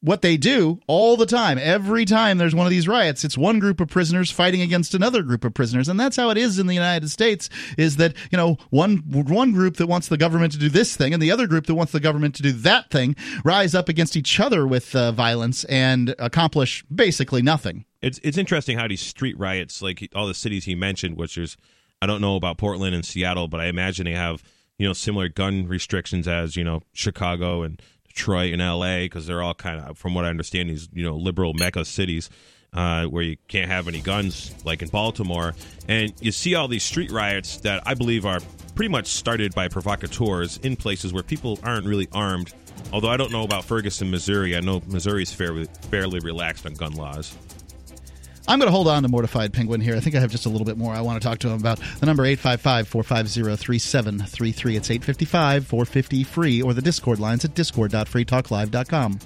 What 0.00 0.22
they 0.22 0.36
do 0.36 0.78
all 0.86 1.16
the 1.16 1.26
time, 1.26 1.58
every 1.60 2.04
time 2.04 2.38
there's 2.38 2.54
one 2.54 2.66
of 2.66 2.70
these 2.70 2.86
riots, 2.86 3.24
it's 3.24 3.36
one 3.36 3.58
group 3.58 3.80
of 3.80 3.88
prisoners 3.88 4.30
fighting 4.30 4.60
against 4.60 4.94
another 4.94 5.22
group 5.22 5.44
of 5.44 5.54
prisoners, 5.54 5.88
and 5.88 5.98
that's 5.98 6.16
how 6.16 6.30
it 6.30 6.38
is 6.38 6.60
in 6.60 6.68
the 6.68 6.74
United 6.74 7.10
States. 7.10 7.50
Is 7.76 7.96
that 7.96 8.14
you 8.30 8.38
know 8.38 8.58
one 8.70 8.98
one 9.08 9.50
group 9.50 9.76
that 9.78 9.88
wants 9.88 10.06
the 10.06 10.16
government 10.16 10.52
to 10.52 10.58
do 10.58 10.68
this 10.68 10.96
thing, 10.96 11.12
and 11.12 11.20
the 11.20 11.32
other 11.32 11.48
group 11.48 11.66
that 11.66 11.74
wants 11.74 11.90
the 11.90 11.98
government 11.98 12.36
to 12.36 12.44
do 12.44 12.52
that 12.52 12.90
thing, 12.90 13.16
rise 13.44 13.74
up 13.74 13.88
against 13.88 14.16
each 14.16 14.38
other 14.38 14.68
with 14.68 14.94
uh, 14.94 15.10
violence 15.10 15.64
and 15.64 16.14
accomplish 16.20 16.84
basically 16.94 17.42
nothing. 17.42 17.84
It's 18.00 18.20
it's 18.22 18.38
interesting 18.38 18.78
how 18.78 18.86
these 18.86 19.00
street 19.00 19.36
riots, 19.36 19.82
like 19.82 20.08
all 20.14 20.28
the 20.28 20.34
cities 20.34 20.64
he 20.64 20.76
mentioned, 20.76 21.16
which 21.16 21.36
is 21.36 21.56
I 22.00 22.06
don't 22.06 22.20
know 22.20 22.36
about 22.36 22.58
Portland 22.58 22.94
and 22.94 23.04
Seattle, 23.04 23.48
but 23.48 23.58
I 23.58 23.66
imagine 23.66 24.04
they 24.04 24.12
have 24.12 24.44
you 24.78 24.86
know 24.86 24.92
similar 24.92 25.28
gun 25.28 25.66
restrictions 25.66 26.26
as 26.28 26.56
you 26.56 26.64
know 26.64 26.82
Chicago 26.92 27.62
and 27.62 27.80
Detroit 28.06 28.52
and 28.52 28.62
L.A. 28.62 29.04
because 29.06 29.26
they're 29.26 29.42
all 29.42 29.54
kind 29.54 29.80
of, 29.80 29.96
from 29.98 30.14
what 30.14 30.24
I 30.24 30.28
understand, 30.28 30.70
these 30.70 30.88
you 30.92 31.04
know 31.04 31.16
liberal 31.16 31.52
mecca 31.54 31.84
cities. 31.84 32.30
uh, 32.74 33.06
where 33.06 33.22
you 33.22 33.36
can't 33.48 33.70
have 33.70 33.88
any 33.88 34.00
guns, 34.00 34.54
like 34.64 34.82
in 34.82 34.88
Baltimore. 34.88 35.54
And 35.88 36.12
you 36.20 36.30
see 36.32 36.54
all 36.54 36.68
these 36.68 36.82
street 36.82 37.10
riots 37.10 37.56
that 37.58 37.82
I 37.86 37.94
believe 37.94 38.26
are 38.26 38.40
pretty 38.74 38.90
much 38.90 39.06
started 39.06 39.54
by 39.54 39.68
provocateurs 39.68 40.58
in 40.58 40.76
places 40.76 41.10
where 41.10 41.22
people 41.22 41.58
aren't 41.62 41.86
really 41.86 42.08
armed. 42.12 42.52
Although 42.92 43.08
I 43.08 43.16
don't 43.16 43.32
know 43.32 43.42
about 43.42 43.64
Ferguson, 43.64 44.10
Missouri. 44.10 44.54
I 44.54 44.60
know 44.60 44.82
Missouri 44.86 45.22
is 45.22 45.32
fairly, 45.32 45.64
fairly 45.90 46.20
relaxed 46.20 46.66
on 46.66 46.74
gun 46.74 46.92
laws. 46.92 47.34
I'm 48.48 48.58
going 48.58 48.66
to 48.66 48.72
hold 48.72 48.88
on 48.88 49.02
to 49.02 49.08
Mortified 49.08 49.52
Penguin 49.52 49.82
here. 49.82 49.94
I 49.94 50.00
think 50.00 50.16
I 50.16 50.20
have 50.20 50.30
just 50.30 50.46
a 50.46 50.48
little 50.48 50.64
bit 50.64 50.78
more 50.78 50.94
I 50.94 51.02
want 51.02 51.20
to 51.20 51.28
talk 51.28 51.38
to 51.40 51.48
him 51.48 51.60
about. 51.60 51.78
The 52.00 52.06
number 52.06 52.22
855-450-3733. 52.24 54.76
It's 54.76 54.88
855-450-FREE 54.88 56.64
or 56.64 56.72
the 56.72 56.80
Discord 56.80 57.20
lines 57.20 57.44
at 57.44 57.54
discord.freetalklive.com. 57.54 59.18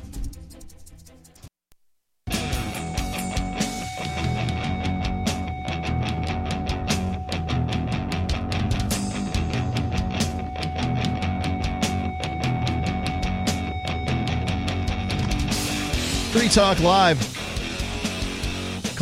Free 16.32 16.48
Talk 16.48 16.80
Live. 16.80 17.41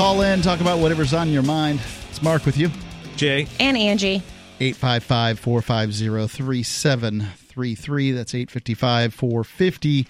Call 0.00 0.22
in, 0.22 0.40
talk 0.40 0.62
about 0.62 0.78
whatever's 0.78 1.12
on 1.12 1.28
your 1.28 1.42
mind. 1.42 1.78
It's 2.08 2.22
Mark 2.22 2.46
with 2.46 2.56
you. 2.56 2.70
Jay. 3.16 3.46
And 3.60 3.76
Angie. 3.76 4.22
855 4.58 5.38
450 5.38 6.26
3733. 6.26 8.12
That's 8.12 8.34
855 8.34 9.12
450 9.12 10.06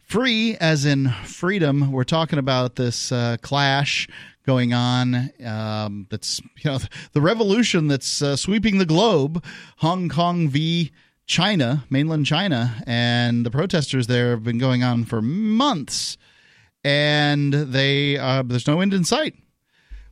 free, 0.00 0.56
as 0.56 0.84
in 0.84 1.10
freedom. 1.10 1.92
We're 1.92 2.02
talking 2.02 2.40
about 2.40 2.74
this 2.74 3.12
uh, 3.12 3.36
clash 3.40 4.08
going 4.44 4.74
on. 4.74 5.30
Um, 5.46 6.08
that's, 6.10 6.40
you 6.56 6.72
know, 6.72 6.78
the 7.12 7.20
revolution 7.20 7.86
that's 7.86 8.20
uh, 8.20 8.34
sweeping 8.34 8.78
the 8.78 8.84
globe. 8.84 9.44
Hong 9.76 10.08
Kong 10.08 10.48
v. 10.48 10.90
China, 11.26 11.84
mainland 11.88 12.26
China. 12.26 12.82
And 12.84 13.46
the 13.46 13.50
protesters 13.52 14.08
there 14.08 14.30
have 14.30 14.42
been 14.42 14.58
going 14.58 14.82
on 14.82 15.04
for 15.04 15.22
months 15.22 16.16
and 16.84 17.52
they 17.52 18.16
uh, 18.16 18.42
there's 18.42 18.66
no 18.66 18.80
end 18.80 18.94
in 18.94 19.04
sight. 19.04 19.34
I 19.36 19.42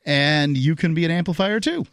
And 0.05 0.57
you 0.57 0.77
can 0.77 0.95
be 0.95 1.05
an 1.05 1.11
amplifier 1.11 1.59
too. 1.61 1.87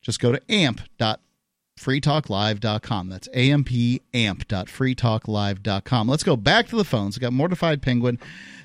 Just 0.00 0.20
go 0.20 0.32
to 0.32 0.40
amp.freetalklive.com. 0.48 3.08
That's 3.08 3.28
ampamp.freetalklive.com. 3.28 6.08
Let's 6.08 6.22
go 6.22 6.36
back 6.36 6.68
to 6.68 6.76
the 6.76 6.84
phones. 6.84 7.18
I 7.18 7.20
got 7.20 7.32
Mortified 7.32 7.82
Penguin 7.82 8.20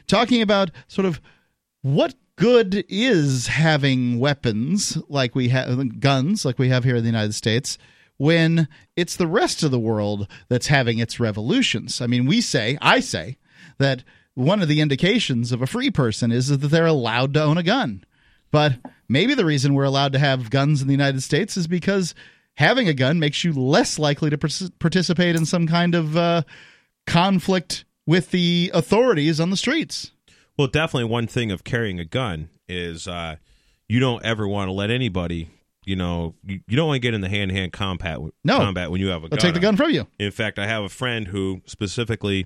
talking 0.05 0.43
about 0.43 0.69
sort 0.87 1.05
of 1.05 1.19
what 1.81 2.13
good 2.35 2.85
is 2.89 3.47
having 3.47 4.19
weapons 4.19 4.97
like 5.07 5.35
we 5.35 5.49
have 5.49 5.99
guns 5.99 6.45
like 6.45 6.57
we 6.59 6.69
have 6.69 6.83
here 6.83 6.95
in 6.95 7.03
the 7.03 7.09
United 7.09 7.33
States 7.33 7.77
when 8.17 8.67
it's 8.95 9.15
the 9.15 9.27
rest 9.27 9.63
of 9.63 9.71
the 9.71 9.79
world 9.79 10.27
that's 10.47 10.67
having 10.67 10.99
its 10.99 11.19
revolutions. 11.19 12.01
I 12.01 12.07
mean, 12.07 12.27
we 12.27 12.39
say, 12.41 12.77
I 12.81 12.99
say 12.99 13.37
that 13.79 14.03
one 14.35 14.61
of 14.61 14.67
the 14.67 14.79
indications 14.79 15.51
of 15.51 15.61
a 15.61 15.67
free 15.67 15.89
person 15.89 16.31
is 16.31 16.47
that 16.49 16.57
they're 16.57 16.85
allowed 16.85 17.33
to 17.33 17.43
own 17.43 17.57
a 17.57 17.63
gun. 17.63 18.03
But 18.51 18.73
maybe 19.09 19.33
the 19.33 19.45
reason 19.45 19.73
we're 19.73 19.85
allowed 19.85 20.13
to 20.13 20.19
have 20.19 20.49
guns 20.49 20.81
in 20.81 20.87
the 20.87 20.93
United 20.93 21.23
States 21.23 21.57
is 21.57 21.67
because 21.67 22.13
having 22.55 22.87
a 22.87 22.93
gun 22.93 23.19
makes 23.19 23.43
you 23.43 23.53
less 23.53 23.97
likely 23.97 24.29
to 24.29 24.71
participate 24.79 25.35
in 25.35 25.45
some 25.45 25.67
kind 25.67 25.95
of 25.95 26.15
uh, 26.15 26.43
conflict 27.07 27.85
with 28.05 28.31
the 28.31 28.71
authorities 28.73 29.39
on 29.39 29.49
the 29.49 29.57
streets. 29.57 30.10
Well, 30.57 30.67
definitely 30.67 31.09
one 31.09 31.27
thing 31.27 31.51
of 31.51 31.63
carrying 31.63 31.99
a 31.99 32.05
gun 32.05 32.49
is 32.67 33.07
uh, 33.07 33.37
you 33.87 33.99
don't 33.99 34.23
ever 34.23 34.47
want 34.47 34.67
to 34.69 34.73
let 34.73 34.89
anybody, 34.91 35.49
you 35.85 35.95
know, 35.95 36.35
you, 36.45 36.59
you 36.67 36.75
don't 36.77 36.87
want 36.87 36.97
to 36.97 36.99
get 36.99 37.13
in 37.13 37.21
the 37.21 37.29
hand 37.29 37.49
to 37.49 37.55
hand 37.55 37.73
combat 37.73 38.19
no. 38.43 38.57
combat 38.57 38.91
when 38.91 39.01
you 39.01 39.07
have 39.07 39.23
a 39.23 39.29
They'll 39.29 39.37
gun. 39.37 39.39
take 39.39 39.53
the 39.53 39.59
gun 39.59 39.77
from 39.77 39.91
you. 39.91 40.07
In 40.19 40.31
fact, 40.31 40.59
I 40.59 40.67
have 40.67 40.83
a 40.83 40.89
friend 40.89 41.27
who 41.27 41.61
specifically 41.65 42.45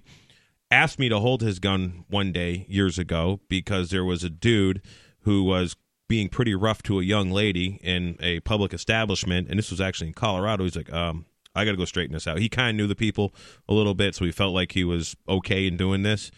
asked 0.72 0.98
me 1.00 1.10
to 1.10 1.20
hold 1.20 1.42
his 1.42 1.60
gun 1.60 2.06
one 2.10 2.32
day 2.32 2.66
years 2.70 2.98
ago 2.98 3.40
because 3.50 3.90
there 3.90 4.06
was 4.06 4.24
a 4.24 4.30
dude 4.30 4.82
who 5.22 5.44
was 5.44 5.76
being 6.08 6.30
pretty 6.30 6.54
rough 6.54 6.84
to 6.84 7.00
a 7.00 7.04
young 7.04 7.32
lady 7.32 7.80
in 7.84 8.16
a 8.20 8.40
public 8.42 8.74
establishment, 8.74 9.48
and 9.50 9.58
this 9.58 9.72
was 9.72 9.82
actually 9.82 10.08
in 10.08 10.14
Colorado. 10.14 10.64
He's 10.64 10.76
like, 10.76 10.92
um, 10.94 11.26
I 11.56 11.66
got 11.66 11.72
to 11.72 11.78
go 11.78 11.86
straighten 11.86 12.14
this 12.14 12.28
out. 12.28 12.38
He 12.40 12.50
kind 12.50 12.70
of 12.70 12.76
knew 12.76 12.88
the 12.88 12.96
people 12.96 13.34
a 13.68 13.74
little 13.74 13.96
bit, 13.96 14.14
so 14.14 14.26
he 14.26 14.32
felt 14.32 14.54
like 14.54 14.74
he 14.74 14.84
was 14.84 15.16
okay 15.28 15.66
in 15.66 15.78
doing 15.78 16.04
this. 16.04 16.30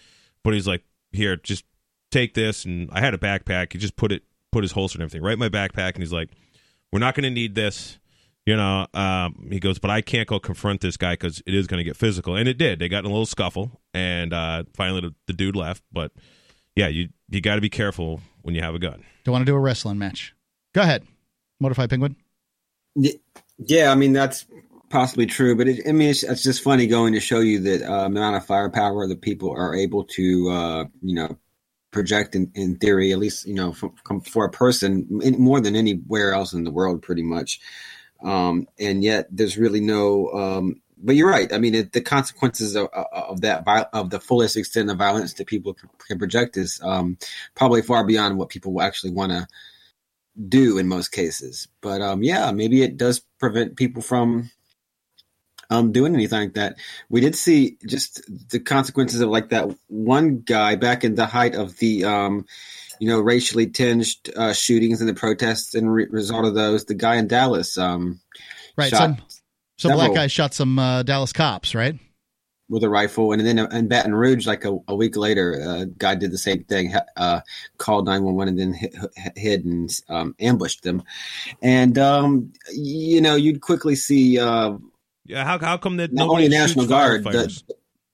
But 0.43 0.53
he's 0.53 0.67
like, 0.67 0.83
here, 1.11 1.35
just 1.35 1.65
take 2.11 2.33
this. 2.33 2.65
And 2.65 2.89
I 2.91 2.99
had 2.99 3.13
a 3.13 3.17
backpack. 3.17 3.73
He 3.73 3.79
just 3.79 3.95
put 3.95 4.11
it, 4.11 4.23
put 4.51 4.63
his 4.63 4.71
holster 4.71 4.97
and 4.97 5.03
everything 5.03 5.23
right 5.23 5.33
in 5.33 5.39
my 5.39 5.49
backpack. 5.49 5.93
And 5.93 5.97
he's 5.99 6.13
like, 6.13 6.29
we're 6.91 6.99
not 6.99 7.15
going 7.15 7.23
to 7.23 7.29
need 7.29 7.55
this. 7.55 7.99
You 8.45 8.55
know, 8.55 8.87
um, 8.93 9.49
he 9.51 9.59
goes, 9.59 9.77
but 9.77 9.91
I 9.91 9.99
can't 10.01 10.27
go 10.27 10.39
confront 10.39 10.79
this 10.79 10.95
guy 10.95 11.13
because 11.13 11.43
it 11.45 11.53
is 11.53 11.67
going 11.67 11.79
to 11.79 11.83
get 11.83 11.97
physical. 11.97 12.35
And 12.35 12.47
it 12.47 12.57
did. 12.57 12.79
They 12.79 12.87
got 12.87 12.99
in 12.99 13.05
a 13.05 13.09
little 13.09 13.25
scuffle. 13.25 13.81
And 13.93 14.33
uh, 14.33 14.63
finally, 14.73 15.01
the, 15.01 15.13
the 15.25 15.33
dude 15.33 15.55
left. 15.55 15.83
But 15.91 16.13
yeah, 16.75 16.87
you, 16.87 17.09
you 17.29 17.41
got 17.41 17.55
to 17.55 17.61
be 17.61 17.69
careful 17.69 18.21
when 18.43 18.55
you 18.55 18.61
have 18.61 18.73
a 18.73 18.79
gun. 18.79 19.03
Don't 19.25 19.33
want 19.33 19.41
to 19.41 19.51
do 19.51 19.55
a 19.55 19.59
wrestling 19.59 19.97
match. 19.97 20.33
Go 20.73 20.81
ahead. 20.81 21.05
Mortified 21.59 21.89
Penguin. 21.89 22.15
Yeah, 23.57 23.91
I 23.91 23.95
mean, 23.95 24.13
that's 24.13 24.45
possibly 24.89 25.25
true, 25.25 25.55
but 25.55 25.67
it, 25.67 25.87
I 25.87 25.91
mean, 25.91 26.09
it's, 26.09 26.23
it's, 26.23 26.43
just 26.43 26.63
funny 26.63 26.87
going 26.87 27.13
to 27.13 27.19
show 27.19 27.39
you 27.39 27.59
that 27.61 27.81
uh, 27.81 28.05
amount 28.05 28.35
of 28.35 28.45
firepower 28.45 29.07
that 29.07 29.21
people 29.21 29.51
are 29.51 29.75
able 29.75 30.05
to, 30.05 30.49
uh, 30.49 30.85
you 31.01 31.15
know, 31.15 31.37
project 31.91 32.35
in, 32.35 32.51
in 32.53 32.77
theory, 32.77 33.11
at 33.11 33.17
least 33.17 33.47
you 33.47 33.55
know 33.55 33.73
for, 33.73 33.91
for 34.25 34.45
a 34.45 34.51
person 34.51 35.07
more 35.37 35.59
than 35.59 35.75
anywhere 35.75 36.33
else 36.33 36.53
in 36.53 36.63
the 36.63 36.71
world, 36.71 37.01
pretty 37.01 37.23
much. 37.23 37.59
Um, 38.23 38.67
and 38.79 39.03
yet, 39.03 39.27
there's 39.31 39.57
really 39.57 39.81
no. 39.81 40.29
Um, 40.31 40.81
but 40.99 41.15
you're 41.15 41.29
right. 41.29 41.51
I 41.53 41.59
mean, 41.59 41.75
it, 41.75 41.93
the 41.93 42.01
consequences 42.01 42.75
of, 42.75 42.87
of 42.87 43.41
that 43.41 43.67
of 43.93 44.09
the 44.09 44.19
fullest 44.19 44.57
extent 44.57 44.89
of 44.89 44.97
violence 44.97 45.33
that 45.33 45.47
people 45.47 45.75
can 46.07 46.17
project 46.17 46.57
is 46.57 46.81
um, 46.83 47.17
probably 47.55 47.83
far 47.83 48.05
beyond 48.05 48.37
what 48.37 48.49
people 48.49 48.73
will 48.73 48.81
actually 48.81 49.11
want 49.11 49.31
to 49.31 49.47
do 50.49 50.77
in 50.77 50.87
most 50.87 51.11
cases. 51.11 51.67
But 51.81 52.01
um, 52.01 52.23
yeah, 52.23 52.51
maybe 52.51 52.81
it 52.81 52.97
does 52.97 53.21
prevent 53.39 53.75
people 53.75 54.01
from 54.01 54.49
um, 55.69 55.91
doing 55.91 56.13
anything 56.13 56.39
like 56.39 56.53
that. 56.53 56.77
We 57.09 57.21
did 57.21 57.35
see 57.35 57.77
just 57.85 58.21
the 58.49 58.59
consequences 58.59 59.21
of 59.21 59.29
like 59.29 59.49
that 59.49 59.69
one 59.87 60.39
guy 60.39 60.75
back 60.75 61.03
in 61.03 61.15
the 61.15 61.25
height 61.25 61.55
of 61.55 61.77
the, 61.77 62.05
um, 62.05 62.45
you 62.99 63.07
know, 63.07 63.19
racially 63.19 63.67
tinged 63.67 64.29
uh, 64.35 64.53
shootings 64.53 65.01
and 65.01 65.09
the 65.09 65.13
protests 65.13 65.75
and 65.75 65.91
re- 65.93 66.07
result 66.09 66.45
of 66.45 66.55
those. 66.55 66.85
The 66.85 66.95
guy 66.95 67.17
in 67.17 67.27
Dallas, 67.27 67.77
um, 67.77 68.19
right? 68.75 68.91
Some 68.91 69.17
some 69.77 69.91
black 69.93 70.13
guy 70.13 70.27
shot 70.27 70.53
some 70.53 70.79
uh, 70.79 71.03
Dallas 71.03 71.33
cops, 71.33 71.75
right? 71.75 71.95
With 72.69 72.83
a 72.83 72.89
rifle, 72.89 73.31
and 73.31 73.45
then 73.45 73.59
in 73.59 73.87
Baton 73.87 74.13
Rouge, 74.13 74.45
like 74.45 74.65
a, 74.65 74.77
a 74.89 74.95
week 74.95 75.15
later, 75.15 75.53
a 75.53 75.85
guy 75.85 76.15
did 76.15 76.31
the 76.31 76.37
same 76.37 76.65
thing. 76.65 76.93
Uh, 77.15 77.39
called 77.77 78.05
nine 78.05 78.23
one 78.23 78.35
one 78.35 78.49
and 78.49 78.59
then 78.59 78.73
hit, 78.73 78.93
hid 79.37 79.63
and 79.63 79.89
um, 80.09 80.35
ambushed 80.39 80.83
them. 80.83 81.03
And 81.61 81.97
um, 81.97 82.51
you 82.73 83.21
know, 83.21 83.35
you'd 83.35 83.61
quickly 83.61 83.95
see 83.95 84.37
uh, 84.37 84.73
yeah, 85.27 85.43
how 85.43 85.59
how 85.59 85.77
come 85.77 85.97
that 85.97 86.13
not 86.13 86.29
only 86.29 86.47
National 86.47 86.87
Guard? 86.87 87.23
The, 87.23 87.61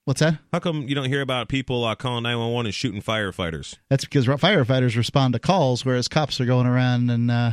What's 0.05 0.19
that? 0.19 0.37
How 0.51 0.59
come 0.59 0.83
you 0.89 0.95
don't 0.95 1.07
hear 1.07 1.21
about 1.21 1.47
people 1.47 1.85
uh, 1.85 1.95
calling 1.95 2.23
nine 2.23 2.37
one 2.37 2.51
one 2.51 2.65
and 2.65 2.75
shooting 2.75 3.01
firefighters? 3.01 3.77
That's 3.89 4.03
because 4.03 4.25
firefighters 4.25 4.97
respond 4.97 5.33
to 5.33 5.39
calls, 5.39 5.85
whereas 5.85 6.09
cops 6.09 6.41
are 6.41 6.45
going 6.45 6.67
around 6.67 7.09
and, 7.09 7.31
uh, 7.31 7.51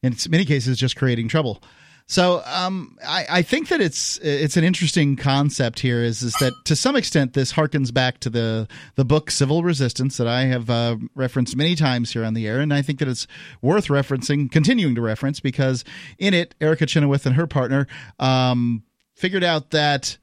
in 0.00 0.14
many 0.28 0.44
cases, 0.44 0.78
just 0.78 0.94
creating 0.94 1.26
trouble. 1.26 1.62
So 2.06 2.42
um, 2.44 2.98
I, 3.06 3.26
I, 3.30 3.42
think 3.42 3.68
that 3.68 3.80
it's 3.80 4.18
it's 4.18 4.56
an 4.56 4.64
interesting 4.64 5.14
concept 5.14 5.78
here. 5.78 6.02
Is 6.02 6.22
is 6.22 6.32
that 6.40 6.52
to 6.64 6.74
some 6.74 6.96
extent 6.96 7.34
this 7.34 7.52
harkens 7.52 7.94
back 7.94 8.18
to 8.20 8.30
the 8.30 8.66
the 8.96 9.04
book 9.04 9.30
Civil 9.30 9.62
Resistance 9.62 10.16
that 10.16 10.26
I 10.26 10.46
have 10.46 10.68
uh, 10.68 10.96
referenced 11.14 11.54
many 11.56 11.76
times 11.76 12.12
here 12.12 12.24
on 12.24 12.34
the 12.34 12.48
air, 12.48 12.58
and 12.58 12.74
I 12.74 12.82
think 12.82 12.98
that 12.98 13.06
it's 13.06 13.28
worth 13.62 13.86
referencing, 13.86 14.50
continuing 14.50 14.96
to 14.96 15.00
reference 15.00 15.38
because 15.38 15.84
in 16.18 16.34
it 16.34 16.56
Erica 16.60 16.84
Chenoweth 16.84 17.26
and 17.26 17.36
her 17.36 17.46
partner 17.46 17.86
um, 18.18 18.82
figured 19.20 19.44
out 19.44 19.70
that 19.70 20.16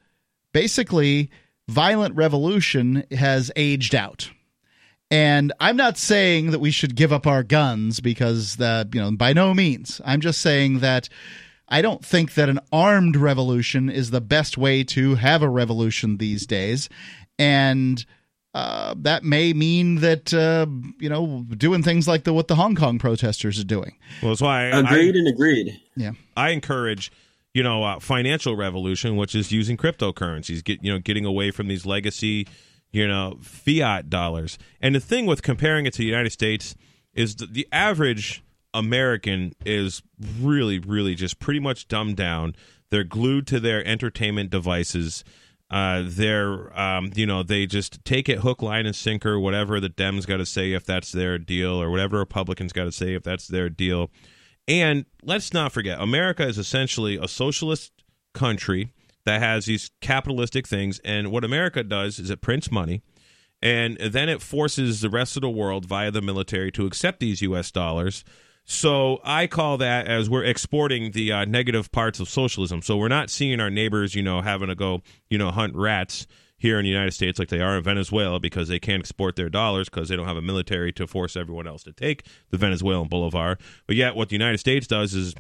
basically 0.54 1.30
violent 1.70 2.16
revolution 2.16 3.04
has 3.12 3.52
aged 3.56 3.94
out. 3.94 4.32
And 5.12 5.54
I'm 5.60 5.78
not 5.78 5.98
saying 5.98 6.52
that 6.52 6.60
we 6.60 6.72
should 6.72 6.96
give 6.96 7.14
up 7.14 7.28
our 7.28 7.44
guns 7.44 8.00
because 8.00 8.56
that, 8.58 8.94
you 8.94 9.00
know, 9.00 9.12
by 9.12 9.34
no 9.34 9.54
means. 9.54 10.02
I'm 10.04 10.20
just 10.20 10.42
saying 10.42 10.80
that 10.80 11.10
I 11.70 11.82
don't 11.84 12.04
think 12.04 12.34
that 12.34 12.50
an 12.50 12.60
armed 12.74 13.16
revolution 13.16 13.90
is 13.90 14.10
the 14.10 14.20
best 14.20 14.58
way 14.58 14.84
to 14.86 15.16
have 15.16 15.44
a 15.44 15.50
revolution 15.50 16.18
these 16.18 16.48
days. 16.48 16.90
And 17.38 18.04
uh, 18.56 18.96
that 18.98 19.24
may 19.24 19.54
mean 19.54 19.98
that 19.98 20.34
uh, 20.34 20.66
you 21.00 21.10
know 21.10 21.46
doing 21.56 21.84
things 21.84 22.08
like 22.08 22.24
the 22.24 22.34
what 22.34 22.48
the 22.48 22.56
Hong 22.56 22.74
Kong 22.74 22.98
protesters 22.98 23.60
are 23.60 23.64
doing. 23.66 23.96
Well, 24.24 24.32
that's 24.32 24.42
why 24.42 24.72
I, 24.72 24.80
Agreed 24.80 25.16
I, 25.16 25.20
and 25.20 25.28
agreed. 25.28 25.80
Yeah, 25.96 26.14
I 26.36 26.50
encourage 26.50 27.12
you 27.58 27.64
know 27.64 27.84
uh, 27.84 28.00
financial 28.00 28.56
revolution, 28.56 29.16
which 29.16 29.34
is 29.34 29.52
using 29.52 29.78
cryptocurrencies, 29.78 30.64
get 30.64 30.84
you 30.84 30.94
know 30.94 31.00
getting 31.00 31.26
away 31.26 31.50
from 31.50 31.68
these 31.68 31.88
legacy 31.88 32.48
you 32.92 33.08
know 33.08 33.40
fiat 33.42 34.12
dollars. 34.12 34.60
And 34.80 34.94
the 34.94 35.00
thing 35.00 35.26
with 35.26 35.42
comparing 35.42 35.88
it 35.88 35.94
to 35.94 35.98
the 35.98 36.06
United 36.06 36.30
States 36.30 36.76
is 37.16 37.38
the, 37.38 37.48
the 37.48 37.68
average 37.72 38.44
American 38.76 39.54
is 39.66 40.04
really, 40.40 40.78
really 40.78 41.16
just 41.16 41.40
pretty 41.40 41.60
much 41.60 41.88
dumbed 41.88 42.16
down. 42.16 42.56
They're 42.92 43.04
glued 43.04 43.48
to 43.48 43.60
their 43.60 43.84
entertainment 43.88 44.52
devices. 44.52 45.24
Uh, 45.72 46.04
they're, 46.06 46.80
um, 46.80 47.12
you 47.16 47.26
know, 47.26 47.42
they 47.42 47.66
just 47.66 48.06
take 48.06 48.30
it 48.30 48.40
hook, 48.40 48.62
line, 48.62 48.86
and 48.86 48.96
sinker. 48.96 49.40
Whatever 49.40 49.80
the 49.80 49.90
Dems 49.90 50.28
got 50.28 50.38
to 50.38 50.46
say, 50.46 50.74
if 50.74 50.86
that's 50.86 51.12
their 51.12 51.40
deal, 51.40 51.82
or 51.82 51.90
whatever 51.90 52.20
Republicans 52.20 52.72
got 52.72 52.84
to 52.84 52.92
say, 52.92 53.16
if 53.16 53.24
that's 53.24 53.48
their 53.48 53.68
deal. 53.68 54.12
And 54.68 55.06
let's 55.24 55.54
not 55.54 55.72
forget, 55.72 56.00
America 56.02 56.46
is 56.46 56.58
essentially 56.58 57.18
a 57.18 57.28
socialist 57.28 57.92
country 58.34 58.92
that 59.26 59.42
has 59.42 59.66
these 59.66 59.92
capitalistic 60.02 60.68
things. 60.68 61.00
And 61.06 61.32
what 61.32 61.44
America 61.44 61.84
does 61.84 62.20
is 62.20 62.30
it 62.30 62.42
prints 62.42 62.72
money, 62.72 63.02
and 63.62 63.98
then 63.98 64.30
it 64.30 64.42
forces 64.42 65.02
the 65.02 65.10
rest 65.10 65.38
of 65.38 65.42
the 65.42 65.50
world 65.50 65.86
via 65.86 66.12
the 66.12 66.22
military 66.22 66.72
to 66.74 66.86
accept 66.86 67.20
these 67.20 67.42
U.S. 67.42 67.72
dollars. 67.72 68.24
So 68.66 69.20
I 69.24 69.48
call 69.48 69.78
that 69.78 70.08
as 70.08 70.30
we're 70.30 70.44
exporting 70.44 71.12
the 71.12 71.32
uh, 71.32 71.46
negative 71.46 71.90
parts 71.92 72.20
of 72.20 72.28
socialism. 72.28 72.82
So 72.82 72.98
we're 72.98 73.08
not 73.08 73.30
seeing 73.30 73.62
our 73.62 73.70
neighbors, 73.70 74.14
you 74.14 74.22
know, 74.22 74.42
having 74.42 74.68
to 74.68 74.76
go, 74.76 75.02
you 75.30 75.38
know, 75.38 75.52
hunt 75.52 75.74
rats 75.76 76.28
here 76.58 76.80
in 76.80 76.84
the 76.84 76.90
United 76.90 77.12
States 77.12 77.38
like 77.38 77.50
they 77.50 77.62
are 77.62 77.78
in 77.78 77.84
Venezuela 77.84 78.40
because 78.40 78.68
they 78.68 78.80
can't 78.80 79.02
export 79.02 79.36
their 79.36 79.50
dollars 79.50 79.90
because 79.90 80.10
they 80.10 80.16
don't 80.16 80.28
have 80.28 80.38
a 80.38 80.42
military 80.42 80.92
to 80.94 81.06
force 81.06 81.36
everyone 81.36 81.68
else 81.68 81.84
to 81.84 81.94
take 81.94 82.26
the 82.50 82.58
Venezuelan 82.58 83.08
bolivar. 83.08 83.58
But 83.86 83.96
yet, 83.96 84.16
what 84.16 84.30
the 84.30 84.36
United 84.36 84.58
States 84.58 84.88
does 84.88 85.14
is 85.14 85.36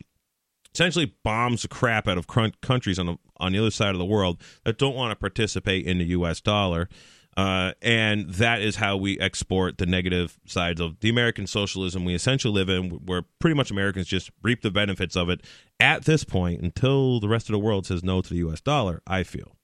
essentially 0.73 1.15
bombs 1.23 1.63
the 1.63 1.67
crap 1.67 2.07
out 2.07 2.17
of 2.17 2.27
countries 2.61 2.99
on 2.99 3.07
the 3.07 3.17
on 3.37 3.51
the 3.51 3.59
other 3.59 3.71
side 3.71 3.91
of 3.91 3.99
the 3.99 4.05
world 4.05 4.41
that 4.63 4.77
don't 4.77 4.95
want 4.95 5.11
to 5.11 5.15
participate 5.15 5.85
in 5.85 5.97
the 5.97 6.05
U.S. 6.05 6.41
dollar. 6.41 6.87
Uh, 7.35 7.73
and 7.83 8.27
that 8.31 8.63
is 8.63 8.77
how 8.77 8.97
we 8.97 9.19
export 9.19 9.77
the 9.77 9.85
negative 9.85 10.39
sides 10.47 10.81
of 10.81 10.99
the 11.01 11.09
American 11.09 11.45
socialism 11.45 12.03
we 12.03 12.15
essentially 12.15 12.51
live 12.51 12.67
in, 12.67 12.89
where 13.05 13.21
pretty 13.37 13.55
much 13.55 13.69
Americans 13.69 14.07
just 14.07 14.31
reap 14.41 14.63
the 14.63 14.71
benefits 14.71 15.15
of 15.15 15.29
it 15.29 15.41
at 15.79 16.05
this 16.05 16.23
point 16.23 16.61
until 16.61 17.19
the 17.19 17.27
rest 17.27 17.47
of 17.47 17.53
the 17.53 17.59
world 17.59 17.85
says 17.85 18.03
no 18.03 18.21
to 18.21 18.29
the 18.29 18.37
U.S. 18.37 18.59
dollar, 18.59 19.03
I 19.05 19.21
feel. 19.21 19.56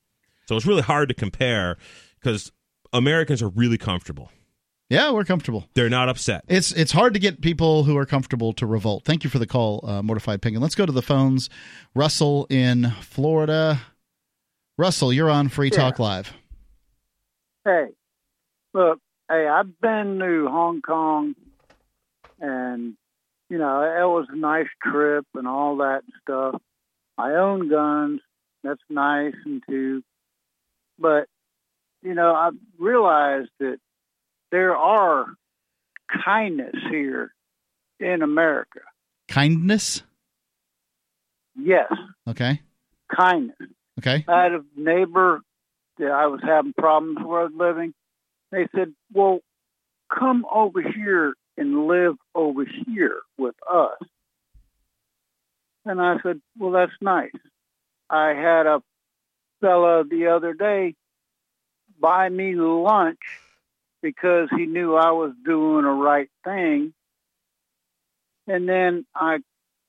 So 0.45 0.55
it's 0.55 0.65
really 0.65 0.81
hard 0.81 1.09
to 1.09 1.15
compare 1.15 1.77
because 2.19 2.51
Americans 2.91 3.41
are 3.41 3.49
really 3.49 3.77
comfortable. 3.77 4.31
Yeah, 4.89 5.11
we're 5.11 5.23
comfortable. 5.23 5.65
They're 5.73 5.89
not 5.89 6.09
upset. 6.09 6.43
It's 6.47 6.71
it's 6.71 6.91
hard 6.91 7.13
to 7.13 7.19
get 7.19 7.41
people 7.41 7.83
who 7.83 7.97
are 7.97 8.05
comfortable 8.05 8.53
to 8.53 8.65
revolt. 8.67 9.05
Thank 9.05 9.23
you 9.23 9.29
for 9.29 9.39
the 9.39 9.47
call, 9.47 9.83
uh, 9.87 10.03
Mortified 10.03 10.41
Penguin. 10.41 10.61
Let's 10.61 10.75
go 10.75 10.85
to 10.85 10.91
the 10.91 11.01
phones. 11.01 11.49
Russell 11.95 12.45
in 12.49 12.91
Florida. 13.01 13.79
Russell, 14.77 15.11
you're 15.13 15.29
on 15.29 15.49
Free 15.49 15.69
Yeah. 15.71 15.77
Talk 15.79 15.99
Live. 15.99 16.33
Hey, 17.65 17.87
look, 18.73 18.99
hey, 19.29 19.47
I've 19.47 19.79
been 19.79 20.19
to 20.19 20.47
Hong 20.49 20.81
Kong, 20.81 21.35
and 22.39 22.95
you 23.49 23.57
know 23.57 23.81
it 23.81 24.13
was 24.13 24.27
a 24.29 24.35
nice 24.35 24.67
trip 24.83 25.25
and 25.33 25.47
all 25.47 25.77
that 25.77 26.03
stuff. 26.21 26.61
I 27.17 27.31
own 27.31 27.69
guns. 27.69 28.19
That's 28.63 28.81
nice 28.89 29.33
and 29.45 29.63
too, 29.67 30.03
but 30.99 31.27
you 32.01 32.13
know 32.13 32.33
I 32.33 32.51
realized 32.79 33.49
that 33.59 33.77
there 34.51 34.75
are 34.75 35.27
kindness 36.25 36.75
here 36.89 37.33
in 37.99 38.21
America. 38.21 38.81
Kindness. 39.27 40.03
Yes, 41.55 41.91
Okay. 42.27 42.61
kindness. 43.15 43.57
Okay. 43.99 44.25
I 44.27 44.43
had 44.43 44.53
a 44.53 44.63
neighbor 44.75 45.41
that 45.99 46.11
I 46.11 46.25
was 46.27 46.41
having 46.43 46.73
problems 46.73 47.19
where 47.23 47.41
I 47.41 47.43
was 47.43 47.53
living. 47.55 47.93
They 48.51 48.67
said, 48.75 48.93
Well, 49.13 49.39
come 50.17 50.45
over 50.51 50.81
here 50.81 51.33
and 51.57 51.87
live 51.87 52.15
over 52.33 52.65
here 52.87 53.19
with 53.37 53.55
us. 53.71 53.97
And 55.85 56.01
I 56.01 56.17
said, 56.23 56.41
Well, 56.57 56.71
that's 56.71 56.91
nice. 57.01 57.31
I 58.09 58.29
had 58.29 58.65
a 58.65 58.81
fella 59.63 60.03
the 60.03 60.27
other 60.27 60.53
day 60.53 60.93
buy 61.99 62.27
me 62.27 62.53
lunch 62.53 63.19
because 64.01 64.49
he 64.51 64.65
knew 64.65 64.95
I 64.95 65.11
was 65.11 65.31
doing 65.45 65.85
a 65.85 65.93
right 65.93 66.29
thing. 66.43 66.93
And 68.45 68.67
then 68.67 69.05
I 69.15 69.37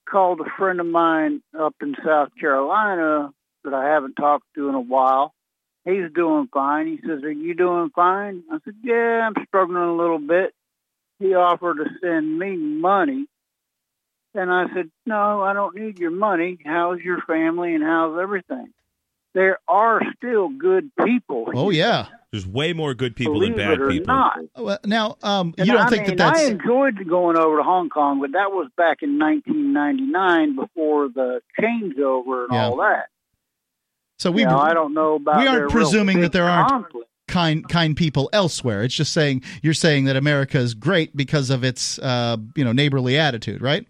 called 0.09 0.41
a 0.41 0.57
friend 0.57 0.79
of 0.79 0.87
mine 0.87 1.43
up 1.59 1.75
in 1.83 1.97
South 2.07 2.29
Carolina 2.39 3.33
that 3.65 3.75
I 3.75 3.89
haven't 3.89 4.15
talked 4.15 4.47
to 4.55 4.69
in 4.69 4.77
a 4.77 4.81
while. 4.81 5.35
He's 5.85 6.13
doing 6.15 6.49
fine. 6.53 6.87
He 6.87 7.01
says, 7.07 7.25
Are 7.25 7.33
you 7.33 7.55
doing 7.55 7.91
fine? 7.95 8.45
I 8.51 8.59
said, 8.65 8.75
Yeah, 8.85 9.27
I'm 9.29 9.45
struggling 9.49 9.83
a 9.83 9.97
little 9.97 10.21
bit. 10.21 10.55
He 11.19 11.35
offered 11.35 11.79
to 11.79 11.87
send 12.01 12.39
me 12.39 12.57
money. 12.57 13.27
And 14.35 14.53
I 14.53 14.67
said, 14.73 14.91
No, 15.05 15.43
I 15.43 15.53
don't 15.53 15.75
need 15.75 15.99
your 15.99 16.13
money. 16.13 16.59
How's 16.65 17.01
your 17.01 17.21
family 17.23 17.75
and 17.75 17.83
how's 17.83 18.19
everything? 18.21 18.73
There 19.35 19.59
are 19.69 20.01
still 20.16 20.48
good 20.48 20.90
people. 21.05 21.47
Oh 21.55 21.70
yeah. 21.70 22.06
There's 22.31 22.47
way 22.47 22.73
more 22.73 22.94
good 22.94 23.15
people 23.15 23.35
Believe 23.35 23.56
than 23.56 23.66
bad 23.66 23.73
it 23.74 23.81
or 23.82 23.90
people. 23.90 24.06
not. 24.15 24.39
Well, 24.56 24.78
now, 24.85 25.16
um, 25.23 25.55
And 25.56 25.66
you 25.69 25.73
don't 25.74 25.82
I 25.86 25.89
think 25.89 26.09
mean, 26.09 26.16
that 26.16 26.35
I 26.36 26.43
enjoyed 26.47 26.97
going 27.09 27.36
over 27.39 27.59
to 27.59 27.62
Hong 27.62 27.89
Kong, 27.90 28.20
but 28.20 28.32
that 28.32 28.51
was 28.51 28.69
back 28.77 29.02
in 29.02 29.19
1999 29.20 30.56
before 30.56 31.09
the 31.09 31.40
changeover 31.61 32.44
and 32.44 32.52
Yeah. 32.55 32.65
all 32.66 32.77
that. 32.78 33.06
so? 34.19 34.31
We 34.32 34.40
you 34.43 34.48
know, 34.48 34.59
I 34.59 34.74
don't 34.74 34.94
know 34.94 35.15
about. 35.16 35.39
we 35.40 35.47
aren't 35.47 35.70
presuming 35.70 36.20
that 36.23 36.32
there 36.32 36.44
aren't 36.48 36.69
conflict. 36.70 37.09
kind 37.28 37.69
kind 37.69 37.97
people 37.97 38.31
elsewhere. 38.32 38.82
It's 38.82 38.94
just 38.94 39.12
saying 39.12 39.43
you're 39.62 39.74
saying 39.74 40.05
that 40.06 40.16
America 40.16 40.59
is 40.59 40.74
great 40.74 41.16
because 41.16 41.51
of 41.51 41.62
its 41.65 41.98
uh, 42.01 42.36
you 42.56 42.65
know 42.65 42.73
neighborly 42.73 43.16
attitude, 43.19 43.62
right? 43.62 43.86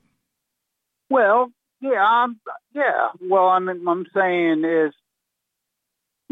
Well, 1.11 1.51
yeah, 1.81 2.03
I'm, 2.05 2.41
yeah. 2.75 3.09
Well, 3.23 3.47
I'm 3.47 3.69
I'm 3.89 4.07
saying 4.15 4.65
is, 4.65 4.93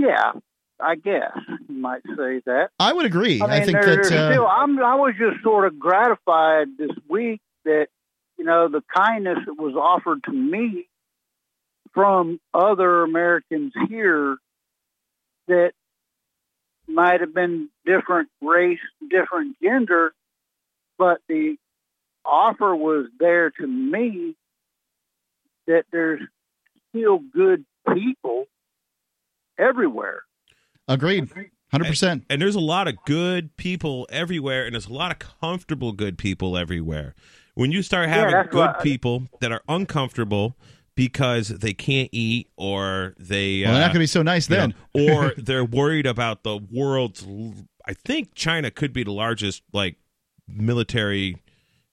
yeah, 0.02 0.32
I 0.80 0.96
guess 0.96 1.32
you 1.68 1.76
might 1.76 2.02
say 2.16 2.42
that. 2.46 2.70
I 2.78 2.92
would 2.92 3.06
agree. 3.06 3.40
I 3.40 3.58
I, 3.58 3.64
think 3.64 3.80
that 3.80 4.00
uh, 4.00 4.02
still. 4.02 4.46
I'm. 4.46 4.78
I 4.82 4.96
was 4.96 5.14
just 5.18 5.42
sort 5.42 5.66
of 5.66 5.78
gratified 5.78 6.68
this 6.78 6.90
week 7.08 7.40
that 7.64 7.86
you 8.38 8.44
know 8.44 8.68
the 8.68 8.82
kindness 8.94 9.38
that 9.46 9.54
was 9.54 9.74
offered 9.74 10.24
to 10.24 10.32
me 10.32 10.88
from 11.94 12.40
other 12.52 13.02
Americans 13.02 13.72
here 13.88 14.36
that 15.46 15.72
might 16.88 17.20
have 17.20 17.34
been 17.34 17.68
different 17.86 18.28
race, 18.40 18.80
different 19.08 19.56
gender, 19.62 20.12
but 20.98 21.20
the 21.28 21.56
offer 22.24 22.74
was 22.74 23.06
there 23.18 23.50
to 23.50 23.66
me 23.66 24.34
that 25.66 25.84
there's 25.92 26.20
still 26.90 27.18
good 27.18 27.64
people 27.92 28.46
everywhere. 29.62 30.22
agreed, 30.88 31.30
hundred 31.70 31.86
percent. 31.88 32.24
And 32.28 32.40
there's 32.42 32.54
a 32.54 32.60
lot 32.60 32.88
of 32.88 32.96
good 33.06 33.56
people 33.56 34.06
everywhere, 34.10 34.64
and 34.66 34.74
there's 34.74 34.86
a 34.86 34.92
lot 34.92 35.10
of 35.12 35.18
comfortable 35.40 35.92
good 35.92 36.18
people 36.18 36.56
everywhere. 36.56 37.14
When 37.54 37.70
you 37.72 37.82
start 37.82 38.08
having 38.08 38.32
that's 38.32 38.48
good 38.50 38.68
I- 38.68 38.82
people 38.82 39.28
that 39.40 39.52
are 39.52 39.62
uncomfortable 39.68 40.56
because 40.94 41.48
they 41.48 41.72
can't 41.72 42.08
eat 42.12 42.48
or 42.56 43.14
they 43.18 43.62
Well, 43.62 43.72
they're 43.72 43.82
uh, 43.82 43.86
not 43.86 43.88
going 43.88 43.94
to 43.94 43.98
be 44.00 44.06
so 44.06 44.22
nice 44.22 44.46
then. 44.46 44.74
know, 44.94 45.14
or 45.16 45.34
they're 45.38 45.64
worried 45.64 46.06
about 46.06 46.42
the 46.42 46.58
world's. 46.70 47.26
I 47.86 47.94
think 47.94 48.34
China 48.34 48.70
could 48.70 48.92
be 48.92 49.02
the 49.04 49.12
largest 49.12 49.62
like 49.72 49.96
military 50.48 51.41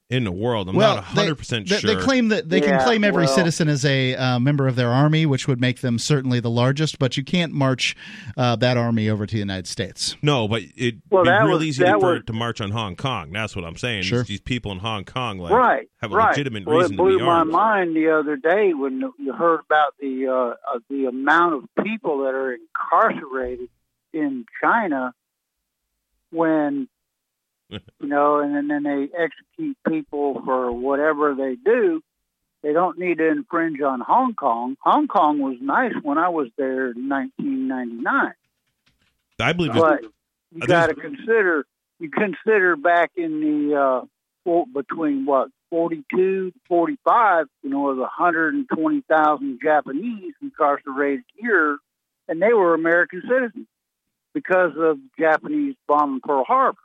in 0.10 0.23
the 0.23 0.31
world. 0.31 0.68
I'm 0.68 0.76
well, 0.76 0.95
not 0.95 1.03
100 1.06 1.36
percent 1.36 1.69
they, 1.69 1.77
sure. 1.77 1.94
they 1.95 2.02
claim 2.02 2.30
that 2.30 2.49
they 2.49 2.61
can 2.61 2.81
claim 2.84 3.03
every 3.03 3.26
well- 3.26 3.36
citizen 3.36 3.68
as 3.69 3.86
a 3.86 4.15
uh, 4.15 4.40
member 4.40 4.68
of 4.68 4.76
their 4.76 4.90
army, 4.90 5.26
which 5.26 5.48
would 5.48 5.61
make 5.61 5.81
them 5.81 5.99
certainly 5.99 6.40
the 6.40 6.49
largest. 6.49 6.98
But 6.98 7.15
you 7.15 7.23
can't 7.23 7.53
march 7.53 7.95
uh, 8.36 8.56
that 8.57 8.76
army 8.76 9.07
over 9.10 9.26
to 9.27 9.31
the 9.34 9.40
United 9.40 9.68
States. 9.68 10.15
No, 10.23 10.48
but 10.48 10.64
it'd 10.76 11.02
Well, 11.11 11.23
be 11.23 11.30
that 11.30 11.44
real 11.44 11.57
was- 11.57 11.64
easy 11.64 11.84
that 11.84 11.99
for 11.99 12.14
was- 12.14 12.19
it 12.22 12.27
to 12.27 12.34
march 12.34 12.60
on 12.60 12.72
Hong 12.72 12.95
Kong. 12.95 13.31
That's 13.31 13.56
what 13.56 13.64
I'm 13.65 13.77
saying. 13.77 14.03
Sure. 14.03 14.19
These, 14.19 14.27
these 14.27 14.41
people 14.41 14.72
in 14.72 14.80
Hong 14.80 15.03
Kong 15.06 15.38
like 15.38 15.52
right, 15.53 15.90
have 16.02 16.11
a 16.11 16.15
right. 16.15 16.30
legitimate 16.30 16.65
well, 16.65 16.77
reason 16.77 16.94
it 16.94 16.98
to 16.98 17.03
blew 17.03 17.18
be 17.19 17.23
my 17.23 17.31
armed. 17.40 17.52
mind 17.52 17.95
the 17.95 18.10
other 18.10 18.36
day 18.36 18.73
when 18.73 18.99
you 19.19 19.34
heard 19.34 19.60
about 19.65 19.94
the 19.99 20.27
uh, 20.27 20.76
uh, 20.76 20.80
the 20.90 21.06
amount 21.06 21.53
of 21.53 21.86
people 21.86 22.23
that 22.23 22.34
are 22.34 22.56
incarcerated 22.56 23.69
in 24.11 24.45
China 24.61 25.14
when 26.31 26.88
you 27.99 28.07
know, 28.07 28.39
and 28.39 28.55
then, 28.55 28.67
then 28.67 28.83
they 28.83 29.09
execute 29.17 29.77
people 29.87 30.41
for 30.43 30.71
whatever 30.71 31.35
they 31.35 31.55
do. 31.55 32.01
They 32.61 32.73
don't 32.73 32.97
need 32.99 33.19
to 33.19 33.27
infringe 33.27 33.79
on 33.81 34.01
Hong 34.01 34.33
Kong. 34.33 34.75
Hong 34.81 35.07
Kong 35.07 35.39
was 35.39 35.57
nice 35.61 35.93
when 36.01 36.17
I 36.17 36.29
was 36.29 36.49
there 36.57 36.91
in 36.91 37.07
1999. 37.07 38.33
I 39.39 39.53
believe 39.53 39.73
But 39.73 40.01
you 40.51 40.67
got 40.67 40.87
to 40.87 40.95
consider 40.95 41.65
you 41.99 42.09
consider 42.09 42.75
back 42.75 43.11
in 43.15 43.39
the 43.39 43.75
uh, 43.75 44.65
between 44.73 45.25
what 45.25 45.49
42 45.69 46.51
to 46.51 46.53
45, 46.67 47.45
you 47.63 47.69
know, 47.69 47.79
was 47.79 47.97
120,000 47.97 49.59
Japanese 49.61 50.33
incarcerated 50.41 51.23
here, 51.35 51.77
and 52.27 52.41
they 52.41 52.53
were 52.53 52.73
American 52.73 53.21
citizens 53.21 53.67
because 54.33 54.71
of 54.77 54.97
Japanese 55.17 55.75
bombing 55.87 56.21
Pearl 56.21 56.43
Harbor. 56.43 56.79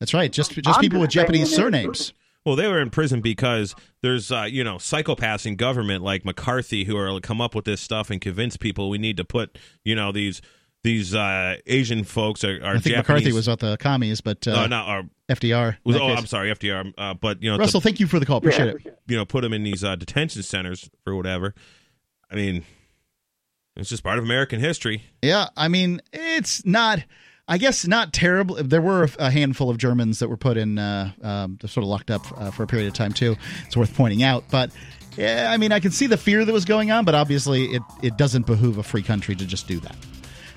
That's 0.00 0.14
right. 0.14 0.30
Just 0.30 0.52
just 0.52 0.68
I'm 0.68 0.80
people 0.80 1.00
with 1.00 1.10
Japanese 1.10 1.54
surnames. 1.54 2.12
Well, 2.44 2.54
they 2.54 2.68
were 2.68 2.80
in 2.80 2.90
prison 2.90 3.22
because 3.22 3.74
there's, 4.02 4.30
uh, 4.30 4.42
you 4.48 4.62
know, 4.62 4.76
psychopaths 4.76 5.46
in 5.46 5.56
government 5.56 6.04
like 6.04 6.24
McCarthy 6.24 6.84
who 6.84 6.96
are 6.96 7.20
come 7.20 7.40
up 7.40 7.56
with 7.56 7.64
this 7.64 7.80
stuff 7.80 8.08
and 8.08 8.20
convince 8.20 8.56
people 8.56 8.88
we 8.88 8.98
need 8.98 9.16
to 9.16 9.24
put, 9.24 9.58
you 9.84 9.96
know, 9.96 10.12
these 10.12 10.40
these 10.84 11.12
uh, 11.12 11.56
Asian 11.66 12.04
folks 12.04 12.44
are, 12.44 12.62
are 12.62 12.76
I 12.76 12.78
think 12.78 12.94
Japanese. 12.94 12.96
McCarthy 12.98 13.32
was 13.32 13.48
at 13.48 13.58
the 13.58 13.76
commies, 13.78 14.20
but 14.20 14.46
uh, 14.46 14.52
uh, 14.52 14.66
not 14.68 14.88
or 14.88 15.08
FDR. 15.28 15.78
was, 15.82 15.96
oh, 15.96 15.98
case. 15.98 16.18
I'm 16.18 16.26
sorry, 16.26 16.52
FDR. 16.52 16.92
Uh, 16.96 17.14
but 17.14 17.42
you 17.42 17.50
know, 17.50 17.58
Russell, 17.58 17.80
to, 17.80 17.84
thank 17.84 17.98
you 17.98 18.06
for 18.06 18.20
the 18.20 18.26
call. 18.26 18.36
Appreciate 18.36 18.66
Yeah. 18.84 18.92
it. 18.92 18.98
you 19.08 19.16
know, 19.16 19.24
put 19.24 19.40
them 19.40 19.52
in 19.52 19.64
these 19.64 19.82
uh, 19.82 19.96
detention 19.96 20.44
centers 20.44 20.88
for 21.02 21.16
whatever. 21.16 21.52
I 22.30 22.36
mean, 22.36 22.62
it's 23.74 23.88
just 23.88 24.04
part 24.04 24.18
of 24.18 24.24
American 24.24 24.60
history. 24.60 25.02
Yeah, 25.22 25.48
I 25.56 25.66
mean, 25.66 26.00
it's 26.12 26.64
not. 26.64 27.00
I 27.48 27.58
guess 27.58 27.86
not 27.86 28.12
terrible. 28.12 28.56
There 28.56 28.82
were 28.82 29.08
a 29.18 29.30
handful 29.30 29.70
of 29.70 29.78
Germans 29.78 30.18
that 30.18 30.28
were 30.28 30.36
put 30.36 30.56
in, 30.56 30.78
uh, 30.78 31.12
um, 31.22 31.58
sort 31.60 31.78
of 31.78 31.84
locked 31.84 32.10
up 32.10 32.22
uh, 32.36 32.50
for 32.50 32.64
a 32.64 32.66
period 32.66 32.88
of 32.88 32.94
time 32.94 33.12
too. 33.12 33.36
It's 33.66 33.76
worth 33.76 33.94
pointing 33.94 34.24
out, 34.24 34.42
but 34.50 34.72
yeah, 35.16 35.48
I 35.50 35.56
mean, 35.56 35.72
I 35.72 35.80
can 35.80 35.92
see 35.92 36.06
the 36.06 36.16
fear 36.16 36.44
that 36.44 36.52
was 36.52 36.64
going 36.64 36.90
on, 36.90 37.04
but 37.04 37.14
obviously, 37.14 37.66
it 37.66 37.82
it 38.02 38.16
doesn't 38.16 38.46
behoove 38.46 38.78
a 38.78 38.82
free 38.82 39.02
country 39.02 39.36
to 39.36 39.46
just 39.46 39.68
do 39.68 39.78
that. 39.80 39.96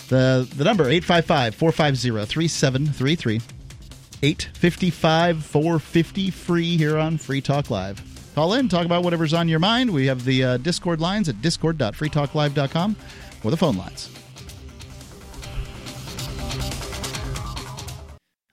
The 0.10 0.48
the 0.56 0.64
number 0.64 0.86
855-450-3733 0.86 3.42
855 4.22 5.46
450 5.46 6.30
free 6.32 6.76
here 6.76 6.98
on 6.98 7.18
Free 7.18 7.40
Talk 7.42 7.70
Live. 7.70 8.02
Call 8.36 8.54
in, 8.54 8.68
talk 8.68 8.86
about 8.86 9.04
whatever's 9.04 9.34
on 9.34 9.48
your 9.48 9.60
mind. 9.60 9.92
We 9.92 10.08
have 10.08 10.26
the 10.26 10.44
uh, 10.44 10.58
Discord 10.58 11.00
lines 11.00 11.30
at 11.30 11.42
discord.freetalklive.com 11.42 12.96
or 13.44 13.52
the 13.52 13.58
phone 13.58 13.78
lines. 13.78 14.10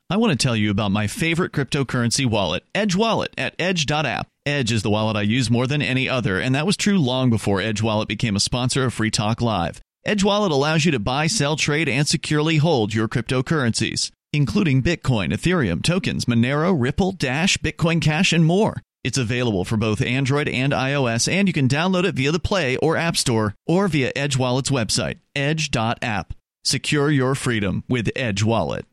I 0.09 0.19
want 0.19 0.39
to 0.39 0.43
tell 0.43 0.55
you 0.55 0.71
about 0.71 0.93
my 0.93 1.09
favorite 1.09 1.51
cryptocurrency 1.51 2.25
wallet, 2.27 2.63
Edge 2.73 2.95
Wallet, 2.95 3.35
at 3.37 3.57
edge.app. 3.59 4.29
Edge 4.47 4.71
is 4.71 4.85
the 4.85 4.91
wallet 4.91 5.17
I 5.17 5.23
use 5.23 5.51
more 5.51 5.67
than 5.67 5.83
any 5.83 6.09
other, 6.09 6.39
and 6.39 6.55
that 6.55 6.65
was 6.65 6.77
true 6.77 6.99
long 6.99 7.29
before 7.29 7.61
Edge 7.61 7.83
Wallet 7.83 8.07
became 8.07 8.37
a 8.37 8.41
sponsor 8.41 8.85
of 8.85 8.95
Free 8.95 9.11
Talk 9.11 9.41
Live. 9.41 9.81
Edge 10.05 10.23
Wallet 10.23 10.53
allows 10.53 10.85
you 10.85 10.93
to 10.93 11.01
buy, 11.01 11.27
sell, 11.27 11.57
trade, 11.57 11.89
and 11.89 12.07
securely 12.07 12.59
hold 12.59 12.95
your 12.95 13.09
cryptocurrencies, 13.09 14.13
including 14.33 14.81
Bitcoin, 14.81 15.33
Ethereum, 15.33 15.83
tokens, 15.83 16.27
Monero, 16.27 16.73
Ripple, 16.81 17.11
Dash, 17.11 17.59
Bitcoin 17.59 18.01
Cash, 18.01 18.33
and 18.33 18.45
more. 18.45 18.81
It's 19.03 19.19
available 19.19 19.65
for 19.65 19.77
both 19.77 20.01
Android 20.01 20.49
and 20.49 20.73
iOS, 20.73 21.31
and 21.31 21.49
you 21.49 21.53
can 21.53 21.67
download 21.67 22.05
it 22.05 22.15
via 22.15 22.31
the 22.31 22.39
Play 22.39 22.77
or 22.77 22.97
App 22.97 23.17
Store 23.17 23.57
or 23.67 23.89
via 23.89 24.13
Edge 24.15 24.37
Wallet's 24.37 24.71
website, 24.71 25.19
edge.app. 25.35 26.33
Secure 26.63 27.11
your 27.11 27.35
freedom 27.35 27.83
with 27.89 28.09
Edge 28.15 28.45
Wallet. 28.45 28.87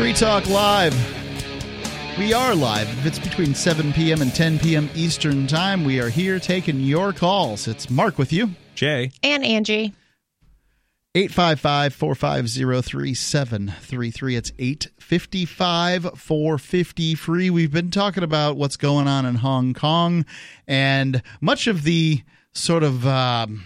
Free 0.00 0.14
Talk 0.14 0.48
Live. 0.48 0.94
We 2.16 2.32
are 2.32 2.54
live. 2.54 2.88
If 3.00 3.04
it's 3.04 3.18
between 3.18 3.54
7 3.54 3.92
p.m. 3.92 4.22
and 4.22 4.34
10 4.34 4.58
p.m. 4.58 4.88
Eastern 4.94 5.46
Time, 5.46 5.84
we 5.84 6.00
are 6.00 6.08
here 6.08 6.40
taking 6.40 6.80
your 6.80 7.12
calls. 7.12 7.68
It's 7.68 7.90
Mark 7.90 8.16
with 8.16 8.32
you. 8.32 8.54
Jay, 8.74 9.10
And 9.22 9.44
Angie. 9.44 9.92
855 11.14 11.92
450 11.94 12.80
3733. 12.80 14.36
It's 14.36 14.52
855 14.58 16.18
450 16.18 17.14
free. 17.14 17.50
We've 17.50 17.70
been 17.70 17.90
talking 17.90 18.22
about 18.22 18.56
what's 18.56 18.78
going 18.78 19.06
on 19.06 19.26
in 19.26 19.34
Hong 19.34 19.74
Kong 19.74 20.24
and 20.66 21.22
much 21.42 21.66
of 21.66 21.82
the 21.82 22.22
sort 22.54 22.84
of. 22.84 23.06
Um, 23.06 23.64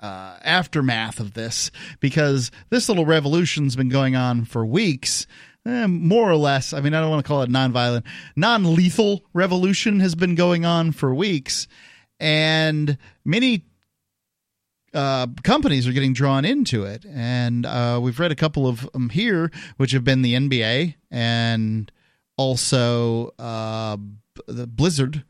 uh, 0.00 0.36
aftermath 0.42 1.18
of 1.18 1.32
this 1.32 1.70
because 1.98 2.50
this 2.68 2.90
little 2.90 3.06
revolution's 3.06 3.74
been 3.74 3.88
going 3.88 4.14
on 4.14 4.44
for 4.44 4.66
weeks. 4.66 5.26
Eh, 5.66 5.86
more 5.86 6.30
or 6.30 6.36
less, 6.36 6.74
I 6.74 6.80
mean, 6.80 6.92
I 6.92 7.00
don't 7.00 7.10
want 7.10 7.24
to 7.24 7.28
call 7.28 7.42
it 7.42 7.50
nonviolent. 7.50 8.04
Non 8.36 8.74
lethal 8.74 9.24
revolution 9.32 10.00
has 10.00 10.14
been 10.14 10.34
going 10.34 10.66
on 10.66 10.92
for 10.92 11.14
weeks, 11.14 11.68
and 12.20 12.98
many 13.24 13.64
uh, 14.92 15.26
companies 15.42 15.88
are 15.88 15.92
getting 15.92 16.12
drawn 16.12 16.44
into 16.44 16.84
it. 16.84 17.06
And 17.08 17.64
uh, 17.64 17.98
we've 18.02 18.20
read 18.20 18.30
a 18.30 18.36
couple 18.36 18.66
of 18.66 18.90
them 18.92 19.08
here, 19.08 19.50
which 19.78 19.92
have 19.92 20.04
been 20.04 20.22
the 20.22 20.34
NBA 20.34 20.96
and 21.10 21.90
also 22.36 23.32
uh, 23.38 23.96
the 24.46 24.66
Blizzard. 24.66 25.24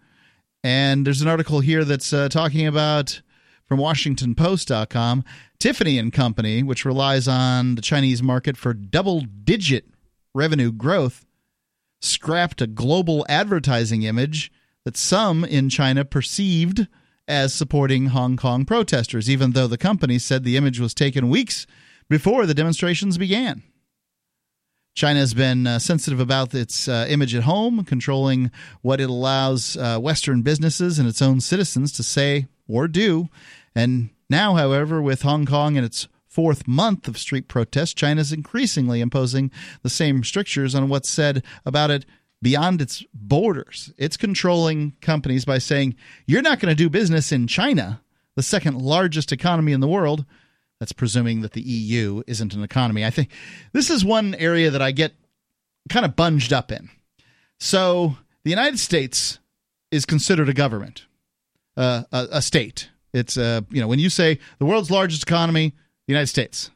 And 0.62 1.06
there's 1.06 1.23
an 1.23 1.28
article 1.28 1.61
here 1.61 1.85
that's 1.85 2.12
uh, 2.12 2.28
talking 2.28 2.66
about 2.66 3.23
from 3.66 3.78
WashingtonPost.com 3.78 5.24
Tiffany 5.59 5.98
and 5.98 6.12
Company, 6.12 6.62
which 6.62 6.85
relies 6.85 7.27
on 7.28 7.77
the 7.77 7.82
Chinese 7.82 8.23
market 8.23 8.56
for 8.56 8.74
double 8.74 9.20
digit 9.20 9.94
revenue 10.35 10.73
growth, 10.73 11.24
scrapped 12.01 12.61
a 12.61 12.66
global 12.66 13.24
advertising 13.28 14.02
image 14.02 14.52
that 14.85 14.97
some 14.97 15.44
in 15.44 15.70
China 15.70 16.05
perceived 16.05 16.86
as 17.27 17.55
supporting 17.55 18.06
Hong 18.06 18.36
Kong 18.36 18.65
protesters, 18.65 19.31
even 19.31 19.52
though 19.52 19.66
the 19.66 19.78
company 19.78 20.19
said 20.19 20.44
the 20.44 20.56
image 20.56 20.78
was 20.78 20.93
taken 20.93 21.31
weeks 21.31 21.66
before 22.11 22.44
the 22.44 22.55
demonstrations 22.55 23.16
began. 23.16 23.62
China 24.94 25.19
has 25.20 25.35
been 25.35 25.66
uh, 25.66 25.78
sensitive 25.78 26.20
about 26.20 26.55
its 26.55 26.86
uh, 26.86 27.06
image 27.09 27.35
at 27.35 27.43
home, 27.43 27.85
controlling 27.85 28.51
what 28.82 29.01
it 29.01 29.11
allows 29.11 29.77
uh, 29.77 29.98
Western 29.98 30.43
businesses 30.43 30.98
and 30.98 31.09
its 31.09 31.20
own 31.20 31.40
citizens 31.40 31.90
to 31.93 32.02
say 32.02 32.47
or 32.69 32.86
do. 32.86 33.28
And 33.74 34.11
now, 34.31 34.55
however, 34.55 35.02
with 35.02 35.23
Hong 35.23 35.47
Kong 35.47 35.77
and 35.77 35.85
its 35.85 36.06
fourth 36.35 36.66
month 36.66 37.06
of 37.06 37.16
street 37.16 37.47
protests, 37.47 37.94
China 37.94 38.20
is 38.20 38.32
increasingly 38.32 39.01
imposing 39.01 39.52
the 39.82 39.89
same 39.89 40.24
strictures 40.24 40.74
on 40.74 40.89
what's 40.89 41.09
said 41.09 41.44
about 41.65 41.93
it 41.93 42.05
beyond 42.43 42.82
its 42.82 43.05
borders. 43.15 43.93
It's 43.97 44.16
controlling 44.16 44.97
companies 45.01 45.44
by 45.44 45.59
saying, 45.59 45.94
you're 46.27 46.43
not 46.43 46.59
going 46.59 46.73
to 46.73 46.74
do 46.74 46.90
business 46.90 47.31
in 47.31 47.47
China, 47.47 48.02
the 48.35 48.43
second 48.43 48.82
largest 48.82 49.31
economy 49.31 49.73
in 49.73 49.78
the 49.78 49.86
world. 49.86 50.24
That's 50.81 50.93
presuming 50.93 51.43
that 51.43 51.52
the 51.52 51.62
EU 51.62 52.24
isn't 52.27 52.52
an 52.52 52.65
economy. 52.65 53.05
I 53.05 53.11
think 53.11 53.31
this 53.73 53.89
is 53.89 54.05
one 54.05 54.35
area 54.35 54.73
that 54.73 54.82
I 54.82 54.90
get 54.90 55.15
kind 55.89 56.05
of 56.05 56.16
bunged 56.16 56.52
up 56.52 56.73
in. 56.73 56.90
So 57.61 58.16
the 58.43 58.51
United 58.51 58.81
States 58.81 59.39
is 59.93 60.05
considered 60.05 60.48
a 60.48 60.52
government, 60.52 61.06
uh, 61.77 62.02
a, 62.11 62.27
a 62.32 62.43
state. 62.43 62.90
It's 63.12 63.36
uh, 63.36 63.61
you 63.70 63.81
know 63.81 63.86
when 63.86 64.01
you 64.01 64.11
say 64.11 64.40
the 64.59 64.66
world's 64.66 64.90
largest 64.90 65.23
economy, 65.23 65.74
the 66.06 66.12
United 66.12 66.26
States. 66.26 66.70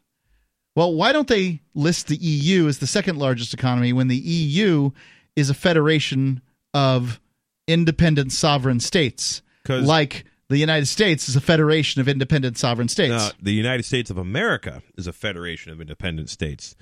Well, 0.74 0.94
why 0.94 1.12
don't 1.12 1.28
they 1.28 1.60
list 1.74 2.06
the 2.06 2.16
EU 2.16 2.68
as 2.68 2.78
the 2.78 2.86
second 2.86 3.18
largest 3.18 3.52
economy 3.52 3.92
when 3.92 4.08
the 4.08 4.16
EU 4.16 4.90
is 5.34 5.50
a 5.50 5.54
federation 5.54 6.40
of 6.72 7.20
independent 7.66 8.32
sovereign 8.32 8.80
states? 8.80 9.42
like 9.86 10.24
the 10.48 10.56
United 10.56 10.86
States 10.86 11.28
is 11.28 11.36
a 11.36 11.40
federation 11.40 12.00
of 12.00 12.08
independent 12.08 12.56
sovereign 12.56 12.88
states. 12.88 13.12
uh, 13.12 13.30
the 13.42 13.52
United 13.52 13.84
States 13.84 14.10
of 14.10 14.16
America 14.16 14.82
is 14.96 15.06
a 15.06 15.12
federation 15.12 15.72
of 15.72 15.80
independent 15.80 16.30
states. 16.30 16.74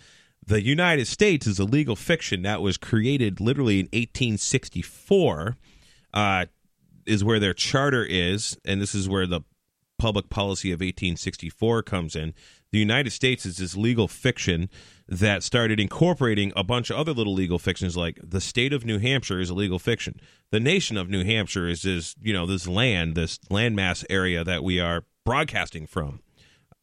The 0.46 0.62
United 0.62 1.06
States 1.06 1.46
is 1.46 1.58
a 1.58 1.64
legal 1.64 1.96
fiction 1.96 2.42
that 2.42 2.62
was 2.62 2.76
created 2.76 3.40
literally 3.40 3.80
in 3.80 3.86
1864. 3.86 5.56
Uh, 6.14 6.46
is 7.06 7.22
where 7.22 7.38
their 7.38 7.54
charter 7.54 8.04
is, 8.04 8.58
and 8.64 8.80
this 8.80 8.94
is 8.94 9.08
where 9.08 9.26
the 9.26 9.40
public 9.98 10.28
policy 10.28 10.70
of 10.70 10.80
1864 10.80 11.82
comes 11.82 12.16
in. 12.16 12.34
The 12.72 12.78
United 12.78 13.10
States 13.10 13.46
is 13.46 13.56
this 13.56 13.76
legal 13.76 14.08
fiction 14.08 14.68
that 15.08 15.42
started 15.42 15.80
incorporating 15.80 16.52
a 16.56 16.64
bunch 16.64 16.90
of 16.90 16.96
other 16.96 17.12
little 17.12 17.34
legal 17.34 17.58
fictions 17.58 17.96
like 17.96 18.18
the 18.22 18.40
state 18.40 18.72
of 18.72 18.84
New 18.84 18.98
Hampshire 18.98 19.40
is 19.40 19.50
a 19.50 19.54
legal 19.54 19.78
fiction. 19.78 20.20
The 20.50 20.60
nation 20.60 20.96
of 20.96 21.08
New 21.08 21.24
Hampshire 21.24 21.68
is 21.68 21.82
this, 21.82 22.14
you 22.20 22.32
know, 22.32 22.46
this 22.46 22.66
land, 22.66 23.14
this 23.14 23.38
landmass 23.50 24.04
area 24.10 24.44
that 24.44 24.64
we 24.64 24.80
are 24.80 25.04
broadcasting 25.24 25.86
from 25.86 26.20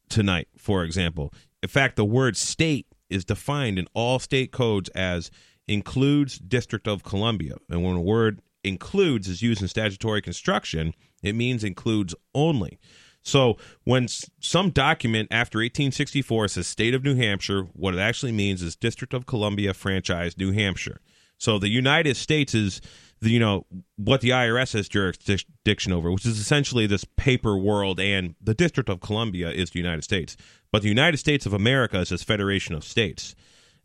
tonight, 0.09 0.47
for 0.57 0.83
example. 0.83 1.33
In 1.61 1.69
fact, 1.69 1.95
the 1.95 2.05
word 2.05 2.37
state 2.37 2.87
is 3.09 3.25
defined 3.25 3.77
in 3.77 3.87
all 3.93 4.19
state 4.19 4.51
codes 4.51 4.89
as 4.89 5.29
includes 5.67 6.39
District 6.39 6.87
of 6.87 7.03
Columbia. 7.03 7.55
And 7.69 7.83
when 7.83 7.95
a 7.95 8.01
word 8.01 8.41
includes 8.63 9.27
is 9.27 9.41
used 9.41 9.61
in 9.61 9.67
statutory 9.67 10.21
construction, 10.21 10.93
it 11.21 11.35
means 11.35 11.63
includes 11.63 12.15
only. 12.33 12.79
So 13.23 13.57
when 13.85 14.07
some 14.07 14.69
document 14.69 15.29
after 15.31 15.59
1864 15.59 16.49
says 16.49 16.67
state 16.67 16.93
of 16.93 17.03
New 17.03 17.15
Hampshire, 17.15 17.63
what 17.73 17.95
it 17.95 17.99
actually 17.99 18.33
means 18.33 18.61
is 18.61 18.75
District 18.75 19.13
of 19.13 19.25
Columbia 19.25 19.73
franchise 19.73 20.37
New 20.37 20.51
Hampshire. 20.51 20.99
So 21.37 21.57
the 21.57 21.69
United 21.69 22.15
States 22.17 22.53
is 22.53 22.81
the 23.21 23.29
you 23.29 23.39
know 23.39 23.65
what 23.95 24.21
the 24.21 24.29
IRS 24.29 24.73
has 24.73 24.87
jurisdiction 24.89 25.93
over, 25.93 26.11
which 26.11 26.25
is 26.25 26.39
essentially 26.39 26.85
this 26.85 27.05
paper 27.15 27.57
world, 27.57 27.99
and 27.99 28.35
the 28.41 28.53
District 28.53 28.89
of 28.89 28.99
Columbia 28.99 29.49
is 29.49 29.71
the 29.71 29.79
United 29.79 30.03
States. 30.03 30.37
But 30.71 30.81
the 30.81 30.89
United 30.89 31.17
States 31.17 31.45
of 31.45 31.53
America 31.53 31.99
is 31.99 32.09
this 32.09 32.23
federation 32.23 32.75
of 32.75 32.83
states, 32.83 33.35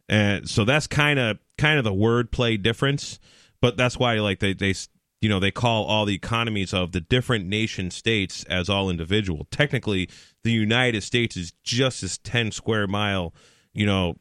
and 0.09 0.49
so 0.49 0.65
that's 0.65 0.87
kind 0.87 1.19
of 1.19 1.39
kind 1.57 1.79
of 1.79 1.85
the 1.85 1.93
wordplay 1.93 2.61
difference. 2.61 3.19
But 3.61 3.77
that's 3.77 3.99
why 3.99 4.15
like 4.15 4.41
they 4.41 4.53
they 4.53 4.75
you 5.21 5.29
know 5.29 5.41
they 5.41 5.51
call 5.51 5.85
all 5.85 6.05
the 6.05 6.15
economies 6.15 6.73
of 6.73 6.93
the 6.93 7.01
different 7.01 7.47
nation 7.47 7.91
states 7.91 8.45
as 8.45 8.69
all 8.69 8.91
individual. 8.91 9.47
Technically, 9.51 10.09
the 10.45 10.53
United 10.53 11.03
States 11.03 11.37
is 11.37 11.53
just 11.63 12.03
this 12.03 12.19
ten 12.19 12.53
square 12.53 12.87
mile, 12.87 13.35
you 13.73 13.87
know, 13.87 14.17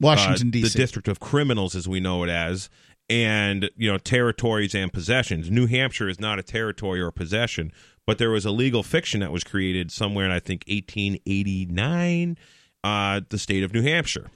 Washington 0.00 0.48
uh, 0.48 0.52
D.C. 0.52 0.68
the 0.68 0.78
District 0.78 1.08
of 1.08 1.20
Criminals, 1.20 1.74
as 1.76 1.88
we 1.88 2.00
know 2.00 2.24
it 2.24 2.30
as, 2.30 2.68
and 3.08 3.70
you 3.76 3.90
know 3.90 3.98
territories 3.98 4.74
and 4.74 4.92
possessions. 4.92 5.50
New 5.50 5.66
Hampshire 5.66 6.08
is 6.08 6.18
not 6.18 6.38
a 6.38 6.42
territory 6.42 7.00
or 7.00 7.08
a 7.08 7.12
possession, 7.12 7.72
but 8.06 8.18
there 8.18 8.30
was 8.30 8.44
a 8.44 8.50
legal 8.50 8.82
fiction 8.82 9.20
that 9.20 9.32
was 9.32 9.44
created 9.44 9.90
somewhere 9.92 10.24
in 10.24 10.32
I 10.32 10.40
think 10.40 10.64
1889, 10.68 12.36
uh, 12.82 13.20
the 13.28 13.38
state 13.38 13.62
of 13.62 13.72
New 13.72 13.82
Hampshire. 13.82 14.30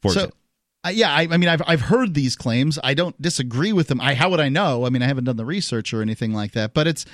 For 0.00 0.12
so 0.12 0.20
example. 0.20 0.39
Uh, 0.84 0.90
yeah 0.90 1.12
I, 1.12 1.22
I 1.30 1.36
mean 1.36 1.48
I've, 1.48 1.62
I've 1.66 1.82
heard 1.82 2.14
these 2.14 2.36
claims. 2.36 2.78
I 2.82 2.94
don't 2.94 3.20
disagree 3.20 3.72
with 3.72 3.88
them. 3.88 4.00
I 4.00 4.14
how 4.14 4.30
would 4.30 4.40
i 4.40 4.48
know? 4.48 4.86
I 4.86 4.90
mean 4.90 5.02
i 5.02 5.06
haven't 5.06 5.24
done 5.24 5.36
the 5.36 5.44
research 5.44 5.92
or 5.92 6.02
anything 6.02 6.32
like 6.32 6.52
that 6.52 6.74
but 6.74 6.86
it's 6.86 7.04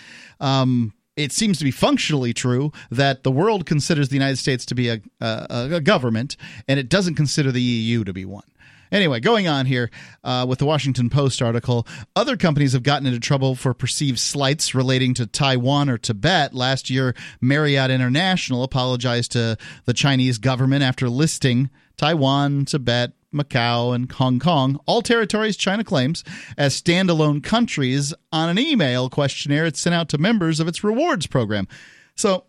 um 0.40 0.92
it 1.16 1.32
seems 1.32 1.58
to 1.58 1.64
be 1.64 1.70
functionally 1.70 2.34
true 2.34 2.72
that 2.90 3.24
the 3.24 3.30
world 3.30 3.64
considers 3.64 4.08
the 4.10 4.16
united 4.16 4.36
states 4.36 4.66
to 4.66 4.74
be 4.74 4.88
a, 4.88 5.00
a, 5.20 5.68
a 5.72 5.80
government 5.80 6.36
and 6.68 6.78
it 6.78 6.88
doesn't 6.88 7.14
consider 7.14 7.50
the 7.50 7.62
eu 7.62 8.04
to 8.04 8.12
be 8.12 8.24
one. 8.24 8.44
Anyway, 8.92 9.20
going 9.20 9.48
on 9.48 9.66
here 9.66 9.90
uh, 10.22 10.46
with 10.48 10.58
the 10.58 10.66
Washington 10.66 11.10
Post 11.10 11.42
article, 11.42 11.86
other 12.14 12.36
companies 12.36 12.72
have 12.72 12.82
gotten 12.82 13.06
into 13.06 13.18
trouble 13.18 13.54
for 13.54 13.74
perceived 13.74 14.18
slights 14.18 14.74
relating 14.74 15.14
to 15.14 15.26
Taiwan 15.26 15.90
or 15.90 15.98
Tibet. 15.98 16.54
Last 16.54 16.88
year, 16.88 17.14
Marriott 17.40 17.90
International 17.90 18.62
apologized 18.62 19.32
to 19.32 19.56
the 19.84 19.94
Chinese 19.94 20.38
government 20.38 20.82
after 20.82 21.08
listing 21.08 21.70
Taiwan, 21.96 22.64
Tibet, 22.64 23.12
Macau, 23.36 23.94
and 23.94 24.10
Hong 24.12 24.38
Kong, 24.38 24.80
all 24.86 25.02
territories 25.02 25.56
China 25.56 25.84
claims, 25.84 26.24
as 26.56 26.80
standalone 26.80 27.42
countries 27.42 28.14
on 28.32 28.48
an 28.48 28.58
email 28.58 29.08
questionnaire 29.08 29.66
it 29.66 29.76
sent 29.76 29.94
out 29.94 30.08
to 30.10 30.18
members 30.18 30.60
of 30.60 30.68
its 30.68 30.82
rewards 30.82 31.26
program. 31.26 31.68
So 32.14 32.44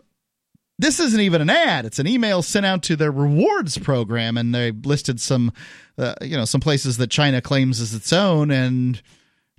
this 0.79 0.99
isn't 0.99 1.21
even 1.21 1.41
an 1.41 1.49
ad 1.49 1.85
it's 1.85 1.99
an 1.99 2.07
email 2.07 2.41
sent 2.41 2.65
out 2.65 2.83
to 2.83 2.95
their 2.95 3.11
rewards 3.11 3.77
program 3.77 4.37
and 4.37 4.53
they 4.53 4.71
listed 4.71 5.19
some 5.19 5.51
uh, 5.97 6.13
you 6.21 6.37
know 6.37 6.45
some 6.45 6.61
places 6.61 6.97
that 6.97 7.09
china 7.09 7.41
claims 7.41 7.81
as 7.81 7.93
its 7.93 8.13
own 8.13 8.51
and 8.51 9.01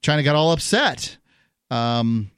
china 0.03 0.23
got 0.23 0.37
all 0.37 0.53
upset 0.53 1.17
um, 1.71 2.31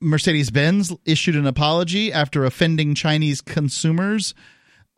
mercedes-benz 0.00 0.92
issued 1.04 1.36
an 1.36 1.46
apology 1.46 2.12
after 2.12 2.44
offending 2.44 2.94
chinese 2.94 3.40
consumers 3.40 4.34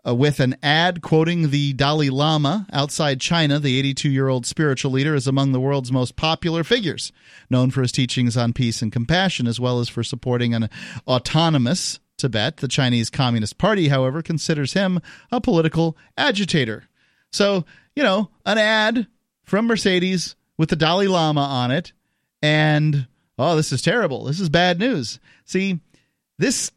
uh, 0.06 0.14
with 0.14 0.40
an 0.40 0.56
ad 0.62 1.02
quoting 1.02 1.50
the 1.50 1.72
Dalai 1.72 2.10
Lama 2.10 2.66
outside 2.72 3.20
China. 3.20 3.58
The 3.58 3.78
82 3.78 4.08
year 4.08 4.28
old 4.28 4.46
spiritual 4.46 4.90
leader 4.90 5.14
is 5.14 5.26
among 5.26 5.52
the 5.52 5.60
world's 5.60 5.92
most 5.92 6.16
popular 6.16 6.64
figures, 6.64 7.12
known 7.48 7.70
for 7.70 7.82
his 7.82 7.92
teachings 7.92 8.36
on 8.36 8.52
peace 8.52 8.82
and 8.82 8.92
compassion, 8.92 9.46
as 9.46 9.60
well 9.60 9.80
as 9.80 9.88
for 9.88 10.02
supporting 10.02 10.54
an 10.54 10.68
autonomous 11.06 12.00
Tibet. 12.16 12.58
The 12.58 12.68
Chinese 12.68 13.10
Communist 13.10 13.58
Party, 13.58 13.88
however, 13.88 14.22
considers 14.22 14.74
him 14.74 15.00
a 15.32 15.40
political 15.40 15.96
agitator. 16.16 16.84
So, 17.32 17.64
you 17.96 18.02
know, 18.02 18.30
an 18.44 18.58
ad 18.58 19.06
from 19.44 19.66
Mercedes 19.66 20.36
with 20.58 20.68
the 20.68 20.76
Dalai 20.76 21.06
Lama 21.06 21.40
on 21.40 21.70
it, 21.70 21.92
and 22.42 23.06
oh, 23.38 23.56
this 23.56 23.72
is 23.72 23.82
terrible. 23.82 24.24
This 24.24 24.40
is 24.40 24.48
bad 24.48 24.78
news. 24.78 25.18
See, 25.44 25.80
this 26.38 26.70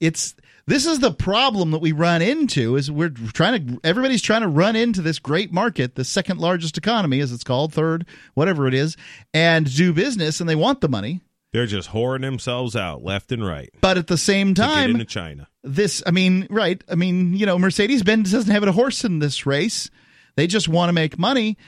it's 0.00 0.34
this 0.70 0.86
is 0.86 1.00
the 1.00 1.12
problem 1.12 1.72
that 1.72 1.80
we 1.80 1.90
run 1.90 2.22
into 2.22 2.76
is 2.76 2.90
we're 2.90 3.08
trying 3.08 3.66
to 3.66 3.80
everybody's 3.82 4.22
trying 4.22 4.42
to 4.42 4.48
run 4.48 4.76
into 4.76 5.02
this 5.02 5.18
great 5.18 5.52
market 5.52 5.96
the 5.96 6.04
second 6.04 6.38
largest 6.38 6.78
economy 6.78 7.20
as 7.20 7.32
it's 7.32 7.42
called 7.42 7.74
third 7.74 8.06
whatever 8.34 8.68
it 8.68 8.74
is 8.74 8.96
and 9.34 9.74
do 9.74 9.92
business 9.92 10.40
and 10.40 10.48
they 10.48 10.54
want 10.54 10.80
the 10.80 10.88
money. 10.88 11.20
They're 11.52 11.66
just 11.66 11.90
whoring 11.90 12.20
themselves 12.20 12.76
out 12.76 13.02
left 13.02 13.32
and 13.32 13.44
right 13.44 13.70
but 13.80 13.98
at 13.98 14.06
the 14.06 14.16
same 14.16 14.54
time 14.54 14.92
into 14.92 15.04
China. 15.04 15.48
this 15.64 16.02
i 16.06 16.12
mean 16.12 16.46
right 16.48 16.82
i 16.88 16.94
mean 16.94 17.34
you 17.34 17.46
know 17.46 17.58
mercedes-benz 17.58 18.30
doesn't 18.30 18.52
have 18.52 18.62
a 18.62 18.72
horse 18.72 19.04
in 19.04 19.18
this 19.18 19.44
race. 19.46 19.90
They 20.36 20.46
just 20.46 20.68
want 20.68 20.88
to 20.88 20.92
make 20.92 21.18
money. 21.18 21.58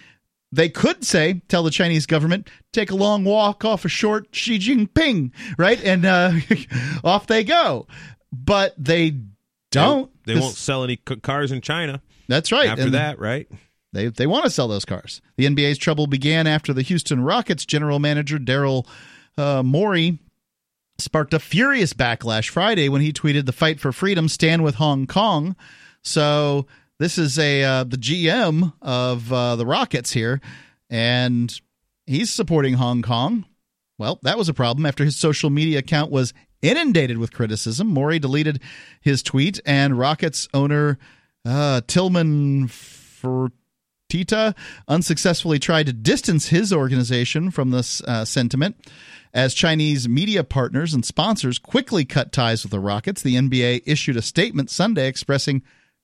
They 0.53 0.69
could 0.69 1.05
say 1.05 1.43
tell 1.49 1.65
the 1.65 1.71
chinese 1.71 2.07
government 2.07 2.49
take 2.73 2.93
a 2.93 2.95
long 2.95 3.25
walk 3.25 3.65
off 3.65 3.85
a 3.85 3.89
short 3.89 4.29
xi 4.33 4.59
jinping 4.59 5.33
right? 5.59 5.83
And 5.83 6.05
uh, 6.05 6.33
off 7.05 7.27
they 7.27 7.43
go 7.43 7.89
but 8.33 8.75
they 8.79 9.17
don't 9.71 10.11
They, 10.25 10.35
This- 10.35 10.43
won't 10.43 10.55
sell 10.57 10.85
any 10.85 10.97
cars 10.97 11.53
in 11.53 11.61
China 11.61 12.01
that's 12.29 12.51
right 12.53 12.69
after 12.69 12.85
And 12.85 12.95
that, 12.95 13.19
right? 13.19 13.49
they 13.93 14.07
they 14.09 14.27
want 14.27 14.45
to 14.45 14.51
sell 14.51 14.69
those 14.69 14.85
cars. 14.85 15.21
The 15.37 15.47
NBA's 15.47 15.77
trouble 15.79 16.07
began 16.07 16.47
after 16.47 16.73
the 16.73 16.83
Houston 16.83 17.21
Rockets 17.23 17.67
general 17.67 17.99
manager 17.99 18.39
Daryl 18.39 18.87
uh, 19.37 19.63
Morey 19.63 20.19
sparked 20.99 21.35
a 21.35 21.39
furious 21.39 21.93
backlash 21.93 22.49
Friday 22.49 22.89
when 22.89 23.01
he 23.03 23.13
tweeted, 23.13 23.45
"The 23.47 23.53
fight 23.53 23.81
for 23.81 23.93
freedom 23.93 24.29
stand 24.29 24.63
with 24.65 24.77
Hong 24.77 25.07
Kong." 25.07 25.57
So 26.03 26.67
this 26.99 27.19
is 27.19 27.39
a 27.39 27.65
uh, 27.65 27.85
the 27.85 27.97
GM 27.99 28.73
of 28.81 29.31
uh, 29.33 29.57
the 29.57 29.67
Rockets 29.67 30.13
here, 30.13 30.41
and 30.89 31.53
he's 32.07 32.31
supporting 32.31 32.75
Hong 32.75 33.03
Kong. 33.03 33.45
Well, 33.99 34.19
that 34.23 34.39
was 34.39 34.49
a 34.49 34.55
problem 34.55 34.87
after 34.87 35.05
his 35.05 35.17
social 35.17 35.51
media 35.51 35.79
account 35.81 36.11
was 36.11 36.33
inundated 36.63 37.19
with 37.19 37.33
criticism. 37.33 37.89
Morey 37.89 38.19
deleted 38.19 38.61
his 39.01 39.23
tweet, 39.23 39.61
and 39.67 39.99
Rockets 39.99 40.49
owner 40.55 40.99
uh, 41.45 41.83
Tillman 41.87 42.69
Fertitta 42.69 44.55
unsuccessfully 44.89 45.59
tried 45.59 45.87
to 45.87 45.93
distance 45.93 46.49
his 46.49 46.73
organization 46.73 47.51
from 47.51 47.71
this 47.71 48.01
uh, 48.03 48.25
sentiment. 48.25 48.77
As 49.35 49.55
Chinese 49.55 50.09
media 50.09 50.45
partners 50.45 50.93
and 50.93 51.05
sponsors 51.05 51.59
quickly 51.59 52.05
cut 52.05 52.33
ties 52.33 52.63
with 52.63 52.71
the 52.71 52.81
Rockets, 52.81 53.23
the 53.23 53.37
NBA 53.37 53.83
issued 53.87 54.17
a 54.17 54.23
statement 54.23 54.71
Sunday 54.71 55.09
expressing 55.09 55.63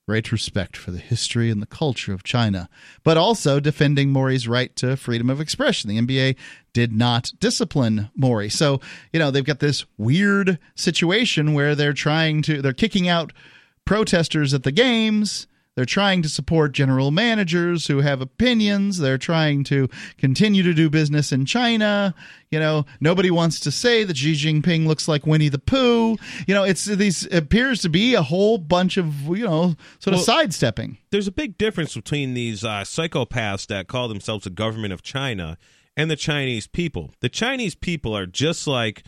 great 0.09 0.33
respect 0.33 0.75
for 0.75 0.91
the 0.91 0.97
history 0.99 1.51
and 1.51 1.61
the 1.61 1.67
culture 1.67 2.15
of 2.15 2.23
China, 2.23 2.67
but 3.05 3.19
also 3.19 3.61
defending 3.61 4.11
Morey's 4.11 4.49
right 4.49 4.75
to 4.75 4.97
freedom 4.97 5.29
of 5.29 5.39
expression. 5.39 5.91
The 5.91 6.01
NBA 6.01 6.37
did 6.73 6.95
not 6.95 7.31
discipline 7.41 8.09
Maury. 8.17 8.49
So, 8.49 8.81
you 9.13 9.19
know, 9.19 9.31
they've 9.31 9.45
got 9.45 9.59
this 9.59 9.85
weird 9.99 10.59
situation 10.75 11.53
where 11.53 11.75
they're 11.75 11.93
trying 11.93 12.41
to, 12.43 12.63
they're 12.63 12.73
kicking 12.73 13.07
out 13.07 13.35
protesters 13.85 14.55
at 14.55 14.63
the 14.63 14.73
games. 14.73 15.47
They're 15.79 15.85
trying 15.85 16.23
to 16.23 16.29
support 16.29 16.73
general 16.73 17.13
managers 17.13 17.87
who 17.87 18.01
have 18.01 18.21
opinions. 18.21 18.99
They're 18.99 19.17
trying 19.17 19.63
to 19.65 19.89
continue 20.17 20.65
to 20.65 20.75
do 20.75 20.91
business 20.91 21.31
in 21.31 21.47
China. 21.47 22.17
You 22.51 22.59
know, 22.59 22.85
nobody 23.01 23.31
wants 23.31 23.61
to 23.61 23.71
say 23.71 24.03
that 24.03 24.17
Xi 24.17 24.33
Jinping 24.33 24.89
looks 24.89 25.07
like 25.07 25.25
Winnie 25.25 25.49
the 25.49 25.61
Pooh. 25.61 26.17
You 26.49 26.55
know, 26.55 26.65
it's 26.65 26.85
these 26.85 27.33
appears 27.33 27.81
to 27.83 27.89
be 27.89 28.15
a 28.15 28.25
whole 28.25 28.59
bunch 28.59 28.97
of 28.97 29.29
you 29.29 29.45
know 29.45 29.77
sort 30.01 30.15
of 30.17 30.21
sidestepping. 30.23 30.99
There's 31.13 31.29
a 31.29 31.31
big 31.31 31.57
difference 31.57 31.95
between 31.95 32.35
these 32.35 32.65
uh, 32.65 32.81
psychopaths 32.81 33.69
that 33.69 33.87
call 33.87 34.09
themselves 34.09 34.43
the 34.43 34.51
government 34.51 34.93
of 34.93 35.05
China 35.05 35.59
and 35.97 36.11
the 36.11 36.17
Chinese 36.17 36.67
people. 36.67 37.15
The 37.21 37.29
Chinese 37.29 37.77
people 37.77 38.17
are 38.17 38.27
just 38.27 38.67
like 38.67 39.05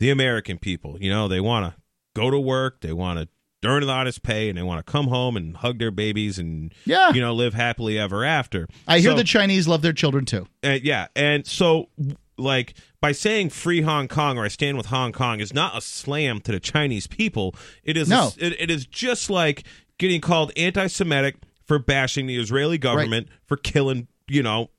the 0.00 0.08
American 0.08 0.56
people. 0.56 0.96
You 0.98 1.10
know, 1.10 1.28
they 1.28 1.40
want 1.40 1.66
to 1.66 1.82
go 2.14 2.30
to 2.30 2.40
work, 2.40 2.80
they 2.80 2.94
want 2.94 3.18
to 3.18 3.28
earn 3.66 3.82
an 3.82 3.88
honest 3.88 4.22
pay, 4.22 4.48
and 4.48 4.56
they 4.58 4.62
want 4.62 4.84
to 4.84 4.90
come 4.90 5.06
home 5.08 5.36
and 5.36 5.56
hug 5.56 5.78
their 5.78 5.90
babies 5.90 6.38
and 6.38 6.72
Yeah. 6.84 7.12
you 7.12 7.20
know 7.20 7.34
live 7.34 7.54
happily 7.54 7.98
ever 7.98 8.24
after. 8.24 8.68
I 8.88 8.98
hear 9.00 9.14
the 9.14 9.24
Chinese 9.24 9.66
love 9.68 9.82
their 9.82 9.92
children 9.92 10.24
too. 10.24 10.46
uh, 10.64 10.78
yeah, 10.82 11.08
and 11.16 11.46
so 11.46 11.88
like 12.36 12.74
by 13.00 13.12
saying 13.12 13.50
free 13.50 13.82
Hong 13.82 14.08
Kong 14.08 14.38
or 14.38 14.44
I 14.44 14.48
stand 14.48 14.76
with 14.76 14.86
Hong 14.86 15.12
Kong 15.12 15.40
is 15.40 15.54
not 15.54 15.76
a 15.76 15.80
slam 15.80 16.40
to 16.42 16.52
the 16.52 16.58
Chinese 16.60 17.06
people. 17.06 17.54
It 17.84 17.96
is 17.96 18.08
No. 18.08 18.30
it, 18.38 18.60
it 18.60 18.70
is 18.70 18.86
just 18.86 19.30
like 19.30 19.62
getting 19.98 20.20
called 20.20 20.50
anti-Semitic 20.56 21.36
for 21.64 21.78
bashing 21.78 22.26
the 22.26 22.36
Israeli 22.36 22.76
government 22.78 23.28
for 23.46 23.56
killing 23.56 24.08
you 24.26 24.42
know 24.42 24.70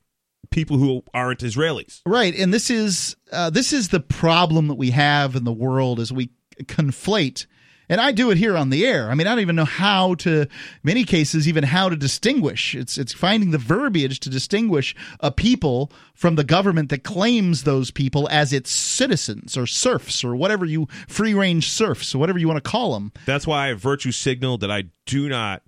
people 0.51 0.77
who 0.77 1.03
aren't 1.13 1.39
Israelis. 1.39 2.01
Right, 2.05 2.35
and 2.35 2.53
this 2.53 2.69
is 2.69 3.15
uh, 3.31 3.49
this 3.49 3.71
is 3.73 3.89
the 3.89 3.99
problem 4.01 4.67
that 4.67 4.75
we 4.75 4.91
have 4.91 5.35
in 5.35 5.43
the 5.45 5.53
world 5.53 5.99
as 5.99 6.11
we 6.11 6.29
conflate 6.63 7.45
and 7.89 8.01
I 8.01 8.11
do 8.11 8.31
it 8.31 8.37
here 8.37 8.57
on 8.57 8.69
the 8.69 8.85
air. 8.85 9.09
I 9.09 9.15
mean, 9.15 9.27
I 9.27 9.31
don't 9.31 9.41
even 9.41 9.55
know 9.55 9.65
how 9.65 10.15
to, 10.15 10.47
many 10.83 11.03
cases, 11.03 11.47
even 11.47 11.63
how 11.63 11.89
to 11.89 11.95
distinguish. 11.95 12.75
It's 12.75 12.97
it's 12.97 13.13
finding 13.13 13.51
the 13.51 13.57
verbiage 13.57 14.19
to 14.21 14.29
distinguish 14.29 14.95
a 15.19 15.31
people 15.31 15.91
from 16.13 16.35
the 16.35 16.43
government 16.43 16.89
that 16.89 17.03
claims 17.03 17.63
those 17.63 17.91
people 17.91 18.27
as 18.31 18.53
its 18.53 18.71
citizens 18.71 19.57
or 19.57 19.67
serfs 19.67 20.23
or 20.23 20.35
whatever 20.35 20.65
you 20.65 20.87
free 21.07 21.33
range 21.33 21.69
serfs 21.69 22.15
or 22.15 22.17
whatever 22.17 22.39
you 22.39 22.47
want 22.47 22.63
to 22.63 22.69
call 22.69 22.93
them. 22.93 23.11
That's 23.25 23.47
why 23.47 23.69
I 23.69 23.73
virtue 23.73 24.11
signal 24.11 24.57
that 24.59 24.71
I 24.71 24.85
do 25.05 25.29
not 25.29 25.61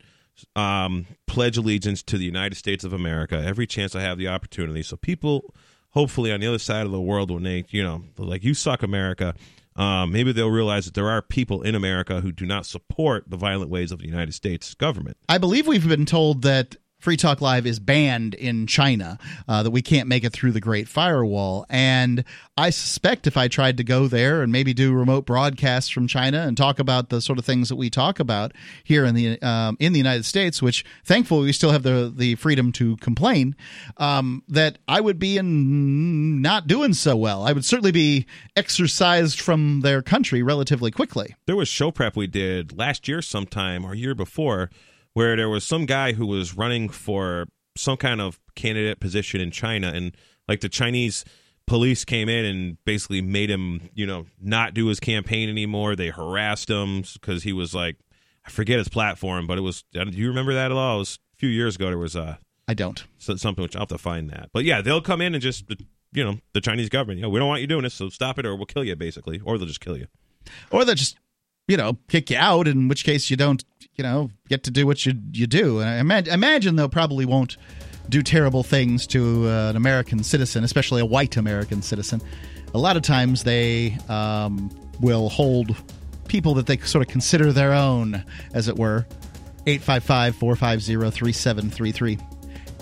um, 0.55 1.07
pledge 1.25 1.57
allegiance 1.57 2.03
to 2.03 2.17
the 2.17 2.25
United 2.25 2.55
States 2.55 2.83
of 2.83 2.93
America 2.93 3.41
every 3.43 3.67
chance 3.67 3.95
I 3.95 4.01
have 4.01 4.17
the 4.17 4.27
opportunity. 4.27 4.83
So 4.83 4.95
people, 4.97 5.53
hopefully, 5.91 6.31
on 6.31 6.39
the 6.39 6.47
other 6.47 6.59
side 6.59 6.85
of 6.85 6.91
the 6.91 7.01
world, 7.01 7.31
when 7.31 7.43
they, 7.43 7.65
you 7.69 7.83
know, 7.83 8.03
like 8.17 8.43
you 8.43 8.53
suck, 8.53 8.83
America 8.83 9.35
um, 9.77 10.11
maybe 10.11 10.31
they'll 10.31 10.49
realize 10.49 10.85
that 10.85 10.93
there 10.95 11.09
are 11.09 11.21
people 11.21 11.61
in 11.61 11.75
America 11.75 12.21
who 12.21 12.31
do 12.31 12.45
not 12.45 12.65
support 12.65 13.29
the 13.29 13.37
violent 13.37 13.69
ways 13.69 13.91
of 13.91 13.99
the 13.99 14.07
United 14.07 14.33
States 14.33 14.73
government. 14.73 15.17
I 15.29 15.37
believe 15.37 15.67
we've 15.67 15.87
been 15.87 16.05
told 16.05 16.41
that 16.41 16.75
Free 16.99 17.15
Talk 17.15 17.41
Live 17.41 17.67
is 17.67 17.79
banned 17.79 18.33
in 18.33 18.65
China, 18.65 19.19
uh, 19.47 19.61
that 19.61 19.69
we 19.69 19.83
can't 19.83 20.07
make 20.07 20.23
it 20.23 20.33
through 20.33 20.51
the 20.51 20.59
Great 20.59 20.87
Firewall. 20.87 21.65
And 21.69 22.23
I 22.57 22.71
suspect 22.71 23.27
if 23.27 23.37
I 23.37 23.47
tried 23.47 23.77
to 23.77 23.83
go 23.83 24.07
there 24.07 24.41
and 24.41 24.51
maybe 24.51 24.73
do 24.73 24.91
remote 24.93 25.27
broadcasts 25.27 25.91
from 25.91 26.07
China 26.07 26.39
and 26.39 26.57
talk 26.57 26.79
about 26.79 27.09
the 27.09 27.21
sort 27.21 27.37
of 27.37 27.45
things 27.45 27.69
that 27.69 27.75
we 27.75 27.91
talk 27.91 28.19
about 28.19 28.53
here 28.83 29.05
in 29.05 29.13
the 29.13 29.39
um, 29.43 29.77
in 29.79 29.93
the 29.93 29.99
United 29.99 30.25
States, 30.25 30.59
which 30.59 30.83
thankfully 31.05 31.45
we 31.45 31.53
still 31.53 31.71
have 31.71 31.83
the 31.83 32.11
the 32.13 32.33
freedom 32.35 32.71
to 32.73 32.97
complain, 32.97 33.55
um, 33.97 34.41
that 34.47 34.79
I 34.87 34.99
would 34.99 35.19
be 35.19 35.37
in 35.37 36.41
not 36.41 36.65
doing 36.65 36.93
so 36.93 37.15
well. 37.15 37.43
I 37.43 37.51
would 37.51 37.65
certainly 37.65 37.91
be 37.91 38.25
exorcised 38.55 39.39
from 39.39 39.81
their 39.81 40.01
country 40.01 40.41
relatively 40.41 40.89
quickly. 40.89 41.35
There 41.45 41.55
was 41.55 41.67
show 41.67 41.91
prep 41.91 42.15
we 42.15 42.25
did 42.25 42.75
last 42.75 43.07
year 43.07 43.21
sometime 43.21 43.85
or 43.85 43.93
year 43.93 44.15
before 44.15 44.71
where 45.17 45.35
there 45.35 45.49
was 45.49 45.63
some 45.63 45.87
guy 45.87 46.13
who 46.13 46.27
was 46.27 46.55
running 46.55 46.89
for 46.89 47.47
some 47.75 47.97
kind 47.97 48.21
of 48.21 48.39
candidate 48.53 48.99
position 48.99 49.41
in 49.41 49.49
China, 49.49 49.87
and 49.87 50.15
like 50.47 50.61
the 50.61 50.69
Chinese 50.69 51.25
police 51.65 52.05
came 52.05 52.29
in 52.29 52.45
and 52.45 52.77
basically 52.85 53.19
made 53.19 53.49
him, 53.49 53.89
you 53.95 54.05
know, 54.05 54.27
not 54.39 54.75
do 54.75 54.85
his 54.85 54.99
campaign 54.99 55.49
anymore. 55.49 55.95
They 55.95 56.09
harassed 56.09 56.69
him 56.69 57.01
because 57.13 57.41
he 57.41 57.51
was 57.51 57.73
like, 57.73 57.95
I 58.45 58.51
forget 58.51 58.77
his 58.77 58.89
platform, 58.89 59.47
but 59.47 59.57
it 59.57 59.61
was. 59.61 59.83
Do 59.91 60.05
you 60.11 60.27
remember 60.27 60.53
that 60.53 60.69
at 60.69 60.77
all? 60.77 60.97
It 60.97 60.99
was 60.99 61.19
a 61.33 61.37
few 61.37 61.49
years 61.49 61.77
ago. 61.77 61.87
There 61.87 61.97
was 61.97 62.15
a. 62.15 62.21
Uh, 62.21 62.35
don't. 62.75 63.03
Something 63.17 63.63
which 63.63 63.75
I'll 63.75 63.81
have 63.81 63.89
to 63.89 63.97
find 63.97 64.29
that. 64.29 64.51
But 64.53 64.65
yeah, 64.65 64.81
they'll 64.81 65.01
come 65.01 65.21
in 65.21 65.33
and 65.33 65.41
just, 65.41 65.65
you 66.13 66.23
know, 66.23 66.37
the 66.53 66.61
Chinese 66.61 66.89
government, 66.89 67.17
you 67.17 67.23
know, 67.23 67.29
we 67.29 67.39
don't 67.39 67.47
want 67.47 67.61
you 67.61 67.67
doing 67.67 67.81
this, 67.81 67.95
so 67.95 68.09
stop 68.09 68.37
it 68.37 68.45
or 68.45 68.55
we'll 68.55 68.67
kill 68.67 68.83
you, 68.83 68.95
basically. 68.95 69.39
Or 69.43 69.57
they'll 69.57 69.65
just 69.65 69.81
kill 69.81 69.97
you. 69.97 70.05
Or 70.69 70.85
they'll 70.85 70.93
just 70.93 71.17
you 71.67 71.75
know, 71.75 71.97
kick 72.07 72.29
you 72.29 72.37
out, 72.37 72.67
in 72.67 72.87
which 72.87 73.03
case 73.03 73.29
you 73.29 73.37
don't, 73.37 73.63
you 73.97 74.03
know, 74.03 74.29
get 74.47 74.61
to 74.63 74.69
do 74.69 74.85
what 74.85 75.07
you 75.07 75.13
you 75.31 75.47
do. 75.47 75.79
And 75.79 75.89
I 75.89 75.97
imagine, 75.97 76.31
imagine 76.31 76.75
they 76.75 76.87
probably 76.87 77.25
won't 77.25 77.57
do 78.09 78.21
terrible 78.21 78.61
things 78.61 79.07
to 79.07 79.47
uh, 79.47 79.71
an 79.71 79.75
American 79.75 80.23
citizen, 80.23 80.63
especially 80.63 81.01
a 81.01 81.05
white 81.05 81.35
American 81.35 81.81
citizen. 81.81 82.21
A 82.75 82.77
lot 82.77 82.95
of 82.95 83.01
times 83.01 83.43
they 83.43 83.97
um, 84.07 84.69
will 85.01 85.29
hold 85.29 85.75
people 86.27 86.53
that 86.53 86.67
they 86.67 86.77
sort 86.77 87.03
of 87.03 87.11
consider 87.11 87.51
their 87.51 87.73
own, 87.73 88.23
as 88.53 88.67
it 88.67 88.77
were. 88.77 89.07
855 89.65 90.35
450 90.35 91.17
3733. 91.17 92.19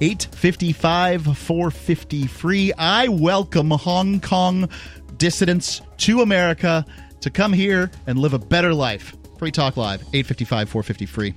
855 0.01 1.37
450 1.37 2.27
free. 2.27 2.73
I 2.77 3.07
welcome 3.07 3.71
Hong 3.71 4.19
Kong 4.19 4.67
dissidents 5.15 5.81
to 5.99 6.21
America 6.21 6.85
to 7.21 7.29
come 7.29 7.53
here 7.53 7.89
and 8.05 8.19
live 8.19 8.33
a 8.33 8.39
better 8.39 8.73
life. 8.73 9.15
Free 9.37 9.51
Talk 9.51 9.75
Live, 9.75 10.01
855 10.13 10.69
450 10.69 11.05
free. 11.05 11.35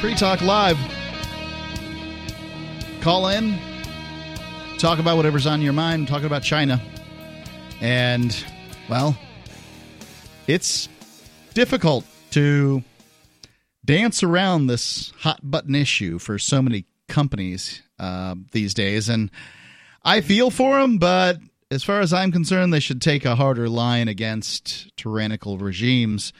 Free 0.00 0.14
Talk 0.14 0.40
Live. 0.42 0.78
Call 3.00 3.28
in, 3.28 3.56
talk 4.78 4.98
about 4.98 5.16
whatever's 5.16 5.46
on 5.46 5.62
your 5.62 5.72
mind, 5.72 6.08
talking 6.08 6.26
about 6.26 6.42
China. 6.42 6.80
And, 7.80 8.36
well, 8.88 9.16
it's 10.46 10.88
difficult 11.54 12.04
to 12.30 12.82
dance 13.84 14.22
around 14.22 14.66
this 14.66 15.12
hot 15.18 15.40
button 15.42 15.74
issue 15.74 16.18
for 16.18 16.38
so 16.38 16.60
many 16.60 16.84
companies 17.08 17.82
uh, 17.98 18.34
these 18.52 18.74
days. 18.74 19.08
And 19.08 19.30
I 20.04 20.20
feel 20.20 20.50
for 20.50 20.80
them, 20.80 20.98
but 20.98 21.38
as 21.70 21.82
far 21.82 22.00
as 22.00 22.12
I'm 22.12 22.32
concerned, 22.32 22.72
they 22.72 22.80
should 22.80 23.00
take 23.00 23.24
a 23.24 23.36
harder 23.36 23.68
line 23.68 24.08
against 24.08 24.94
tyrannical 24.96 25.58
regimes. 25.58 26.32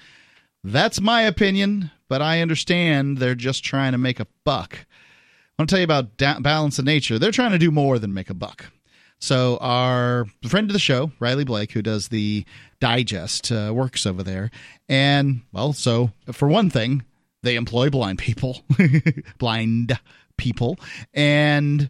That's 0.62 1.00
my 1.00 1.22
opinion, 1.22 1.90
but 2.08 2.22
I 2.22 2.42
understand 2.42 3.18
they're 3.18 3.34
just 3.34 3.64
trying 3.64 3.92
to 3.92 3.98
make 3.98 4.20
a 4.20 4.26
buck. 4.44 4.74
I 5.58 5.62
want 5.62 5.70
to 5.70 5.72
tell 5.72 5.80
you 5.80 5.84
about 5.84 6.16
da- 6.16 6.40
balance 6.40 6.78
of 6.78 6.84
nature. 6.84 7.18
They're 7.18 7.30
trying 7.30 7.52
to 7.52 7.58
do 7.58 7.70
more 7.70 7.98
than 7.98 8.12
make 8.12 8.30
a 8.30 8.34
buck. 8.34 8.66
So 9.18 9.56
our 9.60 10.26
friend 10.46 10.68
of 10.68 10.72
the 10.72 10.78
show, 10.78 11.10
Riley 11.20 11.44
Blake, 11.44 11.72
who 11.72 11.82
does 11.82 12.08
the 12.08 12.44
digest, 12.80 13.50
uh, 13.50 13.72
works 13.74 14.06
over 14.06 14.22
there, 14.22 14.50
and 14.88 15.40
well, 15.52 15.72
so 15.72 16.10
for 16.32 16.48
one 16.48 16.70
thing, 16.70 17.04
they 17.42 17.56
employ 17.56 17.90
blind 17.90 18.18
people, 18.18 18.62
blind 19.38 19.98
people, 20.36 20.78
and 21.14 21.88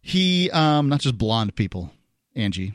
he, 0.00 0.50
um, 0.52 0.88
not 0.88 1.00
just 1.00 1.18
blonde 1.18 1.56
people, 1.56 1.92
Angie. 2.36 2.74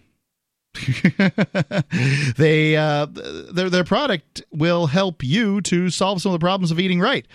they 2.38 2.76
uh, 2.76 3.06
their 3.06 3.70
their 3.70 3.86
product 3.86 4.44
will 4.52 4.88
help 4.88 5.24
you 5.24 5.62
to 5.62 5.90
solve 5.90 6.22
some 6.22 6.34
of 6.34 6.40
the 6.40 6.44
problems 6.44 6.70
of 6.70 6.80
eating 6.82 7.00
right. 7.00 7.26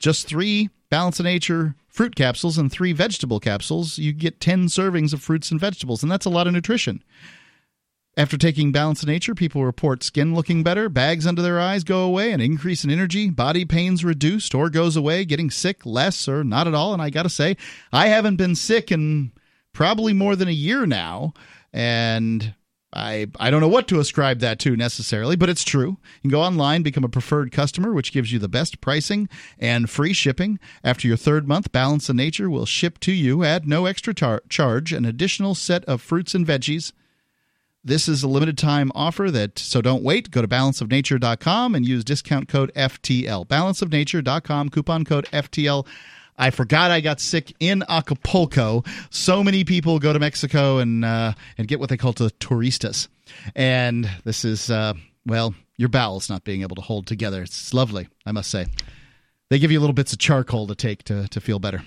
Just 0.00 0.26
three 0.26 0.68
Balance 0.90 1.20
of 1.20 1.24
Nature 1.24 1.74
fruit 1.88 2.14
capsules 2.14 2.58
and 2.58 2.70
three 2.70 2.92
vegetable 2.92 3.40
capsules, 3.40 3.98
you 3.98 4.12
get 4.12 4.40
10 4.40 4.66
servings 4.66 5.12
of 5.12 5.20
fruits 5.20 5.50
and 5.50 5.60
vegetables, 5.60 6.02
and 6.02 6.10
that's 6.10 6.26
a 6.26 6.30
lot 6.30 6.46
of 6.46 6.52
nutrition. 6.52 7.02
After 8.16 8.36
taking 8.36 8.72
Balance 8.72 9.02
of 9.02 9.08
Nature, 9.08 9.34
people 9.34 9.64
report 9.64 10.02
skin 10.02 10.34
looking 10.34 10.62
better, 10.62 10.88
bags 10.88 11.26
under 11.26 11.42
their 11.42 11.60
eyes 11.60 11.84
go 11.84 12.00
away, 12.02 12.32
an 12.32 12.40
increase 12.40 12.82
in 12.82 12.90
energy, 12.90 13.30
body 13.30 13.64
pains 13.64 14.04
reduced 14.04 14.54
or 14.54 14.70
goes 14.70 14.96
away, 14.96 15.24
getting 15.24 15.50
sick 15.50 15.86
less 15.86 16.26
or 16.26 16.42
not 16.42 16.66
at 16.66 16.74
all. 16.74 16.92
And 16.92 17.02
I 17.02 17.10
got 17.10 17.22
to 17.24 17.28
say, 17.28 17.56
I 17.92 18.08
haven't 18.08 18.36
been 18.36 18.56
sick 18.56 18.90
in 18.90 19.32
probably 19.72 20.12
more 20.12 20.34
than 20.34 20.48
a 20.48 20.52
year 20.52 20.84
now. 20.84 21.32
And 21.72 22.54
I, 22.92 23.26
I 23.38 23.50
don't 23.50 23.60
know 23.60 23.68
what 23.68 23.86
to 23.88 24.00
ascribe 24.00 24.40
that 24.40 24.58
to 24.60 24.74
necessarily, 24.74 25.36
but 25.36 25.50
it's 25.50 25.64
true. 25.64 25.98
You 26.22 26.22
can 26.22 26.30
go 26.30 26.40
online, 26.40 26.82
become 26.82 27.04
a 27.04 27.08
preferred 27.08 27.52
customer, 27.52 27.92
which 27.92 28.12
gives 28.12 28.32
you 28.32 28.38
the 28.38 28.48
best 28.48 28.80
pricing 28.80 29.28
and 29.58 29.90
free 29.90 30.14
shipping. 30.14 30.58
After 30.82 31.06
your 31.06 31.18
third 31.18 31.46
month, 31.46 31.70
Balance 31.70 32.08
of 32.08 32.16
Nature 32.16 32.48
will 32.48 32.64
ship 32.64 32.98
to 33.00 33.12
you 33.12 33.44
at 33.44 33.66
no 33.66 33.84
extra 33.84 34.14
tar- 34.14 34.42
charge 34.48 34.92
an 34.92 35.04
additional 35.04 35.54
set 35.54 35.84
of 35.84 36.00
fruits 36.00 36.34
and 36.34 36.46
veggies. 36.46 36.92
This 37.84 38.08
is 38.08 38.22
a 38.22 38.28
limited 38.28 38.58
time 38.58 38.90
offer 38.94 39.30
that 39.30 39.58
so 39.58 39.80
don't 39.80 40.02
wait. 40.02 40.30
Go 40.30 40.42
to 40.42 40.48
balanceofnature.com 40.48 41.74
and 41.74 41.86
use 41.86 42.04
discount 42.04 42.48
code 42.48 42.72
FTL. 42.74 43.46
Balanceofnature.com 43.46 44.70
coupon 44.70 45.04
code 45.04 45.26
FTL. 45.26 45.86
I 46.38 46.50
forgot 46.50 46.90
I 46.90 47.00
got 47.00 47.20
sick 47.20 47.52
in 47.60 47.82
Acapulco. 47.88 48.84
So 49.10 49.42
many 49.42 49.64
people 49.64 49.98
go 49.98 50.12
to 50.12 50.18
Mexico 50.18 50.78
and 50.78 51.04
uh, 51.04 51.32
and 51.58 51.66
get 51.66 51.80
what 51.80 51.88
they 51.88 51.96
call 51.96 52.12
the 52.12 52.30
turistas, 52.30 53.08
and 53.54 54.08
this 54.24 54.44
is 54.44 54.70
uh, 54.70 54.94
well, 55.26 55.54
your 55.76 55.88
bowels 55.88 56.30
not 56.30 56.44
being 56.44 56.62
able 56.62 56.76
to 56.76 56.82
hold 56.82 57.06
together. 57.06 57.42
It's 57.42 57.74
lovely, 57.74 58.08
I 58.24 58.32
must 58.32 58.50
say. 58.50 58.66
They 59.50 59.58
give 59.58 59.72
you 59.72 59.80
little 59.80 59.94
bits 59.94 60.12
of 60.12 60.18
charcoal 60.18 60.66
to 60.68 60.74
take 60.74 61.02
to 61.04 61.26
to 61.28 61.40
feel 61.40 61.58
better. 61.58 61.82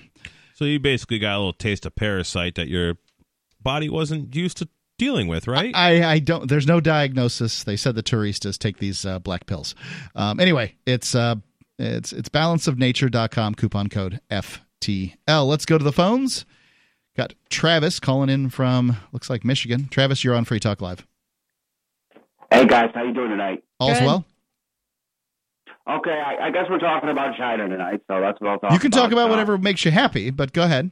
So 0.56 0.66
you 0.66 0.80
basically 0.80 1.20
got 1.20 1.36
a 1.36 1.38
little 1.38 1.54
taste 1.54 1.86
of 1.86 1.96
parasite 1.96 2.56
that 2.56 2.68
your 2.68 2.98
body 3.64 3.90
wasn't 3.90 4.36
used 4.36 4.58
to 4.58 4.70
dealing 4.98 5.28
with, 5.28 5.48
right? 5.48 5.76
I, 5.76 6.04
I 6.04 6.20
don't. 6.20 6.48
There's 6.48 6.68
no 6.68 6.80
diagnosis. 6.80 7.64
They 7.64 7.76
said 7.76 7.96
the 7.96 8.04
turistas 8.04 8.60
take 8.60 8.78
these 8.78 9.04
uh, 9.04 9.18
black 9.18 9.48
pills. 9.48 9.74
Um, 10.14 10.40
anyway, 10.40 10.76
it's 10.86 11.16
uh, 11.16 11.36
it's 11.82 12.14
it's 12.14 12.30
balanceofnature.com 12.30 13.56
coupon 13.56 13.90
code 13.90 14.22
FTL. 14.30 15.48
Let's 15.48 15.66
go 15.66 15.78
to 15.78 15.84
the 15.84 15.92
phones. 15.92 16.46
Got 17.18 17.34
Travis 17.50 18.00
calling 18.00 18.30
in 18.30 18.50
from 18.50 18.98
looks 19.12 19.30
like 19.30 19.44
Michigan. 19.44 19.88
Travis, 19.90 20.24
you're 20.24 20.36
on 20.36 20.46
Free 20.46 20.60
Talk 20.60 20.82
Live. 20.82 21.06
Hey 22.52 22.66
guys, 22.66 22.92
how 22.94 23.04
you 23.04 23.14
doing 23.14 23.30
tonight? 23.30 23.64
All's 23.80 24.00
Good. 24.00 24.06
well. 24.06 24.26
Okay, 25.90 26.12
I, 26.12 26.48
I, 26.48 26.52
guess 26.52 26.66
we're 26.70 26.78
talking 26.78 27.10
about 27.10 27.36
China 27.38 27.68
tonight, 27.68 28.02
so 28.08 28.22
that's 28.22 28.40
what 28.40 28.52
I'll 28.52 28.60
talk. 28.60 28.72
You 28.72 28.78
can 28.78 28.94
about. 28.94 29.02
talk 29.02 29.12
about 29.12 29.30
whatever 29.30 29.58
makes 29.58 29.84
you 29.84 29.90
happy, 29.90 30.30
but 30.30 30.54
go 30.54 30.64
ahead. 30.64 30.92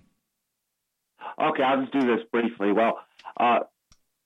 Okay, 1.40 1.64
I'll 1.64 1.82
just 1.82 1.94
do 1.94 2.02
this 2.02 2.26
briefly. 2.32 2.72
Well, 2.72 3.00
uh, 3.38 3.60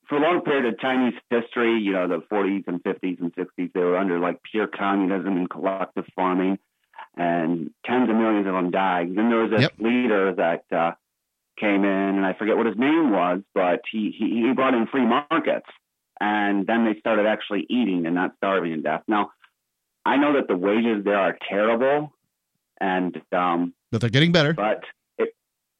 for 0.08 0.18
a 0.18 0.22
long 0.22 0.42
period 0.42 0.66
of 0.66 0.80
Chinese 0.80 1.14
history, 1.30 1.80
you 1.80 1.94
know, 1.94 2.08
the 2.08 2.20
40s 2.32 2.66
and 2.68 2.84
50s 2.84 3.20
and 3.22 3.34
60s, 3.36 3.72
they 3.74 3.80
were 3.80 3.98
under 3.98 4.20
like 4.20 4.40
pure 4.50 4.68
communism 4.68 5.38
and 5.38 5.50
collective 5.50 6.06
farming, 6.16 6.60
and 7.16 7.72
tens 7.86 8.10
of 8.10 8.16
millions 8.16 8.48
of 8.48 8.54
them 8.54 8.72
died. 8.72 9.16
Then 9.16 9.30
there 9.30 9.40
was 9.40 9.52
this 9.52 9.62
Yep. 9.62 9.74
leader 9.80 10.34
that 10.36 10.66
uh, 10.76 10.92
came 11.60 11.84
in, 11.84 12.18
and 12.18 12.26
I 12.26 12.34
forget 12.34 12.58
what 12.58 12.66
his 12.66 12.78
name 12.78 13.12
was, 13.12 13.42
but 13.54 13.82
he, 13.92 14.12
he 14.18 14.42
he 14.48 14.54
brought 14.54 14.74
in 14.74 14.88
free 14.88 15.06
markets, 15.06 15.68
and 16.20 16.66
then 16.68 16.86
they 16.86 17.00
started 17.00 17.26
actually 17.26 17.66
eating 17.70 18.06
and 18.06 18.16
not 18.16 18.34
starving 18.38 18.72
to 18.72 18.82
death. 18.82 19.04
Now, 19.08 19.32
I 20.06 20.18
know 20.18 20.34
that 20.34 20.48
the 20.48 20.56
wages 20.58 21.04
there 21.06 21.18
are 21.20 21.38
terrible, 21.50 22.14
and 22.82 23.20
um, 23.32 23.74
But 23.92 24.02
they're 24.02 24.10
getting 24.10 24.32
better. 24.32 24.54
but 24.54 24.84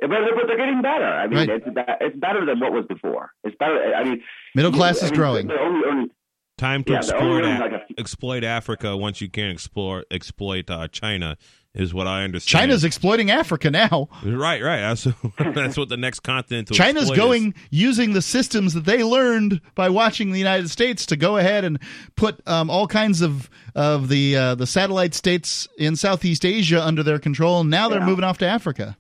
but, 0.08 0.20
but 0.36 0.48
they're 0.48 0.58
getting 0.58 0.82
better. 0.82 1.06
I 1.06 1.28
mean, 1.28 1.38
Right. 1.38 1.50
it's 1.50 1.66
it's 2.02 2.18
better 2.20 2.46
than 2.46 2.60
what 2.60 2.72
was 2.72 2.86
before. 2.88 3.32
It's 3.44 3.56
better. 3.58 3.94
I 3.96 4.04
mean, 4.04 4.22
Middle 4.56 4.72
class 4.72 5.02
I 5.02 5.06
is 5.06 5.12
mean, 5.12 5.20
growing. 5.20 5.48
They're 5.48 5.60
only 5.60 6.10
Time 6.56 6.84
to 6.84 6.94
Yeah, 6.94 7.02
they're 7.02 7.16
exploit 7.16 7.44
only 7.44 7.52
Af- 7.52 7.60
like 7.62 7.72
a 7.72 8.00
exploit 8.00 8.44
Africa 8.44 8.96
once 8.96 9.20
you 9.22 9.28
can't 9.30 9.52
explore 9.52 10.06
exploit 10.12 10.70
uh, 10.70 10.88
China 10.88 11.36
is 11.74 11.96
what 11.96 12.06
I 12.06 12.24
understand. 12.24 12.62
China's 12.62 12.84
exploiting 12.84 13.32
Africa 13.32 13.72
now. 13.72 14.08
right, 14.24 14.62
right. 14.62 14.82
That's, 14.82 15.08
that's 15.56 15.76
what 15.78 15.90
the 15.90 15.98
next 15.98 16.20
continent. 16.20 16.70
China's 16.72 17.10
exploit 17.10 17.14
is. 17.14 17.18
going 17.20 17.54
using 17.72 18.14
the 18.14 18.22
systems 18.22 18.76
that 18.76 18.86
they 18.86 19.04
learned 19.04 19.62
by 19.74 19.90
watching 19.90 20.32
the 20.32 20.38
United 20.38 20.70
States 20.70 21.08
to 21.08 21.16
go 21.16 21.38
ahead 21.38 21.64
and 21.66 21.80
put 22.16 22.40
um, 22.48 22.70
all 22.70 22.86
kinds 22.86 23.22
of 23.22 23.50
of 23.74 24.08
the 24.10 24.38
uh, 24.38 24.54
the 24.54 24.68
satellite 24.68 25.16
states 25.16 25.68
in 25.80 25.96
Southeast 25.96 26.46
Asia 26.46 26.86
under 26.86 27.02
their 27.02 27.18
control. 27.18 27.62
And 27.62 27.72
now 27.72 27.90
they're 27.90 28.00
Yeah. 28.00 28.06
moving 28.06 28.24
off 28.24 28.38
to 28.38 28.46
Africa. 28.46 28.96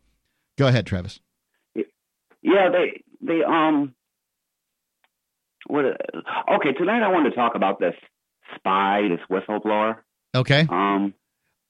Go 0.57 0.67
ahead, 0.67 0.85
Travis. 0.85 1.19
Yeah, 1.75 2.69
they 2.71 3.03
they 3.21 3.43
um. 3.43 3.93
What? 5.67 5.85
Okay, 5.85 6.73
tonight 6.73 7.03
I 7.03 7.11
wanted 7.11 7.29
to 7.31 7.35
talk 7.35 7.55
about 7.55 7.79
this 7.79 7.95
spy, 8.55 9.07
this 9.09 9.21
whistleblower. 9.29 9.97
Okay. 10.35 10.67
Um, 10.69 11.13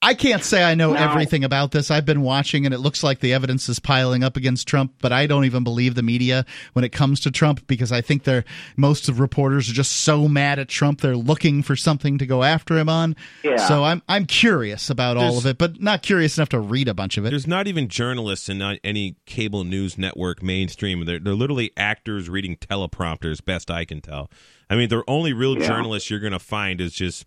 I 0.04 0.14
can't 0.14 0.44
say 0.44 0.62
I 0.62 0.74
know 0.74 0.92
Now- 0.92 1.10
everything 1.10 1.44
about 1.44 1.70
this. 1.72 1.90
I've 1.90 2.04
been 2.04 2.20
watching, 2.20 2.64
and 2.66 2.74
it 2.74 2.78
looks 2.78 3.02
like 3.02 3.20
the 3.20 3.32
evidence 3.32 3.68
is 3.68 3.78
piling 3.78 4.22
up 4.22 4.36
against 4.36 4.68
Trump. 4.68 4.92
But 5.00 5.12
I 5.12 5.26
don't 5.26 5.44
even 5.46 5.64
believe 5.64 5.94
the 5.94 6.02
media 6.02 6.44
when 6.74 6.84
it 6.84 6.90
comes 6.90 7.20
to 7.20 7.30
Trump 7.30 7.66
because 7.66 7.90
I 7.90 8.00
think 8.02 8.24
they're 8.24 8.44
most 8.76 9.08
of 9.08 9.18
reporters 9.18 9.68
are 9.70 9.72
just 9.72 9.92
so 9.92 10.28
mad 10.28 10.58
at 10.58 10.68
Trump 10.68 11.00
they're 11.00 11.16
looking 11.16 11.62
for 11.62 11.74
something 11.74 12.18
to 12.18 12.26
go 12.26 12.42
after 12.42 12.76
him 12.78 12.88
on. 12.88 13.16
Yeah. 13.42 13.56
So 13.66 13.82
I'm 13.84 14.02
I'm 14.08 14.26
curious 14.26 14.90
about 14.90 15.16
all 15.16 15.38
of 15.38 15.46
it, 15.46 15.58
but 15.58 15.80
not 15.80 16.02
curious 16.02 16.36
enough 16.38 16.50
to 16.50 16.60
read 16.60 16.86
a 16.88 16.94
bunch 16.94 17.16
of 17.16 17.24
it. 17.24 17.30
There's 17.30 17.46
not 17.46 17.66
even 17.66 17.88
journalists 17.88 18.48
in 18.48 18.60
any 18.84 19.16
cable 19.26 19.64
news 19.64 19.96
network 19.96 20.42
mainstream. 20.42 21.04
They're, 21.06 21.18
they're 21.18 21.34
literally 21.34 21.70
actors 21.76 22.28
reading 22.28 22.56
teleprompters, 22.56 23.44
best 23.44 23.70
I 23.70 23.84
can 23.84 24.00
tell. 24.00 24.30
I 24.68 24.76
mean, 24.76 24.88
the 24.90 25.02
only 25.08 25.32
real 25.32 25.58
Yeah. 25.58 25.66
journalists 25.66 26.10
you're 26.10 26.20
going 26.20 26.32
to 26.32 26.38
find 26.38 26.80
is 26.80 26.92
just 26.92 27.24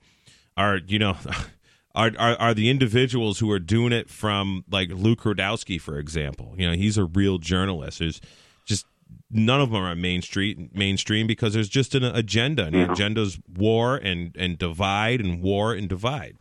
are 0.56 0.80
you 0.88 1.00
know 1.00 1.18
are, 1.98 2.12
are 2.20 2.36
are 2.38 2.54
the 2.54 2.70
individuals 2.70 3.40
who 3.40 3.50
are 3.52 3.60
doing 3.60 3.92
it 3.92 4.08
from 4.10 4.64
like 4.70 4.90
Luke 4.90 5.22
Rudkowski, 5.22 5.82
for 5.82 5.98
example. 5.98 6.54
You 6.56 6.70
know, 6.70 6.76
he's 6.76 6.98
a 6.98 7.06
real 7.06 7.40
journalist. 7.40 8.00
There's 8.00 8.22
just 8.66 8.86
none 9.32 9.60
of 9.60 9.72
them 9.72 9.82
are 9.82 9.96
mainstream 9.96 10.70
mainstream 10.74 11.26
because 11.26 11.56
there's 11.56 11.70
just 11.70 11.96
an 11.96 12.04
agenda, 12.04 12.66
and 12.66 12.76
the 12.76 12.80
mm-hmm. 12.80 12.92
agenda's 12.92 13.40
war 13.52 13.96
and 13.96 14.36
and 14.38 14.60
divide 14.60 15.20
and 15.20 15.42
war 15.42 15.74
and 15.74 15.90
divide. 15.90 16.38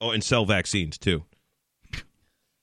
Oh, 0.00 0.12
and 0.12 0.22
sell 0.22 0.44
vaccines 0.44 0.96
too. 0.96 1.24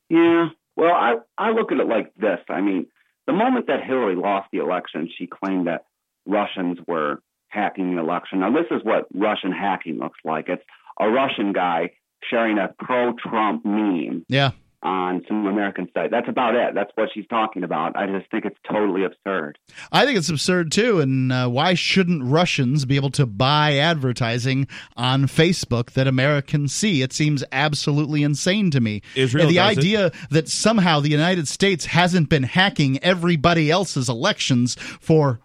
Yeah. 0.10 0.48
Well, 0.78 0.94
I 0.94 1.16
I 1.38 1.52
look 1.52 1.74
at 1.74 1.80
it 1.80 1.88
like 1.88 2.16
this. 2.16 2.40
I 2.48 2.62
mean, 2.62 2.88
the 3.28 3.34
moment 3.34 3.68
that 3.68 3.84
Hillary 3.84 4.16
lost 4.16 4.48
the 4.54 4.60
election, 4.60 5.10
she 5.18 5.28
claimed 5.28 5.68
that 5.68 5.86
Russians 6.26 6.80
were 6.88 7.22
hacking 7.50 7.96
the 7.96 8.02
election. 8.02 8.40
Now, 8.40 8.52
this 8.52 8.68
is 8.72 8.82
what 8.84 9.08
Russian 9.14 9.52
hacking 9.52 9.98
looks 9.98 10.20
like. 10.24 10.48
It's 10.48 10.64
a 11.00 11.10
Russian 11.10 11.54
guy 11.54 11.92
sharing 12.30 12.58
a 12.58 12.74
pro-Trump 12.84 13.64
meme 13.66 14.26
yeah. 14.30 14.52
on 14.82 15.24
some 15.28 15.46
American 15.46 15.88
site. 15.94 16.10
That's 16.10 16.28
about 16.28 16.56
it. 16.56 16.74
That's 16.74 16.90
what 16.96 17.10
she's 17.14 17.28
talking 17.28 17.64
about. 17.64 17.96
I 17.96 18.08
just 18.08 18.32
think 18.32 18.46
it's 18.46 18.58
totally 18.68 19.04
absurd. 19.04 19.60
I 19.92 20.06
think 20.06 20.18
it's 20.18 20.30
absurd 20.30 20.72
too. 20.72 21.00
And 21.02 21.32
uh, 21.32 21.48
why 21.50 21.76
shouldn't 21.76 22.24
Russians 22.24 22.86
be 22.86 22.96
able 22.96 23.12
to 23.12 23.26
buy 23.26 23.78
advertising 23.78 24.68
on 24.98 25.26
Facebook 25.26 25.92
that 25.92 26.08
Americans 26.08 26.74
see? 26.74 27.02
It 27.04 27.14
seems 27.14 27.44
absolutely 27.52 28.24
insane 28.24 28.72
to 28.72 28.80
me. 28.82 29.02
Israel 29.16 29.44
And 29.44 29.52
the 29.52 29.58
does 29.58 29.78
it. 29.78 29.80
idea 29.80 30.12
that 30.32 30.50
somehow 30.50 31.00
the 31.00 31.10
United 31.10 31.48
States 31.48 31.86
hasn't 31.86 32.30
been 32.30 32.44
hacking 32.44 32.98
everybody 33.04 33.70
else's 33.70 34.10
elections 34.10 34.76
for 35.00 35.40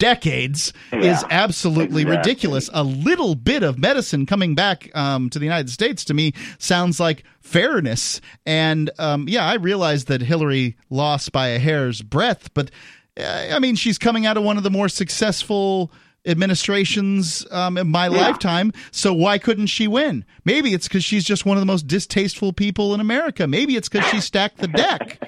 decades 0.00 0.72
is 0.90 1.24
absolutely 1.30 2.02
exactly. 2.02 2.16
ridiculous. 2.16 2.70
A 2.72 2.82
little 2.82 3.36
bit 3.36 3.62
of 3.62 3.78
medicine 3.78 4.26
coming 4.26 4.56
back 4.56 4.90
um, 4.96 5.30
to 5.30 5.38
the 5.38 5.44
United 5.44 5.70
States 5.70 6.04
to 6.06 6.14
me 6.14 6.32
sounds 6.58 6.98
like 6.98 7.22
fairness. 7.40 8.20
And 8.44 8.90
um, 8.98 9.28
yeah, 9.28 9.44
I 9.44 9.54
realize 9.54 10.06
that 10.06 10.22
Hillary 10.22 10.76
lost 10.88 11.30
by 11.30 11.48
a 11.48 11.58
hair's 11.60 12.02
breadth, 12.02 12.52
but 12.54 12.72
uh, 13.16 13.48
I 13.52 13.58
mean, 13.58 13.76
she's 13.76 13.98
coming 13.98 14.26
out 14.26 14.36
of 14.36 14.42
one 14.42 14.56
of 14.56 14.62
the 14.62 14.70
more 14.70 14.88
successful 14.88 15.92
administrations 16.26 17.46
um, 17.50 17.78
in 17.78 17.88
my 17.88 18.08
lifetime. 18.08 18.72
So 18.90 19.12
why 19.14 19.38
couldn't 19.38 19.66
she 19.68 19.86
win? 19.88 20.24
Maybe 20.44 20.74
it's 20.74 20.88
because 20.88 21.04
she's 21.04 21.24
just 21.24 21.46
one 21.46 21.56
of 21.56 21.60
the 21.60 21.66
most 21.66 21.86
distasteful 21.86 22.52
people 22.52 22.92
in 22.94 23.00
America. 23.00 23.46
Maybe 23.46 23.76
it's 23.76 23.88
because 23.88 24.08
she 24.10 24.20
stacked 24.20 24.58
the 24.58 24.68
deck, 24.68 25.18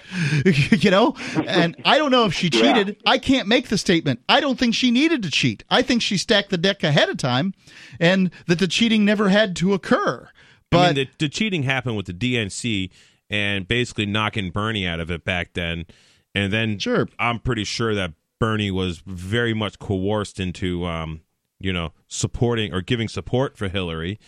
you 0.83 0.91
know. 0.91 1.15
And 1.47 1.77
I 1.85 1.99
don't 1.99 2.11
know 2.11 2.25
if 2.25 2.35
she 2.35 2.49
Yeah. 2.53 2.61
cheated. 2.75 2.97
I 3.07 3.19
can't 3.19 3.49
make 3.49 3.69
the 3.69 3.79
statement. 3.79 4.21
I 4.29 4.41
don't 4.41 4.59
think 4.59 4.75
she 4.75 4.91
needed 4.91 5.23
to 5.23 5.31
cheat. 5.31 5.65
I 5.71 5.83
think 5.83 6.03
she 6.03 6.17
stacked 6.19 6.51
the 6.51 6.59
deck 6.59 6.83
ahead 6.83 7.09
of 7.09 7.17
time, 7.17 7.55
and 8.01 8.31
that 8.47 8.59
the 8.59 8.69
cheating 8.69 9.05
never 9.05 9.29
had 9.29 9.57
to 9.57 9.73
occur. 9.75 10.29
But 10.71 10.79
I 10.79 10.87
mean, 10.87 10.95
the, 10.95 11.09
the 11.19 11.29
cheating 11.29 11.63
happened 11.65 11.97
with 11.97 12.07
the 12.07 12.15
DNC 12.15 12.91
and 13.29 13.69
basically 13.69 14.07
knocking 14.07 14.51
Bernie 14.51 14.87
out 14.87 15.01
of 15.01 15.11
it 15.11 15.25
back 15.25 15.53
then. 15.55 15.87
And 16.35 16.51
then 16.53 16.79
Sure. 16.79 17.09
I'm 17.19 17.39
pretty 17.41 17.65
sure 17.65 17.95
that 17.95 18.13
Bernie 18.43 18.73
was 18.73 18.99
very 19.07 19.55
much 19.55 19.79
coerced 19.79 20.41
into, 20.41 20.85
um, 20.85 21.21
you 21.61 21.73
know, 21.73 21.93
supporting 22.09 22.75
or 22.75 22.81
giving 22.81 23.07
support 23.07 23.57
for 23.57 23.69
Hillary. 23.69 24.19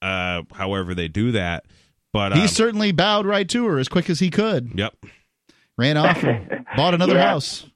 Uh, 0.00 0.42
however, 0.54 0.94
they 0.94 1.08
do 1.08 1.32
that. 1.32 1.64
But 2.12 2.32
he 2.36 2.42
um, 2.42 2.46
certainly 2.46 2.92
bowed 2.92 3.26
right 3.26 3.48
to 3.48 3.66
her 3.66 3.80
as 3.80 3.88
quick 3.88 4.08
as 4.08 4.20
he 4.20 4.30
could. 4.30 4.70
yep. 4.78 4.94
Ran 5.76 5.96
off 5.96 6.22
and 6.22 6.64
bought 6.76 6.94
another 6.94 7.14
Yeah. 7.16 7.26
house. 7.26 7.66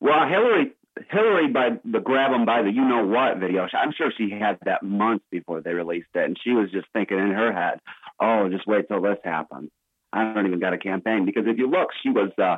Well, 0.00 0.26
Hillary, 0.28 0.72
Hillary, 1.12 1.46
by 1.52 1.78
the 1.84 2.00
grab 2.00 2.32
'em 2.32 2.44
by 2.44 2.62
the 2.62 2.72
you 2.72 2.84
know 2.84 3.06
what 3.06 3.38
video, 3.38 3.68
I'm 3.72 3.92
sure 3.96 4.10
she 4.18 4.30
had 4.30 4.58
that 4.64 4.82
months 4.82 5.24
before 5.30 5.60
they 5.60 5.74
released 5.74 6.08
it, 6.16 6.24
and 6.24 6.36
she 6.42 6.50
was 6.50 6.72
just 6.72 6.88
thinking 6.92 7.18
in 7.18 7.30
her 7.30 7.52
head, 7.52 7.78
"Oh, 8.18 8.48
just 8.48 8.66
wait 8.66 8.88
till 8.88 9.00
this 9.00 9.18
happens." 9.22 9.70
I 10.12 10.34
don't 10.34 10.46
even 10.48 10.58
got 10.58 10.72
a 10.72 10.78
campaign 10.78 11.24
because 11.24 11.44
if 11.46 11.56
you 11.56 11.70
look, 11.70 11.90
she 12.02 12.08
was 12.10 12.32
uh, 12.36 12.56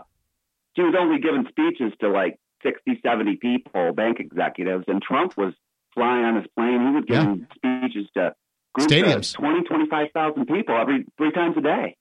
she 0.76 0.82
was 0.82 0.94
only 0.98 1.20
giving 1.20 1.46
speeches 1.48 1.92
to 2.00 2.08
like 2.08 2.38
60, 2.62 3.00
70 3.02 3.36
people, 3.36 3.92
bank 3.92 4.20
executives, 4.20 4.84
and 4.88 5.02
Trump 5.02 5.36
was 5.36 5.54
flying 5.94 6.24
on 6.24 6.36
his 6.36 6.46
plane. 6.56 6.80
He 6.80 6.94
was 6.94 7.04
giving 7.06 7.46
speeches 7.54 8.08
to 8.16 8.34
groups 8.74 8.92
Stadiums. 8.92 9.34
of 9.34 9.40
20, 9.40 9.62
25,000 9.64 10.46
people 10.46 10.76
every 10.76 11.04
three 11.16 11.32
times 11.32 11.56
a 11.56 11.60
day. 11.60 11.96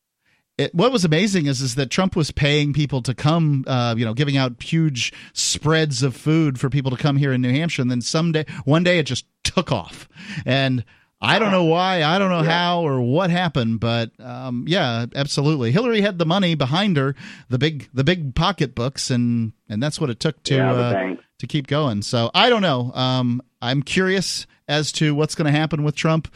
it, 0.57 0.73
what 0.73 0.91
was 0.91 1.05
amazing 1.05 1.45
is 1.45 1.61
is 1.61 1.75
that 1.75 1.89
Trump 1.89 2.15
was 2.15 2.31
paying 2.31 2.73
people 2.73 3.01
to 3.03 3.13
come, 3.13 3.63
uh, 3.67 3.93
you 3.97 4.05
know, 4.05 4.13
giving 4.13 4.37
out 4.37 4.61
huge 4.61 5.13
spreads 5.33 6.01
of 6.01 6.15
food 6.15 6.59
for 6.59 6.69
people 6.69 6.91
to 6.91 6.97
come 6.97 7.17
here 7.17 7.33
in 7.33 7.41
New 7.41 7.51
Hampshire, 7.51 7.81
and 7.81 7.91
then 7.91 8.01
someday, 8.01 8.45
one 8.65 8.83
day, 8.83 8.99
it 8.99 9.03
just 9.03 9.25
took 9.43 9.71
off, 9.71 10.07
and 10.45 10.83
I 11.23 11.39
don't 11.39 11.51
know 11.51 11.63
why, 11.63 12.03
I 12.03 12.19
don't 12.19 12.29
know 12.29 12.43
how 12.43 12.81
or 12.85 13.01
what 13.01 13.29
happened, 13.29 13.79
but 13.79 14.11
um, 14.19 14.65
yeah, 14.67 15.05
absolutely, 15.15 15.71
Hillary 15.71 16.01
had 16.01 16.17
the 16.19 16.25
money 16.25 16.53
behind 16.55 16.97
her, 16.97 17.15
the 17.49 17.57
big 17.57 17.89
the 17.93 18.03
big 18.03 18.35
pocketbooks, 18.35 19.09
and 19.09 19.53
and 19.69 19.81
that's 19.81 19.99
what 20.01 20.09
it 20.09 20.19
took 20.19 20.43
to 20.43 20.55
Yeah, 20.55 20.71
uh, 20.73 21.15
to 21.39 21.47
keep 21.47 21.67
going. 21.67 22.01
So 22.01 22.29
I 22.35 22.49
don't 22.49 22.61
know. 22.61 22.91
Um, 22.93 23.41
I'm 23.61 23.81
curious 23.83 24.45
as 24.67 24.91
to 24.93 25.15
what's 25.15 25.35
going 25.35 25.51
to 25.51 25.57
happen 25.57 25.83
with 25.83 25.95
Trump. 25.95 26.33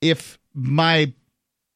If 0.00 0.38
my 0.52 1.12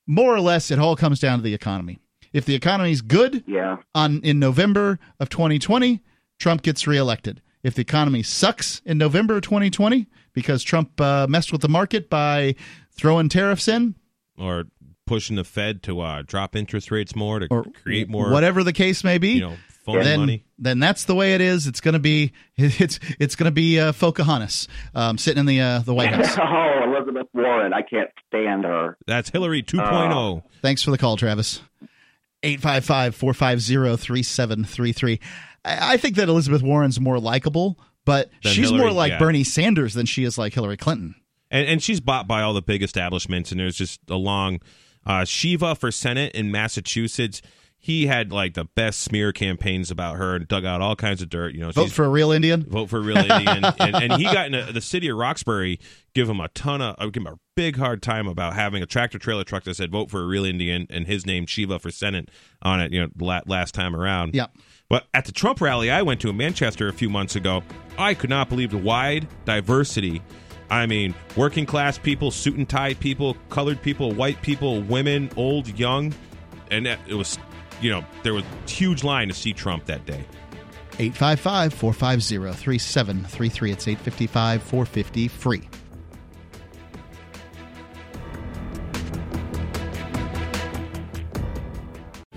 more 0.07 0.35
or 0.35 0.41
less, 0.41 0.71
it 0.71 0.79
all 0.79 0.97
comes 0.97 1.21
down 1.21 1.39
to 1.39 1.43
the 1.43 1.55
economy. 1.55 1.99
If 2.33 2.45
the 2.45 2.55
economy's 2.55 3.01
good 3.03 3.45
Yeah. 3.47 3.77
on 3.95 4.21
in 4.23 4.39
November 4.39 4.99
of 5.21 5.29
2020, 5.29 6.01
Trump 6.39 6.63
gets 6.63 6.87
reelected. 6.87 7.41
If 7.63 7.75
the 7.75 7.83
economy 7.83 8.23
sucks 8.23 8.81
in 8.85 8.99
November 8.99 9.37
of 9.37 9.43
2020 9.43 10.07
because 10.39 10.63
Trump 10.63 11.01
uh, 11.01 11.27
messed 11.29 11.51
with 11.51 11.63
the 11.63 11.69
market 11.69 12.09
by 12.09 12.55
throwing 12.93 13.29
tariffs 13.29 13.67
in, 13.67 13.97
Or 14.39 14.67
pushing 15.05 15.35
the 15.35 15.43
Fed 15.43 15.83
to 15.83 16.01
uh, 16.01 16.23
drop 16.25 16.55
interest 16.55 16.93
rates 16.93 17.17
more 17.17 17.41
to 17.41 17.49
or 17.51 17.65
create 17.83 18.09
more, 18.09 18.31
whatever 18.31 18.63
the 18.63 18.73
case 18.73 19.03
may 19.03 19.19
be, 19.19 19.31
you 19.31 19.41
know, 19.41 19.57
phony 19.85 20.05
then 20.05 20.21
money. 20.21 20.45
then 20.61 20.79
that's 20.79 21.05
the 21.05 21.15
way 21.17 21.35
it 21.35 21.41
is. 21.41 21.67
It's 21.67 21.81
going 21.81 21.95
to 21.95 21.99
be 21.99 22.33
it's 22.57 23.01
it's 23.19 23.35
going 23.35 23.47
to 23.47 23.51
be 23.51 23.81
uh, 23.81 23.93
Pocahontas 23.93 24.69
um, 24.95 25.19
sitting 25.19 25.41
in 25.41 25.47
the 25.47 25.61
uh, 25.61 25.79
the 25.81 25.93
White 25.93 26.15
House. 26.15 26.39
oh, 26.41 26.95
Elizabeth 26.95 27.27
Warren, 27.35 27.73
I 27.73 27.83
can't 27.83 28.11
stand 28.29 28.65
her. 28.65 28.97
That's 29.09 29.31
Hillary 29.31 29.65
oh. 29.67 29.77
2.0. 29.77 30.43
Thanks 30.63 30.85
for 30.85 30.93
the 30.93 30.99
call, 30.99 31.17
Travis. 31.17 31.63
855 32.45 33.17
450 33.17 33.97
3733. 33.97 35.21
I, 35.65 35.95
I 35.95 35.97
think 35.97 36.15
that 36.17 36.29
Elizabeth 36.29 36.63
Warren's 36.63 37.01
more 37.01 37.19
likable, 37.19 37.79
but 38.09 38.31
Than 38.43 38.53
she's 38.55 38.65
Hillary, 38.71 38.81
more 38.81 38.93
like 38.93 39.11
yeah. 39.13 39.19
Bernie 39.19 39.45
Sanders 39.45 39.95
than 39.95 40.07
she 40.07 40.25
is 40.25 40.37
like 40.39 40.55
Hillary 40.55 40.77
Clinton. 40.77 41.15
and 41.51 41.67
and 41.69 41.83
she's 41.83 42.01
bought 42.01 42.27
by 42.27 42.43
all 42.43 42.55
the 42.55 42.63
big 42.63 42.83
establishments 42.83 43.53
and 43.53 43.61
there's 43.61 43.77
just 43.77 44.01
a 44.11 44.17
long 44.17 44.61
uh 45.07 45.25
shiva 45.25 45.75
for 45.77 45.91
senate 45.93 46.35
in 46.35 46.51
massachusetts 46.51 47.41
he 47.81 48.07
had 48.07 48.33
like 48.33 48.55
the 48.55 48.65
best 48.65 48.99
smear 49.01 49.33
campaigns 49.33 49.91
about 49.91 50.17
her 50.17 50.35
and 50.35 50.49
dug 50.49 50.65
out 50.65 50.81
all 50.83 50.97
kinds 50.97 51.23
of 51.23 51.29
dirt 51.31 51.55
you 51.55 51.61
know 51.61 51.71
Vote 51.71 51.93
for 51.93 52.05
a 52.05 52.09
real 52.09 52.33
Indian. 52.33 52.65
vote 52.65 52.91
for 52.91 52.97
a 52.99 53.01
real 53.01 53.17
indian 53.19 53.65
and, 53.79 53.95
and 53.97 54.13
he 54.15 54.25
got 54.25 54.47
in 54.47 54.55
a, 54.55 54.73
the 54.73 54.81
city 54.81 55.09
of 55.09 55.17
roxbury 55.17 55.79
give 56.15 56.29
him 56.29 56.41
a 56.41 56.49
ton 56.49 56.83
of 56.83 56.97
give 57.13 57.23
him 57.23 57.29
a 57.29 57.39
big 57.55 57.77
hard 57.77 58.03
time 58.03 58.27
about 58.27 58.55
having 58.55 58.83
a 58.83 58.87
tractor 58.87 59.19
trailer 59.19 59.45
truck 59.45 59.63
that 59.65 59.75
said 59.75 59.91
vote 59.93 60.11
for 60.11 60.21
a 60.23 60.27
real 60.27 60.45
indian 60.45 60.87
and 60.91 61.07
his 61.07 61.25
name 61.25 61.47
shiva 61.47 61.79
for 61.79 61.91
senate 61.91 62.29
on 62.63 62.81
it 62.81 62.93
you 62.93 63.01
know 63.01 63.41
last 63.47 63.75
time 63.75 63.95
around 63.95 64.35
Yeah. 64.35 64.47
But 64.89 65.07
at 65.15 65.25
the 65.25 65.33
Trump 65.33 65.61
rally 65.61 65.91
I 65.91 66.03
went 66.03 66.21
to 66.23 66.31
in 66.31 66.37
Manchester 66.37 66.89
a 66.89 66.93
few 66.93 67.09
months 67.09 67.37
ago, 67.37 67.63
I 67.97 68.15
could 68.15 68.31
not 68.31 68.49
believe 68.49 68.71
the 68.71 68.79
wide 68.79 69.27
diversity. 69.45 70.23
I 70.71 70.87
mean, 70.87 71.15
working 71.37 71.67
class 71.67 71.99
people, 71.99 72.31
suit 72.31 72.57
and 72.57 72.69
tie 72.69 72.95
people, 72.95 73.37
colored 73.49 73.81
people, 73.81 74.13
white 74.13 74.43
people, 74.43 74.83
women, 74.83 75.31
old, 75.37 75.79
young, 75.79 76.15
and 76.71 76.87
it 76.87 77.15
was, 77.15 77.39
you 77.81 77.91
know, 77.91 78.05
there 78.23 78.35
was 78.35 78.45
a 78.45 78.71
huge 78.71 79.03
line 79.03 79.29
to 79.29 79.35
see 79.35 79.53
Trump 79.53 79.87
that 79.87 80.05
day. 80.05 80.25
855 80.99 81.73
450 81.73 82.53
3733. 82.61 83.73
It's 83.73 83.89
855 83.89 84.63
450 84.63 85.29
free. 85.29 85.69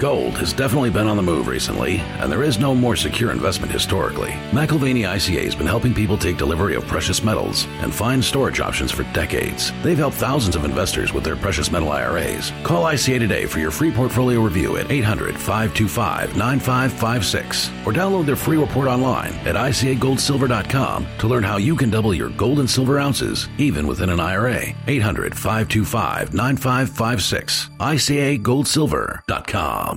Gold 0.01 0.39
has 0.39 0.51
definitely 0.51 0.89
been 0.89 1.05
on 1.05 1.15
the 1.15 1.21
move 1.21 1.47
recently, 1.47 1.97
and 2.17 2.31
there 2.31 2.41
is 2.41 2.57
no 2.57 2.73
more 2.73 2.95
secure 2.95 3.29
investment 3.29 3.71
historically. 3.71 4.31
McAlvany 4.49 5.01
ICA 5.01 5.43
has 5.43 5.53
been 5.53 5.67
helping 5.67 5.93
people 5.93 6.17
take 6.17 6.39
delivery 6.39 6.73
of 6.73 6.87
precious 6.87 7.23
metals 7.23 7.67
and 7.81 7.93
find 7.93 8.23
storage 8.23 8.59
options 8.59 8.91
for 8.91 9.03
decades. 9.13 9.71
They've 9.83 9.95
helped 9.95 10.17
thousands 10.17 10.55
of 10.55 10.65
investors 10.65 11.13
with 11.13 11.23
their 11.23 11.35
precious 11.35 11.71
metal 11.71 11.89
IRAs. 11.89 12.51
Call 12.63 12.85
ICA 12.85 13.19
today 13.19 13.45
for 13.45 13.59
your 13.59 13.69
free 13.69 13.91
portfolio 13.91 14.41
review 14.41 14.77
at 14.77 14.89
800 14.89 15.37
525 15.37 16.35
9556 16.35 17.69
or 17.85 17.93
download 17.93 18.25
their 18.25 18.35
free 18.35 18.57
report 18.57 18.87
online 18.87 19.33
at 19.45 19.53
ICAGoldSilver.com 19.53 21.05
to 21.19 21.27
learn 21.27 21.43
how 21.43 21.57
you 21.57 21.75
can 21.75 21.91
double 21.91 22.15
your 22.15 22.29
gold 22.29 22.57
and 22.57 22.67
silver 22.67 22.97
ounces 22.97 23.49
even 23.59 23.85
within 23.85 24.09
an 24.09 24.19
IRA. 24.19 24.63
800 24.87 25.37
525 25.37 26.33
9556. 26.33 27.69
ICAGoldSilver.com. 27.79 29.90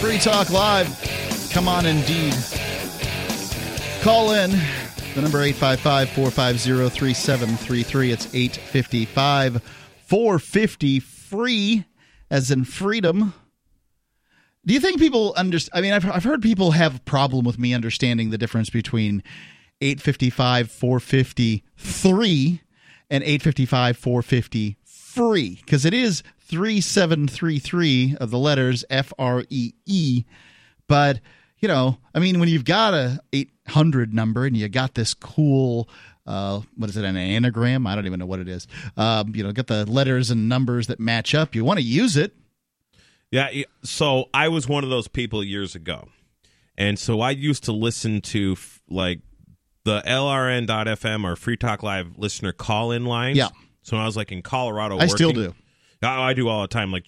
Free 0.00 0.18
Talk 0.18 0.50
Live. 0.50 1.50
Come 1.52 1.66
on, 1.66 1.86
indeed. 1.86 2.34
Call 4.02 4.32
in. 4.32 4.50
The 5.14 5.22
number 5.22 5.40
855 5.42 6.10
450 6.10 6.90
3733. 6.90 8.12
It's 8.12 8.34
855 8.34 9.62
450 10.06 11.00
free, 11.00 11.84
as 12.30 12.50
in 12.50 12.64
freedom. 12.64 13.34
Do 14.66 14.72
you 14.72 14.80
think 14.80 14.98
people 14.98 15.34
understand? 15.36 15.78
I 15.78 15.82
mean, 15.82 15.92
I've, 15.92 16.10
I've 16.10 16.24
heard 16.24 16.40
people 16.42 16.70
have 16.70 16.96
a 16.96 17.00
problem 17.00 17.44
with 17.44 17.58
me 17.58 17.74
understanding 17.74 18.30
the 18.30 18.38
difference 18.38 18.70
between 18.70 19.22
855 19.80 20.70
453 20.70 22.60
and 23.10 23.22
855 23.22 23.96
450 23.96 24.76
free 24.84 25.60
because 25.64 25.84
it 25.84 25.94
is 25.94 26.22
3733 26.40 28.16
of 28.20 28.30
the 28.30 28.38
letters 28.38 28.84
F 28.90 29.12
R 29.18 29.44
E 29.50 29.72
E. 29.86 30.24
But, 30.88 31.20
you 31.58 31.68
know, 31.68 31.98
I 32.14 32.18
mean, 32.18 32.40
when 32.40 32.48
you've 32.48 32.64
got 32.64 32.94
a 32.94 33.20
800 33.32 34.12
number 34.12 34.44
and 34.44 34.56
you 34.56 34.68
got 34.68 34.94
this 34.94 35.14
cool, 35.14 35.88
uh, 36.26 36.60
what 36.76 36.90
is 36.90 36.96
it, 36.96 37.04
an 37.04 37.16
anagram? 37.16 37.86
I 37.86 37.94
don't 37.94 38.06
even 38.06 38.18
know 38.18 38.26
what 38.26 38.40
it 38.40 38.48
is. 38.48 38.66
Um, 38.96 39.34
you 39.34 39.42
know, 39.42 39.52
get 39.52 39.66
the 39.66 39.84
letters 39.90 40.30
and 40.30 40.48
numbers 40.48 40.88
that 40.88 41.00
match 41.00 41.34
up. 41.34 41.54
You 41.54 41.64
want 41.64 41.78
to 41.78 41.84
use 41.84 42.16
it. 42.16 42.34
Yeah, 43.34 43.64
so 43.82 44.26
I 44.32 44.46
was 44.46 44.68
one 44.68 44.84
of 44.84 44.90
those 44.90 45.08
people 45.08 45.42
years 45.42 45.74
ago. 45.74 46.06
And 46.76 46.96
so 46.96 47.20
I 47.20 47.30
used 47.30 47.64
to 47.64 47.72
listen 47.72 48.20
to 48.20 48.52
f- 48.52 48.80
like 48.88 49.22
the 49.84 50.02
LRN.FM 50.06 51.24
or 51.24 51.34
Free 51.34 51.56
Talk 51.56 51.82
Live 51.82 52.16
listener 52.16 52.52
call 52.52 52.92
in 52.92 53.04
lines. 53.04 53.36
Yeah. 53.36 53.48
So 53.82 53.96
when 53.96 54.04
I 54.04 54.06
was 54.06 54.16
like 54.16 54.30
in 54.30 54.42
Colorado 54.42 54.98
I 54.98 55.08
still 55.08 55.32
do. 55.32 55.52
I, 56.00 56.30
I 56.30 56.32
do 56.34 56.48
all 56.48 56.62
the 56.62 56.68
time, 56.68 56.92
like 56.92 57.06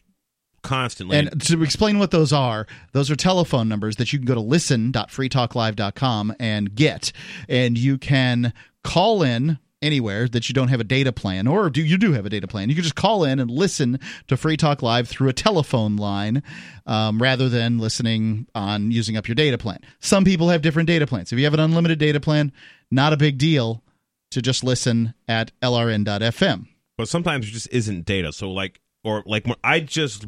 constantly. 0.63 1.17
And 1.17 1.41
to 1.43 1.63
explain 1.63 2.01
what 2.01 2.11
those 2.11 2.33
are, 2.33 2.67
those 2.91 3.09
are 3.09 3.15
telephone 3.15 3.69
numbers 3.69 3.95
that 3.97 4.13
you 4.13 4.19
can 4.19 4.27
go 4.27 4.35
to 4.35 4.41
listen.freetalklive.com 4.41 6.35
and 6.41 6.75
get. 6.75 7.13
And 7.49 7.79
you 7.79 7.99
can 7.99 8.53
call 8.83 9.23
in 9.23 9.61
anywhere 9.83 10.27
that 10.29 10.49
you 10.49 10.55
don't 10.55 10.69
have 10.69 10.81
a 10.81 10.85
data 10.85 11.13
plan 11.13 11.47
or 11.47 11.69
do 11.69 11.83
you 11.83 11.99
do 11.99 12.13
have 12.13 12.25
a 12.25 12.31
data 12.31 12.47
plan. 12.47 12.69
You 12.69 12.75
can 12.75 12.83
just 12.83 12.95
call 12.95 13.25
in 13.25 13.39
and 13.39 13.51
listen 13.51 14.01
to 14.29 14.37
free 14.37 14.57
talk 14.57 14.83
live 14.83 15.09
through 15.09 15.29
a 15.29 15.33
telephone 15.33 15.97
line 15.97 16.43
um, 16.87 17.21
rather 17.21 17.49
than 17.49 17.79
listening 17.79 18.47
on 18.55 18.91
using 18.91 19.17
up 19.17 19.29
your 19.29 19.35
data 19.35 19.59
plan. 19.59 19.79
Some 20.01 20.25
people 20.25 20.49
have 20.49 20.63
different 20.63 20.87
data 20.87 21.07
plans. 21.07 21.33
If 21.33 21.39
you 21.39 21.45
have 21.45 21.55
an 21.55 21.61
unlimited 21.61 21.99
data 21.99 22.21
plan 22.21 22.53
not 22.91 23.13
a 23.13 23.17
big 23.17 23.37
deal 23.37 23.83
to 24.31 24.41
just 24.41 24.65
listen 24.65 25.13
at 25.29 25.53
lrn.fm 25.61 26.69
but 26.97 27.09
sometimes 27.09 27.47
there 27.47 27.53
just 27.53 27.69
isn't 27.71 28.05
data. 28.05 28.33
So 28.33 28.51
like, 28.51 28.81
or 29.05 29.23
like 29.27 29.47
when 29.47 29.57
I 29.63 29.81
just 29.81 30.27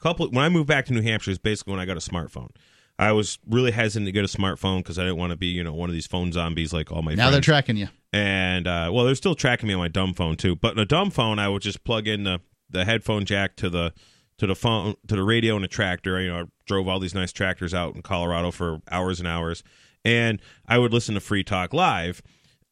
couple 0.00 0.28
when 0.30 0.44
I 0.44 0.48
moved 0.48 0.68
back 0.68 0.86
to 0.86 0.92
New 0.92 1.02
Hampshire 1.02 1.30
is 1.30 1.38
basically 1.38 1.72
when 1.72 1.80
I 1.80 1.86
got 1.86 1.96
a 1.96 2.00
smartphone. 2.00 2.50
I 2.98 3.12
was 3.12 3.38
really 3.46 3.72
hesitant 3.72 4.06
to 4.06 4.12
get 4.12 4.24
a 4.24 4.28
smartphone 4.28 4.78
because 4.78 4.98
I 4.98 5.02
didn't 5.02 5.18
want 5.18 5.30
to 5.30 5.36
be 5.36 5.48
you 5.48 5.62
know 5.62 5.74
one 5.74 5.90
of 5.90 5.94
these 5.94 6.06
phone 6.06 6.32
zombies 6.32 6.72
like 6.72 6.90
all 6.90 7.02
my 7.02 7.14
now 7.14 7.30
they're 7.30 7.40
tracking 7.40 7.76
you 7.76 7.88
and 8.16 8.66
uh, 8.66 8.90
well, 8.92 9.04
they're 9.04 9.14
still 9.14 9.34
tracking 9.34 9.68
me 9.68 9.74
on 9.74 9.80
my 9.80 9.88
dumb 9.88 10.14
phone 10.14 10.36
too. 10.36 10.56
But 10.56 10.72
in 10.72 10.78
a 10.78 10.84
dumb 10.86 11.10
phone, 11.10 11.38
I 11.38 11.48
would 11.48 11.62
just 11.62 11.84
plug 11.84 12.08
in 12.08 12.24
the 12.24 12.40
the 12.70 12.84
headphone 12.84 13.24
jack 13.24 13.56
to 13.56 13.68
the 13.70 13.92
to 14.38 14.46
the 14.46 14.54
phone 14.56 14.94
to 15.06 15.16
the 15.16 15.22
radio 15.22 15.56
and 15.56 15.64
a 15.64 15.68
tractor. 15.68 16.20
You 16.20 16.28
know, 16.32 16.38
I 16.40 16.44
drove 16.66 16.88
all 16.88 16.98
these 16.98 17.14
nice 17.14 17.32
tractors 17.32 17.74
out 17.74 17.94
in 17.94 18.02
Colorado 18.02 18.50
for 18.50 18.80
hours 18.90 19.18
and 19.20 19.28
hours, 19.28 19.62
and 20.04 20.40
I 20.66 20.78
would 20.78 20.92
listen 20.92 21.14
to 21.14 21.20
Free 21.20 21.44
Talk 21.44 21.72
Live 21.74 22.22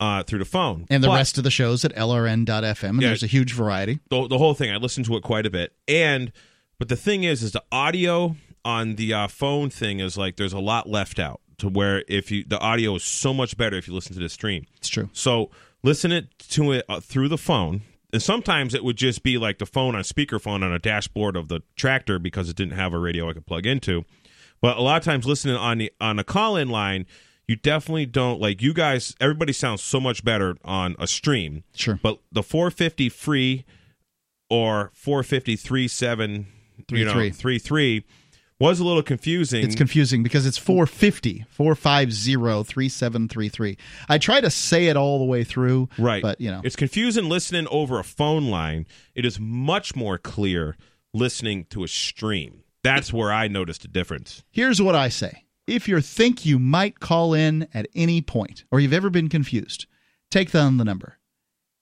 uh, 0.00 0.22
through 0.22 0.40
the 0.40 0.44
phone. 0.44 0.86
and 0.90 1.02
the 1.04 1.08
But- 1.08 1.16
rest 1.16 1.38
of 1.38 1.44
the 1.44 1.50
shows 1.50 1.84
at 1.84 1.94
lrn.fm 1.94 2.88
and 2.88 3.02
Yeah. 3.02 3.08
there's 3.08 3.22
a 3.22 3.26
huge 3.28 3.52
variety 3.52 4.00
the, 4.10 4.26
the 4.28 4.38
whole 4.38 4.54
thing. 4.54 4.70
I 4.70 4.76
listened 4.76 5.06
to 5.06 5.16
it 5.16 5.22
quite 5.22 5.46
a 5.46 5.50
bit, 5.50 5.72
and 5.86 6.32
but 6.78 6.88
the 6.88 6.96
thing 6.96 7.22
is, 7.24 7.42
is 7.42 7.52
the 7.52 7.62
audio 7.70 8.36
on 8.64 8.96
the 8.96 9.12
uh, 9.12 9.28
phone 9.28 9.68
thing 9.70 10.00
is 10.00 10.16
like 10.16 10.36
there's 10.36 10.52
a 10.54 10.58
lot 10.58 10.88
left 10.88 11.18
out 11.18 11.40
to 11.58 11.68
where 11.68 12.04
if 12.08 12.30
you 12.30 12.44
the 12.44 12.58
audio 12.58 12.94
is 12.94 13.04
so 13.04 13.32
much 13.34 13.56
better 13.56 13.76
if 13.76 13.88
you 13.88 13.94
listen 13.94 14.14
to 14.14 14.20
the 14.20 14.28
stream. 14.28 14.66
it's 14.76 14.88
true 14.88 15.08
So 15.12 15.50
listen 15.82 16.12
it 16.12 16.38
to 16.50 16.72
it 16.72 16.84
uh, 16.88 17.00
through 17.00 17.28
the 17.28 17.38
phone. 17.38 17.82
And 18.12 18.22
sometimes 18.22 18.74
it 18.74 18.84
would 18.84 18.96
just 18.96 19.24
be 19.24 19.38
like 19.38 19.58
the 19.58 19.66
phone 19.66 19.96
on 19.96 20.02
speakerphone 20.02 20.62
on 20.62 20.72
a 20.72 20.78
dashboard 20.78 21.36
of 21.36 21.48
the 21.48 21.62
tractor 21.74 22.20
because 22.20 22.48
it 22.48 22.54
didn't 22.54 22.74
have 22.74 22.92
a 22.92 22.98
radio 22.98 23.28
I 23.28 23.32
could 23.32 23.46
plug 23.46 23.66
into. 23.66 24.04
But 24.60 24.76
a 24.76 24.80
lot 24.82 24.98
of 24.98 25.04
times 25.04 25.26
listening 25.26 25.56
on 25.56 25.78
the 25.78 25.92
on 26.00 26.18
a 26.18 26.24
call 26.24 26.56
in 26.56 26.68
line, 26.68 27.06
you 27.48 27.56
definitely 27.56 28.06
don't 28.06 28.40
like 28.40 28.62
you 28.62 28.72
guys 28.72 29.14
everybody 29.20 29.52
sounds 29.52 29.82
so 29.82 30.00
much 30.00 30.24
better 30.24 30.56
on 30.64 30.94
a 30.98 31.06
stream. 31.06 31.64
Sure. 31.74 31.98
But 32.02 32.20
the 32.30 32.42
450 32.42 33.08
free 33.08 33.64
or 34.48 34.92
450 34.94 35.56
37 35.56 36.46
you 36.90 37.04
know, 37.04 37.30
33. 37.30 38.04
33 38.58 38.66
was 38.66 38.80
a 38.80 38.84
little 38.84 39.02
confusing. 39.02 39.64
It's 39.64 39.74
confusing 39.74 40.22
because 40.22 40.46
it's 40.46 40.58
450 40.58 41.44
450 41.48 42.64
3733. 42.64 43.76
I 44.08 44.18
try 44.18 44.40
to 44.40 44.50
say 44.50 44.86
it 44.86 44.96
all 44.96 45.18
the 45.18 45.24
way 45.24 45.44
through. 45.44 45.88
Right. 45.98 46.22
But, 46.22 46.40
you 46.40 46.50
know, 46.50 46.60
it's 46.64 46.76
confusing 46.76 47.28
listening 47.28 47.66
over 47.70 47.98
a 47.98 48.04
phone 48.04 48.50
line. 48.50 48.86
It 49.14 49.24
is 49.24 49.40
much 49.40 49.96
more 49.96 50.18
clear 50.18 50.76
listening 51.12 51.66
to 51.70 51.84
a 51.84 51.88
stream. 51.88 52.62
That's 52.82 53.12
where 53.12 53.32
I 53.32 53.48
noticed 53.48 53.84
a 53.84 53.88
difference. 53.88 54.44
here's 54.50 54.80
what 54.82 54.94
I 54.94 55.08
say. 55.08 55.44
If 55.66 55.88
you 55.88 55.98
think 56.02 56.44
you 56.44 56.58
might 56.58 57.00
call 57.00 57.32
in 57.32 57.66
at 57.72 57.88
any 57.94 58.20
point 58.20 58.64
or 58.70 58.80
you've 58.80 58.92
ever 58.92 59.08
been 59.08 59.30
confused, 59.30 59.86
take 60.30 60.52
down 60.52 60.76
the 60.76 60.84
number 60.84 61.18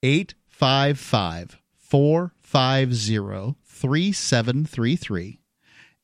855 0.05 1.61
450 1.77 3.57
3733. 3.65 5.42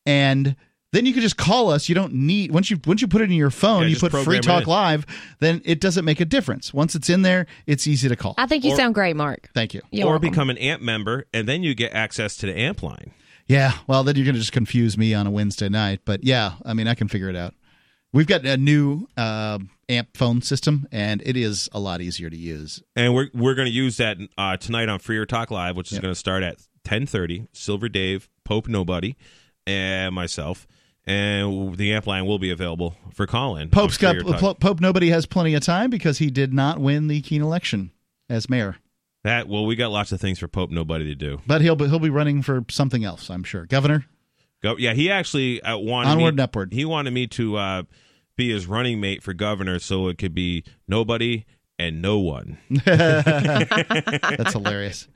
And 0.09 0.57
then 0.93 1.05
you 1.05 1.13
can 1.13 1.21
just 1.21 1.37
call 1.37 1.71
us. 1.71 1.89
You 1.91 1.95
don't 1.95 2.15
need 2.15 2.51
once 2.51 2.71
you 2.71 2.81
once 2.87 3.03
you 3.03 3.09
put 3.09 3.21
it 3.21 3.25
in 3.25 3.33
your 3.37 3.51
phone, 3.51 3.83
Yeah, 3.83 3.89
you 3.89 3.97
put 3.97 4.11
Free 4.13 4.41
Talk 4.41 4.63
in. 4.63 4.69
Live, 4.71 5.05
then 5.39 5.61
it 5.67 5.81
doesn't 5.81 6.05
make 6.07 6.19
a 6.21 6.25
difference. 6.25 6.73
Once 6.73 6.95
it's 6.95 7.11
in 7.11 7.21
there, 7.23 7.47
it's 7.67 7.87
easy 7.87 8.09
to 8.09 8.17
call. 8.17 8.35
I 8.39 8.47
think 8.47 8.65
you 8.65 8.73
Or- 8.73 8.77
sound 8.77 8.95
great, 8.95 9.15
Mark. 9.15 9.51
Thank 9.55 9.75
you. 9.75 9.83
You're 9.91 10.07
or 10.07 10.11
welcome. 10.13 10.31
become 10.31 10.49
an 10.51 10.57
AMP 10.59 10.83
member, 10.83 11.27
and 11.35 11.47
then 11.47 11.63
you 11.63 11.75
get 11.75 11.93
access 11.93 12.37
to 12.39 12.47
the 12.47 12.59
AMP 12.59 12.83
line. 12.83 13.11
Yeah, 13.47 13.73
well, 13.87 14.03
then 14.03 14.17
you're 14.17 14.25
going 14.25 14.35
to 14.35 14.41
just 14.41 14.53
confuse 14.53 14.97
me 14.99 15.13
on 15.15 15.27
a 15.27 15.31
Wednesday 15.31 15.69
night. 15.69 16.01
But 16.07 16.25
yeah, 16.25 16.53
I 16.65 16.73
mean, 16.75 16.87
I 16.89 16.95
can 16.95 17.09
figure 17.09 17.29
it 17.29 17.37
out. 17.37 17.55
We've 18.13 18.27
got 18.27 18.47
a 18.47 18.57
new 18.57 19.07
uh, 19.19 19.59
amp 19.91 20.17
phone 20.17 20.41
system, 20.41 20.87
and 20.91 21.23
it 21.27 21.37
is 21.37 21.69
a 21.73 21.79
lot 21.81 22.01
easier 22.01 22.31
to 22.31 22.37
use. 22.37 22.83
And 22.97 23.15
we're 23.15 23.29
we're 23.35 23.55
going 23.55 23.67
to 23.69 23.73
use 23.73 23.99
that 23.99 24.17
uh, 24.39 24.57
tonight 24.57 24.89
on 24.89 24.99
Freer 25.01 25.27
Talk 25.27 25.51
Live, 25.51 25.77
which 25.77 25.89
is 25.89 25.95
Yep. 25.97 26.03
going 26.03 26.15
to 26.15 26.19
start 26.19 26.43
at 26.43 26.57
ten 26.85 27.05
thirty. 27.07 27.47
Silver 27.53 27.91
Dave, 27.91 28.31
Pope 28.45 28.69
Nobody, 28.69 29.15
and 29.69 30.15
myself, 30.15 30.67
and 31.07 31.77
the 31.77 31.93
amp 31.93 32.07
line 32.07 32.27
will 32.27 32.39
be 32.39 32.51
available 32.51 32.97
for 33.13 33.27
call-in. 33.27 33.71
Pope's 33.71 33.99
got 33.99 34.17
Pope. 34.61 34.81
Nobody 34.81 35.11
has 35.11 35.27
plenty 35.27 35.55
of 35.55 35.63
time 35.63 35.91
because 35.91 36.19
he 36.19 36.31
did 36.31 36.53
not 36.53 36.79
win 36.79 37.09
the 37.09 37.21
Keene 37.21 37.43
election 37.43 37.93
as 38.29 38.51
mayor, 38.51 38.77
that 39.25 39.49
well, 39.49 39.67
we 39.67 39.77
got 39.77 39.91
lots 39.91 40.13
of 40.13 40.21
things 40.21 40.39
for 40.39 40.49
Pope 40.49 40.71
Nobody 40.71 41.05
to 41.07 41.15
do. 41.15 41.41
but 41.47 41.61
he'll 41.61 41.77
be, 41.77 41.89
he'll 41.89 41.99
be 41.99 42.11
running 42.11 42.43
for 42.43 42.65
something 42.71 43.05
else. 43.05 43.31
I'm 43.31 43.45
sure. 43.45 43.67
Governor. 43.67 44.05
Go, 44.63 44.77
yeah, 44.77 44.93
he 44.93 45.11
actually 45.11 45.63
uh, 45.63 45.77
wanted 45.77 46.11
Onward 46.11 46.23
me, 46.23 46.29
and 46.29 46.41
upward. 46.41 46.73
He 46.73 46.85
wanted 46.85 47.13
me 47.13 47.27
to 47.29 47.57
uh, 47.57 47.83
be 48.37 48.51
his 48.51 48.67
running 48.67 49.01
mate 49.01 49.23
for 49.23 49.33
governor, 49.33 49.79
so 49.79 50.09
it 50.09 50.19
could 50.19 50.35
be 50.35 50.65
nobody 50.89 51.45
and 51.79 52.03
no 52.03 52.19
one. 52.19 52.59
That's 52.85 54.53
hilarious. 54.53 55.09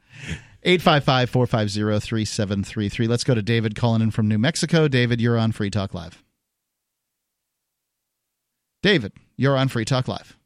855 0.64 1.30
450 1.30 2.06
3733. 2.06 3.09
Let's 3.09 3.24
go 3.24 3.34
to 3.34 3.43
David 3.43 3.74
calling 3.74 4.02
in 4.02 4.10
from 4.10 4.28
New 4.28 4.39
Mexico. 4.39 4.86
David, 4.86 5.20
you're 5.20 5.39
on 5.39 5.52
Free 5.52 5.70
Talk 5.70 5.93
Live. 5.93 6.22
David, 8.82 9.12
you're 9.36 9.56
on 9.56 9.68
Free 9.68 9.84
Talk 9.84 10.09
Live. 10.09 10.36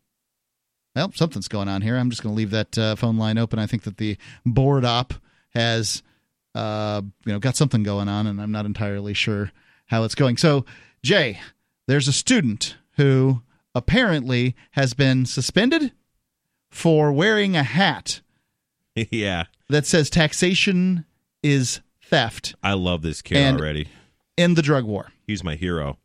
Well, 0.95 1.13
something's 1.15 1.49
going 1.49 1.69
on 1.69 1.83
here. 1.83 1.97
I'm 1.97 2.09
just 2.09 2.23
going 2.23 2.35
to 2.35 2.37
leave 2.37 2.51
that 2.51 2.79
uh, 2.79 2.97
phone 2.97 3.19
line 3.19 3.37
open. 3.37 3.59
I 3.59 3.67
think 3.67 3.83
that 3.83 3.99
the 3.99 4.17
board 4.47 4.87
op 4.87 5.13
has, 5.51 6.03
uh, 6.55 7.03
you 7.27 7.33
know, 7.33 7.39
got 7.39 7.57
something 7.57 7.83
going 7.83 8.09
on, 8.09 8.27
and 8.27 8.41
I'm 8.41 8.53
not 8.53 8.65
entirely 8.65 9.13
sure 9.13 9.53
how 9.87 10.05
it's 10.05 10.15
going. 10.15 10.39
So, 10.39 10.65
Jay, 11.03 11.41
there's 11.87 12.09
a 12.09 12.13
student 12.13 12.77
who 12.93 13.43
apparently 13.75 14.57
has 14.71 14.95
been 14.95 15.27
suspended 15.27 15.93
for 16.71 17.13
wearing 17.13 17.57
a 17.57 17.63
hat 17.63 18.23
yeah, 19.11 19.45
that 19.69 19.87
says 19.87 20.11
taxation 20.11 21.05
is 21.43 21.81
theft 22.03 22.55
I 22.63 22.73
love 22.75 23.03
this 23.03 23.23
kid 23.23 23.37
And- 23.39 23.61
already. 23.61 23.89
in 24.37 24.55
the 24.55 24.63
drug 24.63 24.85
war. 24.85 25.09
He's 25.27 25.43
my 25.45 25.57
hero. 25.57 25.99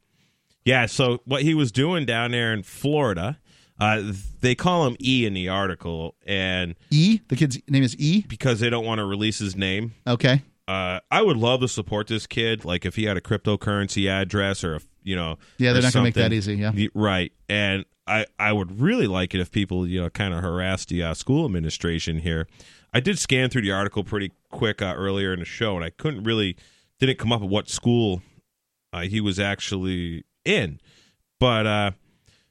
Yeah, 0.66 0.86
so 0.86 1.22
what 1.26 1.42
he 1.44 1.54
was 1.54 1.72
doing 1.72 2.06
down 2.06 2.32
there 2.32 2.54
in 2.54 2.62
Florida, 2.64 3.40
uh, 3.80 4.12
they 4.42 4.54
call 4.56 4.86
him 4.88 4.96
E 5.00 5.26
in 5.26 5.34
the 5.34 5.50
article, 5.50 6.16
and 6.26 6.76
E, 6.92 7.20
the 7.30 7.36
kid's 7.36 7.60
name 7.68 7.82
is 7.84 7.96
E. 7.98 8.24
because 8.28 8.60
they 8.60 8.70
don't 8.70 8.86
want 8.86 9.00
to 9.00 9.06
release 9.06 9.40
his 9.40 9.56
name. 9.56 9.94
Okay. 10.06 10.44
Uh, 10.68 11.00
I 11.10 11.22
would 11.24 11.38
love 11.38 11.62
to 11.62 11.68
support 11.68 12.08
this 12.08 12.28
kid. 12.28 12.64
Like 12.64 12.86
if 12.86 12.96
he 12.96 13.06
had 13.06 13.18
a 13.18 13.22
cryptocurrency 13.22 14.08
address 14.10 14.64
or 14.64 14.76
a, 14.76 14.80
you 15.04 15.16
know, 15.16 15.38
Yeah, 15.58 15.74
they're 15.74 15.82
not 15.82 15.94
going 15.94 16.04
to 16.04 16.08
make 16.08 16.14
that 16.16 16.32
easy. 16.32 16.56
Yeah. 16.56 16.72
Right. 16.94 17.32
And 17.50 17.84
I, 18.08 18.26
I 18.40 18.54
would 18.54 18.80
really 18.80 19.08
like 19.08 19.34
it 19.34 19.42
if 19.42 19.52
people, 19.52 19.88
you 19.88 20.02
know, 20.02 20.10
kind 20.12 20.34
of 20.34 20.42
harass 20.44 20.86
the 20.86 21.04
uh, 21.04 21.14
school 21.16 21.46
administration 21.46 22.20
here. 22.20 22.48
I 22.94 23.00
did 23.00 23.18
scan 23.20 23.50
through 23.50 23.62
the 23.62 23.72
article 23.72 24.04
pretty 24.04 24.32
quick 24.50 24.82
uh, 24.82 24.94
earlier 24.98 25.34
in 25.34 25.40
the 25.40 25.46
show, 25.46 25.76
and 25.76 25.86
I 25.86 25.90
couldn't 25.92 26.24
really, 26.24 26.58
didn't 27.00 27.18
come 27.20 27.32
up 27.32 27.42
with 27.42 27.50
what 27.50 27.70
school 27.70 28.22
uh, 28.92 29.02
he 29.02 29.22
was 29.22 29.40
actually 29.40 30.26
in. 30.44 30.80
But 31.40 31.66
uh, 31.66 31.92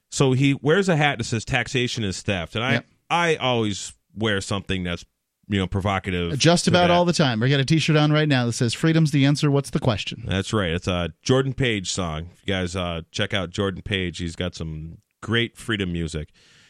so 0.09 0.33
he 0.33 0.55
wears 0.55 0.89
a 0.89 0.95
hat 0.95 1.19
that 1.19 1.25
says 1.25 1.45
taxation 1.45 2.03
is 2.03 2.21
theft. 2.21 2.55
And 2.55 2.63
I, 2.63 2.71
Yep. 2.73 2.85
I 3.09 3.35
always 3.35 3.93
wear 4.15 4.41
something 4.41 4.83
that's, 4.83 5.05
you 5.47 5.59
know, 5.59 5.67
provocative. 5.67 6.37
Just 6.39 6.67
about 6.67 6.89
all 6.89 7.05
the 7.05 7.13
time. 7.13 7.43
I 7.43 7.49
got 7.49 7.59
a 7.59 7.65
T-shirt 7.65 7.95
on 7.97 8.11
right 8.11 8.27
now 8.27 8.45
that 8.45 8.53
says 8.53 8.73
"Freedom's 8.73 9.11
the 9.11 9.25
answer." 9.25 9.51
What's 9.51 9.69
the 9.69 9.79
question? 9.79 10.23
That's 10.25 10.53
right. 10.53 10.71
It's 10.71 10.87
a 10.87 11.09
Jordan 11.21 11.53
Page 11.53 11.91
song. 11.91 12.29
If 12.33 12.47
you 12.47 12.53
guys 12.53 12.75
uh, 12.75 13.01
check 13.11 13.33
out 13.33 13.49
Jordan 13.49 13.81
Page, 13.81 14.17
he's 14.19 14.37
got 14.37 14.55
some 14.55 14.99
great 15.21 15.57
freedom 15.57 15.91
music. 15.91 16.29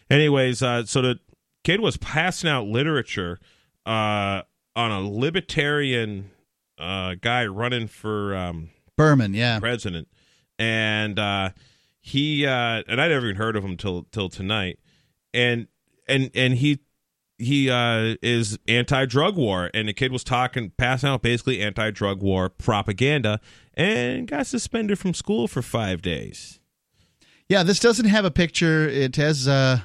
Anyways, 0.10 0.62
uh, 0.64 0.86
so 0.86 1.02
the 1.04 1.20
kid 1.64 1.80
was 1.80 1.98
passing 1.98 2.50
out 2.50 2.66
literature 2.66 3.40
uh, 3.86 4.42
on 4.76 4.92
a 4.92 5.02
libertarian 5.02 6.32
uh, 6.78 7.16
guy 7.22 7.46
running 7.46 7.88
for 7.88 8.36
um, 8.36 8.70
Behrman. 8.98 9.34
Yeah. 9.34 9.60
president, 9.60 10.08
and 10.60 11.18
uh, 11.20 11.52
he 12.00 12.46
uh, 12.46 12.84
and 12.88 13.02
I 13.02 13.08
never 13.08 13.26
even 13.26 13.36
heard 13.36 13.56
of 13.56 13.64
him 13.64 13.78
till 13.78 14.04
till 14.12 14.30
tonight, 14.30 14.80
and 15.34 15.68
and 16.08 16.32
and 16.34 16.56
he 16.56 16.80
he 17.38 17.70
uh, 17.70 18.16
is 18.22 18.60
anti-drug 18.68 19.36
war, 19.36 19.72
and 19.74 19.88
the 19.88 19.94
kid 19.94 20.12
was 20.12 20.24
talking, 20.24 20.72
passing 20.78 21.10
out 21.10 21.24
basically 21.24 21.60
anti-drug 21.62 22.22
war 22.22 22.50
propaganda, 22.50 23.40
and 23.74 24.28
got 24.28 24.46
suspended 24.46 25.00
from 25.00 25.14
school 25.14 25.48
for 25.48 25.62
five 25.62 26.02
days. 26.02 26.60
Yeah. 27.50 27.64
This 27.64 27.80
doesn't 27.80 28.06
have 28.06 28.26
a 28.26 28.32
picture. 28.32 28.88
It 28.88 29.16
has 29.16 29.48
uh, 29.48 29.82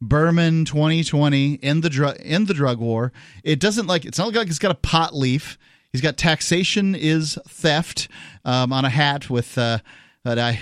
Behrman 0.00 0.64
2020 0.64 1.54
in 1.54 1.80
the 1.80 1.90
drug 1.90 2.16
in 2.20 2.44
the 2.44 2.54
drug 2.54 2.78
war. 2.78 3.12
It 3.42 3.60
doesn't 3.60 3.86
like. 3.86 4.04
It's 4.04 4.18
not 4.18 4.32
like 4.34 4.48
it's 4.48 4.58
got 4.58 4.70
a 4.70 4.76
pot 4.76 5.14
leaf. 5.14 5.58
He's 5.92 6.00
got 6.00 6.16
taxation 6.16 6.94
is 6.94 7.38
theft 7.48 8.08
um, 8.44 8.72
on 8.72 8.84
a 8.84 8.90
hat 8.90 9.30
with 9.30 9.56
uh, 9.58 9.78
that 10.24 10.38
I 10.38 10.60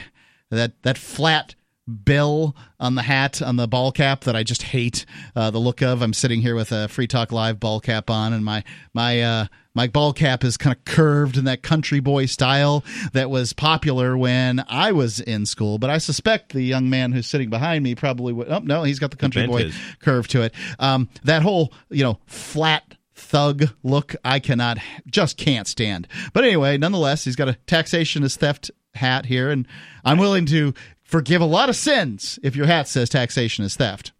that 0.51 0.83
that 0.83 0.97
flat 0.97 1.55
bill 1.87 2.57
on 2.81 2.95
the 2.95 3.03
hat 3.03 3.41
on 3.41 3.57
the 3.57 3.69
ball 3.69 3.93
cap 3.93 4.23
that 4.25 4.37
I 4.37 4.43
just 4.43 4.63
hate 4.63 5.07
uh, 5.35 5.51
the 5.51 5.59
look 5.59 5.83
of. 5.83 6.03
I'm 6.03 6.13
sitting 6.13 6.41
here 6.41 6.55
with 6.55 6.73
a 6.73 6.89
Free 6.89 7.07
Talk 7.07 7.33
Live 7.33 7.61
ball 7.61 7.81
cap 7.81 8.11
on, 8.11 8.33
and 8.33 8.45
my 8.45 8.65
my 8.93 9.21
uh, 9.21 9.47
my 9.75 9.87
ball 9.87 10.13
cap 10.13 10.43
is 10.43 10.57
kind 10.57 10.75
of 10.75 10.85
curved 10.85 11.37
in 11.37 11.45
that 11.45 11.63
country 11.63 12.01
boy 12.01 12.27
style 12.27 12.85
that 13.13 13.31
was 13.31 13.53
popular 13.53 14.17
when 14.17 14.65
I 14.69 14.93
was 14.93 15.21
in 15.21 15.47
school. 15.47 15.79
But 15.79 15.91
I 15.91 15.99
suspect 15.99 16.53
the 16.53 16.63
young 16.63 16.91
man 16.91 17.13
who's 17.13 17.27
sitting 17.27 17.51
behind 17.51 17.85
me 17.85 17.95
probably 17.95 18.33
would. 18.33 18.49
Oh 18.49 18.61
no, 18.61 18.83
he's 18.83 18.99
got 18.99 19.11
the 19.11 19.17
country 19.17 19.47
boy 19.47 19.65
his. 19.65 19.77
curve 20.01 20.29
to 20.29 20.43
it. 20.43 20.55
Um, 20.79 21.09
that 21.25 21.43
whole 21.43 21.73
you 21.91 22.03
know 22.03 22.19
flat 22.27 22.95
thug 23.15 23.65
look 23.83 24.15
I 24.25 24.41
cannot 24.41 24.79
just 25.07 25.37
can't 25.37 25.67
stand. 25.67 26.09
But 26.33 26.45
anyway, 26.45 26.79
nonetheless, 26.79 27.25
he's 27.25 27.37
got 27.37 27.49
a 27.49 27.55
taxation 27.67 28.23
is 28.23 28.37
theft 28.37 28.71
hat 28.95 29.27
here, 29.27 29.51
and 29.51 29.67
I'm 30.05 30.19
willing 30.19 30.47
to 30.47 30.75
forgive 31.07 31.41
a 31.41 31.47
lot 31.47 31.69
of 31.69 31.77
sins 31.77 32.39
if 32.43 32.57
your 32.57 32.67
hat 32.67 32.89
says 32.89 33.09
taxation 33.09 33.65
is 33.65 33.77
theft. 33.77 34.13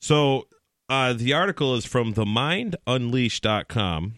So 0.00 0.46
uh, 0.88 1.12
the 1.12 1.32
article 1.32 1.74
is 1.74 1.84
from 1.84 2.14
themindunleashed.com. 2.14 4.14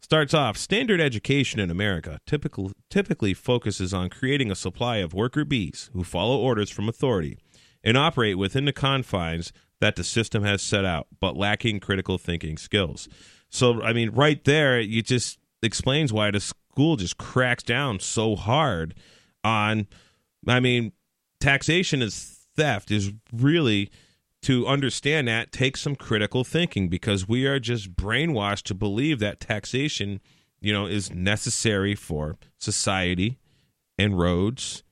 Starts 0.00 0.34
off 0.34 0.56
standard 0.56 1.00
education 1.00 1.58
in 1.58 1.70
America 1.70 2.20
typical, 2.26 2.70
typically 2.90 3.34
focuses 3.34 3.92
on 3.92 4.08
creating 4.08 4.50
a 4.50 4.54
supply 4.54 4.98
of 4.98 5.14
worker 5.14 5.44
bees 5.44 5.90
who 5.94 6.04
follow 6.04 6.38
orders 6.38 6.70
from 6.70 6.88
authority 6.88 7.38
and 7.82 7.96
operate 7.96 8.38
within 8.38 8.66
the 8.66 8.72
confines 8.72 9.52
that 9.80 9.96
the 9.96 10.04
system 10.04 10.44
has 10.44 10.62
set 10.62 10.84
out, 10.84 11.06
but 11.20 11.36
lacking 11.36 11.80
critical 11.80 12.18
thinking 12.18 12.56
skills. 12.56 13.08
So, 13.48 13.82
I 13.82 13.92
mean, 13.92 14.10
right 14.10 14.42
there, 14.44 14.78
it 14.78 15.06
just 15.06 15.38
explains 15.62 16.12
why 16.12 16.30
the 16.30 16.40
school 16.40 16.96
just 16.96 17.18
cracks 17.18 17.62
down 17.62 18.00
so 18.00 18.36
hard 18.36 18.94
on, 19.42 19.86
I 20.46 20.60
mean, 20.60 20.92
taxation 21.46 22.02
is 22.02 22.40
theft 22.56 22.90
is 22.90 23.12
really 23.32 23.88
to 24.42 24.66
understand 24.66 25.28
that 25.28 25.52
takes 25.52 25.80
some 25.80 25.94
critical 25.94 26.42
thinking 26.42 26.88
because 26.88 27.28
we 27.28 27.46
are 27.46 27.60
just 27.60 27.94
brainwashed 27.94 28.62
to 28.62 28.74
believe 28.74 29.20
that 29.20 29.38
taxation 29.38 30.20
you 30.60 30.72
know 30.72 30.86
is 30.86 31.12
necessary 31.12 31.94
for 31.94 32.36
society 32.58 33.38
and 33.96 34.18
roads 34.18 34.82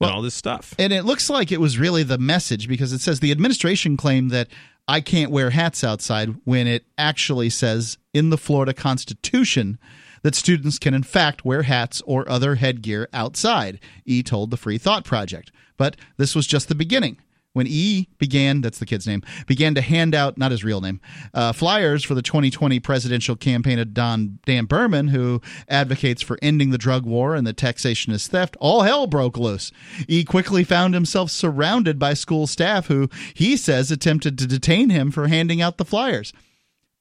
Well, 0.00 0.10
and 0.10 0.16
all 0.16 0.22
this 0.22 0.34
stuff 0.34 0.74
And 0.80 0.92
it 0.92 1.04
looks 1.04 1.30
like 1.30 1.52
it 1.52 1.60
was 1.60 1.78
really 1.78 2.02
the 2.02 2.18
message 2.18 2.66
because 2.66 2.92
it 2.92 3.00
says 3.00 3.20
the 3.20 3.30
administration 3.30 3.96
claimed 3.96 4.32
that 4.32 4.48
I 4.88 5.00
can't 5.00 5.30
wear 5.30 5.50
hats 5.50 5.84
outside 5.84 6.34
when 6.42 6.66
it 6.66 6.84
actually 6.98 7.50
says 7.50 7.98
in 8.12 8.30
the 8.30 8.38
Florida 8.38 8.74
Constitution 8.74 9.78
that 10.22 10.34
students 10.34 10.80
can 10.80 10.92
in 10.92 11.04
fact 11.04 11.44
wear 11.44 11.62
hats 11.62 12.02
or 12.04 12.28
other 12.28 12.56
headgear 12.56 13.08
outside, 13.12 13.78
E 14.04 14.24
told 14.24 14.50
the 14.50 14.56
Free 14.56 14.78
Thought 14.78 15.04
Project. 15.04 15.52
But 15.80 15.96
this 16.18 16.34
was 16.34 16.46
just 16.46 16.68
the 16.68 16.74
beginning. 16.74 17.16
When 17.54 17.66
E 17.66 18.06
began, 18.18 18.60
that's 18.60 18.78
the 18.78 18.84
kid's 18.84 19.06
name, 19.06 19.22
began 19.46 19.74
to 19.76 19.80
hand 19.80 20.14
out, 20.14 20.36
not 20.36 20.50
his 20.50 20.62
real 20.62 20.82
name, 20.82 21.00
uh, 21.32 21.54
flyers 21.54 22.04
for 22.04 22.14
the 22.14 22.20
2020 22.20 22.78
presidential 22.80 23.34
campaign 23.34 23.78
of 23.78 23.94
Don 23.94 24.40
Dan 24.44 24.66
Behrman, 24.66 25.08
who 25.08 25.40
advocates 25.70 26.20
for 26.20 26.38
ending 26.42 26.68
the 26.68 26.76
drug 26.76 27.06
war 27.06 27.34
and 27.34 27.46
the 27.46 27.54
taxation 27.54 28.12
is 28.12 28.28
theft, 28.28 28.58
all 28.60 28.82
hell 28.82 29.06
broke 29.06 29.38
loose. 29.38 29.72
E 30.06 30.22
quickly 30.22 30.64
found 30.64 30.92
himself 30.92 31.30
surrounded 31.30 31.98
by 31.98 32.12
school 32.12 32.46
staff 32.46 32.88
who 32.88 33.08
he 33.32 33.56
says 33.56 33.90
attempted 33.90 34.36
to 34.36 34.46
detain 34.46 34.90
him 34.90 35.10
for 35.10 35.28
handing 35.28 35.62
out 35.62 35.78
the 35.78 35.86
flyers. 35.86 36.34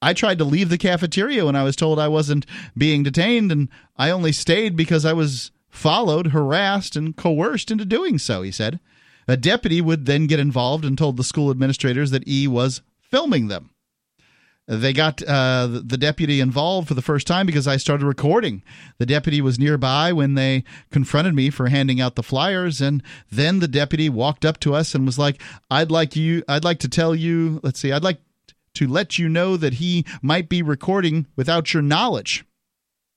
I 0.02 0.14
tried 0.14 0.38
to 0.38 0.46
leave 0.46 0.70
the 0.70 0.78
cafeteria 0.78 1.46
when 1.46 1.58
I 1.58 1.64
was 1.64 1.76
told 1.76 2.00
I 2.00 2.08
wasn't 2.08 2.46
being 2.78 3.04
detained, 3.04 3.52
and 3.52 3.68
I 3.98 4.10
only 4.10 4.32
stayed 4.32 4.78
because 4.78 5.04
I 5.04 5.12
was 5.12 5.52
followed, 5.80 6.28
harassed, 6.28 6.96
and 6.98 7.16
coerced 7.16 7.72
into 7.72 7.86
doing 7.86 8.20
so, 8.20 8.42
he 8.42 8.52
said. 8.52 8.80
A 9.30 9.38
deputy 9.38 9.80
would 9.80 10.06
then 10.06 10.28
get 10.28 10.40
involved 10.40 10.84
and 10.84 10.98
told 10.98 11.16
the 11.16 11.24
school 11.24 11.50
administrators 11.50 12.12
that 12.12 12.28
E 12.28 12.48
was 12.48 12.82
filming 13.00 13.48
them. 13.48 13.70
they 14.68 14.92
got 14.94 15.24
uh, 15.24 15.68
the 15.68 15.98
deputy 15.98 16.42
involved 16.42 16.88
for 16.88 16.94
the 16.96 17.02
first 17.02 17.26
time 17.26 17.46
because 17.46 17.68
I 17.68 17.78
started 17.78 18.06
recording. 18.06 18.62
The 18.98 19.06
deputy 19.06 19.42
was 19.42 19.58
nearby 19.58 20.12
when 20.14 20.36
they 20.36 20.64
confronted 20.92 21.34
me 21.34 21.50
for 21.50 21.70
handing 21.70 22.02
out 22.02 22.16
the 22.16 22.24
flyers, 22.24 22.82
and 22.82 23.02
then 23.32 23.60
the 23.60 23.68
deputy 23.68 24.10
walked 24.10 24.46
up 24.46 24.60
to 24.60 24.76
us 24.76 24.94
and 24.94 25.06
was 25.06 25.18
like, 25.18 25.42
"I'd 25.72 25.90
like 25.92 26.16
you. 26.16 26.44
I'd 26.48 26.64
like 26.66 26.80
to 26.80 26.90
tell 26.90 27.16
you. 27.16 27.60
Let's 27.64 27.80
see. 27.80 27.92
I'd 27.92 28.04
like 28.04 28.20
to 28.76 28.88
let 28.88 29.18
you 29.18 29.28
know 29.30 29.58
that 29.58 29.76
he 29.76 30.06
might 30.22 30.50
be 30.50 30.62
recording 30.62 31.26
without 31.36 31.74
your 31.74 31.82
knowledge." 31.84 32.44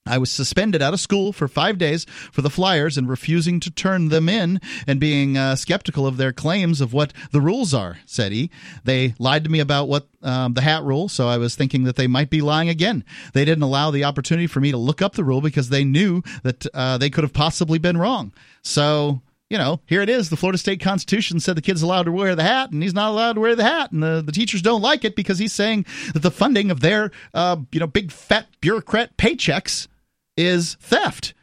I 0.05 0.17
was 0.17 0.29
suspended 0.29 0.81
out 0.81 0.93
of 0.93 0.99
school 0.99 1.31
for 1.31 1.47
five 1.47 1.77
days 1.77 2.05
for 2.29 2.41
the 2.41 2.49
flyers 2.49 2.97
and 2.97 3.07
refusing 3.07 3.61
to 3.61 3.71
turn 3.71 4.09
them 4.09 4.27
in 4.27 4.59
and 4.85 4.99
being 4.99 5.37
uh, 5.37 5.55
skeptical 5.55 6.05
of 6.05 6.17
their 6.17 6.33
claims 6.33 6.81
of 6.81 6.91
what 6.91 7.13
the 7.31 7.39
rules 7.39 7.73
are, 7.73 7.99
said 8.05 8.33
he. 8.33 8.51
They 8.83 9.15
lied 9.17 9.45
to 9.45 9.49
me 9.49 9.61
about 9.61 9.87
what 9.87 10.09
um, 10.21 10.55
the 10.55 10.61
hat 10.61 10.83
rule, 10.83 11.07
so 11.07 11.29
I 11.29 11.37
was 11.37 11.55
thinking 11.55 11.85
that 11.85 11.95
they 11.95 12.07
might 12.07 12.29
be 12.29 12.41
lying 12.41 12.67
again. 12.67 13.05
They 13.31 13.45
didn't 13.45 13.63
allow 13.63 13.91
the 13.91 14.03
opportunity 14.03 14.45
for 14.45 14.59
me 14.59 14.71
to 14.71 14.77
look 14.77 15.01
up 15.01 15.13
the 15.13 15.23
rule 15.23 15.39
because 15.39 15.69
they 15.69 15.85
knew 15.85 16.21
that 16.43 16.65
uh, 16.73 16.97
they 16.97 17.09
could 17.09 17.23
have 17.23 17.33
possibly 17.33 17.79
been 17.79 17.97
wrong. 17.97 18.33
So 18.61 19.21
you 19.49 19.57
know, 19.59 19.81
here 19.85 20.01
it 20.01 20.09
is. 20.09 20.29
The 20.29 20.35
Florida 20.35 20.57
State 20.57 20.81
Constitution 20.81 21.39
said 21.39 21.55
the 21.55 21.61
kid's 21.61 21.83
allowed 21.83 22.03
to 22.03 22.11
wear 22.11 22.35
the 22.35 22.43
hat, 22.43 22.71
and 22.71 22.81
he's 22.81 22.93
not 22.93 23.11
allowed 23.11 23.33
to 23.33 23.39
wear 23.39 23.55
the 23.55 23.63
hat, 23.63 23.91
and 23.91 24.01
the, 24.01 24.23
the 24.25 24.31
teachers 24.31 24.63
don't 24.63 24.81
like 24.81 25.05
it 25.05 25.15
because 25.15 25.37
he's 25.37 25.53
saying 25.53 25.85
that 26.13 26.23
the 26.23 26.31
funding 26.31 26.71
of 26.71 26.79
their, 26.79 27.11
uh, 27.35 27.57
you 27.71 27.79
know, 27.79 27.85
big 27.85 28.11
fat 28.11 28.47
bureaucrat 28.61 29.15
paychecks 29.15 29.87
is 30.37 30.75
theft. 30.79 31.33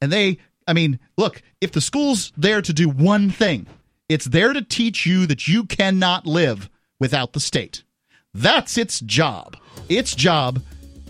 And 0.00 0.12
they, 0.12 0.38
I 0.66 0.72
mean, 0.72 0.98
look, 1.16 1.42
if 1.60 1.72
the 1.72 1.80
school's 1.80 2.32
there 2.36 2.62
to 2.62 2.72
do 2.72 2.88
one 2.88 3.30
thing, 3.30 3.66
it's 4.08 4.24
there 4.24 4.52
to 4.52 4.62
teach 4.62 5.06
you 5.06 5.26
that 5.26 5.46
you 5.46 5.64
cannot 5.64 6.26
live 6.26 6.68
without 6.98 7.32
the 7.32 7.40
state. 7.40 7.84
That's 8.34 8.76
its 8.78 9.00
job. 9.00 9.56
Its 9.88 10.14
job 10.14 10.62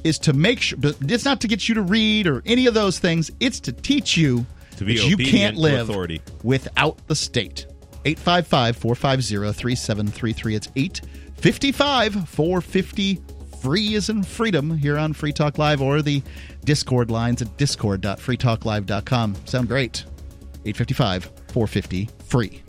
is 0.05 0.19
to 0.21 0.33
make 0.33 0.61
sure, 0.61 0.79
but 0.79 0.97
it's 1.03 1.25
not 1.25 1.41
to 1.43 1.49
get 1.49 1.69
you 1.69 1.75
to 1.77 1.83
read 1.83 2.27
or 2.27 2.43
any 2.47 2.67
of 2.67 2.75
those 2.75 2.99
things. 2.99 3.31
It's 3.41 3.61
to 3.61 3.73
teach 3.73 4.17
you 4.17 4.47
To 4.79 4.85
be 4.85 4.97
that 4.97 5.07
you 5.07 5.17
can't 5.17 5.57
live 5.57 5.89
authority. 5.91 6.21
without 6.43 7.07
the 7.07 7.15
state. 7.15 7.67
855 8.07 8.77
450 8.79 9.53
3733. 9.53 10.55
It's 10.55 10.69
855 10.75 12.29
450 12.29 13.21
free 13.61 13.95
is 13.95 14.09
in 14.09 14.23
freedom 14.23 14.77
here 14.77 14.97
on 14.97 15.13
Free 15.13 15.33
Talk 15.33 15.59
Live 15.59 15.83
or 15.83 16.03
the 16.03 16.23
Discord 16.65 17.11
lines 17.11 17.43
at 17.43 17.57
discord.freetalklive.com. 17.57 19.37
Sound 19.45 19.69
great. 19.69 20.05
855 20.65 21.25
450 21.49 22.09
free. 22.25 22.63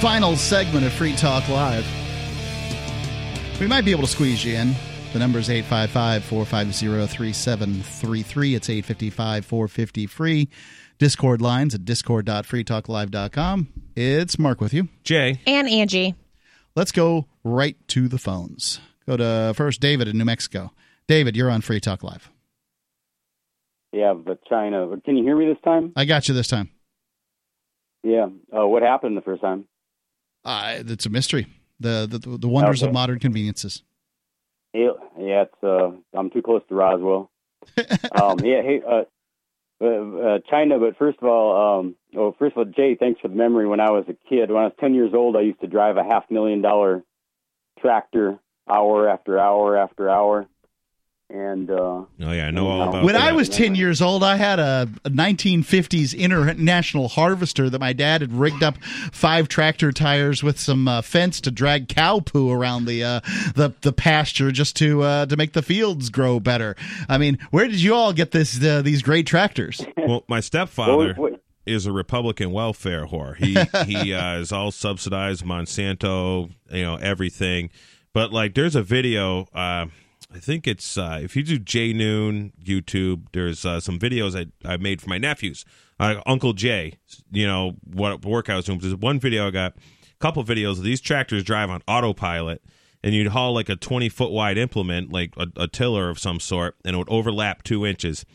Final 0.00 0.34
segment 0.34 0.86
of 0.86 0.92
Free 0.94 1.14
Talk 1.14 1.46
Live. 1.48 1.86
We 3.60 3.66
might 3.66 3.84
be 3.84 3.90
able 3.90 4.04
to 4.04 4.08
squeeze 4.08 4.42
you 4.42 4.56
in. 4.56 4.74
The 5.12 5.18
number 5.18 5.40
is 5.40 5.50
855 5.50 6.22
450 6.24 7.06
3733. 7.16 8.54
It's 8.54 8.70
855 8.70 9.44
450 9.44 10.06
free. 10.06 10.48
Discord 10.98 11.42
lines 11.42 11.74
at 11.74 11.84
discord.freetalklive.com. 11.84 13.68
It's 13.96 14.38
Mark 14.38 14.60
with 14.60 14.72
you. 14.72 14.88
Jay. 15.02 15.40
And 15.46 15.68
Angie. 15.68 16.14
Let's 16.76 16.92
go 16.92 17.26
right 17.42 17.76
to 17.88 18.06
the 18.06 18.18
phones. 18.18 18.80
Go 19.06 19.16
to 19.16 19.52
first 19.56 19.80
David 19.80 20.06
in 20.06 20.16
New 20.16 20.24
Mexico. 20.24 20.70
David, 21.08 21.36
you're 21.36 21.50
on 21.50 21.60
Free 21.60 21.80
Talk 21.80 22.04
Live. 22.04 22.30
Yeah, 23.92 24.14
but 24.14 24.44
China. 24.48 24.86
Can 25.04 25.16
you 25.16 25.24
hear 25.24 25.36
me 25.36 25.46
this 25.46 25.60
time? 25.64 25.92
I 25.96 26.04
got 26.04 26.28
you 26.28 26.34
this 26.34 26.46
time. 26.46 26.70
Yeah. 28.04 28.28
Uh, 28.56 28.68
what 28.68 28.82
happened 28.82 29.16
the 29.16 29.22
first 29.22 29.42
time? 29.42 29.64
Uh, 30.44 30.76
it's 30.86 31.06
a 31.06 31.10
mystery. 31.10 31.46
The 31.80 32.06
the, 32.08 32.38
the 32.38 32.48
wonders 32.48 32.82
of 32.84 32.92
modern 32.92 33.18
conveniences. 33.18 33.82
Yeah, 34.72 34.90
yeah, 35.18 35.42
it's 35.42 35.64
uh, 35.64 35.90
I'm 36.14 36.30
too 36.30 36.42
close 36.42 36.62
to 36.68 36.74
Roswell. 36.74 37.30
um, 38.12 38.38
yeah, 38.40 38.62
hey, 38.62 38.80
uh, 38.88 39.02
uh, 39.82 39.86
uh, 39.86 40.38
China. 40.48 40.78
But 40.78 40.96
first 40.96 41.18
of 41.20 41.28
all, 41.28 41.80
um, 41.80 41.96
oh, 42.16 42.34
first 42.38 42.56
of 42.56 42.58
all, 42.58 42.72
Jay, 42.72 42.94
thanks 42.94 43.20
for 43.20 43.28
the 43.28 43.34
memory. 43.34 43.66
When 43.66 43.80
I 43.80 43.90
was 43.90 44.04
a 44.08 44.16
kid, 44.28 44.50
when 44.50 44.62
I 44.62 44.66
was 44.66 44.74
ten 44.78 44.94
years 44.94 45.12
old, 45.14 45.36
I 45.36 45.40
used 45.40 45.60
to 45.60 45.66
drive 45.66 45.96
a 45.96 46.04
half 46.04 46.30
million 46.30 46.62
dollar 46.62 47.02
tractor 47.80 48.38
hour 48.70 49.08
after 49.08 49.38
hour 49.38 49.76
after 49.76 50.08
hour, 50.08 50.46
and 51.32 51.70
uh, 51.70 51.74
Oh 51.74 52.06
yeah, 52.18 52.46
I 52.46 52.50
know 52.50 52.66
all 52.68 52.88
about. 52.88 53.04
When 53.04 53.14
that. 53.14 53.22
I 53.22 53.32
was 53.32 53.48
10 53.48 53.74
years 53.74 54.02
old, 54.02 54.22
I 54.24 54.36
had 54.36 54.58
a, 54.58 54.88
a 55.04 55.10
1950s 55.10 56.16
international 56.18 57.08
harvester 57.08 57.70
that 57.70 57.78
my 57.80 57.92
dad 57.92 58.20
had 58.20 58.32
rigged 58.32 58.62
up 58.62 58.76
five 59.12 59.48
tractor 59.48 59.92
tires 59.92 60.42
with 60.42 60.58
some 60.58 60.88
uh, 60.88 61.02
fence 61.02 61.40
to 61.42 61.50
drag 61.50 61.88
cow 61.88 62.20
poo 62.20 62.50
around 62.50 62.86
the 62.86 63.04
uh, 63.04 63.20
the, 63.54 63.72
the 63.82 63.92
pasture 63.92 64.50
just 64.50 64.76
to 64.76 65.02
uh, 65.02 65.26
to 65.26 65.36
make 65.36 65.52
the 65.52 65.62
fields 65.62 66.10
grow 66.10 66.40
better. 66.40 66.74
I 67.08 67.18
mean, 67.18 67.38
where 67.50 67.66
did 67.68 67.80
you 67.80 67.94
all 67.94 68.12
get 68.12 68.32
this 68.32 68.62
uh, 68.62 68.82
these 68.82 69.02
great 69.02 69.26
tractors? 69.26 69.80
well, 69.96 70.24
my 70.28 70.40
stepfather 70.40 71.14
What 71.14 71.32
was- 71.66 71.86
a 71.86 71.92
Republican 71.92 72.50
welfare 72.50 73.06
whore. 73.06 73.36
He 73.36 73.54
he 73.92 74.12
uh, 74.12 74.38
is 74.38 74.50
all 74.50 74.72
subsidized 74.72 75.44
Monsanto, 75.44 76.50
you 76.72 76.82
know 76.82 76.96
everything. 76.96 77.70
But 78.12 78.32
like, 78.32 78.54
there's 78.54 78.74
a 78.74 78.82
video. 78.82 79.46
I 80.32 80.38
think 80.38 80.66
it's 80.66 80.96
uh, 80.96 81.18
if 81.22 81.34
you 81.34 81.42
do 81.42 81.58
J 81.58 81.92
Noon 81.92 82.52
YouTube. 82.62 83.26
There's 83.32 83.64
uh, 83.64 83.80
some 83.80 83.98
videos 83.98 84.36
I 84.38 84.46
I 84.68 84.76
made 84.76 85.00
for 85.00 85.08
my 85.08 85.18
nephews, 85.18 85.64
uh, 85.98 86.20
Uncle 86.26 86.52
Jay. 86.52 86.94
You 87.32 87.46
know 87.46 87.72
what 87.84 88.24
work 88.24 88.48
I 88.48 88.56
was 88.56 88.66
doing. 88.66 88.78
There's 88.78 88.94
one 88.94 89.18
video 89.18 89.48
I 89.48 89.50
got, 89.50 89.76
a 89.76 89.80
couple 90.20 90.44
videos 90.44 90.78
of 90.78 90.84
these 90.84 91.00
tractors 91.00 91.42
drive 91.44 91.70
on 91.70 91.82
autopilot. 91.88 92.62
And 93.02 93.14
you'd 93.14 93.28
haul 93.28 93.54
like 93.54 93.70
a 93.70 93.76
20 93.76 94.10
foot 94.10 94.30
wide 94.30 94.58
implement, 94.58 95.10
like 95.10 95.32
a, 95.38 95.46
a 95.56 95.66
tiller 95.66 96.10
of 96.10 96.18
some 96.18 96.38
sort, 96.38 96.76
and 96.84 96.94
it 96.94 96.98
would 96.98 97.08
overlap 97.08 97.62
two 97.62 97.86
inches. 97.86 98.26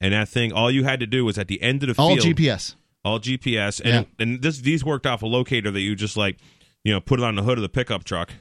And 0.00 0.14
that 0.14 0.28
thing, 0.28 0.52
all 0.52 0.70
you 0.70 0.84
had 0.84 1.00
to 1.00 1.08
do 1.08 1.24
was 1.24 1.38
at 1.38 1.48
the 1.48 1.60
end 1.60 1.82
of 1.82 1.88
the 1.88 2.00
All 2.00 2.14
field, 2.14 2.36
GPS. 2.36 2.76
all 3.04 3.18
GPS, 3.18 3.80
and 3.84 4.06
and 4.20 4.40
this 4.40 4.58
these 4.58 4.84
worked 4.84 5.08
off 5.08 5.22
a 5.22 5.26
locator 5.26 5.72
that 5.72 5.80
you 5.80 5.96
just 5.96 6.16
like, 6.16 6.38
you 6.84 6.92
know, 6.92 7.00
put 7.00 7.18
it 7.18 7.24
on 7.24 7.34
the 7.34 7.42
hood 7.42 7.58
of 7.58 7.62
the 7.62 7.68
pickup 7.68 8.04
truck, 8.04 8.32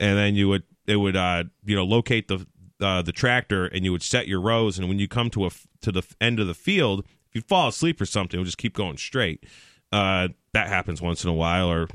and 0.00 0.18
then 0.18 0.34
you 0.34 0.48
would 0.48 0.64
it 0.90 0.96
would 0.96 1.16
uh 1.16 1.44
you 1.64 1.76
know 1.76 1.84
locate 1.84 2.28
the 2.28 2.46
uh, 2.80 3.02
the 3.02 3.12
tractor, 3.12 3.66
and 3.66 3.84
you 3.84 3.92
would 3.92 4.02
set 4.02 4.26
your 4.26 4.40
rows, 4.40 4.78
and 4.78 4.88
when 4.88 4.98
you 4.98 5.06
come 5.06 5.30
to 5.30 5.46
a 5.46 5.50
to 5.82 5.92
the 5.92 6.02
end 6.20 6.40
of 6.40 6.46
the 6.46 6.54
field, 6.54 7.04
if 7.28 7.34
you 7.34 7.42
fall 7.42 7.68
asleep 7.68 8.00
or 8.00 8.06
something, 8.06 8.38
it 8.38 8.40
would 8.40 8.46
just 8.46 8.58
keep 8.58 8.74
going 8.74 8.96
straight. 8.96 9.44
Uh, 9.92 10.28
that 10.52 10.68
happens 10.68 11.02
once 11.02 11.22
in 11.24 11.30
a 11.30 11.34
while, 11.34 11.70
or 11.70 11.88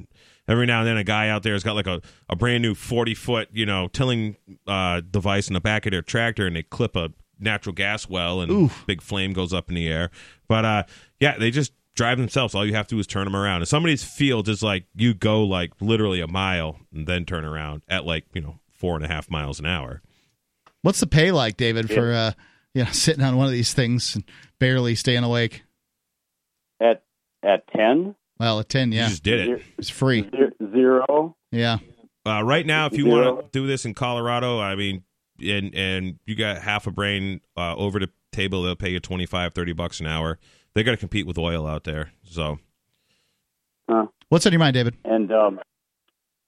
every 0.48 0.66
now 0.66 0.80
and 0.80 0.88
then 0.88 0.98
a 0.98 1.04
guy 1.04 1.30
out 1.30 1.44
there 1.44 1.54
has 1.54 1.64
got 1.64 1.76
like 1.76 1.88
a, 1.88 2.02
a 2.30 2.36
brand 2.36 2.62
new 2.62 2.76
40 2.76 3.16
foot 3.16 3.50
you 3.52 3.66
know 3.66 3.88
tilling 3.88 4.38
uh, 4.68 5.02
device 5.02 5.48
in 5.48 5.54
the 5.54 5.62
back 5.62 5.86
of 5.86 5.92
their 5.92 6.02
tractor 6.02 6.46
and 6.46 6.56
they 6.56 6.64
clip 6.64 6.96
a 6.96 7.10
natural 7.40 7.74
gas 7.74 8.08
well 8.08 8.42
and 8.42 8.52
Oof. 8.52 8.84
big 8.86 9.02
flame 9.02 9.34
goes 9.34 9.54
up 9.54 9.70
in 9.70 9.76
the 9.76 9.90
air 9.90 10.10
but 10.48 10.64
uh 10.64 10.84
yeah 11.20 11.38
they 11.38 11.52
just 11.52 11.74
drive 11.94 12.18
themselves 12.18 12.56
all 12.56 12.66
you 12.66 12.74
have 12.74 12.88
to 12.88 12.96
do 12.96 13.00
is 13.00 13.08
turn 13.08 13.26
them 13.26 13.36
around 13.36 13.58
and 13.58 13.68
some 13.68 13.84
of 13.84 13.90
these 13.90 14.06
fields 14.06 14.48
is 14.48 14.64
like 14.64 14.86
you 14.96 15.14
go 15.14 15.44
like 15.44 15.72
literally 15.82 16.22
a 16.22 16.28
mile 16.28 16.78
and 16.94 17.08
then 17.08 17.26
turn 17.26 17.44
around 17.44 17.82
at 17.90 18.06
like 18.06 18.24
you 18.34 18.40
know 18.40 18.58
four 18.86 18.96
and 18.96 19.04
a 19.04 19.08
half 19.08 19.32
miles 19.32 19.60
an 19.60 19.66
hour 19.66 20.02
What's 20.84 21.00
the 21.00 21.08
pay 21.08 21.32
like, 21.32 21.58
David, 21.58 21.90
for 21.90 22.14
uh, 22.14 22.32
you 22.76 22.84
know 22.84 22.90
sitting 22.92 23.24
on 23.24 23.36
one 23.38 23.48
of 23.48 23.52
these 23.52 23.74
things 23.74 24.14
and 24.14 24.24
barely 24.60 24.94
staying 24.94 25.24
awake? 25.24 25.64
at 26.80 27.04
at 27.44 27.68
ten, 27.76 28.14
Well, 28.40 28.60
at 28.60 28.70
10, 28.70 28.92
yeah. 28.92 29.04
you 29.06 29.10
just 29.10 29.24
did 29.24 29.50
it 29.50 29.64
It's 29.80 29.90
free. 29.90 30.30
zero. 30.72 31.36
Yeah. 31.52 31.78
uh, 32.28 32.44
right 32.44 32.66
now 32.66 32.86
if 32.86 32.96
you 32.96 33.08
want 33.08 33.40
to 33.52 33.60
do 33.60 33.66
this 33.66 33.86
in 33.86 33.94
colorado 33.96 34.60
i 34.60 34.76
mean 34.76 35.04
and 35.44 35.74
and 35.74 36.20
you 36.28 36.36
got 36.36 36.62
half 36.62 36.86
a 36.86 36.92
brain 36.92 37.42
uh, 37.58 37.76
over 37.76 37.98
the 38.00 38.10
table 38.32 38.62
they'll 38.64 38.76
pay 38.76 38.90
you 38.90 39.00
25 39.00 39.54
30 39.54 39.74
bucks 39.74 40.00
an 40.00 40.06
hour 40.08 40.38
they 40.76 40.84
got 40.84 40.92
to 40.92 40.98
compete 40.98 41.26
with 41.26 41.38
oil 41.40 41.66
out 41.66 41.84
there 41.86 42.12
so 42.24 42.60
Huh. 43.90 44.08
What's 44.30 44.46
on 44.48 44.52
your 44.52 44.60
mind, 44.60 44.74
David? 44.76 44.96
and 45.06 45.32
um, 45.32 45.60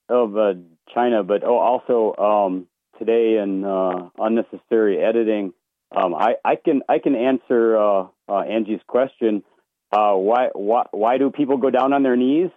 of 0.10 0.36
uh, 0.38 0.54
China, 0.94 1.24
but 1.24 1.44
oh, 1.44 1.58
also 1.58 2.16
um, 2.22 2.68
today 3.00 3.38
in 3.38 3.64
uh, 3.64 4.10
unnecessary 4.18 5.02
editing, 5.02 5.54
um, 5.96 6.14
I, 6.14 6.36
I 6.44 6.56
can 6.56 6.82
I 6.90 7.00
can 7.00 7.16
answer 7.16 7.78
uh, 7.78 8.08
uh, 8.28 8.40
Angie's 8.42 8.82
question. 8.88 9.44
Uh, 9.92 10.14
why 10.14 10.50
why 10.54 10.86
why 10.92 11.18
do 11.18 11.32
people 11.32 11.58
go 11.58 11.70
down 11.70 11.94
on 11.94 12.04
their 12.04 12.16
knees? 12.16 12.50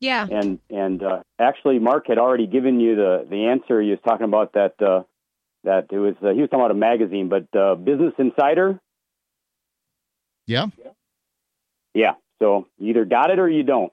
Yeah. 0.00 0.26
And 0.30 0.58
and 0.70 1.02
uh, 1.02 1.22
actually, 1.38 1.78
Mark 1.78 2.06
had 2.06 2.18
already 2.18 2.46
given 2.46 2.80
you 2.80 2.96
the 2.96 3.26
the 3.28 3.46
answer. 3.46 3.80
He 3.80 3.90
was 3.90 3.98
talking 4.06 4.24
about 4.24 4.52
that 4.52 4.80
uh, 4.80 5.02
that 5.64 5.86
it 5.90 5.98
was 5.98 6.14
uh, 6.22 6.30
he 6.30 6.40
was 6.40 6.50
talking 6.50 6.64
about 6.64 6.70
a 6.70 6.74
magazine, 6.74 7.28
but 7.28 7.46
uh, 7.58 7.74
Business 7.74 8.14
Insider. 8.18 8.78
Yeah. 10.46 10.66
Yeah. 11.94 12.12
So 12.38 12.68
you 12.78 12.90
either 12.90 13.04
got 13.04 13.30
it 13.30 13.38
or 13.38 13.48
you 13.48 13.62
don't. 13.62 13.92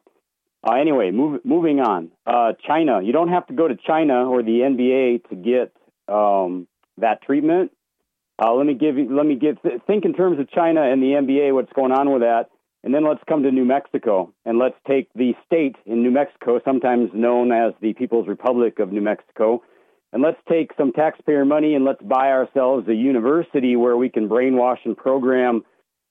Uh, 0.65 0.75
anyway, 0.75 1.11
move, 1.11 1.41
moving 1.43 1.79
on. 1.79 2.11
Uh, 2.25 2.53
China. 2.65 3.01
You 3.01 3.11
don't 3.11 3.29
have 3.29 3.47
to 3.47 3.53
go 3.53 3.67
to 3.67 3.75
China 3.75 4.29
or 4.29 4.43
the 4.43 4.59
NBA 4.61 5.29
to 5.29 5.35
get 5.35 5.73
um, 6.13 6.67
that 6.97 7.21
treatment. 7.23 7.71
Uh, 8.41 8.53
let 8.53 8.65
me 8.65 8.73
give 8.73 8.97
you, 8.97 9.15
let 9.15 9.25
me 9.25 9.35
give, 9.35 9.57
think 9.85 10.05
in 10.05 10.13
terms 10.13 10.39
of 10.39 10.49
China 10.49 10.81
and 10.81 11.01
the 11.01 11.07
NBA, 11.07 11.53
what's 11.53 11.71
going 11.73 11.91
on 11.91 12.11
with 12.11 12.21
that. 12.21 12.45
And 12.83 12.93
then 12.93 13.05
let's 13.07 13.21
come 13.29 13.43
to 13.43 13.51
New 13.51 13.63
Mexico 13.63 14.33
and 14.45 14.59
let's 14.59 14.75
take 14.87 15.07
the 15.15 15.33
state 15.45 15.75
in 15.85 16.03
New 16.03 16.11
Mexico, 16.11 16.59
sometimes 16.65 17.11
known 17.13 17.51
as 17.51 17.73
the 17.81 17.93
People's 17.93 18.27
Republic 18.27 18.79
of 18.79 18.91
New 18.91 19.01
Mexico, 19.01 19.63
and 20.11 20.21
let's 20.21 20.37
take 20.49 20.71
some 20.77 20.91
taxpayer 20.91 21.45
money 21.45 21.75
and 21.75 21.85
let's 21.85 22.01
buy 22.03 22.29
ourselves 22.29 22.87
a 22.87 22.93
university 22.93 23.75
where 23.75 23.95
we 23.95 24.09
can 24.09 24.27
brainwash 24.27 24.77
and 24.85 24.97
program 24.97 25.63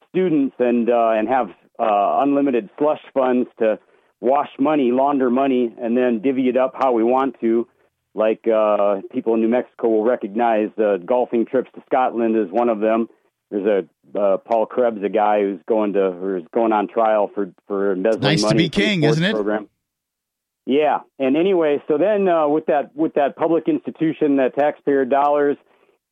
students 0.09 0.57
and 0.59 0.91
uh, 0.91 1.11
and 1.11 1.29
have 1.29 1.49
uh, 1.79 2.21
unlimited 2.23 2.69
slush 2.79 3.01
funds 3.15 3.49
to 3.59 3.79
wash 4.23 4.51
money, 4.59 4.93
launder 4.93 5.29
money, 5.29 5.75
and 5.83 5.97
then 5.97 6.23
divvy 6.23 6.49
it 6.49 6.57
up 6.57 6.75
how 6.79 6.93
we 6.93 7.03
want 7.03 7.39
to. 7.41 7.69
Like 8.15 8.47
uh, 8.47 9.01
people 9.11 9.35
in 9.35 9.41
New 9.41 9.49
Mexico 9.49 9.89
will 9.89 10.05
recognize 10.05 10.71
uh, 10.79 10.99
golfing 10.99 11.45
trips 11.45 11.71
to 11.75 11.83
Scotland 11.87 12.37
is 12.37 12.51
one 12.51 12.69
of 12.69 12.79
them. 12.79 13.09
There's 13.51 13.67
a 13.67 14.19
uh, 14.19 14.37
Paul 14.39 14.67
Krebs, 14.67 15.03
a 15.05 15.09
guy 15.09 15.41
who's 15.41 15.61
going 15.67 15.95
to 15.95 16.13
who's 16.13 16.45
going 16.55 16.73
on 16.73 16.89
trial 16.89 17.31
for 17.35 17.53
for 17.67 17.93
embezzling 17.93 18.23
Nice 18.23 18.41
to 18.43 18.47
money 18.47 18.69
be 18.69 18.69
from 18.69 18.81
the 18.81 18.87
king, 18.87 19.03
isn't 19.05 19.25
it? 19.25 19.33
Program. 19.33 19.69
Yeah, 20.67 21.01
and 21.19 21.37
anyway, 21.37 21.83
so 21.89 21.99
then 21.99 22.29
uh, 22.29 22.47
with 22.49 22.67
that 22.67 22.95
with 22.95 23.15
that 23.15 23.35
public 23.35 23.67
institution, 23.67 24.37
that 24.37 24.55
taxpayer 24.55 25.05
dollars, 25.05 25.57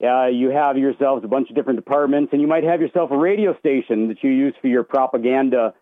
uh, 0.03 0.27
you 0.27 0.51
have 0.51 0.77
yourselves 0.77 1.23
a 1.25 1.29
bunch 1.29 1.51
of 1.51 1.55
different 1.55 1.79
departments, 1.79 2.33
and 2.33 2.41
you 2.41 2.49
might 2.49 2.65
have 2.65 2.81
yourself 2.81 3.11
a 3.11 3.17
radio 3.17 3.57
station 3.59 4.09
that 4.09 4.17
you 4.23 4.31
use 4.31 4.55
for 4.61 4.69
your 4.69 4.83
propaganda 4.83 5.75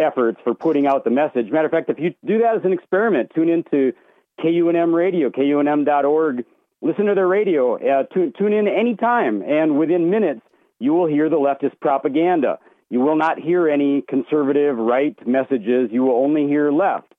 efforts 0.00 0.40
for 0.42 0.54
putting 0.54 0.86
out 0.86 1.04
the 1.04 1.10
message. 1.10 1.50
Matter 1.50 1.66
of 1.66 1.70
fact, 1.70 1.90
if 1.90 1.98
you 1.98 2.14
do 2.24 2.38
that 2.38 2.56
as 2.56 2.64
an 2.64 2.72
experiment, 2.72 3.32
tune 3.34 3.48
into 3.48 3.92
KUNM 4.40 4.94
Radio, 4.94 5.30
KUNM.org. 5.30 6.44
Listen 6.82 7.06
to 7.06 7.14
their 7.14 7.28
radio. 7.28 7.76
Uh, 7.76 8.04
tune, 8.04 8.32
tune 8.36 8.52
in 8.52 8.66
anytime, 8.66 9.42
and 9.42 9.78
within 9.78 10.10
minutes, 10.10 10.40
you 10.78 10.94
will 10.94 11.06
hear 11.06 11.28
the 11.28 11.36
leftist 11.36 11.78
propaganda. 11.80 12.58
You 12.88 13.00
will 13.00 13.16
not 13.16 13.38
hear 13.38 13.68
any 13.68 14.02
conservative 14.08 14.76
right 14.76 15.16
messages. 15.26 15.90
You 15.92 16.02
will 16.02 16.16
only 16.16 16.46
hear 16.46 16.72
left. 16.72 17.12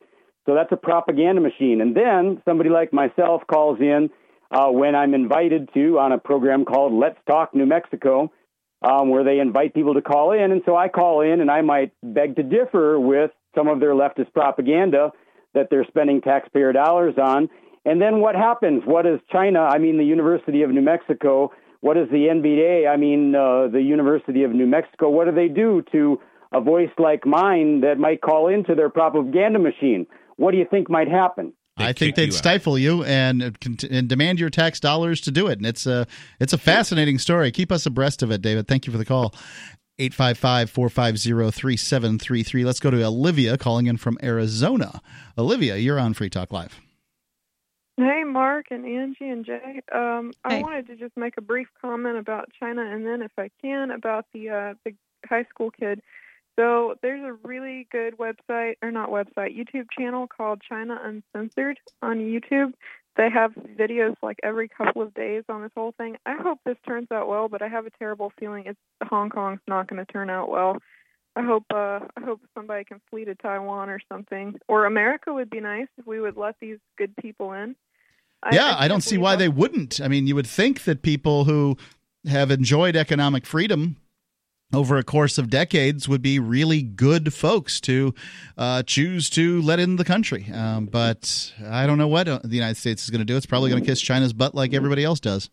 So 0.45 0.55
that's 0.55 0.71
a 0.71 0.77
propaganda 0.77 1.41
machine. 1.41 1.79
And 1.81 1.95
then 1.95 2.41
somebody 2.43 2.69
like 2.69 2.91
myself 2.91 3.43
calls 3.49 3.79
in 3.79 4.09
uh, 4.51 4.69
when 4.69 4.95
I'm 4.95 5.13
invited 5.13 5.69
to 5.75 5.99
on 5.99 6.11
a 6.11 6.17
program 6.17 6.65
called 6.65 6.93
Let's 6.93 7.17
Talk 7.27 7.55
New 7.55 7.65
Mexico, 7.65 8.31
um, 8.81 9.09
where 9.09 9.23
they 9.23 9.39
invite 9.39 9.73
people 9.73 9.93
to 9.93 10.01
call 10.01 10.31
in. 10.31 10.51
And 10.51 10.61
so 10.65 10.75
I 10.75 10.87
call 10.87 11.21
in 11.21 11.41
and 11.41 11.51
I 11.51 11.61
might 11.61 11.91
beg 12.03 12.35
to 12.37 12.43
differ 12.43 12.99
with 12.99 13.31
some 13.55 13.67
of 13.67 13.79
their 13.79 13.93
leftist 13.93 14.33
propaganda 14.33 15.11
that 15.53 15.67
they're 15.69 15.85
spending 15.87 16.21
taxpayer 16.21 16.71
dollars 16.73 17.15
on. 17.21 17.49
And 17.85 18.01
then 18.01 18.19
what 18.19 18.35
happens? 18.35 18.83
What 18.85 19.05
is 19.05 19.19
China? 19.31 19.61
I 19.61 19.77
mean, 19.77 19.97
the 19.97 20.03
University 20.03 20.61
of 20.61 20.69
New 20.69 20.81
Mexico. 20.81 21.51
What 21.81 21.97
is 21.97 22.07
the 22.09 22.27
NBA? 22.27 22.87
I 22.87 22.95
mean, 22.97 23.35
uh, 23.35 23.67
the 23.67 23.81
University 23.81 24.43
of 24.43 24.51
New 24.51 24.67
Mexico. 24.67 25.09
What 25.09 25.25
do 25.25 25.31
they 25.31 25.47
do 25.47 25.83
to 25.91 26.19
a 26.53 26.61
voice 26.61 26.91
like 26.97 27.25
mine 27.25 27.81
that 27.81 27.97
might 27.97 28.21
call 28.21 28.47
into 28.49 28.75
their 28.75 28.89
propaganda 28.89 29.57
machine? 29.57 30.05
What 30.37 30.51
do 30.51 30.57
you 30.57 30.67
think 30.69 30.89
might 30.89 31.07
happen? 31.07 31.53
I 31.81 31.93
think 31.93 32.15
they'd 32.15 32.33
stifle 32.33 32.77
you 32.77 33.03
and 33.03 33.43
uh, 33.43 33.51
and 33.89 34.07
demand 34.07 34.39
your 34.39 34.49
tax 34.49 34.79
dollars 34.79 35.21
to 35.21 35.31
do 35.31 35.47
it. 35.47 35.57
And 35.57 35.65
it's 35.65 35.85
a 35.85 36.07
it's 36.39 36.53
a 36.53 36.57
fascinating 36.57 37.19
story. 37.19 37.51
Keep 37.51 37.71
us 37.71 37.85
abreast 37.85 38.23
of 38.23 38.31
it, 38.31 38.41
David. 38.41 38.67
Thank 38.67 38.87
you 38.87 38.91
for 38.91 38.97
the 38.97 39.05
call. 39.05 39.33
855-450-3733. 39.99 42.65
Let's 42.65 42.79
go 42.79 42.89
to 42.89 43.03
Olivia 43.03 43.57
calling 43.57 43.85
in 43.85 43.97
from 43.97 44.17
Arizona. 44.23 44.99
Olivia, 45.37 45.75
you're 45.75 45.99
on 45.99 46.15
Free 46.15 46.29
Talk 46.29 46.51
Live. 46.51 46.79
Hey, 47.97 48.23
Mark 48.23 48.67
and 48.71 48.85
Angie 48.85 49.29
and 49.29 49.45
Jay. 49.45 49.81
Um, 49.93 50.31
I 50.43 50.61
wanted 50.61 50.87
to 50.87 50.95
just 50.95 51.15
make 51.15 51.37
a 51.37 51.41
brief 51.41 51.67
comment 51.79 52.17
about 52.17 52.49
China, 52.59 52.83
and 52.83 53.05
then, 53.05 53.21
if 53.21 53.31
I 53.37 53.51
can, 53.61 53.91
about 53.91 54.25
the 54.33 54.49
uh, 54.49 54.73
the 54.83 54.95
high 55.27 55.43
school 55.43 55.69
kid. 55.69 56.01
So 56.57 56.95
there's 57.01 57.23
a 57.23 57.33
really 57.47 57.87
good 57.91 58.17
website, 58.17 58.75
or 58.81 58.91
not 58.91 59.09
website, 59.09 59.57
YouTube 59.57 59.87
channel 59.97 60.27
called 60.27 60.61
China 60.67 60.99
Uncensored 61.01 61.79
on 62.01 62.19
YouTube. 62.19 62.73
They 63.17 63.29
have 63.29 63.53
videos 63.53 64.15
like 64.21 64.37
every 64.43 64.69
couple 64.69 65.01
of 65.01 65.13
days 65.13 65.43
on 65.49 65.61
this 65.61 65.71
whole 65.75 65.93
thing. 65.97 66.17
I 66.25 66.35
hope 66.35 66.59
this 66.65 66.77
turns 66.87 67.07
out 67.11 67.27
well, 67.27 67.49
but 67.49 67.61
I 67.61 67.67
have 67.67 67.85
a 67.85 67.89
terrible 67.91 68.31
feeling 68.39 68.65
it's 68.67 68.79
Hong 69.09 69.29
Kong's 69.29 69.59
not 69.67 69.87
going 69.87 70.03
to 70.05 70.11
turn 70.11 70.29
out 70.29 70.49
well. 70.49 70.77
I 71.35 71.43
hope 71.43 71.63
uh, 71.73 71.99
I 72.17 72.21
hope 72.25 72.41
somebody 72.53 72.83
can 72.83 73.01
flee 73.09 73.25
to 73.25 73.35
Taiwan 73.35 73.89
or 73.89 73.99
something, 74.11 74.59
or 74.67 74.85
America 74.85 75.33
would 75.33 75.49
be 75.49 75.61
nice 75.61 75.87
if 75.97 76.05
we 76.05 76.19
would 76.19 76.35
let 76.35 76.55
these 76.59 76.77
good 76.97 77.15
people 77.15 77.53
in. 77.53 77.75
yeah, 78.51 78.75
I, 78.77 78.87
don't 78.87 79.01
see 79.01 79.17
why 79.17 79.35
they 79.37 79.47
wouldn't. 79.47 80.01
I 80.01 80.07
mean, 80.07 80.27
you 80.27 80.35
would 80.35 80.47
think 80.47 80.83
that 80.83 81.03
people 81.03 81.45
who 81.45 81.77
have 82.25 82.51
enjoyed 82.51 82.95
economic 82.95 83.45
freedom 83.45 83.97
over 84.73 84.97
a 84.97 85.03
course 85.03 85.37
of 85.37 85.49
decades 85.49 86.07
would 86.07 86.21
be 86.21 86.39
really 86.39 86.81
good 86.81 87.33
folks 87.33 87.79
to 87.81 88.13
uh, 88.57 88.83
choose 88.83 89.29
to 89.31 89.61
let 89.61 89.79
in 89.79 89.95
the 89.97 90.05
country. 90.05 90.49
Um, 90.53 90.85
but 90.85 91.53
I 91.65 91.85
don't 91.87 91.97
know 91.97 92.07
what 92.07 92.27
uh, 92.27 92.39
the 92.43 92.55
United 92.55 92.77
States 92.77 93.03
is 93.03 93.09
going 93.09 93.19
to 93.19 93.25
do. 93.25 93.37
It's 93.37 93.45
probably 93.45 93.69
going 93.69 93.81
to 93.81 93.87
kiss 93.87 94.01
China's 94.01 94.33
butt 94.33 94.55
like 94.55 94.73
everybody 94.73 95.03
else 95.03 95.19
does. 95.19 95.49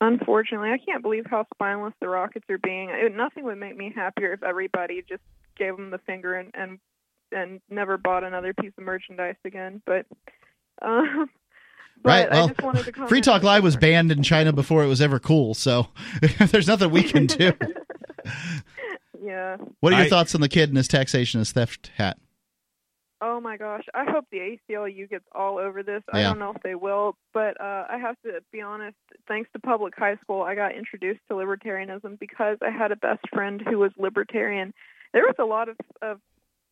Unfortunately, 0.00 0.70
I 0.70 0.78
can't 0.78 1.02
believe 1.02 1.26
how 1.26 1.46
spineless 1.54 1.94
the 2.00 2.08
rockets 2.08 2.46
are 2.50 2.58
being. 2.58 2.90
It, 2.90 3.14
nothing 3.14 3.44
would 3.44 3.58
make 3.58 3.76
me 3.76 3.92
happier 3.94 4.32
if 4.32 4.42
everybody 4.42 5.02
just 5.08 5.22
gave 5.56 5.76
them 5.76 5.90
the 5.90 5.98
finger 5.98 6.34
and 6.34 6.50
and, 6.54 6.78
and 7.30 7.60
never 7.70 7.98
bought 7.98 8.24
another 8.24 8.52
piece 8.52 8.72
of 8.76 8.84
merchandise 8.84 9.36
again. 9.44 9.80
But, 9.86 10.06
um, 10.82 11.30
but 12.02 12.08
Right. 12.08 12.28
I 12.28 12.34
Well, 12.34 12.48
just 12.48 12.62
wanted 12.62 12.84
to 12.86 13.06
Free 13.06 13.20
Talk 13.20 13.42
Live 13.42 13.62
was 13.62 13.76
banned 13.76 14.10
in 14.10 14.22
China 14.22 14.52
before 14.52 14.82
it 14.82 14.88
was 14.88 15.00
ever 15.00 15.20
cool. 15.20 15.54
So 15.54 15.86
there's 16.50 16.66
nothing 16.66 16.90
we 16.90 17.04
can 17.04 17.26
do. 17.26 17.52
Yeah. 19.22 19.56
What 19.80 19.92
are 19.92 19.96
your 19.96 20.06
I- 20.06 20.08
thoughts 20.08 20.34
on 20.34 20.40
the 20.40 20.48
kid 20.48 20.68
and 20.68 20.76
his 20.76 20.88
taxation 20.88 21.38
his 21.38 21.52
theft 21.52 21.92
hat? 21.96 22.18
Oh 23.24 23.40
my 23.40 23.56
gosh, 23.56 23.84
I 23.94 24.04
hope 24.04 24.24
the 24.32 24.58
ACLU 24.68 25.08
gets 25.08 25.24
all 25.32 25.56
over 25.58 25.84
this. 25.84 26.02
I 26.12 26.22
don't 26.22 26.40
know 26.40 26.52
if 26.56 26.62
they 26.64 26.74
will, 26.74 27.14
but 27.32 27.60
uh, 27.60 27.84
I 27.88 27.96
have 27.98 28.16
to 28.24 28.40
be 28.50 28.60
honest. 28.60 28.96
Thanks 29.28 29.48
to 29.52 29.60
public 29.60 29.94
high 29.96 30.16
school, 30.16 30.42
I 30.42 30.56
got 30.56 30.74
introduced 30.74 31.20
to 31.28 31.34
libertarianism 31.34 32.18
because 32.18 32.58
I 32.60 32.70
had 32.70 32.90
a 32.90 32.96
best 32.96 33.20
friend 33.32 33.62
who 33.64 33.78
was 33.78 33.92
libertarian. 33.96 34.74
There 35.12 35.22
was 35.22 35.36
a 35.38 35.44
lot 35.44 35.68
of, 35.68 35.76
of 36.02 36.18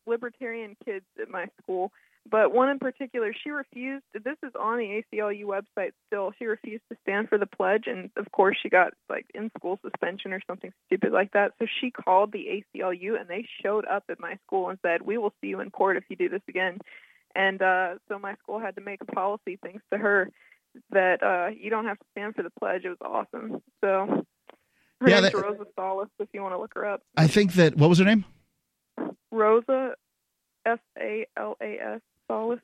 libertarian 0.05 0.75
kids 0.83 1.05
at 1.21 1.29
my 1.29 1.47
school, 1.63 1.93
but 2.29 2.53
one 2.53 2.69
in 2.69 2.79
particular, 2.79 3.33
she 3.33 3.49
refused. 3.49 4.03
This 4.13 4.37
is 4.43 4.51
on 4.59 4.77
the 4.77 5.03
ACLU 5.13 5.43
website 5.45 5.91
still. 6.07 6.31
She 6.37 6.45
refused 6.45 6.83
to 6.91 6.97
stand 7.01 7.29
for 7.29 7.37
the 7.37 7.47
pledge, 7.47 7.85
and 7.87 8.09
of 8.15 8.31
course, 8.31 8.57
she 8.61 8.69
got 8.69 8.93
like 9.09 9.25
in 9.33 9.49
school 9.57 9.79
suspension 9.81 10.31
or 10.31 10.39
something 10.47 10.71
stupid 10.85 11.11
like 11.11 11.31
that. 11.33 11.53
So 11.59 11.65
she 11.79 11.89
called 11.91 12.31
the 12.31 12.63
ACLU, 12.75 13.19
and 13.19 13.27
they 13.27 13.47
showed 13.63 13.85
up 13.85 14.03
at 14.09 14.19
my 14.19 14.37
school 14.45 14.69
and 14.69 14.77
said, 14.83 15.01
"We 15.01 15.17
will 15.17 15.33
see 15.41 15.47
you 15.47 15.59
in 15.61 15.71
court 15.71 15.97
if 15.97 16.03
you 16.09 16.15
do 16.15 16.29
this 16.29 16.43
again." 16.47 16.77
And 17.35 17.61
uh, 17.61 17.95
so 18.07 18.19
my 18.19 18.35
school 18.35 18.59
had 18.59 18.75
to 18.75 18.81
make 18.81 19.01
a 19.01 19.05
policy, 19.05 19.57
thanks 19.63 19.83
to 19.91 19.97
her, 19.97 20.29
that 20.91 21.23
uh, 21.23 21.47
you 21.57 21.69
don't 21.69 21.85
have 21.85 21.97
to 21.97 22.05
stand 22.11 22.35
for 22.35 22.43
the 22.43 22.51
pledge. 22.59 22.83
It 22.85 22.89
was 22.89 22.97
awesome. 23.01 23.61
So 23.81 24.25
her 25.01 25.09
Yeah, 25.09 25.21
name's 25.21 25.31
that- 25.33 25.41
Rosa 25.41 25.65
Salas. 25.75 26.09
If 26.19 26.27
you 26.33 26.41
want 26.43 26.53
to 26.53 26.59
look 26.59 26.73
her 26.75 26.85
up, 26.85 27.01
I 27.17 27.27
think 27.27 27.53
that 27.53 27.75
what 27.77 27.89
was 27.89 27.99
her 27.99 28.05
name? 28.05 28.25
Rosa 29.31 29.95
S 30.65 30.79
A 30.99 31.25
L 31.37 31.57
A 31.61 31.79
S 31.95 32.01
Salas. 32.31 32.59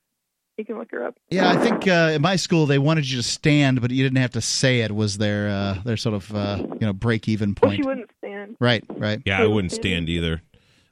You 0.58 0.66
can 0.66 0.80
look 0.80 0.90
her 0.92 1.06
up. 1.06 1.16
Yeah, 1.30 1.52
I 1.52 1.58
think 1.58 1.88
uh, 1.88 2.14
at 2.16 2.22
my 2.22 2.36
school 2.36 2.66
they 2.66 2.80
wanted 2.80 3.08
you 3.08 3.18
to 3.18 3.24
stand, 3.24 3.80
but 3.80 3.92
you 3.92 4.02
didn't 4.02 4.18
have 4.18 4.32
to 4.32 4.42
say 4.42 4.80
it. 4.80 4.92
Was 4.92 5.20
their 5.20 5.50
uh, 5.50 5.76
their 5.86 5.98
sort 5.98 6.16
of 6.16 6.34
uh, 6.34 6.58
you 6.80 6.88
know 6.88 6.94
break 6.94 7.28
even 7.28 7.50
Well, 7.62 7.70
point? 7.70 7.82
she 7.84 7.88
wouldn't 7.88 8.10
stand. 8.18 8.56
Right, 8.60 8.84
right. 8.90 9.22
Yeah, 9.26 9.42
I 9.42 9.46
wouldn't 9.46 9.72
stand 9.72 10.10
either. 10.10 10.42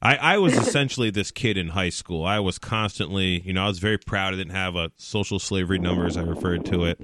I, 0.04 0.18
I 0.18 0.38
was 0.38 0.54
essentially 0.68 1.10
this 1.10 1.32
kid 1.32 1.58
in 1.58 1.70
high 1.70 1.90
school. 1.90 2.26
I 2.26 2.40
was 2.40 2.60
constantly, 2.60 3.42
you 3.42 3.54
know, 3.54 3.64
I 3.64 3.68
was 3.68 3.80
very 3.80 3.98
proud 3.98 4.36
I 4.36 4.38
didn't 4.38 4.54
have 4.54 4.76
a 4.76 4.92
social 4.98 5.40
slavery 5.40 5.80
number 5.80 6.06
as 6.06 6.16
I 6.16 6.22
referred 6.22 6.64
to 6.66 6.86
it. 6.86 7.02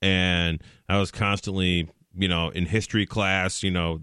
And 0.00 0.62
I 0.88 0.98
was 0.98 1.10
constantly, 1.10 1.90
you 2.16 2.28
know, 2.28 2.48
in 2.48 2.64
history 2.64 3.04
class, 3.04 3.62
you 3.62 3.70
know, 3.70 4.00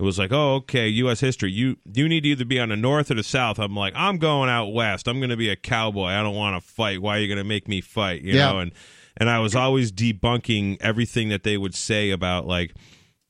it 0.00 0.04
was 0.04 0.18
like, 0.18 0.32
oh, 0.32 0.54
okay, 0.56 0.88
U.S. 0.88 1.20
history. 1.20 1.52
You 1.52 1.76
you 1.92 2.08
need 2.08 2.22
to 2.22 2.30
either 2.30 2.44
be 2.44 2.58
on 2.58 2.70
the 2.70 2.76
north 2.76 3.10
or 3.10 3.14
the 3.14 3.22
south. 3.22 3.58
I'm 3.58 3.76
like, 3.76 3.92
I'm 3.94 4.16
going 4.16 4.48
out 4.48 4.72
west. 4.72 5.06
I'm 5.06 5.18
going 5.20 5.30
to 5.30 5.36
be 5.36 5.50
a 5.50 5.56
cowboy. 5.56 6.06
I 6.08 6.22
don't 6.22 6.34
want 6.34 6.60
to 6.60 6.68
fight. 6.68 7.02
Why 7.02 7.18
are 7.18 7.20
you 7.20 7.28
going 7.28 7.38
to 7.38 7.44
make 7.44 7.68
me 7.68 7.80
fight? 7.80 8.22
You 8.22 8.34
Yeah. 8.34 8.50
know, 8.52 8.58
and 8.60 8.72
and 9.18 9.28
I 9.28 9.38
was 9.40 9.54
always 9.54 9.92
debunking 9.92 10.78
everything 10.80 11.28
that 11.28 11.42
they 11.44 11.56
would 11.58 11.74
say 11.74 12.10
about 12.10 12.46
like 12.46 12.72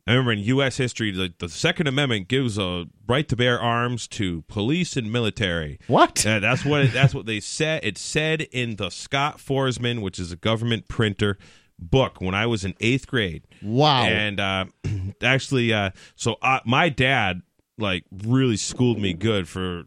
I 0.06 0.12
remember 0.12 0.32
in 0.32 0.38
U.S. 0.40 0.76
history, 0.76 1.10
the, 1.12 1.32
the 1.38 1.48
Second 1.48 1.86
Amendment 1.86 2.26
gives 2.28 2.58
a 2.58 2.86
right 3.06 3.28
to 3.28 3.36
bear 3.36 3.60
arms 3.60 4.08
to 4.08 4.42
police 4.42 4.96
and 4.96 5.12
military. 5.12 5.78
What? 5.88 6.24
Uh, 6.26 6.40
that's 6.40 6.64
what 6.64 6.80
it, 6.82 6.92
that's 6.92 7.14
what 7.14 7.26
they 7.26 7.38
said. 7.40 7.84
It 7.84 7.98
said 7.98 8.42
in 8.52 8.76
the 8.76 8.90
Scott 8.90 9.38
Foresman, 9.38 10.00
which 10.00 10.18
is 10.18 10.32
a 10.32 10.36
government 10.36 10.88
printer 10.88 11.36
book, 11.80 12.20
when 12.20 12.34
I 12.34 12.46
was 12.46 12.64
in 12.64 12.74
eighth 12.80 13.06
grade. 13.06 13.44
Wow. 13.62 14.04
And 14.04 14.38
uh, 14.38 14.66
actually, 15.22 15.72
uh, 15.72 15.90
so 16.14 16.36
uh, 16.42 16.60
my 16.64 16.88
dad 16.88 17.42
like 17.78 18.04
really 18.24 18.56
schooled 18.56 18.98
me 18.98 19.14
good 19.14 19.48
for 19.48 19.84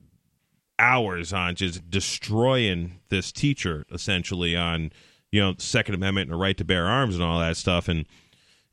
hours 0.80 1.32
on 1.32 1.56
just 1.56 1.90
destroying 1.90 3.00
this 3.10 3.32
teacher 3.32 3.86
essentially 3.92 4.56
on 4.56 4.92
you 5.32 5.40
know 5.40 5.54
Second 5.60 5.94
Amendment 5.94 6.30
and 6.30 6.34
the 6.34 6.42
right 6.42 6.58
to 6.58 6.66
bear 6.66 6.88
arms 6.88 7.14
and 7.14 7.24
all 7.24 7.40
that 7.40 7.56
stuff 7.56 7.88
and 7.88 8.06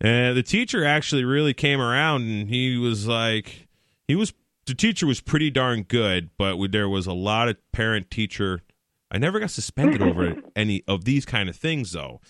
And 0.00 0.36
the 0.36 0.42
teacher 0.42 0.84
actually 0.84 1.24
really 1.24 1.52
came 1.52 1.80
around 1.80 2.22
and 2.22 2.48
he 2.48 2.78
was 2.78 3.06
like, 3.06 3.68
he 4.08 4.16
was, 4.16 4.32
the 4.66 4.74
teacher 4.74 5.06
was 5.06 5.20
pretty 5.20 5.50
darn 5.50 5.82
good, 5.82 6.30
but 6.38 6.56
there 6.72 6.88
was 6.88 7.06
a 7.06 7.12
lot 7.12 7.48
of 7.48 7.56
parent 7.72 8.10
teacher. 8.10 8.62
I 9.10 9.18
never 9.18 9.40
got 9.40 9.50
suspended 9.50 10.00
over 10.00 10.36
any 10.56 10.82
of 10.88 11.04
these 11.04 11.26
kind 11.26 11.48
of 11.48 11.56
things, 11.56 11.92
though. 11.92 12.20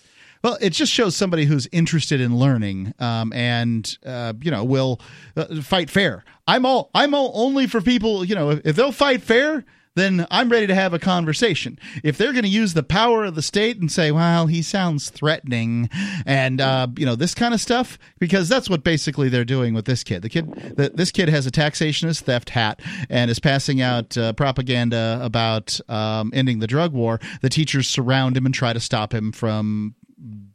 Well, 0.43 0.57
it 0.59 0.71
just 0.71 0.91
shows 0.91 1.15
somebody 1.15 1.45
who's 1.45 1.67
interested 1.71 2.19
in 2.19 2.37
learning, 2.37 2.93
um, 2.99 3.31
and 3.33 3.97
uh, 4.05 4.33
you 4.41 4.51
know 4.51 4.63
will 4.63 4.99
uh, 5.35 5.61
fight 5.61 5.89
fair. 5.89 6.23
I'm 6.47 6.65
all 6.65 6.89
I'm 6.95 7.13
all 7.13 7.31
only 7.35 7.67
for 7.67 7.81
people. 7.81 8.25
You 8.25 8.35
know, 8.35 8.49
if, 8.51 8.61
if 8.65 8.75
they'll 8.75 8.91
fight 8.91 9.21
fair, 9.21 9.63
then 9.95 10.25
I'm 10.31 10.49
ready 10.49 10.67
to 10.67 10.75
have 10.75 10.93
a 10.93 10.99
conversation. 10.99 11.77
If 12.03 12.17
they're 12.17 12.31
going 12.31 12.43
to 12.43 12.49
use 12.49 12.73
the 12.73 12.83
power 12.83 13.25
of 13.25 13.35
the 13.35 13.41
state 13.41 13.77
and 13.79 13.91
say, 13.91 14.11
"Well, 14.11 14.47
he 14.47 14.61
sounds 14.61 15.09
threatening," 15.09 15.89
and 16.25 16.59
uh, 16.59 16.87
you 16.97 17.05
know 17.05 17.15
this 17.15 17.35
kind 17.35 17.53
of 17.53 17.61
stuff, 17.61 17.99
because 18.17 18.49
that's 18.49 18.69
what 18.69 18.83
basically 18.83 19.29
they're 19.29 19.45
doing 19.45 19.73
with 19.73 19.85
this 19.85 20.03
kid. 20.03 20.21
The 20.21 20.29
kid, 20.29 20.75
the, 20.75 20.91
this 20.93 21.11
kid 21.11 21.29
has 21.29 21.45
a 21.45 21.51
taxationist 21.51 22.21
theft 22.21 22.49
hat 22.49 22.79
and 23.09 23.29
is 23.29 23.39
passing 23.39 23.81
out 23.81 24.17
uh, 24.17 24.33
propaganda 24.33 25.19
about 25.21 25.79
um, 25.89 26.31
ending 26.33 26.59
the 26.59 26.67
drug 26.67 26.93
war. 26.93 27.19
The 27.41 27.49
teachers 27.49 27.87
surround 27.87 28.37
him 28.37 28.45
and 28.45 28.55
try 28.55 28.73
to 28.73 28.79
stop 28.79 29.13
him 29.13 29.31
from 29.31 29.95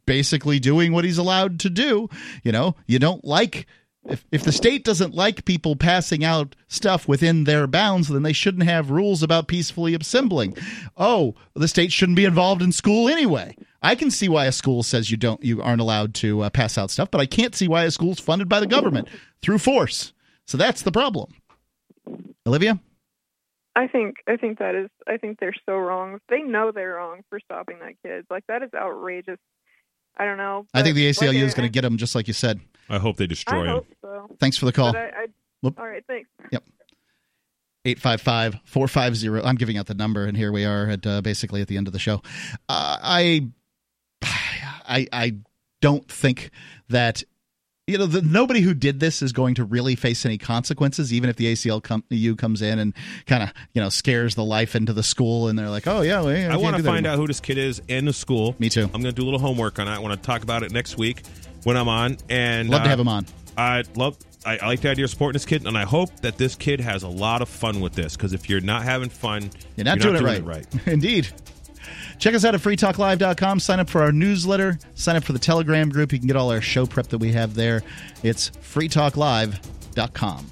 basically 0.07 0.59
doing 0.59 0.91
what 0.91 1.05
he's 1.05 1.19
allowed 1.19 1.59
to 1.59 1.69
do. 1.69 2.09
You 2.43 2.51
know, 2.51 2.75
you 2.87 2.97
don't 2.97 3.23
like 3.23 3.67
if, 4.09 4.25
if 4.31 4.43
the 4.43 4.51
state 4.51 4.83
doesn't 4.83 5.13
like 5.13 5.45
people 5.45 5.75
passing 5.75 6.23
out 6.23 6.55
stuff 6.67 7.07
within 7.07 7.43
their 7.43 7.67
bounds, 7.67 8.07
then 8.07 8.23
they 8.23 8.33
shouldn't 8.33 8.63
have 8.63 8.89
rules 8.89 9.21
about 9.21 9.47
peacefully 9.47 9.93
assembling. 9.93 10.55
Oh, 10.95 11.35
the 11.55 11.67
state 11.67 11.91
shouldn't 11.91 12.15
be 12.15 12.25
involved 12.25 12.61
in 12.61 12.71
school 12.71 13.09
anyway. 13.09 13.55
I 13.81 13.95
can 13.95 14.09
see 14.09 14.29
why 14.29 14.45
a 14.45 14.51
school 14.51 14.83
says 14.83 15.11
you 15.11 15.17
don't, 15.17 15.43
you 15.43 15.61
aren't 15.61 15.81
allowed 15.81 16.13
to 16.15 16.41
uh, 16.41 16.49
pass 16.49 16.77
out 16.77 16.89
stuff, 16.89 17.11
but 17.11 17.21
I 17.21 17.25
can't 17.25 17.55
see 17.55 17.67
why 17.67 17.83
a 17.83 17.91
school's 17.91 18.19
funded 18.19 18.49
by 18.49 18.59
the 18.59 18.67
government 18.67 19.07
through 19.41 19.59
force. 19.59 20.13
So 20.45 20.57
that's 20.57 20.81
the 20.81 20.91
problem. 20.91 21.33
Olivia. 22.45 22.79
I 23.75 23.87
think 23.87 24.15
I 24.27 24.37
think 24.37 24.57
that 24.57 24.73
is 24.73 24.89
I 25.05 25.17
think 25.17 25.39
they're 25.39 25.53
so 25.67 25.75
wrong. 25.77 26.19
They 26.29 26.41
know 26.41 26.71
they're 26.71 26.95
wrong 26.95 27.21
for 27.29 27.39
stopping 27.39 27.77
that 27.79 27.93
kid. 28.03 28.25
Like 28.27 28.43
that 28.47 28.63
is 28.63 28.71
outrageous. 28.73 29.37
I 30.17 30.25
don't 30.25 30.37
know. 30.37 30.65
I 30.73 30.81
think 30.83 30.95
the 30.95 31.09
ACLU 31.09 31.41
is 31.43 31.53
going 31.53 31.67
to 31.67 31.71
get 31.71 31.81
them, 31.81 31.97
just 31.97 32.15
like 32.15 32.27
you 32.27 32.33
said. 32.33 32.59
I 32.89 32.97
hope 32.97 33.17
they 33.17 33.27
destroy 33.27 33.63
I 33.63 33.67
him. 33.67 33.73
hope 33.75 33.87
so. 34.01 34.35
Thanks 34.39 34.57
for 34.57 34.65
the 34.65 34.71
call. 34.71 34.95
I, 34.95 34.99
I, 34.99 35.27
all 35.63 35.87
right, 35.87 36.03
thanks. 36.07 36.29
Yep. 36.51 36.63
855 37.85 38.59
450. 38.65 39.47
I'm 39.47 39.55
giving 39.55 39.77
out 39.77 39.85
the 39.85 39.93
number, 39.93 40.25
and 40.25 40.35
here 40.35 40.51
we 40.51 40.65
are 40.65 40.89
at 40.89 41.05
uh, 41.05 41.21
basically 41.21 41.61
at 41.61 41.67
the 41.67 41.77
end 41.77 41.87
of 41.87 41.93
the 41.93 41.99
show. 41.99 42.21
Uh, 42.67 42.97
I, 43.01 43.47
I, 44.23 45.07
I 45.13 45.35
don't 45.81 46.09
think 46.09 46.51
that 46.89 47.23
you 47.87 47.97
know, 47.97 48.05
the, 48.05 48.21
nobody 48.21 48.59
who 48.59 48.73
did 48.73 48.99
this 48.99 49.21
is 49.21 49.31
going 49.31 49.55
to 49.55 49.63
really 49.63 49.95
face 49.95 50.25
any 50.25 50.37
consequences, 50.37 51.13
even 51.13 51.29
if 51.29 51.37
the 51.37 51.53
ACLU 51.53 52.37
comes 52.37 52.61
in 52.61 52.79
and 52.79 52.93
kind 53.25 53.43
of, 53.43 53.53
you 53.73 53.81
know, 53.81 53.87
scares 53.87 54.35
the 54.35 54.43
life 54.43 54.75
into 54.75 54.91
the 54.91 55.03
school 55.03 55.47
and 55.47 55.57
they're 55.57 55.69
like, 55.69 55.87
oh, 55.87 56.01
yeah, 56.01 56.21
well, 56.21 56.35
yeah 56.35 56.53
I 56.53 56.57
want 56.57 56.75
to 56.75 56.83
find 56.83 57.07
out 57.07 57.17
who 57.17 57.25
this 57.27 57.39
kid 57.39 57.57
is 57.57 57.81
in 57.87 58.03
the 58.03 58.11
school. 58.11 58.55
Me 58.59 58.67
too. 58.67 58.83
I'm 58.83 59.01
going 59.01 59.03
to 59.03 59.11
do 59.13 59.23
a 59.23 59.25
little 59.25 59.39
homework 59.39 59.79
on 59.79 59.87
it. 59.87 59.91
I 59.91 59.99
want 59.99 60.21
to 60.21 60.25
talk 60.25 60.43
about 60.43 60.63
it 60.63 60.73
next 60.73 60.97
week 60.97 61.23
when 61.63 61.77
I'm 61.77 61.87
on. 61.87 62.17
And 62.29 62.69
Love 62.69 62.81
uh, 62.81 62.83
to 62.83 62.89
have 62.89 62.99
him 62.99 63.07
on. 63.07 63.25
I 63.57 63.83
love. 63.95 64.17
I, 64.45 64.57
I 64.57 64.67
like 64.67 64.81
the 64.81 64.89
idea 64.89 65.05
of 65.05 65.09
supporting 65.09 65.33
this 65.33 65.45
kid, 65.45 65.65
and 65.65 65.77
I 65.77 65.83
hope 65.83 66.15
that 66.21 66.37
this 66.37 66.55
kid 66.55 66.79
has 66.79 67.03
a 67.03 67.07
lot 67.07 67.41
of 67.41 67.49
fun 67.49 67.79
with 67.79 67.93
this. 67.93 68.15
Because 68.15 68.33
if 68.33 68.49
you're 68.49 68.61
not 68.61 68.83
having 68.83 69.09
fun, 69.09 69.49
you're 69.75 69.85
not, 69.85 69.97
you're 69.97 70.13
doing, 70.13 70.23
not 70.23 70.35
it, 70.35 70.43
right. 70.43 70.65
it 70.65 70.73
right. 70.75 70.87
Indeed. 70.93 71.29
Check 72.19 72.33
us 72.33 72.45
out 72.45 72.55
at 72.55 72.61
freetalklive.com. 72.61 73.59
Sign 73.59 73.79
up 73.79 73.89
for 73.89 74.01
our 74.01 74.11
newsletter. 74.11 74.79
Sign 74.95 75.15
up 75.15 75.23
for 75.23 75.33
the 75.33 75.39
Telegram 75.39 75.89
group. 75.89 76.11
You 76.11 76.19
can 76.19 76.27
get 76.27 76.35
all 76.35 76.51
our 76.51 76.61
show 76.61 76.85
prep 76.85 77.07
that 77.07 77.19
we 77.19 77.31
have 77.33 77.55
there. 77.55 77.83
It's 78.23 78.49
freetalklive.com. 78.49 80.51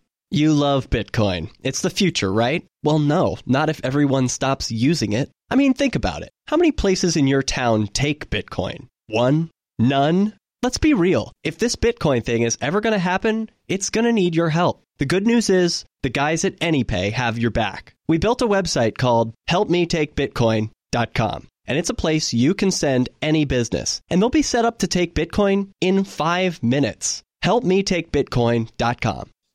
You 0.33 0.53
love 0.53 0.89
Bitcoin. 0.89 1.49
It's 1.61 1.81
the 1.81 1.89
future, 1.89 2.31
right? 2.31 2.65
Well, 2.83 2.99
no, 2.99 3.35
not 3.45 3.67
if 3.67 3.83
everyone 3.83 4.29
stops 4.29 4.71
using 4.71 5.11
it. 5.11 5.29
I 5.49 5.55
mean, 5.55 5.73
think 5.73 5.95
about 5.95 6.21
it. 6.21 6.29
How 6.47 6.55
many 6.55 6.71
places 6.71 7.17
in 7.17 7.27
your 7.27 7.43
town 7.43 7.87
take 7.87 8.29
Bitcoin? 8.29 8.87
One? 9.07 9.51
None? 9.77 10.33
Let's 10.63 10.77
be 10.77 10.93
real. 10.93 11.33
If 11.43 11.57
this 11.57 11.75
Bitcoin 11.75 12.23
thing 12.23 12.43
is 12.43 12.57
ever 12.61 12.79
going 12.79 12.93
to 12.93 12.99
happen, 12.99 13.49
it's 13.67 13.89
going 13.89 14.05
to 14.05 14.13
need 14.13 14.33
your 14.33 14.47
help. 14.47 14.81
The 14.99 15.05
good 15.05 15.27
news 15.27 15.49
is, 15.49 15.83
the 16.01 16.07
guys 16.07 16.45
at 16.45 16.57
AnyPay 16.61 17.11
have 17.11 17.37
your 17.37 17.51
back. 17.51 17.93
We 18.07 18.17
built 18.17 18.41
a 18.41 18.47
website 18.47 18.97
called 18.97 19.33
helpmetakebitcoin.com. 19.49 21.47
And 21.67 21.77
it's 21.77 21.89
a 21.89 21.93
place 21.93 22.33
you 22.33 22.53
can 22.53 22.71
send 22.71 23.09
any 23.21 23.43
business. 23.43 23.99
And 24.09 24.21
they'll 24.21 24.29
be 24.29 24.43
set 24.43 24.63
up 24.63 24.79
to 24.79 24.87
take 24.87 25.13
Bitcoin 25.13 25.71
in 25.81 26.05
five 26.05 26.63
minutes. 26.63 27.21
HelpMeTakeBitcoin.com. 27.43 29.29